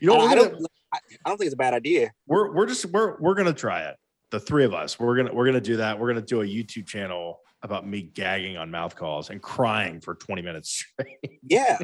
You 0.00 0.08
know, 0.08 0.20
I 0.20 0.34
don't, 0.34 0.54
I, 0.92 0.98
I 1.24 1.28
don't 1.28 1.38
think 1.38 1.46
it's 1.46 1.54
a 1.54 1.58
bad 1.58 1.74
idea. 1.74 2.12
we're 2.26 2.52
we're 2.54 2.66
just 2.66 2.86
we're 2.86 3.16
we're 3.20 3.34
gonna 3.34 3.52
try 3.52 3.82
it. 3.82 3.96
The 4.30 4.40
three 4.40 4.64
of 4.64 4.74
us. 4.74 4.98
We're 4.98 5.16
gonna 5.16 5.32
we're 5.32 5.46
gonna 5.46 5.60
do 5.60 5.76
that. 5.76 5.98
We're 5.98 6.08
gonna 6.08 6.22
do 6.26 6.42
a 6.42 6.44
YouTube 6.44 6.86
channel 6.86 7.40
about 7.62 7.86
me 7.86 8.02
gagging 8.02 8.56
on 8.56 8.70
mouth 8.70 8.96
calls 8.96 9.30
and 9.30 9.40
crying 9.40 10.00
for 10.00 10.14
20 10.14 10.42
minutes 10.42 10.70
straight. 10.70 11.40
Yeah, 11.48 11.78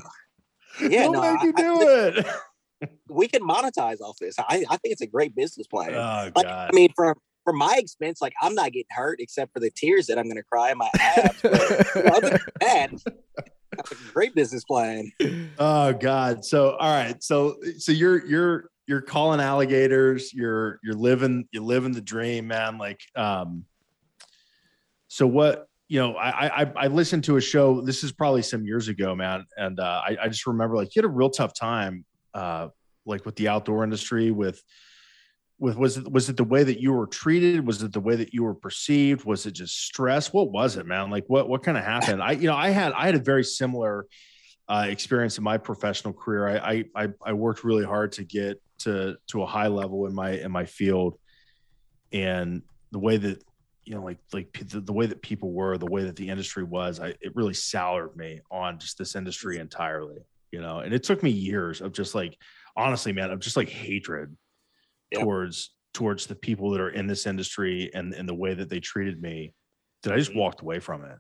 yeah. 0.81 1.05
Don't 1.05 1.13
no, 1.13 1.21
make 1.21 1.41
I- 1.41 1.49
I 1.49 1.53
do 1.53 1.89
it. 1.89 2.27
we 3.09 3.29
can 3.29 3.43
monetize 3.43 4.01
off 4.01 4.19
this. 4.19 4.35
I, 4.39 4.65
I 4.69 4.77
think 4.77 4.93
it's 4.93 5.01
a 5.01 5.07
great 5.07 5.37
business 5.37 5.67
plan. 5.69 5.95
Oh 5.95 6.31
like, 6.35 6.47
god. 6.47 6.71
I 6.73 6.75
mean, 6.75 6.93
from 6.97 7.15
from 7.45 7.59
my 7.59 7.77
expense, 7.79 8.21
like 8.21 8.33
I'm 8.41 8.55
not 8.55 8.73
getting 8.73 8.87
hurt 8.91 9.21
except 9.21 9.53
for 9.53 9.61
the 9.61 9.71
tears 9.71 10.07
that 10.07 10.19
I'm 10.19 10.25
going 10.25 10.37
to 10.37 10.43
cry 10.43 10.71
in 10.73 10.79
my 10.79 10.91
abs. 10.95 11.43
But, 11.43 11.61
you 11.95 12.03
know, 12.03 12.11
other 12.11 12.31
than 12.31 12.41
that, 12.61 12.91
great 14.13 14.35
business 14.35 14.65
plan. 14.65 15.11
Oh 15.59 15.93
God. 15.93 16.45
So 16.45 16.77
all 16.77 16.91
right. 16.91 17.23
So 17.23 17.57
so 17.79 17.93
you're 17.93 18.25
you're 18.27 18.71
you're 18.87 19.01
calling 19.01 19.41
alligators, 19.41 20.33
you're 20.33 20.79
you're 20.83 20.95
living 20.95 21.47
you're 21.53 21.63
living 21.63 21.93
the 21.93 22.01
dream, 22.01 22.49
man. 22.49 22.79
Like 22.79 23.01
um 23.17 23.65
so 25.09 25.27
what 25.27 25.67
you 25.89 26.01
know, 26.01 26.17
I 26.17 26.63
I 26.63 26.73
I 26.77 26.87
listened 26.87 27.25
to 27.25 27.37
a 27.37 27.41
show, 27.41 27.81
this 27.81 28.03
is 28.03 28.13
probably 28.13 28.43
some 28.43 28.65
years 28.65 28.89
ago, 28.89 29.15
man. 29.15 29.45
And 29.57 29.79
uh 29.79 30.03
I, 30.07 30.17
I 30.23 30.29
just 30.29 30.47
remember 30.47 30.77
like 30.77 30.95
you 30.95 31.01
had 31.03 31.07
a 31.07 31.13
real 31.13 31.31
tough 31.31 31.55
time 31.55 32.05
uh 32.35 32.69
like 33.05 33.27
with 33.27 33.37
the 33.37 33.49
outdoor 33.49 33.85
industry 33.85 34.31
with 34.31 34.63
with 35.63 35.77
was 35.77 35.97
it 35.97 36.11
was 36.11 36.29
it 36.29 36.37
the 36.37 36.45
way 36.45 36.65
that 36.65 36.83
you 36.83 36.93
were 36.93 37.07
treated? 37.07 37.65
Was 37.65 37.83
it 37.83 37.93
the 37.93 38.01
way 38.01 38.17
that 38.17 38.35
you 38.35 38.43
were 38.43 38.55
perceived? 38.55 39.25
Was 39.25 39.47
it 39.47 39.53
just 39.53 39.85
stress? 39.87 40.33
What 40.33 40.51
was 40.51 40.77
it 40.77 40.87
man? 40.87 41.09
Like 41.09 41.25
what 41.29 41.49
what 41.49 41.63
kind 41.63 41.79
of 41.79 41.85
happened? 41.85 42.21
I 42.21 42.33
you 42.33 42.49
know 42.49 42.57
i 42.57 42.71
had 42.71 42.93
i 42.93 43.07
had 43.07 43.15
a 43.15 43.21
very 43.21 43.45
similar 43.45 44.07
uh, 44.69 44.87
experience 44.89 45.39
in 45.39 45.45
my 45.45 45.59
professional 45.59 46.13
career. 46.13 46.49
I, 46.49 46.85
I 46.97 47.09
I 47.25 47.33
worked 47.33 47.63
really 47.63 47.85
hard 47.85 48.13
to 48.13 48.25
get 48.25 48.61
to 48.81 49.17
to 49.29 49.43
a 49.43 49.47
high 49.47 49.69
level 49.69 50.07
in 50.07 50.15
my 50.15 50.31
in 50.31 50.51
my 50.51 50.65
field, 50.65 51.17
and 52.13 52.63
the 52.91 52.99
way 52.99 53.17
that 53.17 53.45
you 53.85 53.95
know 53.95 54.03
like 54.03 54.19
like 54.33 54.53
the, 54.69 54.81
the 54.81 54.93
way 54.93 55.07
that 55.07 55.23
people 55.23 55.53
were, 55.53 55.79
the 55.79 55.87
way 55.87 56.05
that 56.05 56.17
the 56.17 56.29
industry 56.29 56.65
was, 56.65 56.99
I 56.99 57.15
it 57.21 57.37
really 57.37 57.55
soured 57.55 58.17
me 58.17 58.41
on 58.51 58.81
just 58.81 58.99
this 58.99 59.15
industry 59.15 59.59
entirely. 59.59 60.19
You 60.51 60.61
know, 60.61 60.81
and 60.81 60.93
it 60.93 61.03
took 61.03 61.23
me 61.23 61.31
years 61.31 61.81
of 61.81 61.93
just 61.93 62.15
like 62.15 62.37
honestly, 62.77 63.13
man, 63.13 63.31
of 63.31 63.41
just 63.41 63.57
like 63.57 63.69
hatred 63.69 64.37
Yeah. 65.13 65.21
towards 65.21 65.75
towards 65.95 66.27
the 66.27 66.35
people 66.35 66.71
that 66.71 66.81
are 66.81 66.91
in 66.91 67.07
this 67.07 67.27
industry 67.27 67.91
and 67.95 68.15
and 68.15 68.29
the 68.29 68.35
way 68.35 68.55
that 68.55 68.69
they 68.69 68.81
treated 68.81 69.21
me 69.21 69.53
that 70.03 70.13
I 70.13 70.17
just 70.17 70.35
walked 70.35 70.63
away 70.63 70.81
from 70.81 71.05
it 71.05 71.19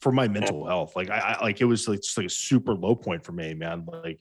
for 0.00 0.12
my 0.12 0.28
mental 0.28 0.66
health. 0.66 0.94
Like 0.94 1.10
I, 1.10 1.36
I 1.38 1.42
like 1.42 1.60
it 1.60 1.64
was 1.64 1.88
like 1.88 2.00
just 2.00 2.16
like 2.16 2.26
a 2.26 2.30
super 2.30 2.74
low 2.74 2.94
point 2.94 3.24
for 3.24 3.32
me, 3.32 3.54
man. 3.54 3.86
Like, 3.86 4.20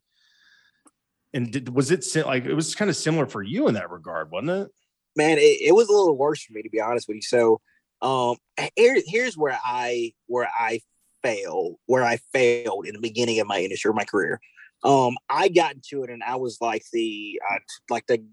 and 1.34 1.52
did, 1.52 1.70
was 1.70 1.92
it 1.92 2.06
like 2.26 2.46
it 2.46 2.54
was 2.54 2.76
kind 2.76 2.90
of 2.90 2.96
similar 2.96 3.26
for 3.26 3.44
you 3.44 3.68
in 3.68 3.74
that 3.76 3.92
regard, 3.92 4.32
wasn't 4.32 4.52
it? 4.52 4.72
man, 5.16 5.38
it, 5.38 5.62
it 5.62 5.76
was 5.76 5.90
a 5.90 5.94
little 5.94 6.18
worse 6.18 6.44
for 6.44 6.54
me 6.54 6.62
to 6.62 6.70
be 6.70 6.82
honest 6.82 7.08
with 7.08 7.16
you. 7.16 7.22
So, 7.22 7.62
um, 8.02 8.38
here, 8.76 8.98
here's 9.06 9.38
where 9.38 9.60
I 9.64 10.14
where 10.28 10.50
I 10.58 10.82
fail, 11.24 11.80
where 11.86 12.04
I 12.04 12.18
failed 12.34 12.88
in 12.88 12.94
the 12.94 13.02
beginning 13.02 13.40
of 13.40 13.48
my 13.48 13.60
industry, 13.60 13.94
my 13.94 14.06
career. 14.06 14.40
Um, 14.84 15.16
I 15.30 15.50
got 15.50 15.76
into 15.76 16.04
it, 16.04 16.10
and 16.10 16.24
I 16.24 16.38
was 16.38 16.58
like 16.62 16.84
the 16.92 17.40
uh, 17.50 17.60
like 17.90 18.08
the 18.08 18.24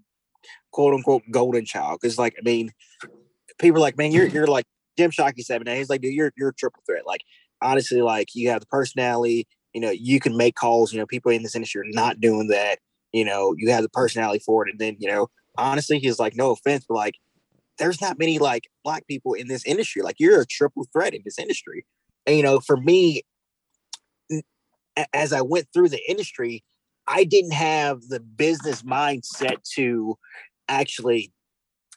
quote 0.71 0.93
unquote 0.93 1.23
golden 1.31 1.65
child, 1.65 1.99
because 2.01 2.17
like 2.17 2.35
I 2.37 2.41
mean, 2.43 2.71
people 3.59 3.77
are 3.77 3.81
like, 3.81 3.97
man, 3.97 4.11
you're 4.11 4.27
you're 4.27 4.47
like 4.47 4.65
Jim 4.97 5.11
Shockey 5.11 5.43
seven 5.43 5.65
days. 5.65 5.77
He's 5.77 5.89
like, 5.89 6.01
dude, 6.01 6.13
you're 6.13 6.31
you're 6.37 6.49
a 6.49 6.55
triple 6.55 6.83
threat. 6.85 7.05
Like 7.05 7.21
honestly, 7.61 8.01
like 8.01 8.29
you 8.33 8.49
have 8.49 8.61
the 8.61 8.67
personality. 8.67 9.47
You 9.73 9.81
know, 9.81 9.91
you 9.91 10.19
can 10.19 10.35
make 10.35 10.55
calls. 10.55 10.91
You 10.91 10.99
know, 10.99 11.05
people 11.05 11.31
in 11.31 11.43
this 11.43 11.55
industry 11.55 11.81
are 11.81 11.91
not 11.91 12.19
doing 12.19 12.47
that. 12.47 12.79
You 13.13 13.25
know, 13.25 13.55
you 13.57 13.71
have 13.71 13.83
the 13.83 13.89
personality 13.89 14.39
for 14.45 14.67
it, 14.67 14.71
and 14.71 14.79
then 14.79 14.97
you 14.99 15.09
know 15.09 15.29
honestly, 15.59 15.99
he's 15.99 16.19
like, 16.19 16.35
no 16.35 16.51
offense, 16.51 16.85
but 16.87 16.95
like, 16.95 17.15
there's 17.77 18.01
not 18.01 18.19
many 18.19 18.39
like 18.39 18.69
black 18.83 19.07
people 19.07 19.33
in 19.33 19.47
this 19.47 19.65
industry. 19.65 20.01
Like, 20.01 20.15
you're 20.19 20.41
a 20.41 20.45
triple 20.45 20.85
threat 20.91 21.13
in 21.13 21.21
this 21.23 21.39
industry. 21.39 21.85
And 22.25 22.35
you 22.35 22.43
know, 22.43 22.59
for 22.59 22.77
me, 22.77 23.23
as 25.13 25.31
I 25.31 25.41
went 25.41 25.67
through 25.73 25.89
the 25.89 26.01
industry, 26.09 26.63
I 27.09 27.23
didn't 27.23 27.53
have 27.53 28.01
the 28.03 28.19
business 28.19 28.83
mindset 28.83 29.57
to 29.75 30.17
actually 30.67 31.33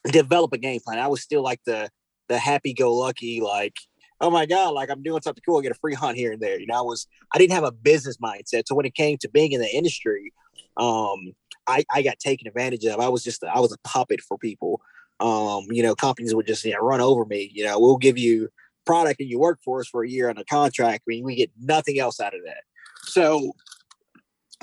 develop 0.05 0.51
a 0.53 0.57
game 0.57 0.79
plan. 0.83 0.99
I 0.99 1.07
was 1.07 1.21
still 1.21 1.43
like 1.43 1.61
the 1.65 1.89
the 2.29 2.39
happy 2.39 2.73
go 2.73 2.95
lucky, 2.95 3.41
like, 3.41 3.75
oh 4.19 4.29
my 4.29 4.45
God, 4.45 4.73
like 4.73 4.89
I'm 4.89 5.03
doing 5.03 5.21
something 5.21 5.43
cool, 5.45 5.59
I 5.59 5.61
get 5.61 5.71
a 5.71 5.75
free 5.75 5.93
hunt 5.93 6.17
here 6.17 6.31
and 6.31 6.41
there. 6.41 6.59
You 6.59 6.67
know, 6.67 6.79
I 6.79 6.81
was 6.81 7.07
I 7.33 7.37
didn't 7.37 7.53
have 7.53 7.63
a 7.63 7.71
business 7.71 8.17
mindset. 8.17 8.63
So 8.65 8.75
when 8.75 8.85
it 8.85 8.95
came 8.95 9.17
to 9.19 9.29
being 9.29 9.51
in 9.51 9.61
the 9.61 9.73
industry, 9.73 10.33
um, 10.77 11.33
I, 11.67 11.85
I 11.93 12.01
got 12.01 12.19
taken 12.19 12.47
advantage 12.47 12.85
of. 12.85 12.99
I 12.99 13.09
was 13.09 13.23
just 13.23 13.43
I 13.43 13.59
was 13.59 13.71
a 13.71 13.77
puppet 13.87 14.21
for 14.21 14.37
people. 14.37 14.81
Um, 15.19 15.65
you 15.69 15.83
know, 15.83 15.95
companies 15.95 16.33
would 16.33 16.47
just 16.47 16.65
you 16.65 16.73
know 16.73 16.79
run 16.79 17.01
over 17.01 17.25
me. 17.25 17.51
You 17.53 17.65
know, 17.65 17.79
we'll 17.79 17.97
give 17.97 18.17
you 18.17 18.49
product 18.85 19.21
and 19.21 19.29
you 19.29 19.39
work 19.39 19.59
for 19.63 19.79
us 19.79 19.87
for 19.87 20.03
a 20.03 20.09
year 20.09 20.29
on 20.29 20.37
a 20.37 20.45
contract. 20.45 21.03
I 21.07 21.07
mean, 21.07 21.23
we 21.23 21.35
get 21.35 21.51
nothing 21.59 21.99
else 21.99 22.19
out 22.19 22.33
of 22.33 22.41
that. 22.45 22.63
So, 23.05 23.53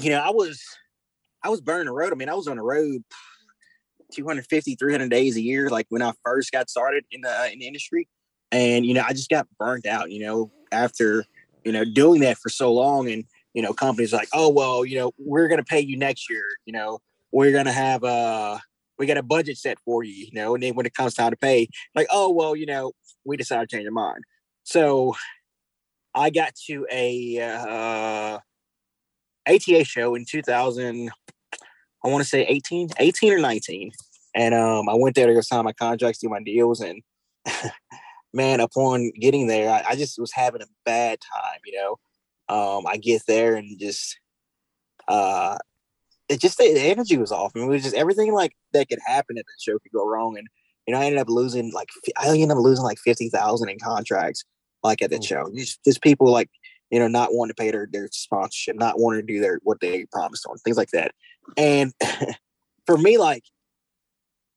you 0.02 0.10
know, 0.10 0.20
I 0.20 0.30
was 0.30 0.62
I 1.42 1.48
was 1.48 1.60
burning 1.60 1.86
the 1.86 1.92
road. 1.92 2.12
I 2.12 2.16
mean, 2.16 2.28
I 2.28 2.34
was 2.34 2.48
on 2.48 2.56
the 2.56 2.62
road 2.62 3.02
250, 4.12 4.74
300 4.74 5.10
days 5.10 5.36
a 5.36 5.40
year, 5.40 5.70
like 5.70 5.86
when 5.88 6.02
I 6.02 6.12
first 6.24 6.52
got 6.52 6.68
started 6.68 7.04
in 7.10 7.22
the 7.22 7.52
in 7.52 7.58
the 7.58 7.66
industry. 7.66 8.08
And 8.52 8.84
you 8.84 8.94
know, 8.94 9.04
I 9.06 9.12
just 9.12 9.30
got 9.30 9.46
burnt 9.58 9.86
out. 9.86 10.10
You 10.10 10.24
know, 10.26 10.52
after 10.72 11.24
you 11.64 11.72
know 11.72 11.84
doing 11.84 12.20
that 12.22 12.38
for 12.38 12.48
so 12.48 12.72
long, 12.72 13.08
and 13.08 13.24
you 13.54 13.62
know, 13.62 13.72
companies 13.72 14.12
like, 14.12 14.28
oh 14.32 14.48
well, 14.48 14.84
you 14.84 14.98
know, 14.98 15.12
we're 15.18 15.48
gonna 15.48 15.64
pay 15.64 15.80
you 15.80 15.96
next 15.96 16.28
year. 16.28 16.44
You 16.66 16.72
know, 16.72 16.98
we're 17.32 17.52
gonna 17.52 17.72
have 17.72 18.02
a 18.04 18.60
we 18.98 19.06
got 19.06 19.16
a 19.16 19.22
budget 19.22 19.56
set 19.56 19.78
for 19.84 20.02
you. 20.02 20.12
You 20.12 20.32
know, 20.32 20.54
and 20.54 20.62
then 20.62 20.74
when 20.74 20.86
it 20.86 20.94
comes 20.94 21.14
time 21.14 21.30
to 21.30 21.36
pay, 21.36 21.68
like, 21.94 22.08
oh 22.10 22.30
well, 22.30 22.56
you 22.56 22.66
know, 22.66 22.92
we 23.24 23.36
decided 23.36 23.68
to 23.68 23.76
change 23.76 23.86
our 23.86 23.92
mind. 23.92 24.24
So 24.64 25.14
I 26.14 26.30
got 26.30 26.54
to 26.66 26.86
a 26.90 27.38
uh, 27.40 28.38
ATA 29.48 29.84
show 29.84 30.14
in 30.14 30.24
2000. 30.24 31.10
I 32.02 32.08
want 32.08 32.22
to 32.22 32.28
say 32.28 32.42
18, 32.46 32.90
18 32.98 33.32
or 33.32 33.38
19. 33.38 33.92
And 34.34 34.54
um, 34.54 34.88
I 34.88 34.94
went 34.94 35.16
there 35.16 35.26
to 35.26 35.34
go 35.34 35.40
sign 35.40 35.64
my 35.64 35.72
contracts, 35.72 36.20
do 36.20 36.28
my 36.28 36.42
deals, 36.42 36.80
and 36.80 37.02
man, 38.32 38.60
upon 38.60 39.10
getting 39.20 39.46
there, 39.46 39.70
I, 39.70 39.90
I 39.90 39.96
just 39.96 40.18
was 40.18 40.32
having 40.32 40.62
a 40.62 40.66
bad 40.84 41.18
time. 41.20 41.60
You 41.64 41.76
know, 41.76 41.96
um, 42.48 42.86
I 42.86 42.96
get 42.96 43.22
there 43.26 43.56
and 43.56 43.78
just 43.78 44.18
uh, 45.08 45.58
it 46.28 46.40
just 46.40 46.58
the, 46.58 46.72
the 46.72 46.80
energy 46.80 47.16
was 47.16 47.32
off. 47.32 47.52
I 47.54 47.58
mean, 47.58 47.68
it 47.68 47.72
was 47.72 47.82
just 47.82 47.96
everything 47.96 48.32
like 48.32 48.52
that 48.72 48.88
could 48.88 49.00
happen 49.04 49.36
at 49.36 49.44
the 49.44 49.52
show 49.58 49.78
could 49.78 49.92
go 49.92 50.06
wrong, 50.06 50.38
and 50.38 50.46
you 50.86 50.94
know, 50.94 51.00
I 51.00 51.06
ended 51.06 51.20
up 51.20 51.28
losing 51.28 51.72
like 51.72 51.88
I 52.16 52.28
ended 52.28 52.52
up 52.52 52.58
losing 52.58 52.84
like 52.84 52.98
fifty 52.98 53.28
thousand 53.28 53.68
in 53.68 53.78
contracts, 53.80 54.44
like 54.82 55.02
at 55.02 55.10
that 55.10 55.24
Ooh. 55.24 55.26
show. 55.26 55.50
Just, 55.54 55.84
just 55.84 56.02
people 56.02 56.30
like 56.30 56.48
you 56.90 56.98
know 56.98 57.08
not 57.08 57.32
wanting 57.32 57.54
to 57.54 57.62
pay 57.62 57.70
their 57.70 57.88
their 57.90 58.08
sponsorship, 58.12 58.76
not 58.76 58.98
wanting 58.98 59.26
to 59.26 59.32
do 59.32 59.40
their 59.40 59.60
what 59.62 59.80
they 59.80 60.06
promised 60.06 60.46
on, 60.46 60.56
things 60.58 60.76
like 60.76 60.90
that. 60.90 61.12
And 61.56 61.92
for 62.86 62.98
me, 62.98 63.18
like 63.18 63.44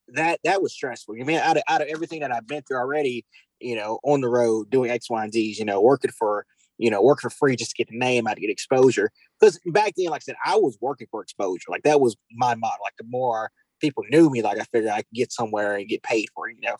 that 0.09 0.39
that 0.43 0.61
was 0.61 0.73
stressful. 0.73 1.15
I 1.19 1.23
mean, 1.23 1.37
out 1.37 1.57
of 1.57 1.63
out 1.67 1.81
of 1.81 1.87
everything 1.87 2.21
that 2.21 2.31
I've 2.31 2.47
been 2.47 2.63
through 2.63 2.77
already, 2.77 3.25
you 3.59 3.75
know, 3.75 3.99
on 4.03 4.21
the 4.21 4.29
road 4.29 4.69
doing 4.69 4.91
X, 4.91 5.09
Y, 5.09 5.23
and 5.23 5.33
Z's, 5.33 5.59
you 5.59 5.65
know, 5.65 5.81
working 5.81 6.11
for 6.11 6.45
you 6.77 6.89
know, 6.89 7.01
working 7.01 7.29
for 7.29 7.35
free 7.35 7.55
just 7.55 7.71
to 7.71 7.77
get 7.77 7.89
the 7.89 7.97
name 7.97 8.27
out 8.27 8.35
to 8.35 8.41
get 8.41 8.49
exposure. 8.49 9.11
Because 9.39 9.59
back 9.67 9.93
then, 9.95 10.07
like 10.07 10.23
I 10.23 10.25
said, 10.25 10.35
I 10.45 10.55
was 10.55 10.77
working 10.81 11.07
for 11.09 11.21
exposure. 11.21 11.69
Like 11.69 11.83
that 11.83 12.01
was 12.01 12.15
my 12.31 12.55
model. 12.55 12.79
Like 12.83 12.97
the 12.97 13.05
more 13.07 13.51
people 13.79 14.03
knew 14.09 14.29
me, 14.29 14.41
like 14.41 14.59
I 14.59 14.63
figured 14.63 14.91
I 14.91 14.97
could 14.97 15.13
get 15.13 15.31
somewhere 15.31 15.75
and 15.75 15.87
get 15.87 16.03
paid 16.03 16.27
for 16.33 16.49
it, 16.49 16.55
you 16.59 16.67
know. 16.67 16.77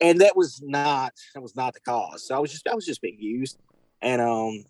And 0.00 0.20
that 0.20 0.36
was 0.36 0.60
not 0.62 1.14
that 1.34 1.40
was 1.40 1.56
not 1.56 1.74
the 1.74 1.80
cause. 1.80 2.26
So 2.26 2.36
I 2.36 2.38
was 2.38 2.52
just 2.52 2.68
I 2.68 2.74
was 2.74 2.84
just 2.84 3.00
being 3.00 3.18
used. 3.18 3.58
And 4.02 4.20
um, 4.20 4.64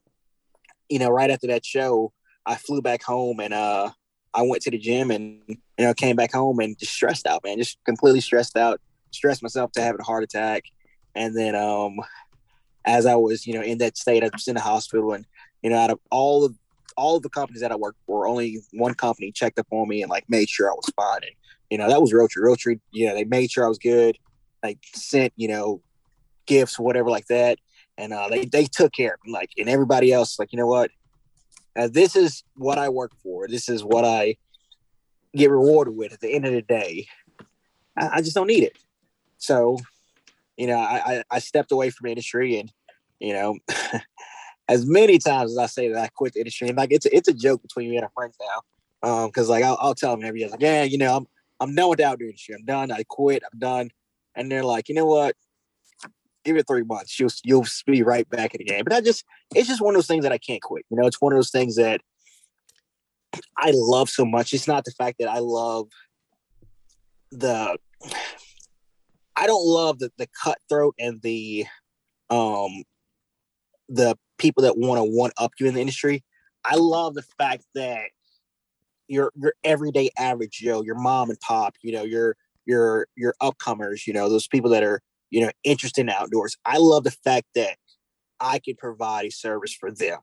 you 0.89 0.99
know, 0.99 1.09
right 1.09 1.31
after 1.31 1.47
that 1.49 1.65
show, 1.65 2.13
I 2.47 2.55
flew 2.57 2.81
back 2.81 3.03
home 3.03 3.41
and 3.41 3.53
uh 3.53 3.91
I 4.33 4.43
went 4.43 4.63
to 4.63 4.71
the 4.71 4.79
gym 4.79 5.11
and 5.11 5.41
you 5.49 5.57
know 5.79 5.95
came 5.95 6.17
back 6.17 6.33
home 6.33 6.61
and 6.61 6.79
just 6.79 6.93
stressed 6.93 7.27
out, 7.27 7.43
man, 7.45 7.59
just 7.59 7.79
completely 7.85 8.21
stressed 8.21 8.57
out, 8.57 8.81
stressed 9.11 9.43
myself 9.43 9.73
to 9.73 9.83
having 9.83 10.01
a 10.01 10.05
heart 10.05 10.23
attack. 10.23 10.65
And 11.15 11.37
then 11.37 11.55
um 11.55 11.97
as 12.85 13.05
I 13.05 13.17
was, 13.17 13.47
you 13.47 13.55
know, 13.55 13.63
in 13.63 13.79
that 13.79 13.97
state, 13.97 14.23
I 14.23 14.31
was 14.33 14.47
in 14.47 14.55
the 14.55 14.61
hospital 14.61 15.13
and 15.13 15.27
you 15.63 15.71
know, 15.71 15.77
out 15.77 15.91
of 15.91 15.99
all 16.11 16.45
of 16.45 16.55
all 16.97 17.17
of 17.17 17.23
the 17.23 17.29
companies 17.29 17.61
that 17.61 17.73
I 17.73 17.77
worked 17.77 17.99
for, 18.07 18.27
only 18.27 18.61
one 18.73 18.95
company 18.95 19.33
checked 19.33 19.59
up 19.59 19.67
on 19.71 19.89
me 19.89 20.03
and 20.03 20.11
like 20.11 20.25
made 20.29 20.49
sure 20.49 20.71
I 20.71 20.75
was 20.75 20.91
fine. 20.97 21.23
And 21.23 21.33
you 21.71 21.79
know, 21.79 21.89
that 21.89 22.01
was 22.01 22.13
real 22.13 22.23
Rotary. 22.23 22.43
Rotary, 22.45 22.81
you 22.93 23.07
know, 23.07 23.15
they 23.15 23.25
made 23.25 23.51
sure 23.51 23.65
I 23.65 23.69
was 23.69 23.79
good. 23.79 24.17
They 24.63 24.79
sent, 24.95 25.33
you 25.37 25.49
know, 25.49 25.83
gifts, 26.47 26.79
whatever 26.79 27.11
like 27.11 27.27
that. 27.27 27.59
And 27.99 28.13
uh, 28.13 28.29
they, 28.29 28.45
they 28.45 28.65
took 28.65 28.93
care 28.93 29.15
of 29.15 29.21
me. 29.25 29.33
Like, 29.33 29.51
and 29.57 29.69
everybody 29.69 30.13
else, 30.13 30.39
like, 30.39 30.53
you 30.53 30.59
know 30.59 30.67
what? 30.67 30.91
uh, 31.77 31.89
this 31.91 32.17
is 32.17 32.43
what 32.57 32.79
I 32.79 32.89
work 32.89 33.13
for. 33.23 33.47
This 33.49 33.69
is 33.69 33.85
what 33.85 34.05
I 34.05 34.37
get 35.35 35.51
rewarded 35.51 35.97
with 35.97 36.13
at 36.13 36.21
the 36.21 36.33
end 36.33 36.47
of 36.47 36.53
the 36.53 36.63
day. 36.63 37.07
I, 37.97 38.09
I 38.15 38.23
just 38.23 38.35
don't 38.35 38.47
need 38.47 38.65
it. 38.65 38.77
So, 39.39 39.79
you 40.57 40.67
know, 40.67 40.79
I, 40.79 41.19
I, 41.19 41.25
I 41.31 41.39
stepped 41.39 41.73
away 41.73 41.91
from 41.91 42.07
industry 42.07 42.59
and, 42.59 42.73
you 43.21 43.35
know, 43.35 43.59
as 44.69 44.87
many 44.87 45.19
times 45.19 45.53
as 45.53 45.59
I 45.59 45.67
say 45.67 45.93
that 45.93 46.03
I 46.03 46.09
quit 46.09 46.33
the 46.33 46.41
industry, 46.41 46.69
and 46.69 46.77
like 46.77 46.91
it's 46.91 47.07
a, 47.07 47.15
it's 47.15 47.29
a 47.29 47.35
joke 47.35 47.63
between 47.63 47.91
me 47.91 47.97
and 47.97 48.05
our 48.05 48.11
friends 48.15 48.37
now. 48.41 49.09
Um, 49.09 49.31
cause 49.31 49.49
like 49.49 49.63
I'll, 49.63 49.79
I'll 49.81 49.95
tell 49.95 50.17
them 50.17 50.25
every 50.25 50.41
year, 50.41 50.49
like, 50.49 50.63
yeah, 50.63 50.83
you 50.83 50.99
know, 50.99 51.17
I'm, 51.17 51.27
I'm 51.61 51.75
done 51.75 51.91
with 51.91 51.99
the 51.99 52.07
outdoor 52.07 52.29
industry. 52.29 52.55
I'm 52.55 52.65
done. 52.65 52.91
I 52.91 53.05
quit. 53.09 53.43
I'm 53.51 53.59
done. 53.59 53.91
And 54.35 54.51
they're 54.51 54.65
like, 54.65 54.89
you 54.89 54.95
know 54.95 55.07
what? 55.07 55.37
Give 56.47 56.57
it 56.57 56.67
three 56.67 56.85
months. 56.85 57.19
You'll, 57.21 57.31
you'll 57.45 57.67
be 57.87 58.03
right 58.03 58.29
back 58.31 58.55
in 58.55 58.59
the 58.59 58.65
game. 58.65 58.85
But 58.85 58.95
I 58.95 59.01
just, 59.01 59.25
it's 59.55 59.69
just 59.69 59.83
one 59.83 59.95
of 59.95 59.99
those 59.99 60.07
things 60.07 60.23
that 60.23 60.33
I 60.33 60.39
can't 60.39 60.63
quit. 60.63 60.87
You 60.89 60.97
know, 60.97 61.07
it's 61.07 61.21
one 61.21 61.33
of 61.33 61.37
those 61.37 61.51
things 61.51 61.77
that 61.77 62.01
I 63.59 63.73
love 63.75 64.09
so 64.09 64.25
much. 64.25 64.53
It's 64.53 64.69
not 64.69 64.85
the 64.85 64.93
fact 64.93 65.17
that 65.19 65.29
I 65.29 65.41
love 65.41 65.89
the 67.33 67.77
I 69.37 69.47
don't 69.47 69.67
love 69.67 69.99
the, 69.99 70.11
the 70.17 70.29
cutthroat 70.43 70.95
and 70.99 71.21
the 71.23 71.67
um 72.31 72.85
the 73.89 74.17
people 74.39 74.63
that 74.63 74.79
want 74.79 74.99
to 74.99 75.05
one 75.05 75.31
up 75.39 75.53
you 75.59 75.67
in 75.67 75.75
the 75.75 75.81
industry. 75.81 76.25
I 76.65 76.77
love 76.77 77.15
the 77.15 77.25
fact 77.39 77.65
that 77.75 78.05
your 79.09 79.33
your 79.37 79.55
everyday 79.65 80.11
average 80.19 80.59
Joe, 80.63 80.83
your 80.83 80.99
mom 80.99 81.31
and 81.31 81.41
pop, 81.41 81.75
you 81.83 81.93
know, 81.93 82.03
your 82.03 82.37
your 82.65 83.07
your 83.17 83.35
upcomers, 83.43 84.07
you 84.07 84.13
know, 84.13 84.29
those 84.29 84.49
people 84.49 84.71
that 84.71 84.83
are, 84.83 85.01
you 85.31 85.41
know, 85.41 85.51
interested 85.65 86.03
in 86.03 86.11
outdoors. 86.11 86.57
I 86.65 86.79
love 86.79 87.05
the 87.05 87.11
fact 87.11 87.49
that 87.55 87.77
I 88.41 88.59
can 88.59 88.77
provide 88.77 89.27
a 89.27 89.31
service 89.31 89.75
for 89.75 89.91
them. 89.91 90.21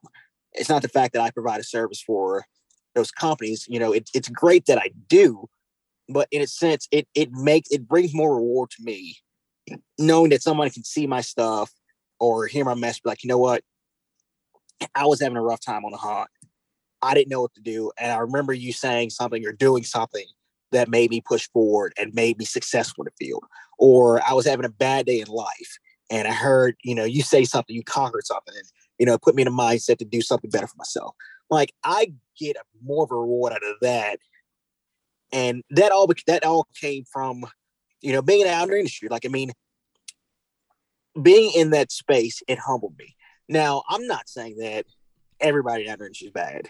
It's 0.53 0.69
not 0.69 0.81
the 0.81 0.89
fact 0.89 1.13
that 1.13 1.21
I 1.21 1.31
provide 1.31 1.59
a 1.59 1.63
service 1.63 2.01
for 2.01 2.45
those 2.95 3.11
companies. 3.11 3.65
You 3.67 3.79
know, 3.79 3.91
it, 3.91 4.09
it's 4.13 4.29
great 4.29 4.65
that 4.67 4.77
I 4.77 4.91
do, 5.07 5.47
but 6.09 6.27
in 6.31 6.41
a 6.41 6.47
sense, 6.47 6.87
it 6.91 7.07
it 7.15 7.31
makes 7.31 7.69
it 7.71 7.87
brings 7.87 8.13
more 8.13 8.35
reward 8.35 8.69
to 8.71 8.83
me, 8.83 9.17
knowing 9.97 10.29
that 10.29 10.43
someone 10.43 10.69
can 10.69 10.83
see 10.83 11.07
my 11.07 11.21
stuff 11.21 11.71
or 12.19 12.47
hear 12.47 12.63
my 12.63 12.75
message, 12.75 13.01
like, 13.03 13.23
you 13.23 13.27
know 13.27 13.37
what, 13.37 13.63
I 14.95 15.05
was 15.05 15.21
having 15.21 15.37
a 15.37 15.41
rough 15.41 15.59
time 15.59 15.83
on 15.83 15.91
the 15.91 15.97
hunt. 15.97 16.29
I 17.01 17.13
didn't 17.13 17.29
know 17.29 17.41
what 17.41 17.53
to 17.55 17.61
do, 17.61 17.91
and 17.97 18.11
I 18.11 18.17
remember 18.19 18.53
you 18.53 18.71
saying 18.71 19.09
something 19.09 19.45
or 19.45 19.51
doing 19.51 19.83
something 19.83 20.25
that 20.73 20.89
made 20.89 21.09
me 21.09 21.21
push 21.21 21.49
forward 21.49 21.93
and 21.97 22.13
made 22.13 22.37
me 22.37 22.45
successful 22.45 23.03
in 23.03 23.11
the 23.17 23.25
field. 23.25 23.43
Or 23.77 24.21
I 24.27 24.33
was 24.33 24.45
having 24.45 24.65
a 24.65 24.69
bad 24.69 25.05
day 25.05 25.19
in 25.19 25.27
life, 25.27 25.79
and 26.11 26.27
I 26.27 26.33
heard, 26.33 26.75
you 26.83 26.95
know, 26.95 27.05
you 27.05 27.21
say 27.21 27.45
something, 27.45 27.75
you 27.75 27.83
conquered 27.83 28.25
something, 28.25 28.53
and 28.55 28.65
you 28.99 29.05
know, 29.05 29.17
put 29.17 29.35
me 29.35 29.41
in 29.41 29.47
a 29.47 29.51
mindset 29.51 29.97
to 29.97 30.05
do 30.05 30.21
something 30.21 30.49
better 30.49 30.67
for 30.67 30.77
myself. 30.77 31.15
Like 31.49 31.73
I 31.83 32.13
get 32.37 32.57
more 32.83 33.03
of 33.03 33.11
a 33.11 33.15
reward 33.15 33.53
out 33.53 33.63
of 33.63 33.75
that 33.81 34.19
and 35.33 35.63
that 35.71 35.91
all 35.91 36.07
that 36.27 36.45
all 36.45 36.67
came 36.79 37.03
from 37.11 37.45
you 38.01 38.13
know 38.13 38.21
being 38.21 38.41
in 38.41 38.47
the 38.47 38.53
outdoor 38.53 38.77
industry 38.77 39.09
like 39.09 39.25
i 39.25 39.29
mean 39.29 39.51
being 41.21 41.51
in 41.55 41.71
that 41.71 41.91
space 41.91 42.41
it 42.47 42.57
humbled 42.59 42.95
me 42.97 43.15
now 43.49 43.83
i'm 43.89 44.07
not 44.07 44.29
saying 44.29 44.55
that 44.57 44.85
everybody 45.41 45.81
in 45.81 45.87
the 45.87 46.05
industry 46.05 46.27
is 46.27 46.33
bad 46.33 46.69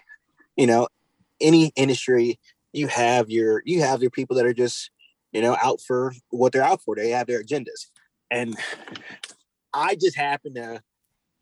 you 0.56 0.66
know 0.66 0.88
any 1.40 1.72
industry 1.76 2.40
you 2.74 2.88
have 2.88 3.30
your 3.30 3.62
you 3.66 3.82
have 3.82 4.02
your 4.02 4.12
people 4.12 4.36
that 4.36 4.46
are 4.46 4.54
just 4.54 4.92
you 5.32 5.42
know 5.42 5.56
out 5.64 5.80
for 5.82 6.14
what 6.30 6.52
they're 6.52 6.64
out 6.64 6.82
for 6.82 6.96
they 6.96 7.10
have 7.10 7.28
their 7.28 7.44
agendas 7.44 7.88
and 8.30 8.56
i 9.74 9.96
just 9.96 10.18
happen 10.18 10.54
to 10.54 10.82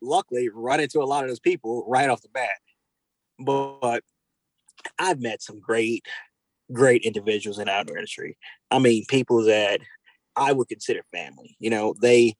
luckily 0.01 0.49
run 0.49 0.79
into 0.79 0.99
a 0.99 1.05
lot 1.05 1.23
of 1.23 1.29
those 1.29 1.39
people 1.39 1.85
right 1.87 2.09
off 2.09 2.21
the 2.21 2.29
bat 2.29 2.49
but 3.39 4.01
i've 4.99 5.19
met 5.19 5.41
some 5.41 5.59
great 5.59 6.05
great 6.71 7.03
individuals 7.03 7.59
in 7.59 7.69
outdoor 7.69 7.97
industry. 7.97 8.37
I 8.69 8.79
mean, 8.79 9.05
people 9.07 9.43
that 9.45 9.81
I 10.35 10.51
would 10.51 10.67
consider 10.67 11.01
family. 11.11 11.55
You 11.59 11.69
know, 11.69 11.95
they 12.01 12.35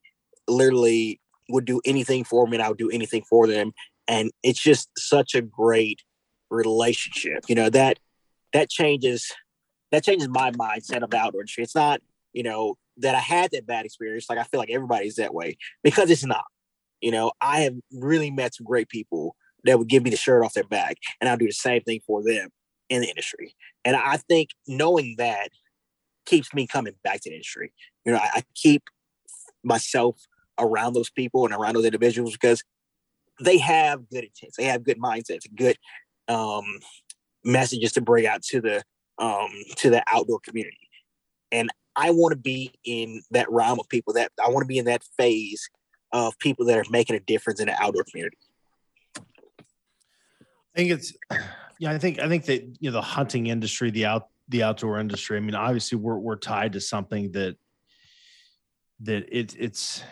literally 0.48 1.20
would 1.50 1.66
do 1.66 1.82
anything 1.86 2.24
for 2.24 2.48
me 2.48 2.58
and 2.58 2.64
I 2.64 2.70
would 2.70 2.78
do 2.78 2.90
anything 2.90 3.24
for 3.30 3.48
them. 3.48 3.74
And 4.08 4.32
it's 4.44 4.62
just 4.62 4.90
such 4.98 5.36
a 5.36 5.42
great 5.42 6.02
relationship. 6.50 7.46
You 7.48 7.56
know, 7.56 7.70
that 7.70 8.00
that 8.54 8.70
changes 8.70 9.32
that 9.92 10.04
changes 10.04 10.30
my 10.30 10.52
mindset 10.52 11.04
of 11.04 11.10
the 11.10 11.18
outdoor 11.18 11.42
industry. 11.42 11.64
It's 11.64 11.76
not, 11.76 12.02
you 12.34 12.44
know, 12.44 12.78
that 12.98 13.14
I 13.14 13.20
had 13.20 13.52
that 13.52 13.68
bad 13.68 13.86
experience. 13.86 14.28
Like 14.30 14.40
I 14.40 14.44
feel 14.44 14.60
like 14.60 14.70
everybody's 14.70 15.16
that 15.16 15.34
way 15.34 15.58
because 15.84 16.10
it's 16.10 16.26
not. 16.26 16.46
You 17.02 17.12
know, 17.12 17.32
I 17.42 17.62
have 17.62 17.76
really 17.92 18.32
met 18.32 18.56
some 18.56 18.66
great 18.66 18.88
people 18.88 19.36
that 19.64 19.78
would 19.78 19.90
give 19.90 20.04
me 20.04 20.10
the 20.10 20.18
shirt 20.18 20.44
off 20.44 20.54
their 20.54 20.64
back 20.64 20.98
and 21.20 21.30
I'll 21.30 21.38
do 21.38 21.48
the 21.48 21.52
same 21.52 21.82
thing 21.82 22.00
for 22.06 22.24
them 22.24 22.50
in 22.90 23.02
the 23.02 23.10
industry. 23.10 23.56
And 23.84 23.96
I 23.96 24.18
think 24.18 24.50
knowing 24.68 25.16
that 25.18 25.50
keeps 26.26 26.54
me 26.54 26.68
coming 26.68 26.94
back 27.04 27.22
to 27.22 27.30
the 27.30 27.36
industry. 27.36 27.74
You 28.06 28.14
know, 28.14 28.20
I, 28.20 28.30
I 28.36 28.44
keep 28.56 28.84
myself 29.64 30.16
around 30.58 30.94
those 30.94 31.10
people 31.10 31.46
and 31.46 31.54
around 31.54 31.76
those 31.76 31.86
individuals 31.86 32.34
because 32.34 32.64
they 33.40 33.58
have 33.58 34.08
good 34.10 34.24
intents, 34.24 34.58
they 34.58 34.66
have 34.66 34.84
good 34.84 35.00
mindsets, 35.00 35.44
good 35.56 35.78
um, 36.28 36.66
messages 37.44 37.92
to 37.94 38.02
bring 38.02 38.26
out 38.26 38.42
to 38.44 38.62
the 38.62 38.84
um, 39.18 39.50
to 39.78 39.90
the 39.90 40.04
outdoor 40.08 40.40
community. 40.40 40.90
And 41.52 41.70
I 41.96 42.12
want 42.12 42.32
to 42.32 42.38
be 42.38 42.74
in 42.86 43.22
that 43.32 43.52
realm 43.52 43.80
of 43.80 43.88
people 43.90 44.14
that 44.14 44.32
I 44.44 44.50
want 44.50 44.64
to 44.64 44.68
be 44.68 44.78
in 44.78 44.86
that 44.86 45.04
phase 45.18 45.70
of 46.14 46.38
people 46.40 46.66
that 46.66 46.78
are 46.78 46.90
making 46.90 47.16
a 47.16 47.20
difference 47.20 47.60
in 47.60 47.68
the 47.68 47.82
outdoor 47.82 48.04
community. 48.04 48.38
I 49.18 50.78
think 50.78 50.92
it's 50.92 51.14
yeah, 51.80 51.92
I 51.92 51.98
think 51.98 52.20
I 52.20 52.28
think 52.28 52.46
that 52.46 52.64
you 52.80 52.90
know 52.90 52.94
the 52.94 53.02
hunting 53.02 53.48
industry, 53.48 53.92
the 53.92 54.06
out 54.06 54.28
the 54.48 54.64
outdoor 54.64 55.00
industry. 55.00 55.38
I 55.38 55.40
mean, 55.42 55.56
obviously 55.56 55.98
we're 55.98 56.18
we're 56.18 56.38
tied 56.38 56.74
to 56.74 56.82
something 56.82 57.32
that 57.34 57.58
that 59.02 59.28
it 59.36 59.56
it's 59.58 60.04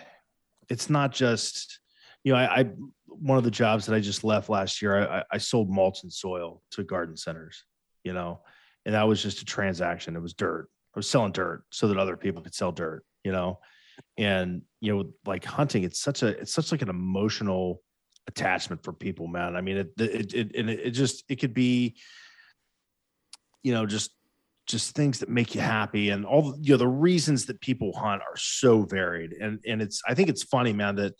it's 0.69 0.89
not 0.89 1.11
just 1.11 1.79
you 2.23 2.33
know 2.33 2.39
I, 2.39 2.59
I 2.59 2.69
one 3.09 3.37
of 3.37 3.43
the 3.43 3.51
jobs 3.51 3.85
that 3.85 3.95
I 3.95 3.99
just 3.99 4.23
left 4.23 4.49
last 4.49 4.81
year. 4.81 5.07
I, 5.09 5.23
I 5.31 5.37
sold 5.37 5.69
mulch 5.69 6.03
and 6.03 6.11
soil 6.11 6.61
to 6.71 6.83
garden 6.83 7.17
centers, 7.17 7.63
you 8.03 8.13
know, 8.13 8.41
and 8.85 8.95
that 8.95 9.07
was 9.07 9.21
just 9.21 9.41
a 9.41 9.45
transaction. 9.45 10.15
It 10.15 10.21
was 10.21 10.33
dirt. 10.33 10.69
I 10.95 10.99
was 10.99 11.09
selling 11.09 11.31
dirt 11.31 11.63
so 11.69 11.87
that 11.87 11.97
other 11.97 12.17
people 12.17 12.41
could 12.41 12.55
sell 12.55 12.71
dirt, 12.71 13.03
you 13.23 13.31
know, 13.31 13.59
and 14.17 14.61
you 14.81 14.95
know 14.95 15.11
like 15.25 15.45
hunting. 15.45 15.83
It's 15.83 15.99
such 15.99 16.23
a 16.23 16.27
it's 16.27 16.53
such 16.53 16.71
like 16.71 16.81
an 16.81 16.89
emotional 16.89 17.81
attachment 18.27 18.83
for 18.83 18.93
people, 18.93 19.27
man. 19.27 19.55
I 19.55 19.61
mean, 19.61 19.77
it, 19.77 19.91
it, 19.97 20.33
it, 20.33 20.55
and 20.55 20.69
it 20.69 20.91
just, 20.91 21.23
it 21.27 21.37
could 21.37 21.53
be, 21.53 21.95
you 23.63 23.73
know, 23.73 23.85
just, 23.85 24.11
just 24.67 24.95
things 24.95 25.19
that 25.19 25.29
make 25.29 25.55
you 25.55 25.61
happy 25.61 26.11
and 26.11 26.27
all 26.27 26.55
you 26.61 26.73
know, 26.73 26.77
the 26.77 26.87
reasons 26.87 27.47
that 27.47 27.59
people 27.59 27.91
hunt 27.91 28.21
are 28.21 28.37
so 28.37 28.83
varied. 28.83 29.33
And, 29.33 29.59
and 29.65 29.81
it's, 29.81 30.03
I 30.07 30.13
think 30.13 30.29
it's 30.29 30.43
funny, 30.43 30.73
man, 30.73 30.95
that 30.97 31.15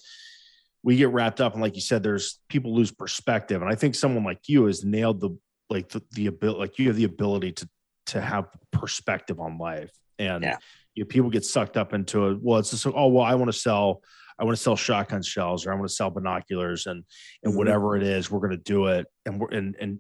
we 0.84 0.96
get 0.96 1.10
wrapped 1.10 1.42
up 1.42 1.54
and 1.54 1.62
like 1.62 1.76
you 1.76 1.82
said, 1.82 2.04
there's 2.04 2.40
people 2.48 2.74
lose 2.74 2.92
perspective. 2.92 3.62
And 3.62 3.72
I 3.72 3.76
think 3.76 3.96
someone 3.96 4.24
like 4.24 4.48
you 4.48 4.66
has 4.66 4.84
nailed 4.84 5.20
the, 5.20 5.38
like 5.70 5.90
the, 5.90 6.02
the 6.12 6.28
ability, 6.28 6.60
like 6.60 6.80
you 6.80 6.88
have 6.88 6.96
the 6.96 7.04
ability 7.04 7.52
to, 7.54 7.70
to 8.08 8.22
have 8.22 8.48
perspective 8.72 9.40
on 9.40 9.58
life. 9.58 9.92
And 10.18 10.44
yeah. 10.44 10.58
you 10.96 11.04
know, 11.04 11.08
people 11.08 11.30
get 11.30 11.46
sucked 11.46 11.78
up 11.78 11.94
into 11.94 12.30
it. 12.30 12.40
Well, 12.42 12.60
it's 12.60 12.72
just, 12.72 12.88
oh, 12.88 13.08
well, 13.08 13.26
I 13.26 13.36
want 13.36 13.52
to 13.52 13.58
sell, 13.58 14.02
I 14.40 14.46
want 14.46 14.56
to 14.56 14.64
sell 14.64 14.76
shotgun 14.76 15.22
shells 15.22 15.66
or 15.66 15.74
I 15.74 15.76
want 15.76 15.90
to 15.90 15.94
sell 15.94 16.10
binoculars 16.10 16.88
and 16.88 17.04
and 17.44 17.52
mm-hmm. 17.52 17.58
whatever 17.58 17.98
it 17.98 18.04
is, 18.04 18.32
we're 18.32 18.40
going 18.40 18.52
to 18.52 18.58
do 18.58 18.88
it. 18.88 19.06
And 19.26 19.40
we're 19.40 19.50
and 19.50 19.76
and 19.80 20.00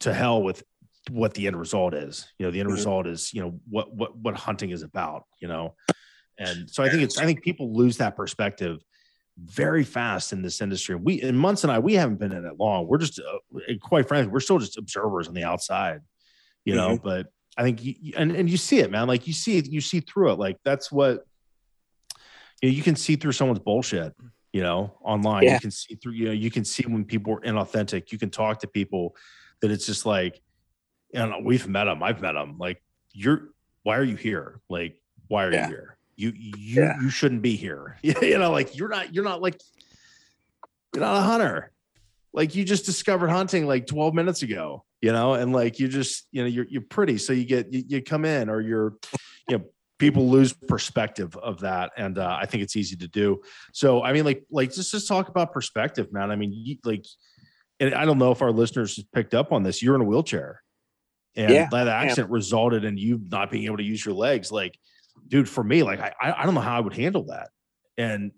to 0.00 0.14
hell 0.14 0.42
with 0.42 0.62
what 1.10 1.34
the 1.34 1.46
end 1.46 1.58
result 1.58 1.94
is. 1.94 2.26
You 2.38 2.46
know, 2.46 2.52
the 2.52 2.60
end 2.60 2.68
mm-hmm. 2.68 2.76
result 2.76 3.06
is 3.06 3.34
you 3.34 3.42
know 3.42 3.60
what 3.68 3.94
what 3.94 4.16
what 4.16 4.34
hunting 4.34 4.70
is 4.70 4.82
about. 4.82 5.24
You 5.40 5.48
know, 5.48 5.74
and 6.38 6.70
so 6.70 6.82
I 6.82 6.88
think 6.88 7.02
it's 7.02 7.18
I 7.18 7.26
think 7.26 7.42
people 7.42 7.74
lose 7.74 7.98
that 7.98 8.16
perspective 8.16 8.82
very 9.38 9.84
fast 9.84 10.32
in 10.32 10.42
this 10.42 10.60
industry. 10.60 10.94
We 10.94 11.20
and 11.22 11.38
Months 11.38 11.64
and 11.64 11.72
I 11.72 11.78
we 11.78 11.94
haven't 11.94 12.18
been 12.18 12.32
in 12.32 12.44
it 12.44 12.58
long. 12.58 12.86
We're 12.86 12.98
just 12.98 13.20
uh, 13.20 13.58
quite 13.80 14.08
frankly 14.08 14.32
we're 14.32 14.40
still 14.40 14.58
just 14.58 14.78
observers 14.78 15.28
on 15.28 15.34
the 15.34 15.44
outside. 15.44 16.00
You 16.64 16.76
know, 16.76 16.90
mm-hmm. 16.90 17.04
but 17.04 17.26
I 17.56 17.62
think 17.62 17.82
you, 17.82 18.14
and 18.16 18.32
and 18.32 18.48
you 18.48 18.56
see 18.56 18.78
it, 18.80 18.90
man. 18.90 19.08
Like 19.08 19.26
you 19.26 19.32
see 19.32 19.58
it, 19.58 19.66
you 19.66 19.80
see 19.80 20.00
through 20.00 20.32
it. 20.32 20.38
Like 20.38 20.58
that's 20.64 20.92
what 20.92 21.26
you, 22.60 22.70
know, 22.70 22.74
you 22.74 22.82
can 22.82 22.96
see 22.96 23.16
through 23.16 23.32
someone's 23.32 23.60
bullshit 23.60 24.14
you 24.52 24.62
know 24.62 24.92
online 25.02 25.44
yeah. 25.44 25.54
you 25.54 25.60
can 25.60 25.70
see 25.70 25.94
through 25.94 26.12
you 26.12 26.26
know 26.26 26.32
you 26.32 26.50
can 26.50 26.64
see 26.64 26.84
when 26.86 27.04
people 27.04 27.32
are 27.32 27.40
inauthentic 27.40 28.12
you 28.12 28.18
can 28.18 28.30
talk 28.30 28.60
to 28.60 28.66
people 28.66 29.16
that 29.60 29.70
it's 29.70 29.86
just 29.86 30.06
like 30.06 30.40
you 31.12 31.20
know 31.20 31.40
we've 31.42 31.66
met 31.66 31.84
them 31.84 32.02
i've 32.02 32.20
met 32.20 32.32
them 32.32 32.56
like 32.58 32.82
you're 33.12 33.48
why 33.82 33.96
are 33.96 34.04
you 34.04 34.16
here 34.16 34.60
like 34.68 35.00
why 35.28 35.44
are 35.44 35.52
yeah. 35.52 35.66
you 35.66 35.74
here 35.74 35.96
you 36.22 36.32
you 36.36 36.82
yeah. 36.82 36.94
you 37.00 37.10
shouldn't 37.10 37.42
be 37.42 37.56
here 37.56 37.98
you 38.02 38.38
know 38.38 38.50
like 38.50 38.76
you're 38.76 38.88
not 38.88 39.14
you're 39.14 39.24
not 39.24 39.42
like 39.42 39.60
you're 40.94 41.02
not 41.04 41.16
a 41.16 41.22
hunter 41.22 41.72
like 42.32 42.54
you 42.54 42.64
just 42.64 42.86
discovered 42.86 43.28
hunting 43.28 43.66
like 43.66 43.86
12 43.86 44.14
minutes 44.14 44.42
ago 44.42 44.84
you 45.00 45.12
know 45.12 45.34
and 45.34 45.52
like 45.52 45.78
you 45.78 45.88
just 45.88 46.26
you 46.32 46.42
know 46.42 46.48
you're, 46.48 46.66
you're 46.68 46.82
pretty 46.82 47.18
so 47.18 47.32
you 47.32 47.44
get 47.44 47.72
you, 47.72 47.82
you 47.86 48.02
come 48.02 48.24
in 48.24 48.48
or 48.48 48.60
you're 48.60 48.94
you 49.48 49.58
know 49.58 49.64
people 49.98 50.28
lose 50.28 50.52
perspective 50.52 51.36
of 51.36 51.60
that 51.60 51.92
and 51.96 52.18
uh, 52.18 52.36
i 52.40 52.46
think 52.46 52.62
it's 52.62 52.76
easy 52.76 52.96
to 52.96 53.08
do 53.08 53.40
so 53.72 54.02
i 54.02 54.12
mean 54.12 54.24
like 54.24 54.44
like 54.50 54.72
just 54.72 54.90
just 54.90 55.06
talk 55.06 55.28
about 55.28 55.52
perspective 55.52 56.12
man 56.12 56.30
i 56.30 56.36
mean 56.36 56.52
you, 56.52 56.76
like 56.84 57.04
and 57.82 57.94
I 57.94 58.04
don't 58.04 58.18
know 58.18 58.30
if 58.30 58.42
our 58.42 58.52
listeners 58.52 59.02
picked 59.12 59.34
up 59.34 59.52
on 59.52 59.64
this. 59.64 59.82
You're 59.82 59.96
in 59.96 60.00
a 60.00 60.04
wheelchair, 60.04 60.62
and 61.34 61.52
Yeah, 61.52 61.68
that 61.72 61.88
accident 61.88 62.30
resulted 62.30 62.84
in 62.84 62.96
you 62.96 63.20
not 63.28 63.50
being 63.50 63.64
able 63.64 63.78
to 63.78 63.82
use 63.82 64.04
your 64.04 64.14
legs. 64.14 64.52
Like, 64.52 64.78
dude, 65.26 65.48
for 65.48 65.64
me, 65.64 65.82
like 65.82 66.00
I 66.00 66.12
I 66.20 66.44
don't 66.44 66.54
know 66.54 66.60
how 66.60 66.76
I 66.76 66.80
would 66.80 66.94
handle 66.94 67.24
that. 67.26 67.50
And 67.98 68.32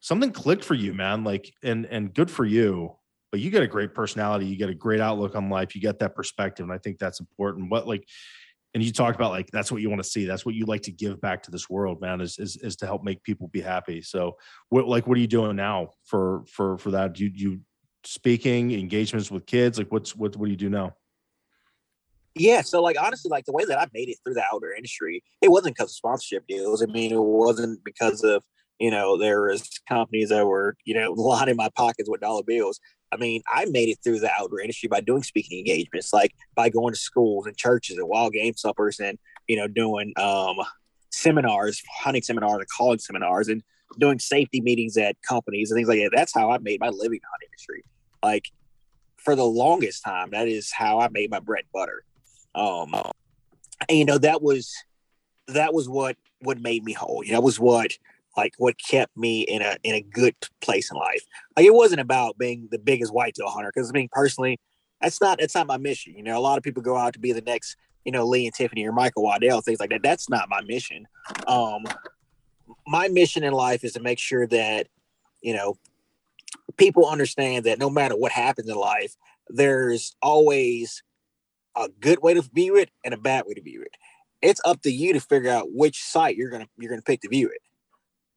something 0.00 0.32
clicked 0.32 0.64
for 0.64 0.74
you, 0.74 0.94
man. 0.94 1.24
Like, 1.24 1.52
and 1.62 1.86
and 1.86 2.12
good 2.12 2.30
for 2.30 2.44
you. 2.44 2.94
But 3.30 3.40
you 3.40 3.50
get 3.50 3.62
a 3.62 3.66
great 3.66 3.94
personality. 3.94 4.46
You 4.46 4.56
get 4.56 4.70
a 4.70 4.74
great 4.74 5.00
outlook 5.00 5.34
on 5.34 5.50
life. 5.50 5.74
You 5.74 5.82
get 5.82 5.98
that 5.98 6.14
perspective, 6.14 6.64
and 6.64 6.72
I 6.72 6.78
think 6.78 6.98
that's 6.98 7.20
important. 7.20 7.70
What 7.70 7.86
like 7.86 8.06
and 8.74 8.82
you 8.82 8.92
talked 8.92 9.16
about 9.16 9.30
like 9.30 9.50
that's 9.50 9.72
what 9.72 9.80
you 9.80 9.88
want 9.88 10.02
to 10.02 10.08
see 10.08 10.24
that's 10.24 10.44
what 10.44 10.54
you 10.54 10.66
like 10.66 10.82
to 10.82 10.92
give 10.92 11.20
back 11.20 11.42
to 11.42 11.50
this 11.50 11.68
world 11.68 12.00
man 12.00 12.20
is 12.20 12.38
is, 12.38 12.56
is 12.56 12.76
to 12.76 12.86
help 12.86 13.02
make 13.02 13.22
people 13.22 13.48
be 13.48 13.60
happy 13.60 14.02
so 14.02 14.36
what 14.68 14.86
like 14.86 15.06
what 15.06 15.16
are 15.16 15.20
you 15.20 15.26
doing 15.26 15.56
now 15.56 15.88
for 16.04 16.44
for 16.46 16.78
for 16.78 16.90
that 16.90 17.14
do 17.14 17.24
you, 17.24 17.30
you 17.34 17.60
speaking 18.04 18.72
engagements 18.72 19.30
with 19.30 19.46
kids 19.46 19.78
like 19.78 19.90
what's 19.90 20.14
what 20.14 20.36
what 20.36 20.46
do 20.46 20.50
you 20.50 20.56
do 20.56 20.70
now 20.70 20.94
Yeah, 22.38 22.62
so 22.62 22.82
like 22.82 22.96
honestly, 23.00 23.28
like 23.30 23.44
the 23.44 23.52
way 23.52 23.64
that 23.64 23.80
I 23.80 23.86
made 23.92 24.08
it 24.08 24.18
through 24.24 24.34
the 24.34 24.44
outdoor 24.52 24.72
industry, 24.72 25.22
it 25.42 25.50
wasn't 25.50 25.76
because 25.76 25.90
of 25.90 25.96
sponsorship 25.96 26.46
deals. 26.46 26.82
I 26.82 26.86
mean, 26.86 27.12
it 27.12 27.20
wasn't 27.20 27.82
because 27.84 28.22
of 28.22 28.42
you 28.78 28.90
know 28.90 29.18
there 29.18 29.42
was 29.42 29.68
companies 29.88 30.28
that 30.28 30.46
were 30.46 30.76
you 30.84 30.94
know 30.94 31.12
lining 31.16 31.56
my 31.56 31.68
pockets 31.76 32.08
with 32.08 32.20
dollar 32.20 32.42
bills. 32.42 32.80
I 33.10 33.16
mean, 33.16 33.42
I 33.52 33.64
made 33.64 33.88
it 33.88 33.98
through 34.04 34.20
the 34.20 34.30
outdoor 34.38 34.60
industry 34.60 34.88
by 34.88 35.00
doing 35.00 35.22
speaking 35.22 35.58
engagements, 35.58 36.12
like 36.12 36.34
by 36.54 36.68
going 36.68 36.92
to 36.92 37.00
schools 37.00 37.46
and 37.46 37.56
churches 37.56 37.96
and 37.96 38.08
wild 38.08 38.34
game 38.34 38.54
suppers, 38.54 39.00
and 39.00 39.18
you 39.46 39.56
know 39.56 39.66
doing 39.66 40.12
um, 40.16 40.56
seminars, 41.10 41.82
hunting 42.00 42.22
seminars, 42.22 42.58
and 42.58 42.68
college 42.68 43.00
seminars, 43.00 43.48
and 43.48 43.62
doing 43.98 44.18
safety 44.18 44.60
meetings 44.60 44.96
at 44.96 45.16
companies 45.26 45.70
and 45.70 45.78
things 45.78 45.88
like 45.88 45.98
that. 45.98 46.10
That's 46.14 46.34
how 46.34 46.50
I 46.50 46.58
made 46.58 46.80
my 46.80 46.88
living 46.88 47.14
in 47.14 47.20
the 47.22 47.28
hunting 47.30 47.48
industry. 47.48 47.84
Like 48.22 48.44
for 49.16 49.34
the 49.34 49.44
longest 49.44 50.04
time, 50.04 50.30
that 50.30 50.48
is 50.48 50.72
how 50.72 51.00
I 51.00 51.08
made 51.08 51.30
my 51.30 51.40
bread 51.40 51.64
and 51.64 51.72
butter. 51.72 52.04
Um, 52.58 52.94
and 53.88 53.98
you 53.98 54.04
know 54.04 54.18
that 54.18 54.42
was 54.42 54.74
that 55.46 55.72
was 55.72 55.88
what 55.88 56.16
what 56.40 56.60
made 56.60 56.84
me 56.84 56.92
whole. 56.92 57.22
You 57.24 57.32
know, 57.32 57.38
that 57.38 57.44
was 57.44 57.60
what 57.60 57.92
like 58.36 58.54
what 58.58 58.76
kept 58.78 59.16
me 59.16 59.42
in 59.42 59.62
a 59.62 59.76
in 59.84 59.94
a 59.94 60.00
good 60.00 60.34
place 60.60 60.90
in 60.90 60.96
life. 60.96 61.22
Like 61.56 61.66
it 61.66 61.74
wasn't 61.74 62.00
about 62.00 62.38
being 62.38 62.68
the 62.70 62.78
biggest 62.78 63.12
whitetail 63.12 63.48
hunter 63.48 63.70
because 63.74 63.90
I 63.90 63.92
mean 63.92 64.08
personally, 64.10 64.58
that's 65.00 65.20
not 65.20 65.38
that's 65.38 65.54
not 65.54 65.66
my 65.66 65.76
mission. 65.76 66.14
You 66.16 66.22
know, 66.22 66.38
a 66.38 66.40
lot 66.40 66.58
of 66.58 66.64
people 66.64 66.82
go 66.82 66.96
out 66.96 67.12
to 67.14 67.20
be 67.20 67.32
the 67.32 67.40
next 67.40 67.76
you 68.04 68.12
know 68.12 68.26
Lee 68.26 68.46
and 68.46 68.54
Tiffany 68.54 68.86
or 68.86 68.92
Michael 68.92 69.22
Waddell 69.22 69.60
things 69.60 69.80
like 69.80 69.90
that. 69.90 70.02
That's 70.02 70.28
not 70.28 70.48
my 70.48 70.60
mission. 70.62 71.06
Um, 71.46 71.84
my 72.86 73.08
mission 73.08 73.44
in 73.44 73.52
life 73.52 73.84
is 73.84 73.92
to 73.92 74.00
make 74.00 74.18
sure 74.18 74.46
that 74.48 74.88
you 75.42 75.54
know 75.54 75.76
people 76.76 77.08
understand 77.08 77.66
that 77.66 77.78
no 77.78 77.90
matter 77.90 78.16
what 78.16 78.32
happens 78.32 78.68
in 78.68 78.76
life, 78.76 79.14
there's 79.48 80.16
always 80.22 81.02
a 81.78 81.88
good 82.00 82.20
way 82.22 82.34
to 82.34 82.42
view 82.42 82.76
it 82.76 82.90
and 83.04 83.14
a 83.14 83.18
bad 83.18 83.44
way 83.46 83.54
to 83.54 83.62
view 83.62 83.82
it. 83.82 83.92
It's 84.42 84.60
up 84.64 84.82
to 84.82 84.90
you 84.90 85.12
to 85.12 85.20
figure 85.20 85.50
out 85.50 85.72
which 85.72 86.02
site 86.02 86.36
you're 86.36 86.50
gonna 86.50 86.68
you're 86.76 86.90
gonna 86.90 87.02
pick 87.02 87.22
to 87.22 87.28
view 87.28 87.48
it. 87.48 87.60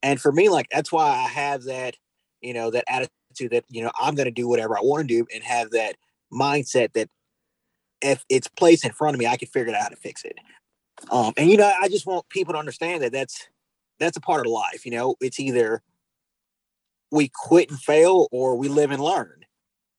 And 0.02 0.20
for 0.20 0.32
me, 0.32 0.48
like 0.48 0.68
that's 0.70 0.90
why 0.90 1.08
I 1.08 1.28
have 1.28 1.64
that, 1.64 1.96
you 2.40 2.54
know, 2.54 2.70
that 2.70 2.84
attitude 2.88 3.52
that 3.52 3.64
you 3.68 3.82
know 3.82 3.92
I'm 4.00 4.14
gonna 4.14 4.30
do 4.30 4.48
whatever 4.48 4.76
I 4.76 4.82
want 4.82 5.08
to 5.08 5.14
do 5.14 5.26
and 5.32 5.44
have 5.44 5.70
that 5.70 5.96
mindset 6.32 6.92
that 6.94 7.08
if 8.00 8.24
it's 8.28 8.48
placed 8.48 8.84
in 8.84 8.92
front 8.92 9.14
of 9.14 9.20
me, 9.20 9.26
I 9.26 9.36
can 9.36 9.48
figure 9.48 9.74
out 9.74 9.82
how 9.82 9.88
to 9.88 9.96
fix 9.96 10.24
it. 10.24 10.36
Um, 11.10 11.32
and 11.36 11.48
you 11.50 11.56
know, 11.56 11.72
I 11.80 11.88
just 11.88 12.06
want 12.06 12.28
people 12.28 12.54
to 12.54 12.58
understand 12.58 13.02
that 13.02 13.12
that's 13.12 13.48
that's 14.00 14.16
a 14.16 14.20
part 14.20 14.46
of 14.46 14.52
life. 14.52 14.84
You 14.84 14.92
know, 14.92 15.14
it's 15.20 15.38
either 15.38 15.82
we 17.10 17.30
quit 17.32 17.70
and 17.70 17.78
fail 17.78 18.28
or 18.32 18.56
we 18.56 18.68
live 18.68 18.90
and 18.90 19.02
learn. 19.02 19.44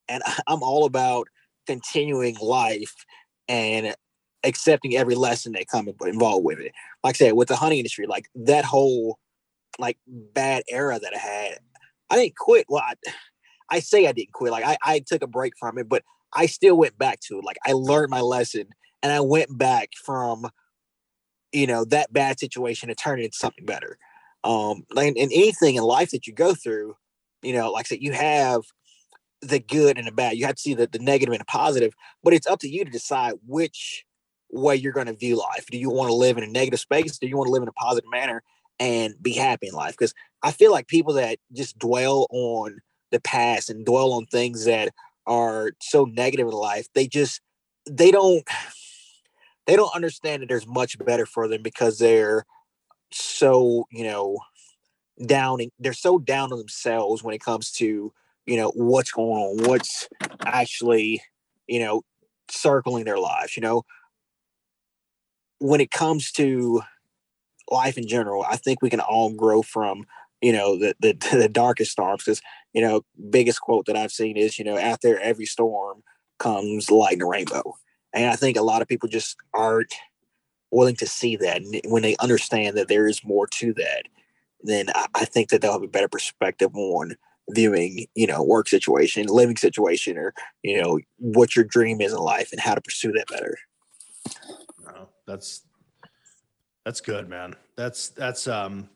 And 0.10 0.22
I'm 0.48 0.64
all 0.64 0.86
about 0.86 1.28
continuing 1.66 2.36
life 2.42 2.94
and 3.48 3.96
accepting 4.44 4.96
every 4.96 5.16
lesson 5.16 5.54
that 5.54 5.68
come 5.68 5.88
involved 6.06 6.46
with 6.46 6.60
it. 6.60 6.74
Like 7.04 7.16
I 7.16 7.18
said, 7.18 7.34
with 7.34 7.48
the 7.48 7.56
hunting 7.56 7.80
industry, 7.80 8.08
like 8.08 8.26
that 8.36 8.66
whole 8.66 9.20
like 9.80 9.98
bad 10.08 10.64
era 10.70 11.00
that 11.00 11.14
I 11.16 11.18
had, 11.18 11.60
I 12.10 12.16
didn't 12.16 12.36
quit. 12.36 12.66
Well, 12.70 12.84
I, 12.86 12.94
I 13.70 13.80
say 13.80 14.08
I 14.08 14.12
didn't 14.12 14.34
quit. 14.34 14.52
Like 14.52 14.66
I, 14.66 14.78
I 14.84 15.00
took 15.00 15.24
a 15.24 15.28
break 15.28 15.54
from 15.60 15.78
it, 15.78 15.90
but 15.90 16.04
I 16.34 16.46
still 16.46 16.78
went 16.78 16.98
back 16.98 17.20
to 17.28 17.40
it. 17.40 17.46
Like 17.46 17.58
I 17.66 17.74
learned 17.74 18.10
my 18.10 18.22
lesson 18.22 18.68
and 19.02 19.12
I 19.12 19.20
went 19.20 19.58
back 19.58 19.90
from, 20.04 20.50
you 21.52 21.68
know, 21.68 21.86
that 21.86 22.12
bad 22.12 22.40
situation 22.40 22.90
and 22.90 22.98
turn 22.98 23.20
it 23.20 23.26
into 23.26 23.38
something 23.38 23.66
better. 23.66 23.98
Um, 24.44 24.84
and, 24.98 25.18
and 25.18 25.32
anything 25.32 25.76
in 25.76 25.84
life 25.84 26.12
that 26.12 26.28
you 26.28 26.34
go 26.34 26.54
through, 26.54 26.96
you 27.42 27.54
know, 27.54 27.72
like 27.72 27.86
I 27.86 27.90
said, 27.90 28.02
you 28.02 28.12
have 28.12 28.64
the 29.44 29.60
good 29.60 29.98
and 29.98 30.08
the 30.08 30.12
bad. 30.12 30.38
You 30.38 30.46
have 30.46 30.56
to 30.56 30.62
see 30.62 30.74
the, 30.74 30.88
the 30.88 31.00
negative 31.00 31.34
and 31.34 31.42
the 31.42 31.46
positive, 31.46 31.94
but 32.24 32.34
it's 32.34 32.48
up 32.48 32.60
to 32.60 32.70
you 32.70 32.86
to 32.86 32.92
decide 32.92 33.34
which 33.46 34.06
way 34.52 34.76
you're 34.76 34.94
going 34.94 35.08
to 35.08 35.14
view 35.14 35.38
life. 35.38 35.66
Do 35.70 35.78
you 35.78 35.90
want 35.90 36.10
to 36.10 36.16
live 36.16 36.38
in 36.38 36.44
a 36.44 36.48
negative 36.48 36.80
space? 36.80 37.18
Do 37.18 37.28
you 37.28 37.38
want 37.38 37.48
to 37.48 37.52
live 37.52 37.64
in 37.64 37.70
a 37.70 37.74
positive 37.74 38.10
manner 38.12 38.44
and 38.80 39.16
be 39.22 39.34
happy 39.34 39.68
in 39.68 39.74
life? 39.74 39.92
Because 39.92 40.14
I 40.42 40.52
feel 40.52 40.72
like 40.72 40.88
people 40.88 41.14
that 41.14 41.40
just 41.52 41.78
dwell 41.80 42.28
on 42.32 42.80
the 43.12 43.20
past 43.20 43.70
and 43.70 43.86
dwell 43.86 44.14
on 44.14 44.26
things 44.26 44.66
that 44.66 44.90
are 45.26 45.72
so 45.82 46.06
negative 46.06 46.48
in 46.48 46.54
life, 46.54 46.88
they 46.94 47.08
just 47.08 47.42
they 47.90 48.12
don't 48.12 48.44
they 49.66 49.76
don't 49.76 49.96
understand 49.96 50.42
that 50.42 50.50
there's 50.50 50.68
much 50.68 50.98
better 51.00 51.26
for 51.26 51.48
them 51.48 51.62
because 51.62 52.00
they're 52.00 52.46
so 53.12 53.88
you 53.92 54.04
know 54.04 54.40
down 55.26 55.62
and 55.62 55.72
they're 55.80 55.94
so 55.94 56.20
down 56.20 56.52
on 56.52 56.58
themselves 56.58 57.24
when 57.24 57.36
it 57.36 57.42
comes 57.42 57.72
to 57.72 58.12
you 58.46 58.58
know 58.58 58.72
what's 58.76 59.12
going 59.12 59.30
on 59.30 59.68
what's 59.68 60.08
actually 60.46 61.22
you 61.68 61.80
know 61.80 62.02
circling 62.50 63.06
their 63.06 63.18
lives 63.18 63.56
you 63.56 63.62
know? 63.62 63.84
When 65.60 65.80
it 65.80 65.92
comes 65.92 66.32
to 66.34 66.82
life 67.72 67.98
in 67.98 68.08
general 68.08 68.44
i 68.50 68.58
think 68.58 68.82
we 68.82 68.90
can 68.90 69.00
all 69.00 69.34
grow 69.34 69.62
from 69.62 70.06
you 70.42 70.52
know 70.52 70.78
the 70.78 70.96
the, 71.00 71.14
the 71.32 71.50
darkest 71.50 71.92
storms 71.92 72.24
because 72.24 72.42
you 72.74 72.82
know 72.82 73.02
biggest 73.30 73.62
quote 73.62 73.86
that 73.86 73.96
i've 73.96 74.12
seen 74.12 74.38
is 74.38 74.60
you 74.60 74.66
know 74.66 74.78
after 74.78 75.18
every 75.20 75.46
storm 75.46 76.04
comes 76.40 76.92
light 76.92 77.14
and 77.14 77.30
rainbow. 77.30 77.76
And 78.12 78.30
i 78.30 78.36
think 78.36 78.58
a 78.58 78.62
lot 78.62 78.82
of 78.82 78.88
people 78.88 79.10
just 79.10 79.38
aren't 79.54 79.94
willing 80.72 80.96
to 80.98 81.08
see 81.08 81.36
that 81.38 81.62
and 81.62 81.82
when 81.86 82.02
they 82.02 82.16
understand 82.18 82.76
that 82.78 82.90
there 82.90 83.08
is 83.08 83.24
more 83.24 83.48
to 83.48 83.74
that 83.74 84.04
then 84.62 84.88
I, 84.94 85.08
I 85.16 85.26
think 85.26 85.50
that 85.50 85.62
they'll 85.62 85.74
have 85.74 85.84
a 85.84 85.88
better 85.88 86.08
perspective 86.08 86.76
on 86.76 87.16
viewing, 87.50 88.08
you 88.16 88.28
know, 88.28 88.44
work 88.44 88.68
situation, 88.68 89.28
living 89.28 89.58
situation, 89.58 90.18
or 90.18 90.34
you 90.64 90.82
know, 90.82 91.00
what 91.18 91.56
your 91.56 91.66
dream 91.66 92.02
is 92.02 92.14
in 92.14 92.20
life 92.20 92.52
and 92.52 92.62
how 92.62 92.76
to 92.76 92.82
pursue 92.82 93.12
that 93.14 93.28
better. 93.28 93.58
No, 94.86 95.10
that's 95.28 95.62
that's 96.86 97.02
good, 97.02 97.30
man. 97.30 97.56
That's 97.76 98.10
that's 98.10 98.48
um 98.48 98.90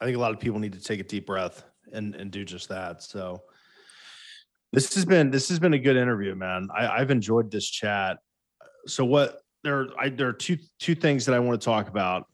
I 0.00 0.04
think 0.04 0.16
a 0.16 0.20
lot 0.20 0.32
of 0.32 0.40
people 0.40 0.58
need 0.58 0.72
to 0.74 0.82
take 0.82 1.00
a 1.00 1.04
deep 1.04 1.26
breath 1.26 1.64
and 1.92 2.14
and 2.14 2.30
do 2.30 2.44
just 2.44 2.68
that. 2.68 3.02
So 3.02 3.42
this 4.72 4.94
has 4.94 5.04
been 5.04 5.30
this 5.30 5.48
has 5.48 5.58
been 5.58 5.74
a 5.74 5.78
good 5.78 5.96
interview, 5.96 6.34
man. 6.34 6.68
I, 6.76 6.88
I've 6.88 7.10
enjoyed 7.10 7.50
this 7.50 7.68
chat. 7.68 8.18
So 8.86 9.04
what 9.04 9.40
there 9.64 9.88
I 9.98 10.08
there 10.08 10.28
are 10.28 10.32
two 10.32 10.58
two 10.78 10.94
things 10.94 11.26
that 11.26 11.34
I 11.34 11.38
want 11.38 11.60
to 11.60 11.64
talk 11.64 11.88
about. 11.88 12.26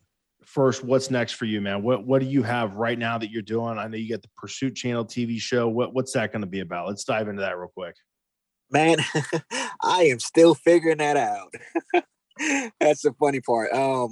First, 0.53 0.85
what's 0.85 1.11
next 1.11 1.33
for 1.33 1.47
you, 1.47 1.63
man? 1.63 1.83
What 1.83 2.07
what 2.07 2.21
do 2.21 2.27
you 2.27 2.43
have 2.43 2.75
right 2.75 2.99
now 2.99 3.17
that 3.17 3.31
you're 3.31 3.41
doing? 3.41 3.79
I 3.79 3.89
know 3.89 3.97
you 3.97 4.11
got 4.11 4.21
the 4.21 4.29
Pursuit 4.37 4.77
Channel 4.77 5.07
TV 5.07 5.41
show. 5.41 5.67
What 5.67 5.95
what's 5.95 6.13
that 6.13 6.31
going 6.31 6.43
to 6.43 6.47
be 6.47 6.61
about? 6.61 6.89
Let's 6.89 7.05
dive 7.05 7.29
into 7.29 7.41
that 7.41 7.57
real 7.57 7.71
quick. 7.75 7.97
Man, 8.71 8.99
I 9.83 10.05
am 10.05 10.21
still 10.21 10.55
figuring 10.55 10.99
that 10.99 11.17
out. 11.17 11.55
That's 12.81 13.01
the 13.01 13.15
funny 13.19 13.41
part. 13.41 13.73
Um 13.73 14.11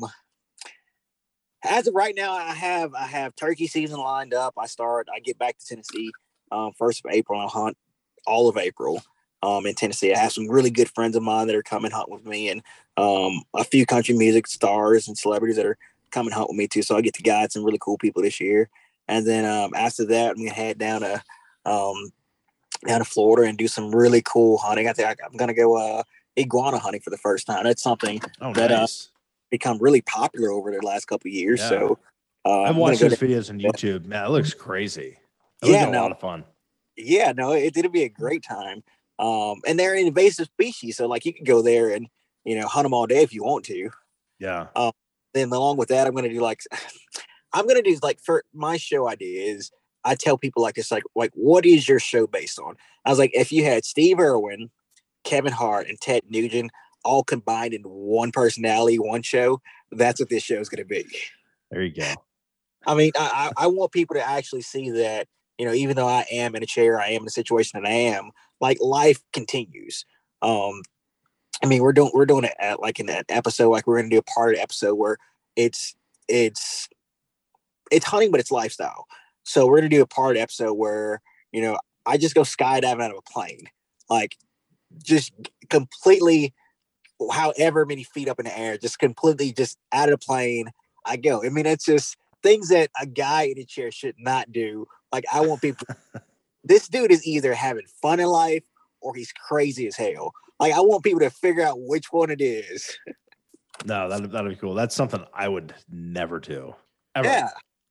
as 1.62 1.86
of 1.86 1.94
right 1.94 2.14
now, 2.16 2.32
I 2.32 2.54
have 2.54 2.94
I 2.94 3.04
have 3.04 3.36
turkey 3.36 3.66
season 3.66 4.00
lined 4.00 4.32
up. 4.32 4.54
I 4.58 4.66
start 4.66 5.08
I 5.14 5.20
get 5.20 5.38
back 5.38 5.58
to 5.58 5.66
Tennessee 5.66 6.10
um 6.50 6.72
first 6.78 7.02
of 7.04 7.12
April. 7.12 7.38
I'll 7.38 7.48
hunt 7.48 7.76
all 8.26 8.48
of 8.48 8.56
April 8.56 9.02
um 9.42 9.66
in 9.66 9.74
Tennessee. 9.74 10.14
I 10.14 10.18
have 10.18 10.32
some 10.32 10.50
really 10.50 10.70
good 10.70 10.88
friends 10.88 11.16
of 11.16 11.22
mine 11.22 11.48
that 11.48 11.56
are 11.56 11.62
coming 11.62 11.90
hunt 11.90 12.10
with 12.10 12.24
me 12.24 12.48
and 12.48 12.62
um 12.96 13.42
a 13.54 13.62
few 13.62 13.84
country 13.84 14.14
music 14.14 14.46
stars 14.46 15.06
and 15.06 15.18
celebrities 15.18 15.56
that 15.56 15.66
are 15.66 15.76
come 16.10 16.26
and 16.26 16.34
hunt 16.34 16.48
with 16.48 16.56
me 16.56 16.68
too. 16.68 16.82
So 16.82 16.96
I 16.96 17.00
get 17.00 17.14
to 17.14 17.22
guide 17.22 17.52
some 17.52 17.64
really 17.64 17.78
cool 17.80 17.98
people 17.98 18.22
this 18.22 18.40
year. 18.40 18.68
And 19.08 19.26
then 19.26 19.44
um, 19.44 19.72
after 19.74 20.04
that, 20.06 20.30
I'm 20.32 20.36
gonna 20.36 20.50
head 20.50 20.78
down 20.78 21.00
to 21.00 21.22
um, 21.64 22.12
down 22.86 23.00
to 23.00 23.04
Florida 23.04 23.48
and 23.48 23.58
do 23.58 23.68
some 23.68 23.94
really 23.94 24.22
cool 24.22 24.58
hunting. 24.58 24.88
I 24.88 24.92
think 24.92 25.08
I'm 25.24 25.36
gonna 25.36 25.54
go 25.54 25.76
uh, 25.76 26.02
iguana 26.38 26.78
hunting 26.78 27.00
for 27.00 27.10
the 27.10 27.18
first 27.18 27.46
time. 27.46 27.64
That's 27.64 27.82
something 27.82 28.20
Oh, 28.40 28.52
that 28.54 28.70
uh, 28.70 28.86
become 29.50 29.78
really 29.78 30.00
popular 30.02 30.50
over 30.50 30.70
the 30.70 30.84
last 30.86 31.06
couple 31.06 31.28
of 31.28 31.34
years. 31.34 31.60
Yeah. 31.60 31.68
So 31.68 31.98
uh, 32.44 32.62
I've 32.62 32.76
watched 32.76 33.00
those 33.00 33.18
videos 33.18 33.50
on 33.50 33.58
YouTube. 33.58 34.04
Man, 34.04 34.24
it 34.24 34.30
looks 34.30 34.54
crazy. 34.54 35.18
It 35.62 35.68
Yeah, 35.68 35.80
looks 35.80 35.88
a 35.88 35.90
no. 35.90 36.02
lot 36.02 36.12
of 36.12 36.20
fun. 36.20 36.44
yeah, 36.96 37.32
no, 37.32 37.52
it, 37.52 37.76
it'll 37.76 37.90
be 37.90 38.04
a 38.04 38.08
great 38.08 38.42
time. 38.42 38.82
Um, 39.18 39.60
and 39.66 39.78
they're 39.78 39.94
an 39.94 40.06
invasive 40.06 40.46
species, 40.46 40.96
so 40.96 41.06
like 41.06 41.26
you 41.26 41.34
can 41.34 41.44
go 41.44 41.60
there 41.60 41.90
and 41.90 42.08
you 42.44 42.58
know 42.58 42.66
hunt 42.66 42.84
them 42.84 42.94
all 42.94 43.06
day 43.06 43.22
if 43.22 43.34
you 43.34 43.42
want 43.42 43.64
to. 43.66 43.90
Yeah. 44.38 44.68
Then 45.34 45.48
along 45.48 45.76
with 45.76 45.88
that, 45.88 46.06
I'm 46.06 46.14
gonna 46.14 46.28
do 46.28 46.40
like 46.40 46.60
I'm 47.52 47.66
gonna 47.66 47.82
do 47.82 47.98
like 48.02 48.20
for 48.20 48.44
my 48.52 48.76
show 48.76 49.08
idea 49.08 49.52
is 49.52 49.70
I 50.04 50.14
tell 50.14 50.38
people 50.38 50.62
like 50.62 50.74
this, 50.74 50.90
like, 50.90 51.02
like, 51.14 51.32
what 51.34 51.66
is 51.66 51.88
your 51.88 52.00
show 52.00 52.26
based 52.26 52.58
on? 52.58 52.76
I 53.04 53.10
was 53.10 53.18
like, 53.18 53.32
if 53.34 53.52
you 53.52 53.64
had 53.64 53.84
Steve 53.84 54.18
Irwin, 54.18 54.70
Kevin 55.24 55.52
Hart, 55.52 55.88
and 55.88 56.00
Ted 56.00 56.22
Nugent 56.28 56.70
all 57.04 57.22
combined 57.22 57.74
in 57.74 57.82
one 57.82 58.32
personality, 58.32 58.98
one 58.98 59.22
show, 59.22 59.60
that's 59.92 60.20
what 60.20 60.28
this 60.28 60.42
show 60.42 60.56
is 60.56 60.68
going 60.68 60.82
to 60.82 60.88
be. 60.88 61.04
There 61.70 61.82
you 61.82 61.94
go. 61.94 62.14
I 62.86 62.94
mean, 62.94 63.12
I, 63.18 63.50
I 63.58 63.64
I 63.64 63.66
want 63.66 63.92
people 63.92 64.14
to 64.14 64.26
actually 64.26 64.62
see 64.62 64.90
that, 64.90 65.28
you 65.58 65.66
know, 65.66 65.74
even 65.74 65.96
though 65.96 66.08
I 66.08 66.24
am 66.30 66.54
in 66.54 66.62
a 66.62 66.66
chair, 66.66 66.98
I 66.98 67.08
am 67.08 67.22
in 67.22 67.26
a 67.26 67.30
situation 67.30 67.80
that 67.80 67.88
I 67.88 67.92
am, 67.92 68.30
like 68.60 68.78
life 68.80 69.22
continues. 69.32 70.06
Um, 70.40 70.80
I 71.62 71.66
mean, 71.66 71.82
we're 71.82 71.92
doing 71.92 72.10
we're 72.14 72.26
doing 72.26 72.44
it 72.44 72.54
at 72.58 72.80
like 72.80 73.00
in 73.00 73.08
an 73.08 73.24
episode, 73.28 73.70
like 73.70 73.86
we're 73.86 73.98
gonna 73.98 74.10
do 74.10 74.18
a 74.18 74.22
part 74.22 74.50
of 74.50 74.56
the 74.56 74.62
episode 74.62 74.94
where 74.94 75.18
it's 75.56 75.94
it's 76.28 76.88
it's 77.90 78.06
hunting, 78.06 78.30
but 78.30 78.40
it's 78.40 78.50
lifestyle. 78.50 79.06
So 79.42 79.66
we're 79.66 79.78
gonna 79.78 79.88
do 79.88 80.02
a 80.02 80.06
part 80.06 80.36
episode 80.36 80.74
where, 80.74 81.20
you 81.52 81.60
know, 81.60 81.78
I 82.06 82.16
just 82.16 82.34
go 82.34 82.42
skydiving 82.42 83.02
out 83.02 83.10
of 83.10 83.18
a 83.18 83.30
plane. 83.30 83.64
Like 84.08 84.36
just 85.02 85.32
completely 85.68 86.54
however 87.30 87.84
many 87.84 88.04
feet 88.04 88.28
up 88.28 88.38
in 88.38 88.46
the 88.46 88.58
air, 88.58 88.78
just 88.78 88.98
completely 88.98 89.52
just 89.52 89.78
out 89.92 90.08
of 90.08 90.18
the 90.18 90.24
plane. 90.24 90.70
I 91.04 91.16
go. 91.16 91.44
I 91.44 91.48
mean, 91.48 91.66
it's 91.66 91.84
just 91.84 92.16
things 92.42 92.68
that 92.68 92.90
a 93.00 93.06
guy 93.06 93.42
in 93.42 93.58
a 93.58 93.64
chair 93.64 93.90
should 93.90 94.16
not 94.18 94.52
do. 94.52 94.86
Like 95.12 95.24
I 95.32 95.40
want 95.40 95.62
people. 95.62 95.86
this 96.64 96.88
dude 96.88 97.10
is 97.10 97.26
either 97.26 97.54
having 97.54 97.86
fun 98.00 98.20
in 98.20 98.26
life 98.26 98.62
or 99.00 99.14
he's 99.14 99.32
crazy 99.32 99.86
as 99.86 99.96
hell. 99.96 100.32
Like 100.60 100.74
I 100.74 100.80
want 100.80 101.02
people 101.02 101.20
to 101.20 101.30
figure 101.30 101.62
out 101.64 101.76
which 101.78 102.12
one 102.12 102.30
it 102.30 102.40
is. 102.42 102.96
No, 103.86 104.08
that 104.10 104.30
that'd 104.30 104.50
be 104.50 104.56
cool. 104.56 104.74
That's 104.74 104.94
something 104.94 105.24
I 105.32 105.48
would 105.48 105.74
never 105.90 106.38
do. 106.38 106.74
Ever. 107.14 107.26
Yeah, 107.26 107.48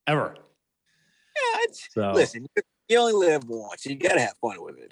Ever. 0.08 0.36
yeah. 0.38 1.60
It's, 1.64 1.88
So 1.94 2.12
listen, 2.12 2.44
you- 2.56 2.64
you 2.88 2.98
only 2.98 3.14
live 3.14 3.44
once. 3.48 3.86
You 3.86 3.96
gotta 3.96 4.20
have 4.22 4.34
fun 4.42 4.64
with 4.64 4.78
it. 4.80 4.92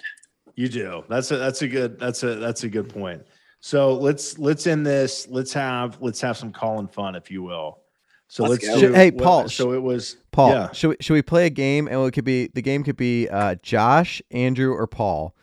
You 0.54 0.68
do. 0.68 1.04
That's 1.08 1.30
a 1.30 1.36
that's 1.36 1.62
a 1.62 1.68
good 1.68 1.98
that's 1.98 2.22
a 2.24 2.34
that's 2.36 2.64
a 2.64 2.68
good 2.68 2.88
point. 2.88 3.22
So 3.60 3.94
let's 3.94 4.38
let's 4.38 4.66
end 4.66 4.86
this. 4.86 5.26
Let's 5.28 5.52
have 5.52 5.98
let's 6.00 6.20
have 6.20 6.36
some 6.36 6.52
calling 6.52 6.86
fun, 6.88 7.14
if 7.16 7.30
you 7.30 7.42
will. 7.42 7.80
So 8.28 8.44
Let's 8.44 8.64
let's, 8.66 8.80
do 8.80 8.92
Hey, 8.92 9.10
what- 9.10 9.24
Paul, 9.24 9.48
So 9.48 9.72
it 9.72 9.82
was 9.82 10.16
Paul, 10.32 10.50
Yeah. 10.50 10.72
should 10.72 10.88
we 10.90 10.96
should 11.00 11.14
we 11.14 11.22
play 11.22 11.46
a 11.46 11.50
game 11.50 11.88
and 11.88 12.04
it 12.06 12.12
could 12.12 12.24
be 12.24 12.48
the 12.54 12.60
game 12.62 12.84
could 12.84 12.96
be 12.96 13.28
uh, 13.28 13.54
Josh, 13.62 14.20
Andrew, 14.30 14.72
or 14.74 14.86
Paul. 14.86 15.34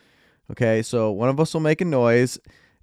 Okay, 0.50 0.82
so 0.82 1.10
one 1.10 1.28
of 1.28 1.40
us 1.40 1.52
will 1.54 1.60
make 1.60 1.80
a 1.80 1.84
noise, 1.84 2.38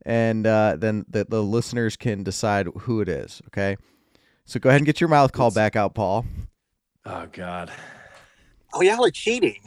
and 0.06 0.46
uh, 0.46 0.76
then 0.78 1.06
the, 1.10 1.26
the 1.26 1.42
listeners 1.42 1.96
can 1.96 2.24
decide 2.24 2.68
who 2.82 3.00
it 3.02 3.08
is. 3.08 3.42
Okay, 3.48 3.78
so 4.46 4.60
go 4.60 4.70
ahead 4.70 4.82
and 4.82 4.86
get 4.86 5.00
your 5.00 5.08
mouth 5.08 5.32
call 5.32 5.52
back 5.52 5.76
out, 5.76 5.94
Paul. 5.94 6.26
Oh 7.06 7.28
God. 7.32 7.72
Oh, 8.74 8.82
y'all 8.82 9.06
are 9.06 9.12
cheating. 9.12 9.62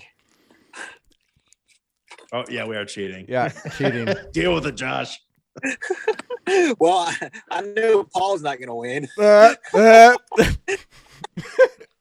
Oh 2.33 2.45
yeah, 2.51 2.67
we 2.67 2.77
are 2.77 2.85
cheating. 2.85 3.25
Yeah, 3.29 3.49
cheating. 3.77 4.09
Deal 4.33 4.55
with 4.55 4.67
it, 4.67 4.75
Josh. 4.75 5.21
well, 6.79 7.09
I, 7.09 7.31
I 7.51 7.61
know 7.63 8.05
Paul's 8.05 8.43
not 8.43 8.59
gonna 8.61 8.75
win. 8.75 9.09
Uh, 9.19 9.55
uh. 9.73 10.17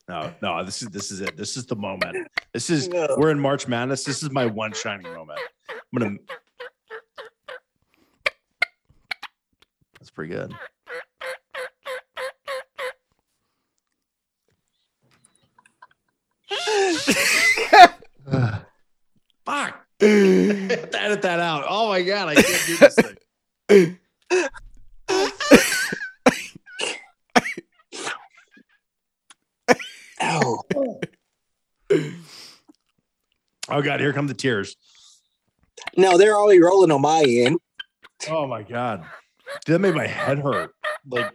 No, 0.08 0.32
no, 0.42 0.64
this 0.64 0.82
is 0.84 0.90
this 0.90 1.12
is 1.12 1.22
it. 1.22 1.36
This 1.36 1.58
is 1.58 1.66
the 1.66 1.76
moment. 1.76 2.28
This 2.54 2.70
is 2.70 2.88
No. 2.88 3.16
we're 3.18 3.32
in 3.32 3.40
March 3.40 3.68
Madness. 3.68 4.04
This 4.04 4.22
is 4.22 4.30
my 4.32 4.46
one 4.46 4.72
shining 4.74 5.12
moment. 5.14 5.40
I'm 5.70 6.00
gonna 6.00 6.18
That's 10.00 10.12
pretty 10.12 10.34
good. 10.34 10.54
Fuck. 19.46 19.86
Edit 20.02 21.22
that 21.22 21.40
out. 21.40 21.66
Oh 21.68 21.90
my 21.90 22.02
god, 22.02 22.30
I 22.30 22.36
can't 22.36 22.64
do 22.66 22.78
this 22.78 22.96
thing. 23.68 23.98
Oh, 30.38 30.62
Oh 33.70 33.82
god, 33.82 34.00
here 34.00 34.12
come 34.14 34.28
the 34.28 34.34
tears. 34.34 34.76
no, 35.98 36.18
they're 36.18 36.36
already 36.36 36.62
rolling 36.62 36.92
on 36.92 37.02
my 37.02 37.24
end. 37.26 37.58
Oh 38.30 38.46
my 38.46 38.64
god. 38.64 39.06
Dude, 39.66 39.76
that 39.76 39.80
made 39.80 39.96
my 39.96 40.08
head 40.08 40.40
hurt. 40.40 40.72
Like 41.08 41.32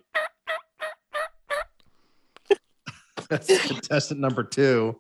that's 3.28 3.66
contestant 3.68 4.20
number 4.20 4.42
two. 4.44 4.96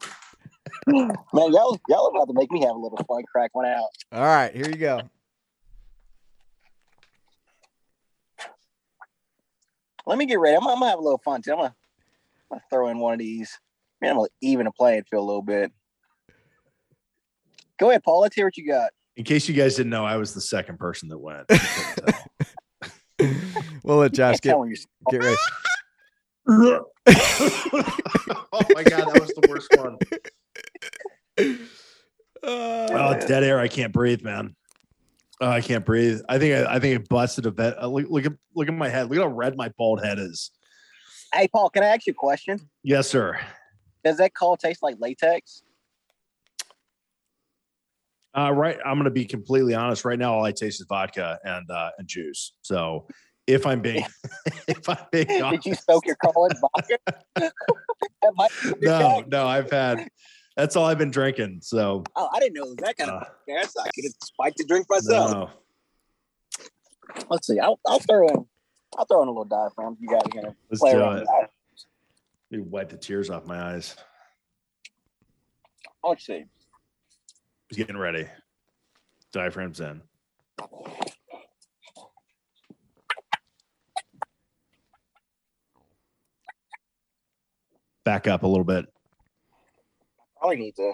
Man, 0.86 1.12
y'all, 1.34 1.78
y'all 1.88 2.06
about 2.08 2.26
to 2.28 2.32
make 2.34 2.50
me 2.50 2.60
have 2.62 2.70
a 2.74 2.78
little 2.78 2.98
fun. 3.08 3.22
Crack 3.30 3.54
one 3.54 3.66
out. 3.66 3.88
All 4.12 4.22
right, 4.24 4.54
here 4.54 4.66
you 4.68 4.76
go. 4.76 5.00
Let 10.06 10.18
me 10.18 10.26
get 10.26 10.38
ready. 10.40 10.56
I'm, 10.56 10.66
I'm 10.66 10.74
gonna 10.78 10.90
have 10.90 10.98
a 10.98 11.02
little 11.02 11.20
fun 11.24 11.42
too. 11.42 11.52
I'm 11.52 11.58
gonna, 11.58 11.74
I'm 12.50 12.58
gonna 12.58 12.62
throw 12.70 12.88
in 12.88 12.98
one 12.98 13.12
of 13.14 13.18
these. 13.18 13.58
Man, 14.00 14.10
I'm 14.12 14.16
gonna 14.16 14.28
even 14.40 14.66
a 14.66 14.72
playing 14.72 15.04
field 15.10 15.22
a 15.22 15.26
little 15.26 15.42
bit. 15.42 15.72
Go 17.78 17.90
ahead, 17.90 18.02
Paul. 18.02 18.20
Let's 18.20 18.34
hear 18.36 18.46
what 18.46 18.56
you 18.56 18.66
got. 18.66 18.90
In 19.16 19.24
case 19.24 19.48
you 19.48 19.54
guys 19.54 19.74
didn't 19.76 19.90
know, 19.90 20.04
I 20.04 20.16
was 20.16 20.32
the 20.34 20.40
second 20.40 20.78
person 20.78 21.08
that 21.10 21.18
went. 21.18 21.46
we'll 23.82 23.98
let 23.98 24.12
Josh 24.12 24.40
get 24.40 24.50
tell 24.50 24.60
when 24.60 24.70
you're- 24.70 24.84
get 25.10 25.22
ready. 25.22 25.36
oh 26.48 26.84
my 28.74 28.82
god, 28.82 29.06
that 29.12 29.20
was 29.20 29.30
the 29.34 29.46
worst 29.48 29.68
one. 29.76 29.98
Uh, 32.42 32.88
Oh, 32.92 33.12
it's 33.12 33.26
dead 33.26 33.44
air. 33.44 33.60
I 33.60 33.68
can't 33.68 33.92
breathe, 33.92 34.22
man. 34.22 34.56
Oh, 35.42 35.48
I 35.48 35.60
can't 35.60 35.84
breathe. 35.84 36.20
I 36.28 36.38
think 36.38 36.54
I, 36.66 36.76
I 36.76 36.78
think 36.80 36.98
it 37.00 37.08
busted 37.08 37.44
a 37.46 37.50
vet. 37.50 37.80
uh, 37.82 37.86
Look, 37.86 38.06
look 38.08 38.24
at 38.26 38.32
look 38.54 38.68
at 38.68 38.74
my 38.74 38.88
head. 38.88 39.08
Look 39.10 39.18
at 39.18 39.22
how 39.22 39.28
red 39.28 39.56
my 39.56 39.68
bald 39.76 40.02
head 40.02 40.18
is. 40.18 40.50
Hey, 41.32 41.48
Paul, 41.48 41.68
can 41.70 41.82
I 41.82 41.88
ask 41.88 42.06
you 42.06 42.12
a 42.12 42.14
question? 42.14 42.58
Yes, 42.82 43.08
sir. 43.08 43.38
Does 44.04 44.16
that 44.18 44.34
call 44.34 44.56
taste 44.56 44.82
like 44.82 44.96
latex? 44.98 45.62
Uh, 48.36 48.52
right. 48.52 48.78
I'm 48.84 48.94
going 48.94 49.04
to 49.04 49.10
be 49.10 49.24
completely 49.24 49.74
honest. 49.74 50.04
Right 50.04 50.18
now, 50.18 50.34
all 50.34 50.44
I 50.44 50.52
taste 50.52 50.80
is 50.80 50.86
vodka 50.88 51.38
and 51.44 51.68
uh, 51.70 51.90
and 51.98 52.06
juice. 52.06 52.52
So 52.62 53.06
if 53.46 53.66
I'm 53.66 53.80
being 53.80 54.04
if 54.68 54.88
I'm 54.88 54.98
being 55.10 55.26
Did 55.26 55.66
you 55.66 55.74
soak 55.74 56.06
your 56.06 56.16
call 56.16 56.46
in 56.46 56.56
vodka? 56.60 56.98
that 58.22 58.34
might 58.34 58.50
be 58.62 58.86
no, 58.86 59.24
no, 59.26 59.46
I've 59.46 59.70
had 59.70 60.08
that's 60.56 60.76
all 60.76 60.84
I've 60.84 60.98
been 60.98 61.10
drinking. 61.10 61.60
So 61.62 62.04
Oh, 62.16 62.28
I 62.32 62.38
didn't 62.38 62.54
know 62.54 62.64
it 62.64 62.68
was 62.68 62.76
that 62.76 62.96
kind 62.96 63.10
of 63.10 63.22
uh, 63.22 63.26
gas. 63.46 63.74
I 63.78 63.88
could 63.94 64.04
have 64.04 64.12
spiked 64.22 64.58
the 64.58 64.64
drink 64.64 64.86
myself. 64.88 65.32
no. 65.32 65.50
Let's 67.28 67.46
see. 67.46 67.58
I'll, 67.58 67.80
I'll 67.86 67.98
throw 67.98 68.28
in. 68.28 68.46
I'll 68.96 69.04
throw 69.04 69.22
in 69.22 69.28
a 69.28 69.30
little 69.30 69.44
diaphragm. 69.44 69.96
You 70.00 70.08
guys 70.08 70.22
are 70.24 70.42
gonna 70.42 70.54
Let's 70.70 70.80
play 70.80 70.92
around 70.92 71.26
me 72.50 72.58
wipe 72.60 72.88
the 72.88 72.96
tears 72.96 73.30
off 73.30 73.46
my 73.46 73.60
eyes. 73.60 73.96
Let's 76.02 76.26
see. 76.26 76.44
He's 77.68 77.78
getting 77.78 77.96
ready. 77.96 78.26
Diaphragms 79.32 79.80
in. 79.80 80.02
Back 88.04 88.26
up 88.26 88.42
a 88.42 88.46
little 88.46 88.64
bit. 88.64 88.86
Probably 90.38 90.56
need 90.56 90.74
to. 90.76 90.92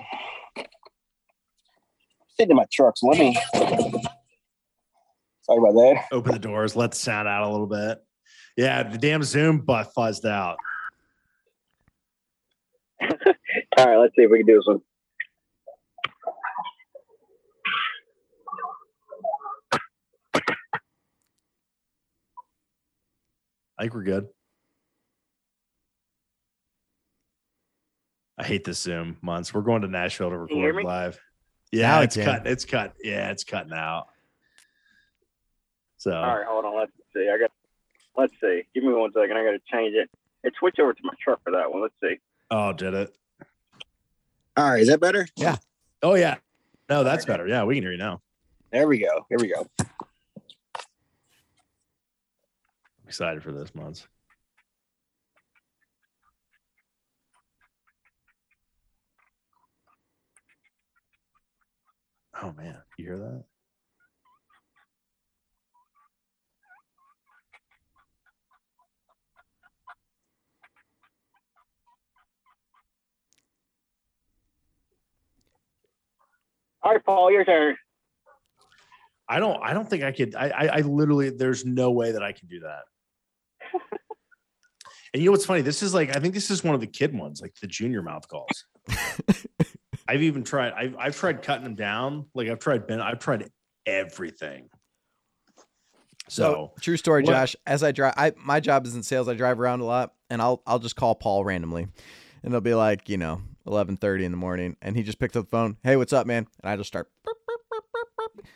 Sitting 2.36 2.50
in 2.50 2.56
my 2.56 2.66
trucks. 2.70 3.02
Let 3.02 3.18
me. 3.18 3.34
Sorry 5.42 5.58
about 5.58 5.74
that. 5.74 6.04
Open 6.12 6.32
the 6.32 6.38
doors. 6.38 6.76
Let 6.76 6.90
the 6.90 6.96
sound 6.98 7.28
out 7.28 7.44
a 7.44 7.50
little 7.50 7.68
bit. 7.68 7.98
Yeah, 8.56 8.82
the 8.82 8.98
damn 8.98 9.22
Zoom 9.22 9.60
butt 9.60 9.92
fuzzed 9.96 10.28
out. 10.28 10.56
All 13.86 13.92
right, 13.92 14.00
let's 14.00 14.16
see 14.16 14.22
if 14.22 14.30
we 14.32 14.38
can 14.38 14.46
do 14.48 14.56
this 14.56 14.66
one. 14.66 14.80
I 23.78 23.82
think 23.82 23.94
we're 23.94 24.02
good. 24.02 24.26
I 28.36 28.42
hate 28.42 28.64
this 28.64 28.80
Zoom 28.80 29.18
months. 29.22 29.54
We're 29.54 29.60
going 29.60 29.82
to 29.82 29.88
Nashville 29.88 30.30
to 30.30 30.36
record 30.36 30.84
live. 30.84 31.20
Yeah, 31.70 31.82
Now 31.82 32.00
it's 32.00 32.16
can. 32.16 32.24
cut. 32.24 32.46
It's 32.48 32.64
cut. 32.64 32.94
Yeah, 33.04 33.30
it's 33.30 33.44
cutting 33.44 33.72
out. 33.72 34.08
So 35.98 36.12
All 36.12 36.38
right, 36.38 36.44
hold 36.44 36.64
on. 36.64 36.76
Let's 36.76 36.90
see. 37.14 37.30
I 37.32 37.38
got. 37.38 37.52
Let's 38.16 38.32
see. 38.40 38.62
Give 38.74 38.82
me 38.82 38.94
one 38.94 39.12
second. 39.12 39.36
I 39.36 39.44
got 39.44 39.52
to 39.52 39.60
change 39.72 39.94
it. 39.94 40.10
It 40.42 40.54
switched 40.58 40.80
over 40.80 40.92
to 40.92 41.00
my 41.04 41.12
truck 41.22 41.40
for 41.44 41.52
that 41.52 41.70
one. 41.72 41.82
Let's 41.82 41.94
see. 42.02 42.16
oh, 42.50 42.72
did 42.72 42.94
it? 42.94 43.16
All 44.56 44.70
right, 44.70 44.80
is 44.80 44.88
that 44.88 45.00
better? 45.00 45.26
Yeah. 45.36 45.56
Oh 46.02 46.14
yeah. 46.14 46.36
No, 46.88 47.04
that's 47.04 47.28
right. 47.28 47.34
better. 47.34 47.48
Yeah, 47.48 47.64
we 47.64 47.74
can 47.74 47.84
hear 47.84 47.92
you 47.92 47.98
now. 47.98 48.22
There 48.70 48.88
we 48.88 48.98
go. 48.98 49.26
Here 49.28 49.38
we 49.38 49.48
go. 49.48 49.66
I'm 49.80 49.86
excited 53.06 53.42
for 53.42 53.52
this, 53.52 53.74
month. 53.74 54.06
Oh 62.42 62.52
man, 62.52 62.76
you 62.98 63.06
hear 63.06 63.18
that? 63.18 63.44
All 76.86 76.92
right, 76.92 77.04
Paul, 77.04 77.32
your 77.32 77.44
turn. 77.44 77.74
I 79.28 79.40
don't. 79.40 79.60
I 79.60 79.74
don't 79.74 79.90
think 79.90 80.04
I 80.04 80.12
could. 80.12 80.36
I. 80.36 80.50
I, 80.50 80.66
I 80.66 80.80
literally. 80.82 81.30
There's 81.30 81.64
no 81.64 81.90
way 81.90 82.12
that 82.12 82.22
I 82.22 82.30
can 82.30 82.46
do 82.46 82.60
that. 82.60 82.82
and 85.12 85.20
you 85.20 85.24
know 85.24 85.32
what's 85.32 85.44
funny? 85.44 85.62
This 85.62 85.82
is 85.82 85.92
like. 85.92 86.14
I 86.14 86.20
think 86.20 86.32
this 86.32 86.48
is 86.48 86.62
one 86.62 86.76
of 86.76 86.80
the 86.80 86.86
kid 86.86 87.12
ones, 87.12 87.42
like 87.42 87.56
the 87.60 87.66
junior 87.66 88.02
mouth 88.02 88.28
calls. 88.28 88.66
I've 90.08 90.22
even 90.22 90.44
tried. 90.44 90.74
I've. 90.74 90.94
I've 90.96 91.16
tried 91.16 91.42
cutting 91.42 91.64
them 91.64 91.74
down. 91.74 92.26
Like 92.36 92.48
I've 92.48 92.60
tried. 92.60 92.86
Ben. 92.86 93.00
I've 93.00 93.18
tried 93.18 93.50
everything. 93.84 94.68
So, 96.28 96.70
true 96.80 96.96
story, 96.96 97.24
what- 97.24 97.32
Josh. 97.32 97.56
As 97.66 97.82
I 97.82 97.90
drive, 97.90 98.14
I 98.16 98.32
my 98.36 98.60
job 98.60 98.86
is 98.86 98.94
in 98.94 99.02
sales. 99.02 99.26
I 99.28 99.34
drive 99.34 99.58
around 99.58 99.80
a 99.80 99.86
lot, 99.86 100.12
and 100.30 100.40
I'll 100.40 100.62
I'll 100.64 100.78
just 100.78 100.94
call 100.94 101.16
Paul 101.16 101.44
randomly, 101.44 101.82
and 101.82 101.92
it'll 102.44 102.60
be 102.60 102.74
like 102.74 103.08
you 103.08 103.16
know 103.16 103.42
eleven 103.66 103.96
thirty 103.96 104.24
in 104.24 104.30
the 104.30 104.36
morning, 104.36 104.76
and 104.82 104.96
he 104.96 105.02
just 105.02 105.18
picked 105.18 105.36
up 105.36 105.44
the 105.44 105.50
phone. 105.50 105.76
Hey, 105.82 105.96
what's 105.96 106.12
up, 106.12 106.26
man? 106.26 106.46
And 106.62 106.70
I 106.70 106.76
just 106.76 106.88
start. 106.88 107.10
"Burp, 107.24 107.36
burp, 107.46 107.60
burp, 107.70 107.84
burp, 107.92 108.08
burp." 108.16 108.46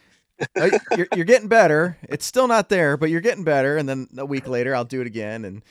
Uh, 0.57 0.97
you're, 0.97 1.09
you're 1.17 1.25
getting 1.27 1.49
better. 1.49 1.99
It's 2.09 2.25
still 2.25 2.49
not 2.49 2.69
there, 2.71 2.97
but 2.97 3.11
you're 3.11 3.21
getting 3.21 3.45
better. 3.45 3.77
And 3.77 3.89
then 3.89 4.09
a 4.17 4.25
week 4.25 4.49
later, 4.49 4.75
I'll 4.75 4.85
do 4.85 5.01
it 5.01 5.07
again, 5.07 5.45
and 5.45 5.63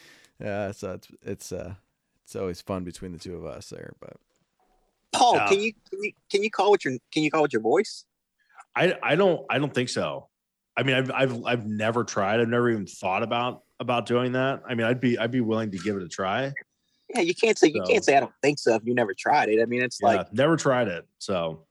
uh, 0.48 0.72
so 0.74 0.92
it's 0.94 1.08
it's 1.24 1.52
uh 1.52 1.74
it's 2.24 2.36
always 2.36 2.62
fun 2.62 2.84
between 2.84 3.12
the 3.12 3.18
two 3.20 3.36
of 3.36 3.46
us 3.46 3.70
there. 3.70 3.94
But 4.00 4.14
Paul, 5.12 5.36
Yeah. 5.36 5.48
can 5.48 5.60
you 5.60 5.74
can 5.90 6.04
you 6.04 6.12
can 6.30 6.44
you 6.44 6.52
call 6.52 6.72
with 6.72 6.86
your 6.86 6.94
can 7.12 7.24
you 7.24 7.32
call 7.32 7.42
with 7.42 7.54
your 7.54 7.62
voice? 7.64 8.06
I. 8.76 8.94
I 9.02 9.16
don't. 9.16 9.42
I 9.50 9.58
don't 9.58 9.74
think 9.74 9.90
so. 9.90 10.28
I 10.78 10.84
mean, 10.84 10.96
I've. 10.96 11.12
I've. 11.12 11.46
I've 11.46 11.66
never 11.66 12.04
tried. 12.04 12.40
I've 12.40 12.48
never 12.48 12.70
even 12.70 12.86
thought 12.86 13.24
about 13.24 13.64
about 13.80 14.06
doing 14.06 14.34
that. 14.34 14.62
I 14.70 14.76
mean, 14.76 14.86
I'd 14.86 15.02
be. 15.02 15.18
I'd 15.18 15.32
be 15.32 15.42
willing 15.42 15.72
to 15.72 15.78
give 15.80 15.96
it 15.96 16.04
a 16.04 16.08
try. 16.08 16.54
Yeah, 17.16 17.22
you 17.22 17.34
can't 17.34 17.58
say 17.58 17.68
you 17.68 17.82
So- 17.86 17.92
can't 17.92 18.04
say 18.06 18.16
I 18.16 18.20
don't 18.20 18.34
think 18.42 18.60
so 18.60 18.76
if 18.76 18.84
you 18.86 18.94
never 18.94 19.14
tried 19.14 19.50
it. 19.50 19.62
I 19.62 19.66
mean, 19.66 19.82
it's 19.82 20.00
Yeah, 20.02 20.08
like 20.10 20.34
never 20.34 20.58
tried 20.58 20.88
it. 20.88 21.08
So 21.18 21.66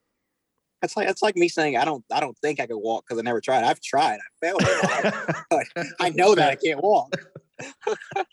it's 0.82 0.96
like 0.96 1.08
it's 1.08 1.22
like 1.22 1.36
me 1.36 1.48
saying 1.48 1.76
I 1.76 1.84
don't 1.84 2.04
I 2.12 2.20
don't 2.20 2.36
think 2.38 2.60
I 2.60 2.66
could 2.66 2.76
walk 2.78 3.04
because 3.06 3.18
I 3.18 3.22
never 3.22 3.40
tried. 3.40 3.64
I've 3.64 3.80
tried. 3.80 4.18
I 4.20 4.46
failed. 4.46 4.62
But 5.50 5.66
I 6.00 6.10
know 6.10 6.34
that 6.34 6.50
I 6.50 6.54
can't 6.56 6.82
walk. 6.82 7.14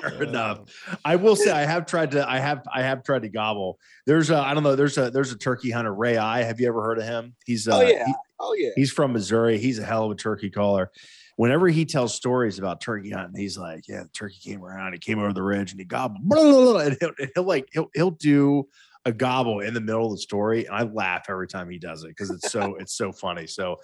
Fair 0.00 0.22
enough. 0.22 0.60
I 1.04 1.16
will 1.16 1.36
say 1.36 1.50
I 1.50 1.64
have 1.64 1.86
tried 1.86 2.12
to 2.12 2.28
I 2.28 2.38
have 2.38 2.62
I 2.72 2.82
have 2.82 3.02
tried 3.02 3.22
to 3.22 3.28
gobble. 3.28 3.78
There's 4.06 4.30
a 4.30 4.36
I 4.38 4.54
don't 4.54 4.62
know, 4.62 4.76
there's 4.76 4.96
a 4.98 5.10
there's 5.10 5.32
a 5.32 5.38
turkey 5.38 5.70
hunter, 5.70 5.92
Ray 5.94 6.16
Eye. 6.16 6.42
Have 6.42 6.60
you 6.60 6.68
ever 6.68 6.82
heard 6.82 6.98
of 6.98 7.04
him? 7.04 7.34
He's 7.44 7.66
uh 7.68 7.76
oh 7.76 7.80
yeah. 7.82 8.04
he- 8.06 8.14
oh 8.40 8.54
yeah. 8.54 8.70
he's 8.76 8.92
from 8.92 9.12
Missouri. 9.12 9.58
He's 9.58 9.78
a 9.78 9.84
hell 9.84 10.04
of 10.04 10.12
a 10.12 10.14
turkey 10.14 10.50
caller. 10.50 10.90
Whenever 11.38 11.68
he 11.68 11.84
tells 11.84 12.14
stories 12.14 12.58
about 12.58 12.80
turkey 12.80 13.10
hunting, 13.10 13.40
he's 13.40 13.56
like, 13.56 13.86
Yeah, 13.88 14.02
the 14.02 14.08
turkey 14.08 14.38
came 14.42 14.64
around, 14.64 14.92
he 14.94 14.98
came 14.98 15.20
over 15.20 15.32
the 15.32 15.42
ridge 15.42 15.70
and 15.70 15.80
he 15.80 15.86
gobbled 15.86 16.20
blah, 16.28 16.42
blah, 16.42 16.72
blah, 16.72 16.80
and 16.80 16.96
he'll, 17.00 17.12
he'll 17.34 17.44
like 17.44 17.68
he'll 17.72 17.88
he'll 17.94 18.10
do 18.10 18.68
a 19.04 19.12
gobble 19.12 19.60
in 19.60 19.72
the 19.72 19.80
middle 19.80 20.06
of 20.06 20.12
the 20.12 20.18
story. 20.18 20.66
And 20.66 20.74
I 20.74 20.82
laugh 20.82 21.26
every 21.28 21.46
time 21.46 21.70
he 21.70 21.78
does 21.78 22.02
it 22.04 22.08
because 22.08 22.32
it's 22.32 22.50
so 22.50 22.74
it's 22.80 22.94
so 22.94 23.12
funny. 23.12 23.46
So 23.46 23.76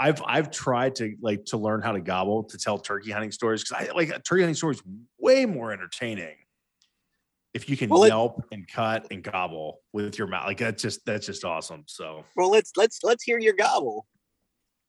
I've 0.00 0.22
I've 0.26 0.50
tried 0.50 0.94
to 0.96 1.14
like 1.20 1.44
to 1.46 1.58
learn 1.58 1.82
how 1.82 1.92
to 1.92 2.00
gobble 2.00 2.44
to 2.44 2.58
tell 2.58 2.78
turkey 2.78 3.10
hunting 3.10 3.32
stories 3.32 3.62
because 3.62 3.88
I 3.88 3.92
like 3.92 4.08
a 4.08 4.18
turkey 4.20 4.42
hunting 4.42 4.54
story 4.56 4.74
is 4.76 4.82
way 5.18 5.46
more 5.46 5.72
entertaining 5.72 6.36
if 7.54 7.68
you 7.68 7.76
can 7.76 7.90
Well, 7.90 8.04
yelp 8.04 8.46
and 8.50 8.66
cut 8.66 9.06
and 9.10 9.22
gobble 9.22 9.82
with 9.92 10.18
your 10.18 10.26
mouth. 10.26 10.46
Like 10.46 10.58
that's 10.58 10.82
just 10.82 11.04
that's 11.04 11.26
just 11.26 11.44
awesome. 11.44 11.84
So 11.86 12.24
Well, 12.36 12.50
let's 12.50 12.72
let's 12.76 13.02
let's 13.02 13.22
hear 13.22 13.38
your 13.38 13.54
gobble. 13.54 14.06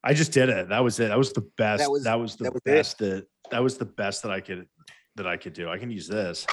I 0.03 0.13
just 0.13 0.31
did 0.31 0.49
it. 0.49 0.69
That 0.69 0.83
was 0.83 0.99
it. 0.99 1.07
That 1.09 1.17
was 1.17 1.31
the 1.33 1.47
best. 1.57 1.79
That 1.81 1.89
was- 1.91 2.05
was, 2.05 2.35
the 2.35 2.43
that 2.45 2.53
was 2.53 2.61
it. 2.65 2.65
best 2.65 2.97
that 2.99 3.27
that 3.51 3.63
was 3.63 3.77
the 3.77 3.85
best 3.85 4.23
that 4.23 4.31
I 4.31 4.41
could 4.41 4.67
that 5.15 5.27
I 5.27 5.37
could 5.37 5.53
do. 5.53 5.69
I 5.69 5.77
can 5.77 5.91
use 5.91 6.07
this. 6.07 6.45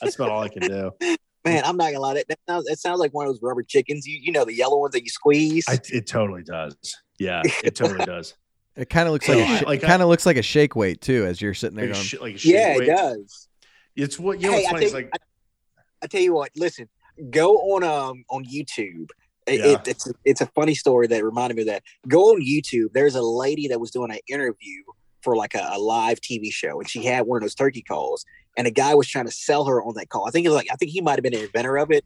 That's 0.00 0.14
about 0.16 0.30
all 0.30 0.42
I 0.42 0.48
can 0.48 0.62
do. 0.62 0.92
Man, 1.44 1.62
I'm 1.64 1.76
not 1.76 1.86
gonna 1.92 2.00
lie. 2.00 2.14
That, 2.14 2.26
that 2.28 2.38
sounds 2.48 2.68
it 2.68 2.78
sounds 2.78 2.98
like 2.98 3.14
one 3.14 3.26
of 3.26 3.32
those 3.32 3.40
rubber 3.42 3.62
chickens. 3.62 4.04
You 4.06 4.18
you 4.20 4.32
know 4.32 4.44
the 4.44 4.52
yellow 4.54 4.78
ones 4.80 4.92
that 4.94 5.02
you 5.04 5.08
squeeze. 5.10 5.64
I, 5.68 5.78
it 5.92 6.06
totally 6.06 6.42
does. 6.42 6.76
Yeah, 7.18 7.42
it 7.62 7.74
totally 7.76 8.04
does. 8.04 8.34
it 8.74 8.90
kind 8.90 9.06
of 9.06 9.12
looks 9.12 9.28
like, 9.28 9.38
So, 9.38 9.44
a 9.54 9.58
sh- 9.58 9.62
like, 9.62 9.82
it 9.82 9.86
kind 9.86 10.02
of 10.02 10.08
looks 10.08 10.26
like 10.26 10.36
a 10.36 10.42
shake 10.42 10.74
weight 10.74 11.00
too, 11.00 11.24
as 11.24 11.40
you're 11.40 11.54
sitting 11.54 11.76
there 11.76 11.86
Like 11.86 11.94
going. 11.94 12.04
sh- 12.04 12.20
like 12.20 12.34
a 12.34 12.48
yeah, 12.48 12.74
shake 12.74 12.82
it 12.82 12.86
does. 12.86 13.48
It's 13.94 14.18
what 14.18 14.40
you 14.40 14.50
know. 14.50 14.56
Hey, 14.56 14.64
what's 14.64 14.68
I 14.68 14.70
funny? 14.72 14.84
It's 14.86 14.94
like 14.94 15.10
I, 15.14 15.18
I 16.02 16.06
tell 16.08 16.20
you 16.20 16.34
what. 16.34 16.50
Listen, 16.56 16.88
go 17.30 17.54
on 17.74 17.84
um 17.84 18.24
on 18.28 18.44
YouTube. 18.44 19.08
It, 19.46 19.60
Yeah. 19.60 19.72
it, 19.72 19.88
it's 19.88 20.08
it's 20.24 20.40
a 20.40 20.46
funny 20.46 20.74
story 20.74 21.06
that 21.08 21.24
reminded 21.24 21.56
me 21.56 21.62
of 21.62 21.68
that. 21.68 21.82
Go 22.08 22.30
on 22.32 22.40
YouTube. 22.42 22.92
There's 22.92 23.14
a 23.14 23.22
lady 23.22 23.68
that 23.68 23.80
was 23.80 23.90
doing 23.90 24.10
an 24.10 24.18
interview 24.28 24.82
for 25.22 25.36
like 25.36 25.54
a, 25.54 25.68
a 25.72 25.78
live 25.78 26.20
TV 26.20 26.52
show, 26.52 26.78
and 26.80 26.88
she 26.88 27.04
had 27.04 27.26
one 27.26 27.36
of 27.36 27.42
those 27.42 27.54
turkey 27.54 27.82
calls, 27.82 28.24
and 28.56 28.66
a 28.66 28.70
guy 28.70 28.94
was 28.94 29.08
trying 29.08 29.26
to 29.26 29.32
sell 29.32 29.64
her 29.66 29.82
on 29.82 29.94
that 29.94 30.08
call. 30.08 30.26
I 30.26 30.30
think 30.30 30.46
it 30.46 30.48
was 30.50 30.56
like 30.56 30.68
I 30.72 30.76
think 30.76 30.90
he 30.92 31.00
might 31.00 31.14
have 31.16 31.22
been 31.22 31.34
an 31.34 31.40
inventor 31.40 31.76
of 31.78 31.90
it, 31.90 32.04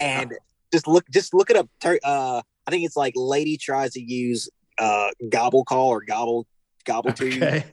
and 0.00 0.32
just 0.72 0.86
look 0.86 1.08
just 1.10 1.32
look 1.34 1.50
it 1.50 1.56
up. 1.56 1.68
Tur- 1.80 2.00
Uh, 2.04 2.42
I 2.66 2.70
think 2.70 2.84
it's 2.84 2.96
like 2.96 3.14
lady 3.16 3.56
tries 3.56 3.92
to 3.92 4.00
use 4.02 4.48
uh 4.78 5.08
gobble 5.28 5.64
call 5.64 5.88
or 5.90 6.00
gobble 6.02 6.46
gobble 6.86 7.12
to 7.12 7.26
okay. 7.26 7.64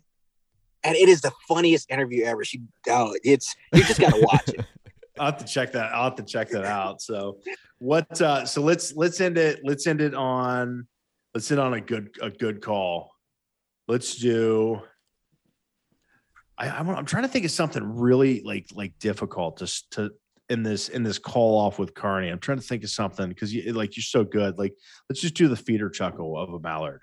and 0.84 0.96
it 0.96 1.08
is 1.10 1.22
the 1.22 1.32
funniest 1.48 1.90
interview 1.90 2.24
ever. 2.26 2.44
She, 2.44 2.62
oh, 2.90 3.16
it's 3.24 3.56
you 3.74 3.84
just 3.84 4.00
got 4.00 4.14
to 4.14 4.22
watch 4.22 4.50
it. 4.50 4.66
I'll 5.20 5.32
have 5.32 5.38
to 5.38 5.46
check 5.46 5.74
that. 5.74 5.94
I'll 5.94 6.06
have 6.06 6.16
to 6.16 6.24
check 6.24 6.50
that 6.50 6.66
out. 6.66 7.02
So 7.02 7.40
what? 7.80 8.22
uh 8.22 8.46
So 8.46 8.62
let's 8.62 8.96
let's 8.96 9.20
end 9.22 9.38
it. 9.38 9.62
Let's 9.64 9.86
end 9.88 10.02
it 10.02 10.14
on. 10.16 10.88
Let's 11.34 11.52
end 11.52 11.60
on 11.60 11.74
a 11.74 11.82
good 11.82 12.10
a 12.22 12.30
good 12.30 12.62
call. 12.62 13.12
Let's 13.88 14.16
do. 14.16 14.82
I, 16.58 16.70
I'm, 16.70 16.90
I'm 16.90 17.06
trying 17.06 17.24
to 17.24 17.30
think 17.30 17.46
of 17.46 17.52
something 17.52 17.84
really 17.84 18.41
like 18.41 18.68
like 18.74 18.98
difficult 19.00 19.58
to 19.58 19.90
to 19.91 20.12
in 20.50 20.64
this 20.64 20.90
in 20.90 21.04
this 21.04 21.18
call 21.18 21.60
off 21.60 21.80
with 21.80 21.94
Kearney. 21.94 22.30
I'm 22.30 22.40
trying 22.40 22.58
to 22.60 22.64
think 22.64 22.84
of 22.84 22.90
something 22.90 23.30
because 23.30 23.54
you 23.54 23.72
like 23.74 23.96
you're 23.96 24.04
so 24.04 24.24
good. 24.24 24.58
Like 24.58 24.74
let's 25.10 25.22
just 25.22 25.36
do 25.36 25.48
the 25.48 25.56
feeder 25.56 25.90
chuckle 25.90 26.38
of 26.38 26.54
a 26.54 26.60
mallard. 26.60 27.02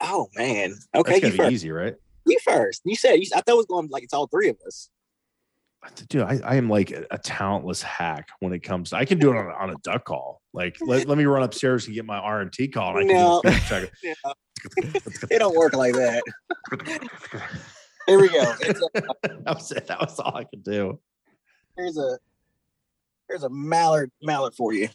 Oh 0.00 0.28
man, 0.36 0.74
okay, 0.94 1.20
That's 1.20 1.32
you 1.32 1.36
first. 1.38 1.52
easy, 1.52 1.70
right? 1.70 1.94
You 2.26 2.38
first. 2.44 2.82
You 2.84 2.94
said 2.94 3.14
you, 3.14 3.26
I 3.34 3.40
thought 3.40 3.54
it 3.54 3.56
was 3.56 3.66
going 3.66 3.88
like 3.88 4.04
it's 4.04 4.14
all 4.14 4.26
three 4.26 4.48
of 4.48 4.56
us. 4.66 4.90
Dude, 6.08 6.22
I, 6.22 6.40
I 6.44 6.54
am 6.56 6.68
like 6.70 6.90
a, 6.92 7.04
a 7.10 7.18
talentless 7.18 7.82
hack 7.82 8.28
when 8.40 8.52
it 8.52 8.60
comes. 8.60 8.90
To 8.90 8.96
I 8.96 9.04
can 9.04 9.18
do 9.18 9.30
it 9.32 9.36
on, 9.36 9.46
a- 9.46 9.54
on 9.54 9.70
a 9.70 9.74
duck 9.82 10.04
call. 10.04 10.40
Like, 10.52 10.76
let, 10.80 11.08
let 11.08 11.18
me 11.18 11.24
run 11.24 11.42
upstairs 11.42 11.86
and 11.86 11.94
get 11.94 12.04
my 12.04 12.18
RNT 12.20 12.72
call, 12.72 12.96
and 12.96 12.98
I 12.98 13.12
can 13.12 13.20
No. 13.20 13.40
feeder 13.42 13.58
chuckle. 13.66 13.88
Yeah, 14.02 14.12
it 15.28 15.38
don't 15.40 15.56
work 15.56 15.74
like 15.74 15.94
that. 15.94 16.22
Here 18.06 18.20
we 18.20 18.28
go. 18.28 18.38
A, 18.42 18.44
uh, 18.44 18.54
that 19.22 19.54
was 19.56 19.72
it. 19.72 19.88
That 19.88 19.98
was 20.00 20.20
all 20.20 20.36
I 20.36 20.44
could 20.44 20.62
do. 20.62 21.00
here's 21.76 21.98
a 21.98 22.16
here's 23.28 23.42
a 23.42 23.48
mallard 23.50 24.12
mallard 24.22 24.54
for 24.54 24.72
you. 24.72 24.88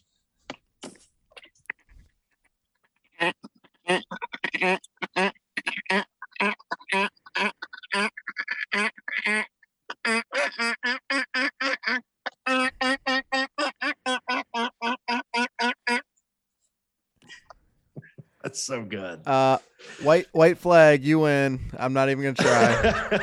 So 18.67 18.83
good. 18.83 19.25
Uh, 19.27 19.57
white 20.03 20.27
white 20.33 20.57
flag, 20.57 21.03
you 21.03 21.19
win. 21.19 21.71
I'm 21.77 21.93
not 21.93 22.09
even 22.09 22.23
gonna 22.23 22.35
try. 22.35 23.19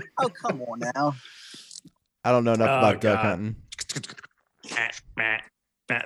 Oh 0.20 0.28
come 0.28 0.60
on 0.62 0.80
now. 0.96 1.14
I 2.24 2.32
don't 2.32 2.42
know 2.44 2.52
enough 2.54 2.68
Oh, 2.68 2.78
about 2.78 3.00
duck 3.00 3.20
hunting. 3.20 3.54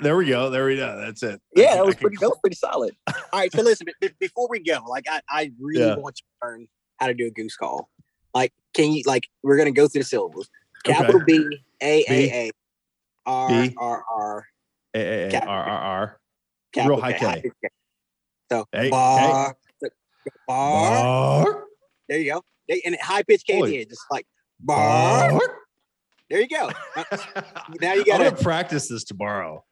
there 0.02 0.16
we 0.16 0.26
go. 0.26 0.50
There 0.50 0.66
we 0.66 0.76
go. 0.76 1.00
That's 1.00 1.22
it. 1.22 1.40
Yeah, 1.56 1.70
I 1.72 1.74
that 1.76 1.86
was 1.86 1.94
pretty. 1.96 2.16
That 2.20 2.28
was 2.28 2.38
pretty 2.42 2.56
solid. 2.56 2.94
All 3.08 3.14
right, 3.40 3.50
so 3.52 3.62
listen. 3.62 3.86
be- 4.00 4.10
before 4.20 4.48
we 4.50 4.60
go, 4.62 4.80
like 4.86 5.04
I, 5.10 5.20
I 5.30 5.52
really 5.58 5.86
Yeah. 5.86 5.96
want 5.96 6.16
to 6.16 6.22
learn 6.42 6.68
how 6.98 7.06
to 7.08 7.14
do 7.14 7.26
a 7.26 7.30
goose 7.30 7.56
call. 7.56 7.88
Like, 8.34 8.52
can 8.74 8.92
you 8.92 9.02
like 9.06 9.24
we're 9.42 9.56
gonna 9.56 9.72
go 9.72 9.88
through 9.88 10.02
the 10.02 10.06
syllables. 10.08 10.48
Capital 10.84 11.22
B 11.26 11.58
A 11.82 12.04
A 12.08 12.30
A 12.48 12.50
R 13.26 13.48
B. 13.48 13.74
R 13.78 14.04
R 14.10 14.46
A- 14.94 14.98
A- 14.98 15.26
A- 15.26 15.30
Cap- 15.30 15.46
R 15.48 15.64
R 15.64 15.78
R. 15.78 16.16
capital 16.72 17.00
high 17.00 17.12
K. 17.14 17.50
pitch 18.52 18.66
K. 18.72 18.78
So 18.80 18.80
Hey, 18.80 18.90
bar, 18.90 19.56
bar. 20.46 21.44
Bar. 21.44 21.64
There 22.08 22.18
you 22.18 22.32
go. 22.32 22.42
They- 22.68 22.82
And 22.84 22.96
high 23.00 23.22
pitch 23.22 23.44
K 23.46 23.54
at 23.54 23.58
Holy- 23.58 23.78
the 23.78 23.86
just 23.86 24.02
like 24.10 24.26
bar. 24.60 25.30
Bar. 25.32 25.40
There 26.30 26.40
you 26.40 26.48
go. 26.48 26.70
Now 27.80 27.92
you 27.94 28.04
gotta, 28.04 28.32
practice 28.32 28.88
this 28.88 29.04
tomorrow. 29.04 29.64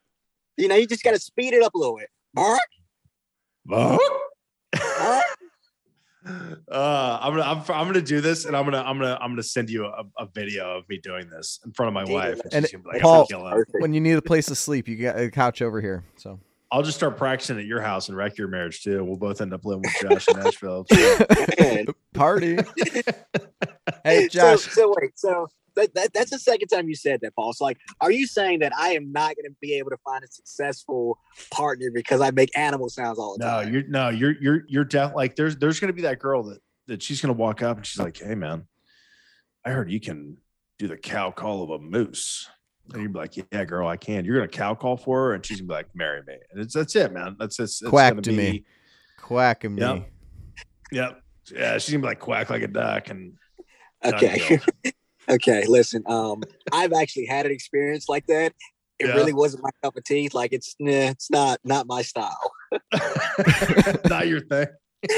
you 0.57 0.69
know, 0.69 0.75
you 0.77 0.87
just 0.87 1.03
gotta 1.03 1.19
speed 1.19 1.55
it 1.55 1.63
up 1.63 1.75
a 1.75 1.79
little 1.79 1.97
bit. 1.97 2.09
Bar, 2.35 2.59
Bar. 3.67 3.99
bar. 4.73 5.23
Uh, 6.71 7.19
I'm 7.23 7.33
gonna 7.35 7.43
I'm, 7.45 7.59
I'm 7.71 7.87
gonna 7.87 8.03
do 8.03 8.21
this, 8.21 8.45
and 8.45 8.55
I'm 8.55 8.65
gonna 8.67 8.83
I'm 8.83 8.99
gonna 8.99 9.17
I'm 9.23 9.31
gonna 9.33 9.43
send 9.43 9.71
you 9.71 9.87
a, 9.87 10.05
a 10.19 10.27
video 10.35 10.77
of 10.77 10.87
me 10.87 10.99
doing 11.03 11.31
this 11.31 11.61
in 11.65 11.73
front 11.73 11.89
of 11.89 11.95
my 11.95 12.05
Dude, 12.05 12.13
wife. 12.15 12.41
and 12.53 12.67
she's 12.67 12.73
gonna 12.73 12.87
like, 12.87 13.01
Paul- 13.01 13.13
"I'm 13.13 13.19
gonna 13.21 13.27
kill 13.29 13.47
him." 13.47 13.53
Perfect. 13.55 13.81
When 13.83 13.95
you 13.95 14.03
need 14.03 14.13
a 14.13 14.23
place 14.23 14.45
to 14.47 14.55
sleep, 14.55 14.87
you 14.87 14.97
got 14.97 15.19
a 15.19 15.31
couch 15.31 15.63
over 15.63 15.81
here. 15.81 16.05
So 16.19 16.39
I'll 16.73 16.83
just 16.83 16.97
start 16.97 17.17
practicing 17.17 17.59
at 17.59 17.65
your 17.67 17.81
house 17.81 18.09
and 18.09 18.17
wreck 18.17 18.39
your 18.39 18.49
marriage 18.49 18.83
too. 18.83 19.03
We'll 19.05 19.17
both 19.17 19.41
end 19.41 19.53
up 19.53 19.65
living 19.65 19.83
with 19.83 19.95
Josh 20.01 20.29
in 20.29 20.37
Nashville. 20.37 20.87
Man. 21.59 21.87
party. 22.15 22.59
hey, 24.05 24.29
So, 24.29 24.29
Josh. 24.29 24.61
so 24.73 24.95
wait, 25.01 25.19
so 25.19 25.49
that, 25.77 25.95
that, 25.95 26.13
that's 26.13 26.31
the 26.31 26.39
second 26.39 26.69
time 26.69 26.89
you 26.89 26.95
said 26.95 27.21
that, 27.23 27.35
Paul. 27.35 27.53
So 27.53 27.65
like, 27.65 27.79
are 28.01 28.11
you 28.11 28.27
saying 28.27 28.61
that 28.61 28.73
I 28.77 28.91
am 28.91 29.11
not 29.13 29.35
going 29.37 29.51
to 29.51 29.57
be 29.61 29.75
able 29.75 29.91
to 29.91 29.97
find 30.05 30.23
a 30.23 30.29
successful 30.29 31.19
partner 31.51 31.91
because 31.93 32.21
I 32.21 32.31
make 32.31 32.57
animal 32.57 32.89
sounds 32.89 33.19
all 33.19 33.37
the 33.37 33.45
No, 33.45 33.51
time? 33.51 33.65
No, 33.67 33.71
you're 33.73 33.89
no, 33.89 34.09
you're 34.11 34.35
you're 34.41 34.63
you're 34.69 34.85
deaf. 34.85 35.13
Like 35.15 35.37
there's 35.37 35.57
there's 35.57 35.81
gonna 35.81 35.93
be 35.93 36.03
that 36.03 36.19
girl 36.19 36.43
that 36.45 36.59
that 36.87 37.03
she's 37.03 37.21
gonna 37.21 37.33
walk 37.35 37.63
up 37.63 37.77
and 37.79 37.87
she's 37.87 38.01
like, 38.01 38.19
"Hey, 38.19 38.35
man, 38.35 38.67
I 39.65 39.71
heard 39.71 39.91
you 39.91 40.01
can 40.01 40.37
do 40.79 40.89
the 40.89 40.97
cow 40.97 41.31
call 41.31 41.63
of 41.63 41.71
a 41.71 41.79
moose." 41.79 42.49
And 42.93 43.03
you'd 43.03 43.13
be 43.13 43.19
like, 43.19 43.37
"Yeah, 43.37 43.65
girl, 43.65 43.87
I 43.87 43.97
can." 43.97 44.25
You're 44.25 44.37
gonna 44.37 44.49
cow 44.49 44.75
call 44.75 44.97
for 44.97 45.27
her, 45.29 45.35
and 45.35 45.45
she's 45.47 45.61
gonna 45.61 45.69
be 45.69 45.75
like, 45.75 45.95
"Marry 45.95 46.23
me," 46.27 46.35
and 46.51 46.61
it's 46.61 46.75
that's 46.75 46.95
it, 46.97 47.13
man. 47.13 47.37
That's 47.39 47.59
it's, 47.61 47.81
it's 47.83 47.89
Quack 47.91 48.13
gonna 48.13 48.23
to 48.23 48.33
me. 48.33 48.51
be- 48.51 48.65
Quacking 49.19 49.75
me. 49.77 49.83
Yep. 49.83 50.11
Yep. 50.93 51.23
Yeah, 51.53 51.79
she's 51.79 51.93
gonna 51.93 52.03
be 52.03 52.09
like 52.09 52.21
quack 52.21 52.51
like 52.51 52.63
a 52.63 52.69
duck, 52.69 53.11
and 53.11 53.35
okay, 54.05 54.59
okay. 55.31 55.65
Listen, 55.67 56.03
um, 56.07 56.43
I've 56.73 56.93
actually 56.93 57.27
had 57.27 57.47
an 57.47 57.53
experience 57.53 58.09
like 58.09 58.27
that. 58.27 58.53
It 58.99 59.07
Yeah. 59.09 59.15
really 59.15 59.33
wasn't 59.33 59.63
my 59.63 59.71
cup 59.83 59.97
of 59.97 60.05
tea. 60.05 60.29
Like 60.33 60.53
it's, 60.53 60.75
nah, 60.79 60.91
it's 60.93 61.31
not 61.31 61.59
not 61.65 61.87
my 61.87 62.03
style. 62.03 62.53
not 64.09 64.27
your 64.29 64.41
thing. 64.41 64.67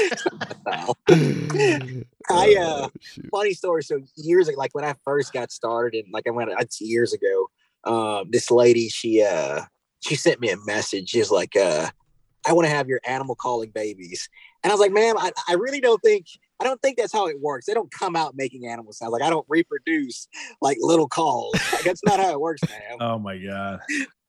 I, 1.09 2.55
uh, 2.59 2.87
Oh, 2.87 2.89
funny 3.31 3.53
story. 3.53 3.83
So 3.83 3.99
years 4.15 4.47
ago, 4.47 4.57
like 4.57 4.73
when 4.73 4.85
I 4.85 4.95
first 5.03 5.33
got 5.33 5.51
started, 5.51 6.05
and 6.05 6.13
like 6.13 6.25
I 6.27 6.31
went, 6.31 6.51
it's 6.59 6.79
years 6.81 7.13
ago. 7.13 7.49
Um, 7.85 8.29
this 8.31 8.49
lady, 8.51 8.89
she 8.89 9.21
uh, 9.23 9.61
she 10.01 10.15
sent 10.15 10.39
me 10.39 10.49
a 10.49 10.57
message. 10.65 11.09
She's 11.09 11.31
like, 11.31 11.55
uh, 11.55 11.89
I 12.47 12.53
want 12.53 12.65
to 12.65 12.69
have 12.73 12.87
your 12.87 12.99
animal 13.05 13.35
calling 13.35 13.71
babies, 13.71 14.29
and 14.63 14.71
I 14.71 14.73
was 14.73 14.79
like, 14.81 14.91
ma'am, 14.91 15.15
I, 15.17 15.31
I 15.47 15.53
really 15.53 15.81
don't 15.81 16.01
think. 16.01 16.25
I 16.59 16.65
don't 16.65 16.81
think 16.81 16.97
that's 16.97 17.11
how 17.11 17.27
it 17.27 17.41
works. 17.41 17.65
They 17.65 17.73
don't 17.73 17.91
come 17.91 18.15
out 18.15 18.35
making 18.37 18.67
animal 18.67 18.93
sounds. 18.93 19.11
Like 19.11 19.21
I 19.23 19.29
don't 19.29 19.45
reproduce 19.49 20.27
like 20.61 20.77
little 20.79 21.07
calls. 21.09 21.53
Like 21.73 21.83
that's 21.83 22.01
not 22.05 22.19
how 22.21 22.31
it 22.31 22.39
works, 22.39 22.61
ma'am. 22.69 22.97
Oh 23.01 23.19
my 23.19 23.37
god. 23.37 23.79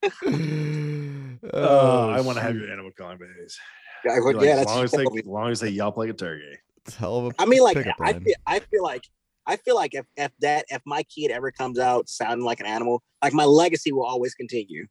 oh, 0.26 1.38
Oh, 1.52 2.08
I 2.10 2.20
want 2.22 2.38
to 2.38 2.42
have 2.42 2.56
your 2.56 2.70
animal 2.72 2.90
calling 2.96 3.18
babies. 3.18 3.58
I 4.04 4.14
You're 4.14 4.24
would- 4.24 4.36
like, 4.36 4.46
yeah, 4.46 4.52
as 4.52 4.58
that's. 4.58 4.70
long 4.70 4.84
as 4.84 4.90
they 4.92 5.04
as 5.20 5.26
long 5.26 5.50
as 5.50 5.60
they 5.60 5.68
yelp 5.70 5.96
like 5.96 6.10
a 6.10 6.12
turkey. 6.14 6.56
It's 6.86 6.96
a 6.96 6.98
hell 6.98 7.18
of 7.18 7.26
a 7.26 7.42
I 7.42 7.46
mean, 7.46 7.62
like 7.62 7.76
I 8.00 8.12
feel, 8.14 8.34
I 8.46 8.58
feel 8.58 8.82
like 8.82 9.04
I 9.46 9.56
feel 9.56 9.74
like 9.76 9.94
if, 9.94 10.06
if 10.16 10.32
that 10.40 10.64
if 10.68 10.80
my 10.86 11.02
kid 11.04 11.30
ever 11.30 11.50
comes 11.50 11.78
out 11.78 12.08
sounding 12.08 12.44
like 12.44 12.60
an 12.60 12.66
animal, 12.66 13.02
like 13.22 13.32
my 13.34 13.44
legacy 13.44 13.92
will 13.92 14.04
always 14.04 14.34
continue. 14.34 14.86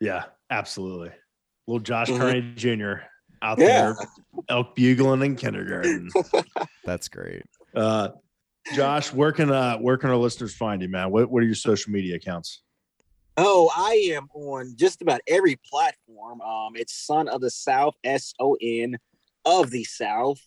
Yeah, 0.00 0.24
absolutely. 0.50 1.10
Little 1.66 1.80
Josh 1.80 2.08
Mhm. 2.08 2.18
Kearney 2.18 2.54
Jr. 2.54 3.02
out 3.42 3.58
Yeah. 3.58 3.66
there, 3.66 3.96
elk 4.48 4.74
bugling 4.76 5.22
in 5.22 5.36
kindergarten. 5.36 6.10
That's 6.84 7.08
great. 7.08 7.42
Uh, 7.74 8.10
Josh, 8.74 9.12
where 9.12 9.32
can 9.32 9.50
uh, 9.50 9.78
where 9.78 9.96
can 9.96 10.10
our 10.10 10.16
listeners 10.16 10.54
find 10.54 10.80
you, 10.82 10.88
man? 10.88 11.10
What 11.10 11.30
what 11.30 11.42
are 11.42 11.46
your 11.46 11.54
social 11.54 11.92
media 11.92 12.16
accounts? 12.16 12.62
Oh, 13.36 13.70
I 13.76 13.92
am 14.14 14.28
on 14.34 14.72
just 14.76 15.00
about 15.00 15.20
every 15.28 15.56
platform. 15.70 16.40
Um, 16.40 16.72
it's 16.74 16.92
Son 17.06 17.28
of 17.28 17.40
the 17.40 17.50
South, 17.50 17.94
S 18.04 18.34
O 18.40 18.56
N 18.60 18.96
of 19.44 19.70
the 19.70 19.84
South. 19.84 20.38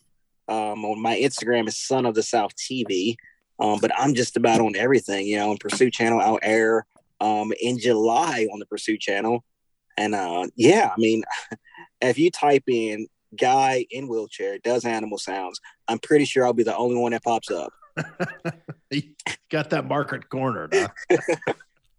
Um, 0.48 0.84
on 0.84 1.02
my 1.02 1.16
Instagram 1.18 1.68
is 1.68 1.78
Son 1.78 2.06
of 2.06 2.14
the 2.16 2.24
South 2.24 2.52
TV. 2.56 3.16
Um, 3.62 3.80
but 3.80 3.92
I'm 3.98 4.16
just 4.16 4.36
about 4.36 4.60
on 4.60 4.76
everything, 4.76 5.28
you 5.28 5.38
know, 5.38 5.52
on 5.52 5.58
Pursuit 5.58 5.94
Channel, 5.94 6.20
I'll 6.20 6.40
air 6.42 6.86
um 7.22 7.54
in 7.62 7.80
July 7.80 8.48
on 8.52 8.60
the 8.60 8.66
Pursuit 8.66 9.00
Channel. 9.00 9.44
And 9.98 10.16
uh 10.16 10.48
yeah, 10.56 10.90
I 10.92 11.00
mean, 11.00 11.24
if 12.02 12.18
you 12.18 12.32
type 12.32 12.64
in 12.68 13.08
guy 13.38 13.86
in 13.92 14.08
wheelchair 14.08 14.58
does 14.60 14.84
animal 14.84 15.18
sounds, 15.18 15.62
I'm 15.88 16.00
pretty 16.00 16.26
sure 16.26 16.46
I'll 16.46 16.54
be 16.54 16.64
the 16.64 16.76
only 16.76 16.98
one 16.98 17.12
that 17.14 17.24
pops 17.24 17.52
up. 17.52 17.72
You 18.94 19.04
Got 19.50 19.70
that 19.70 19.86
market 19.86 20.28
cornered. 20.28 20.74
Huh? 20.74 20.90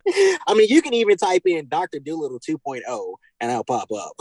I 0.47 0.55
mean, 0.55 0.69
you 0.69 0.83
can 0.83 0.95
even 0.95 1.17
type 1.17 1.43
in 1.47 1.69
Dr. 1.69 1.99
Dolittle 2.01 2.41
2.0 2.41 3.15
and 3.41 3.51
I'll 3.53 3.65
pop 3.65 3.89
up. 3.93 4.13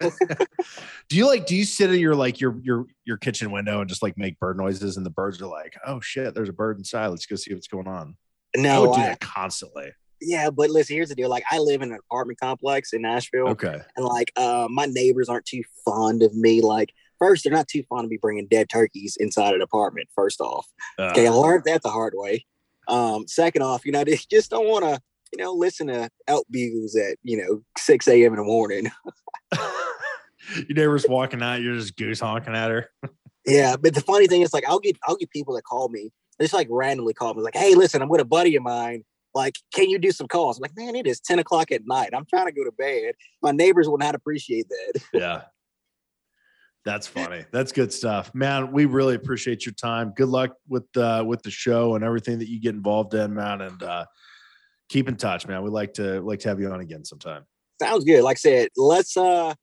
do 1.08 1.16
you 1.16 1.26
like 1.26 1.46
do 1.46 1.54
you 1.56 1.64
sit 1.64 1.92
in 1.92 2.00
your 2.00 2.14
like 2.14 2.40
your 2.40 2.58
your 2.62 2.86
your 3.04 3.16
kitchen 3.16 3.50
window 3.50 3.80
and 3.80 3.88
just 3.88 4.02
like 4.02 4.16
make 4.18 4.38
bird 4.38 4.56
noises 4.56 4.96
and 4.96 5.06
the 5.06 5.10
birds 5.10 5.40
are 5.40 5.46
like, 5.46 5.74
oh 5.86 6.00
shit, 6.00 6.34
there's 6.34 6.48
a 6.48 6.52
bird 6.52 6.78
inside. 6.78 7.08
Let's 7.08 7.26
go 7.26 7.36
see 7.36 7.54
what's 7.54 7.68
going 7.68 7.88
on. 7.88 8.16
I 8.56 8.60
No, 8.60 8.82
would 8.82 8.94
do 8.94 9.00
I, 9.00 9.06
that 9.06 9.20
constantly. 9.20 9.92
yeah, 10.20 10.50
but 10.50 10.70
listen, 10.70 10.96
here's 10.96 11.08
the 11.08 11.14
deal. 11.14 11.30
Like, 11.30 11.44
I 11.50 11.58
live 11.58 11.80
in 11.82 11.90
an 11.92 11.98
apartment 12.10 12.38
complex 12.38 12.92
in 12.92 13.02
Nashville, 13.02 13.48
Okay. 13.48 13.78
and 13.96 14.04
like, 14.04 14.30
uh, 14.36 14.68
my 14.70 14.86
neighbors 14.86 15.28
aren't 15.28 15.46
too 15.46 15.62
fond 15.84 16.22
of 16.22 16.34
me. 16.34 16.60
Like, 16.60 16.92
first, 17.18 17.44
they're 17.44 17.52
not 17.52 17.68
too 17.68 17.82
fond 17.88 18.04
of 18.04 18.10
me 18.10 18.18
bringing 18.20 18.46
dead 18.48 18.68
turkeys 18.68 19.16
inside 19.18 19.54
an 19.54 19.62
apartment. 19.62 20.08
First 20.14 20.40
off, 20.40 20.66
Uh, 20.98 21.10
okay, 21.12 21.26
I 21.26 21.30
learned 21.30 21.64
that 21.64 21.82
the 21.82 21.88
hard 21.90 22.12
way. 22.16 22.44
Um, 22.92 23.26
second 23.26 23.62
off, 23.62 23.86
you 23.86 23.92
know, 23.92 24.04
they 24.04 24.18
just 24.30 24.50
don't 24.50 24.68
want 24.68 24.84
to, 24.84 25.00
you 25.32 25.42
know, 25.42 25.52
listen 25.52 25.86
to 25.86 26.10
elk 26.28 26.46
bugles 26.50 26.94
at 26.94 27.16
you 27.22 27.38
know 27.38 27.62
6 27.78 28.06
a.m. 28.08 28.32
in 28.32 28.36
the 28.36 28.44
morning. 28.44 28.90
your 29.52 30.76
neighbor's 30.76 31.06
walking 31.08 31.42
out, 31.42 31.62
you're 31.62 31.76
just 31.76 31.96
goose 31.96 32.20
honking 32.20 32.54
at 32.54 32.70
her. 32.70 32.90
Yeah, 33.46 33.76
but 33.76 33.94
the 33.94 34.00
funny 34.00 34.28
thing 34.28 34.42
is, 34.42 34.52
like, 34.52 34.68
I'll 34.68 34.78
get 34.78 34.96
I'll 35.08 35.16
get 35.16 35.30
people 35.30 35.54
that 35.54 35.64
call 35.64 35.88
me. 35.88 36.10
They 36.38 36.44
just 36.44 36.54
like 36.54 36.68
randomly 36.70 37.14
call 37.14 37.34
me, 37.34 37.42
like, 37.42 37.56
"Hey, 37.56 37.74
listen, 37.74 38.02
I'm 38.02 38.08
with 38.08 38.20
a 38.20 38.26
buddy 38.26 38.54
of 38.56 38.62
mine. 38.62 39.04
Like, 39.34 39.56
can 39.72 39.88
you 39.88 39.98
do 39.98 40.12
some 40.12 40.28
calls?" 40.28 40.58
I'm 40.58 40.62
like, 40.62 40.76
"Man, 40.76 40.94
it 40.94 41.06
is 41.06 41.18
10 41.18 41.38
o'clock 41.38 41.72
at 41.72 41.82
night. 41.86 42.10
I'm 42.14 42.26
trying 42.26 42.46
to 42.46 42.52
go 42.52 42.64
to 42.64 42.72
bed. 42.72 43.14
My 43.42 43.50
neighbors 43.50 43.88
will 43.88 43.98
not 43.98 44.14
appreciate 44.14 44.66
that." 44.68 45.02
Yeah. 45.12 45.42
That's 46.84 47.06
funny. 47.06 47.44
That's 47.52 47.70
good 47.70 47.92
stuff. 47.92 48.34
Man, 48.34 48.72
we 48.72 48.86
really 48.86 49.14
appreciate 49.14 49.64
your 49.64 49.74
time. 49.74 50.12
Good 50.16 50.28
luck 50.28 50.56
with 50.68 50.84
uh 50.96 51.22
with 51.26 51.42
the 51.42 51.50
show 51.50 51.94
and 51.94 52.04
everything 52.04 52.38
that 52.40 52.48
you 52.48 52.60
get 52.60 52.74
involved 52.74 53.14
in, 53.14 53.34
man. 53.34 53.60
And 53.60 53.82
uh 53.82 54.04
keep 54.88 55.08
in 55.08 55.16
touch, 55.16 55.46
man. 55.46 55.62
We'd 55.62 55.70
like 55.70 55.94
to 55.94 56.20
like 56.20 56.40
to 56.40 56.48
have 56.48 56.60
you 56.60 56.70
on 56.70 56.80
again 56.80 57.04
sometime. 57.04 57.44
Sounds 57.80 58.04
good. 58.04 58.22
Like 58.24 58.36
I 58.36 58.38
said, 58.38 58.68
let's 58.76 59.16
uh 59.16 59.54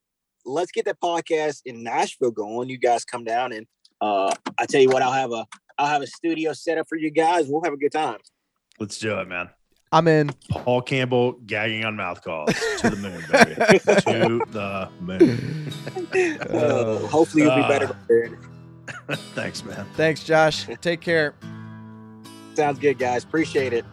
let's 0.45 0.71
get 0.71 0.85
that 0.85 0.99
podcast 1.01 1.61
in 1.65 1.83
Nashville 1.83 2.31
going. 2.31 2.69
You 2.69 2.77
guys 2.77 3.03
come 3.03 3.25
down 3.25 3.51
and 3.51 3.67
uh 3.99 4.33
I 4.57 4.65
tell 4.65 4.81
you 4.81 4.89
what, 4.89 5.01
I'll 5.01 5.11
have 5.11 5.33
a 5.33 5.45
I'll 5.77 5.87
have 5.87 6.01
a 6.01 6.07
studio 6.07 6.53
set 6.53 6.77
up 6.77 6.87
for 6.87 6.97
you 6.97 7.11
guys. 7.11 7.47
We'll 7.49 7.63
have 7.63 7.73
a 7.73 7.77
good 7.77 7.91
time. 7.91 8.19
Let's 8.79 8.97
do 8.97 9.19
it, 9.19 9.27
man. 9.27 9.49
I'm 9.91 10.07
in. 10.07 10.29
Paul 10.49 10.81
Campbell 10.83 11.33
gagging 11.47 11.83
on 11.83 11.95
mouth 11.95 12.23
calls 12.23 12.53
to 12.79 12.89
the 12.91 12.95
moon, 12.95 13.23
baby. 13.31 13.79
to 14.39 14.45
the 14.51 14.89
moon. 14.99 15.73
Uh, 16.41 16.99
hopefully 17.07 17.43
you'll 17.43 17.55
be 17.55 17.61
better 17.63 17.85
Uh, 17.87 17.93
prepared. 17.93 18.37
Thanks, 19.33 19.63
man. 19.63 19.85
Thanks, 19.95 20.23
Josh. 20.23 20.67
Take 20.81 21.01
care. 21.01 21.33
Sounds 22.53 22.77
good, 22.79 22.99
guys. 22.99 23.23
Appreciate 23.23 23.73
it. 23.73 23.85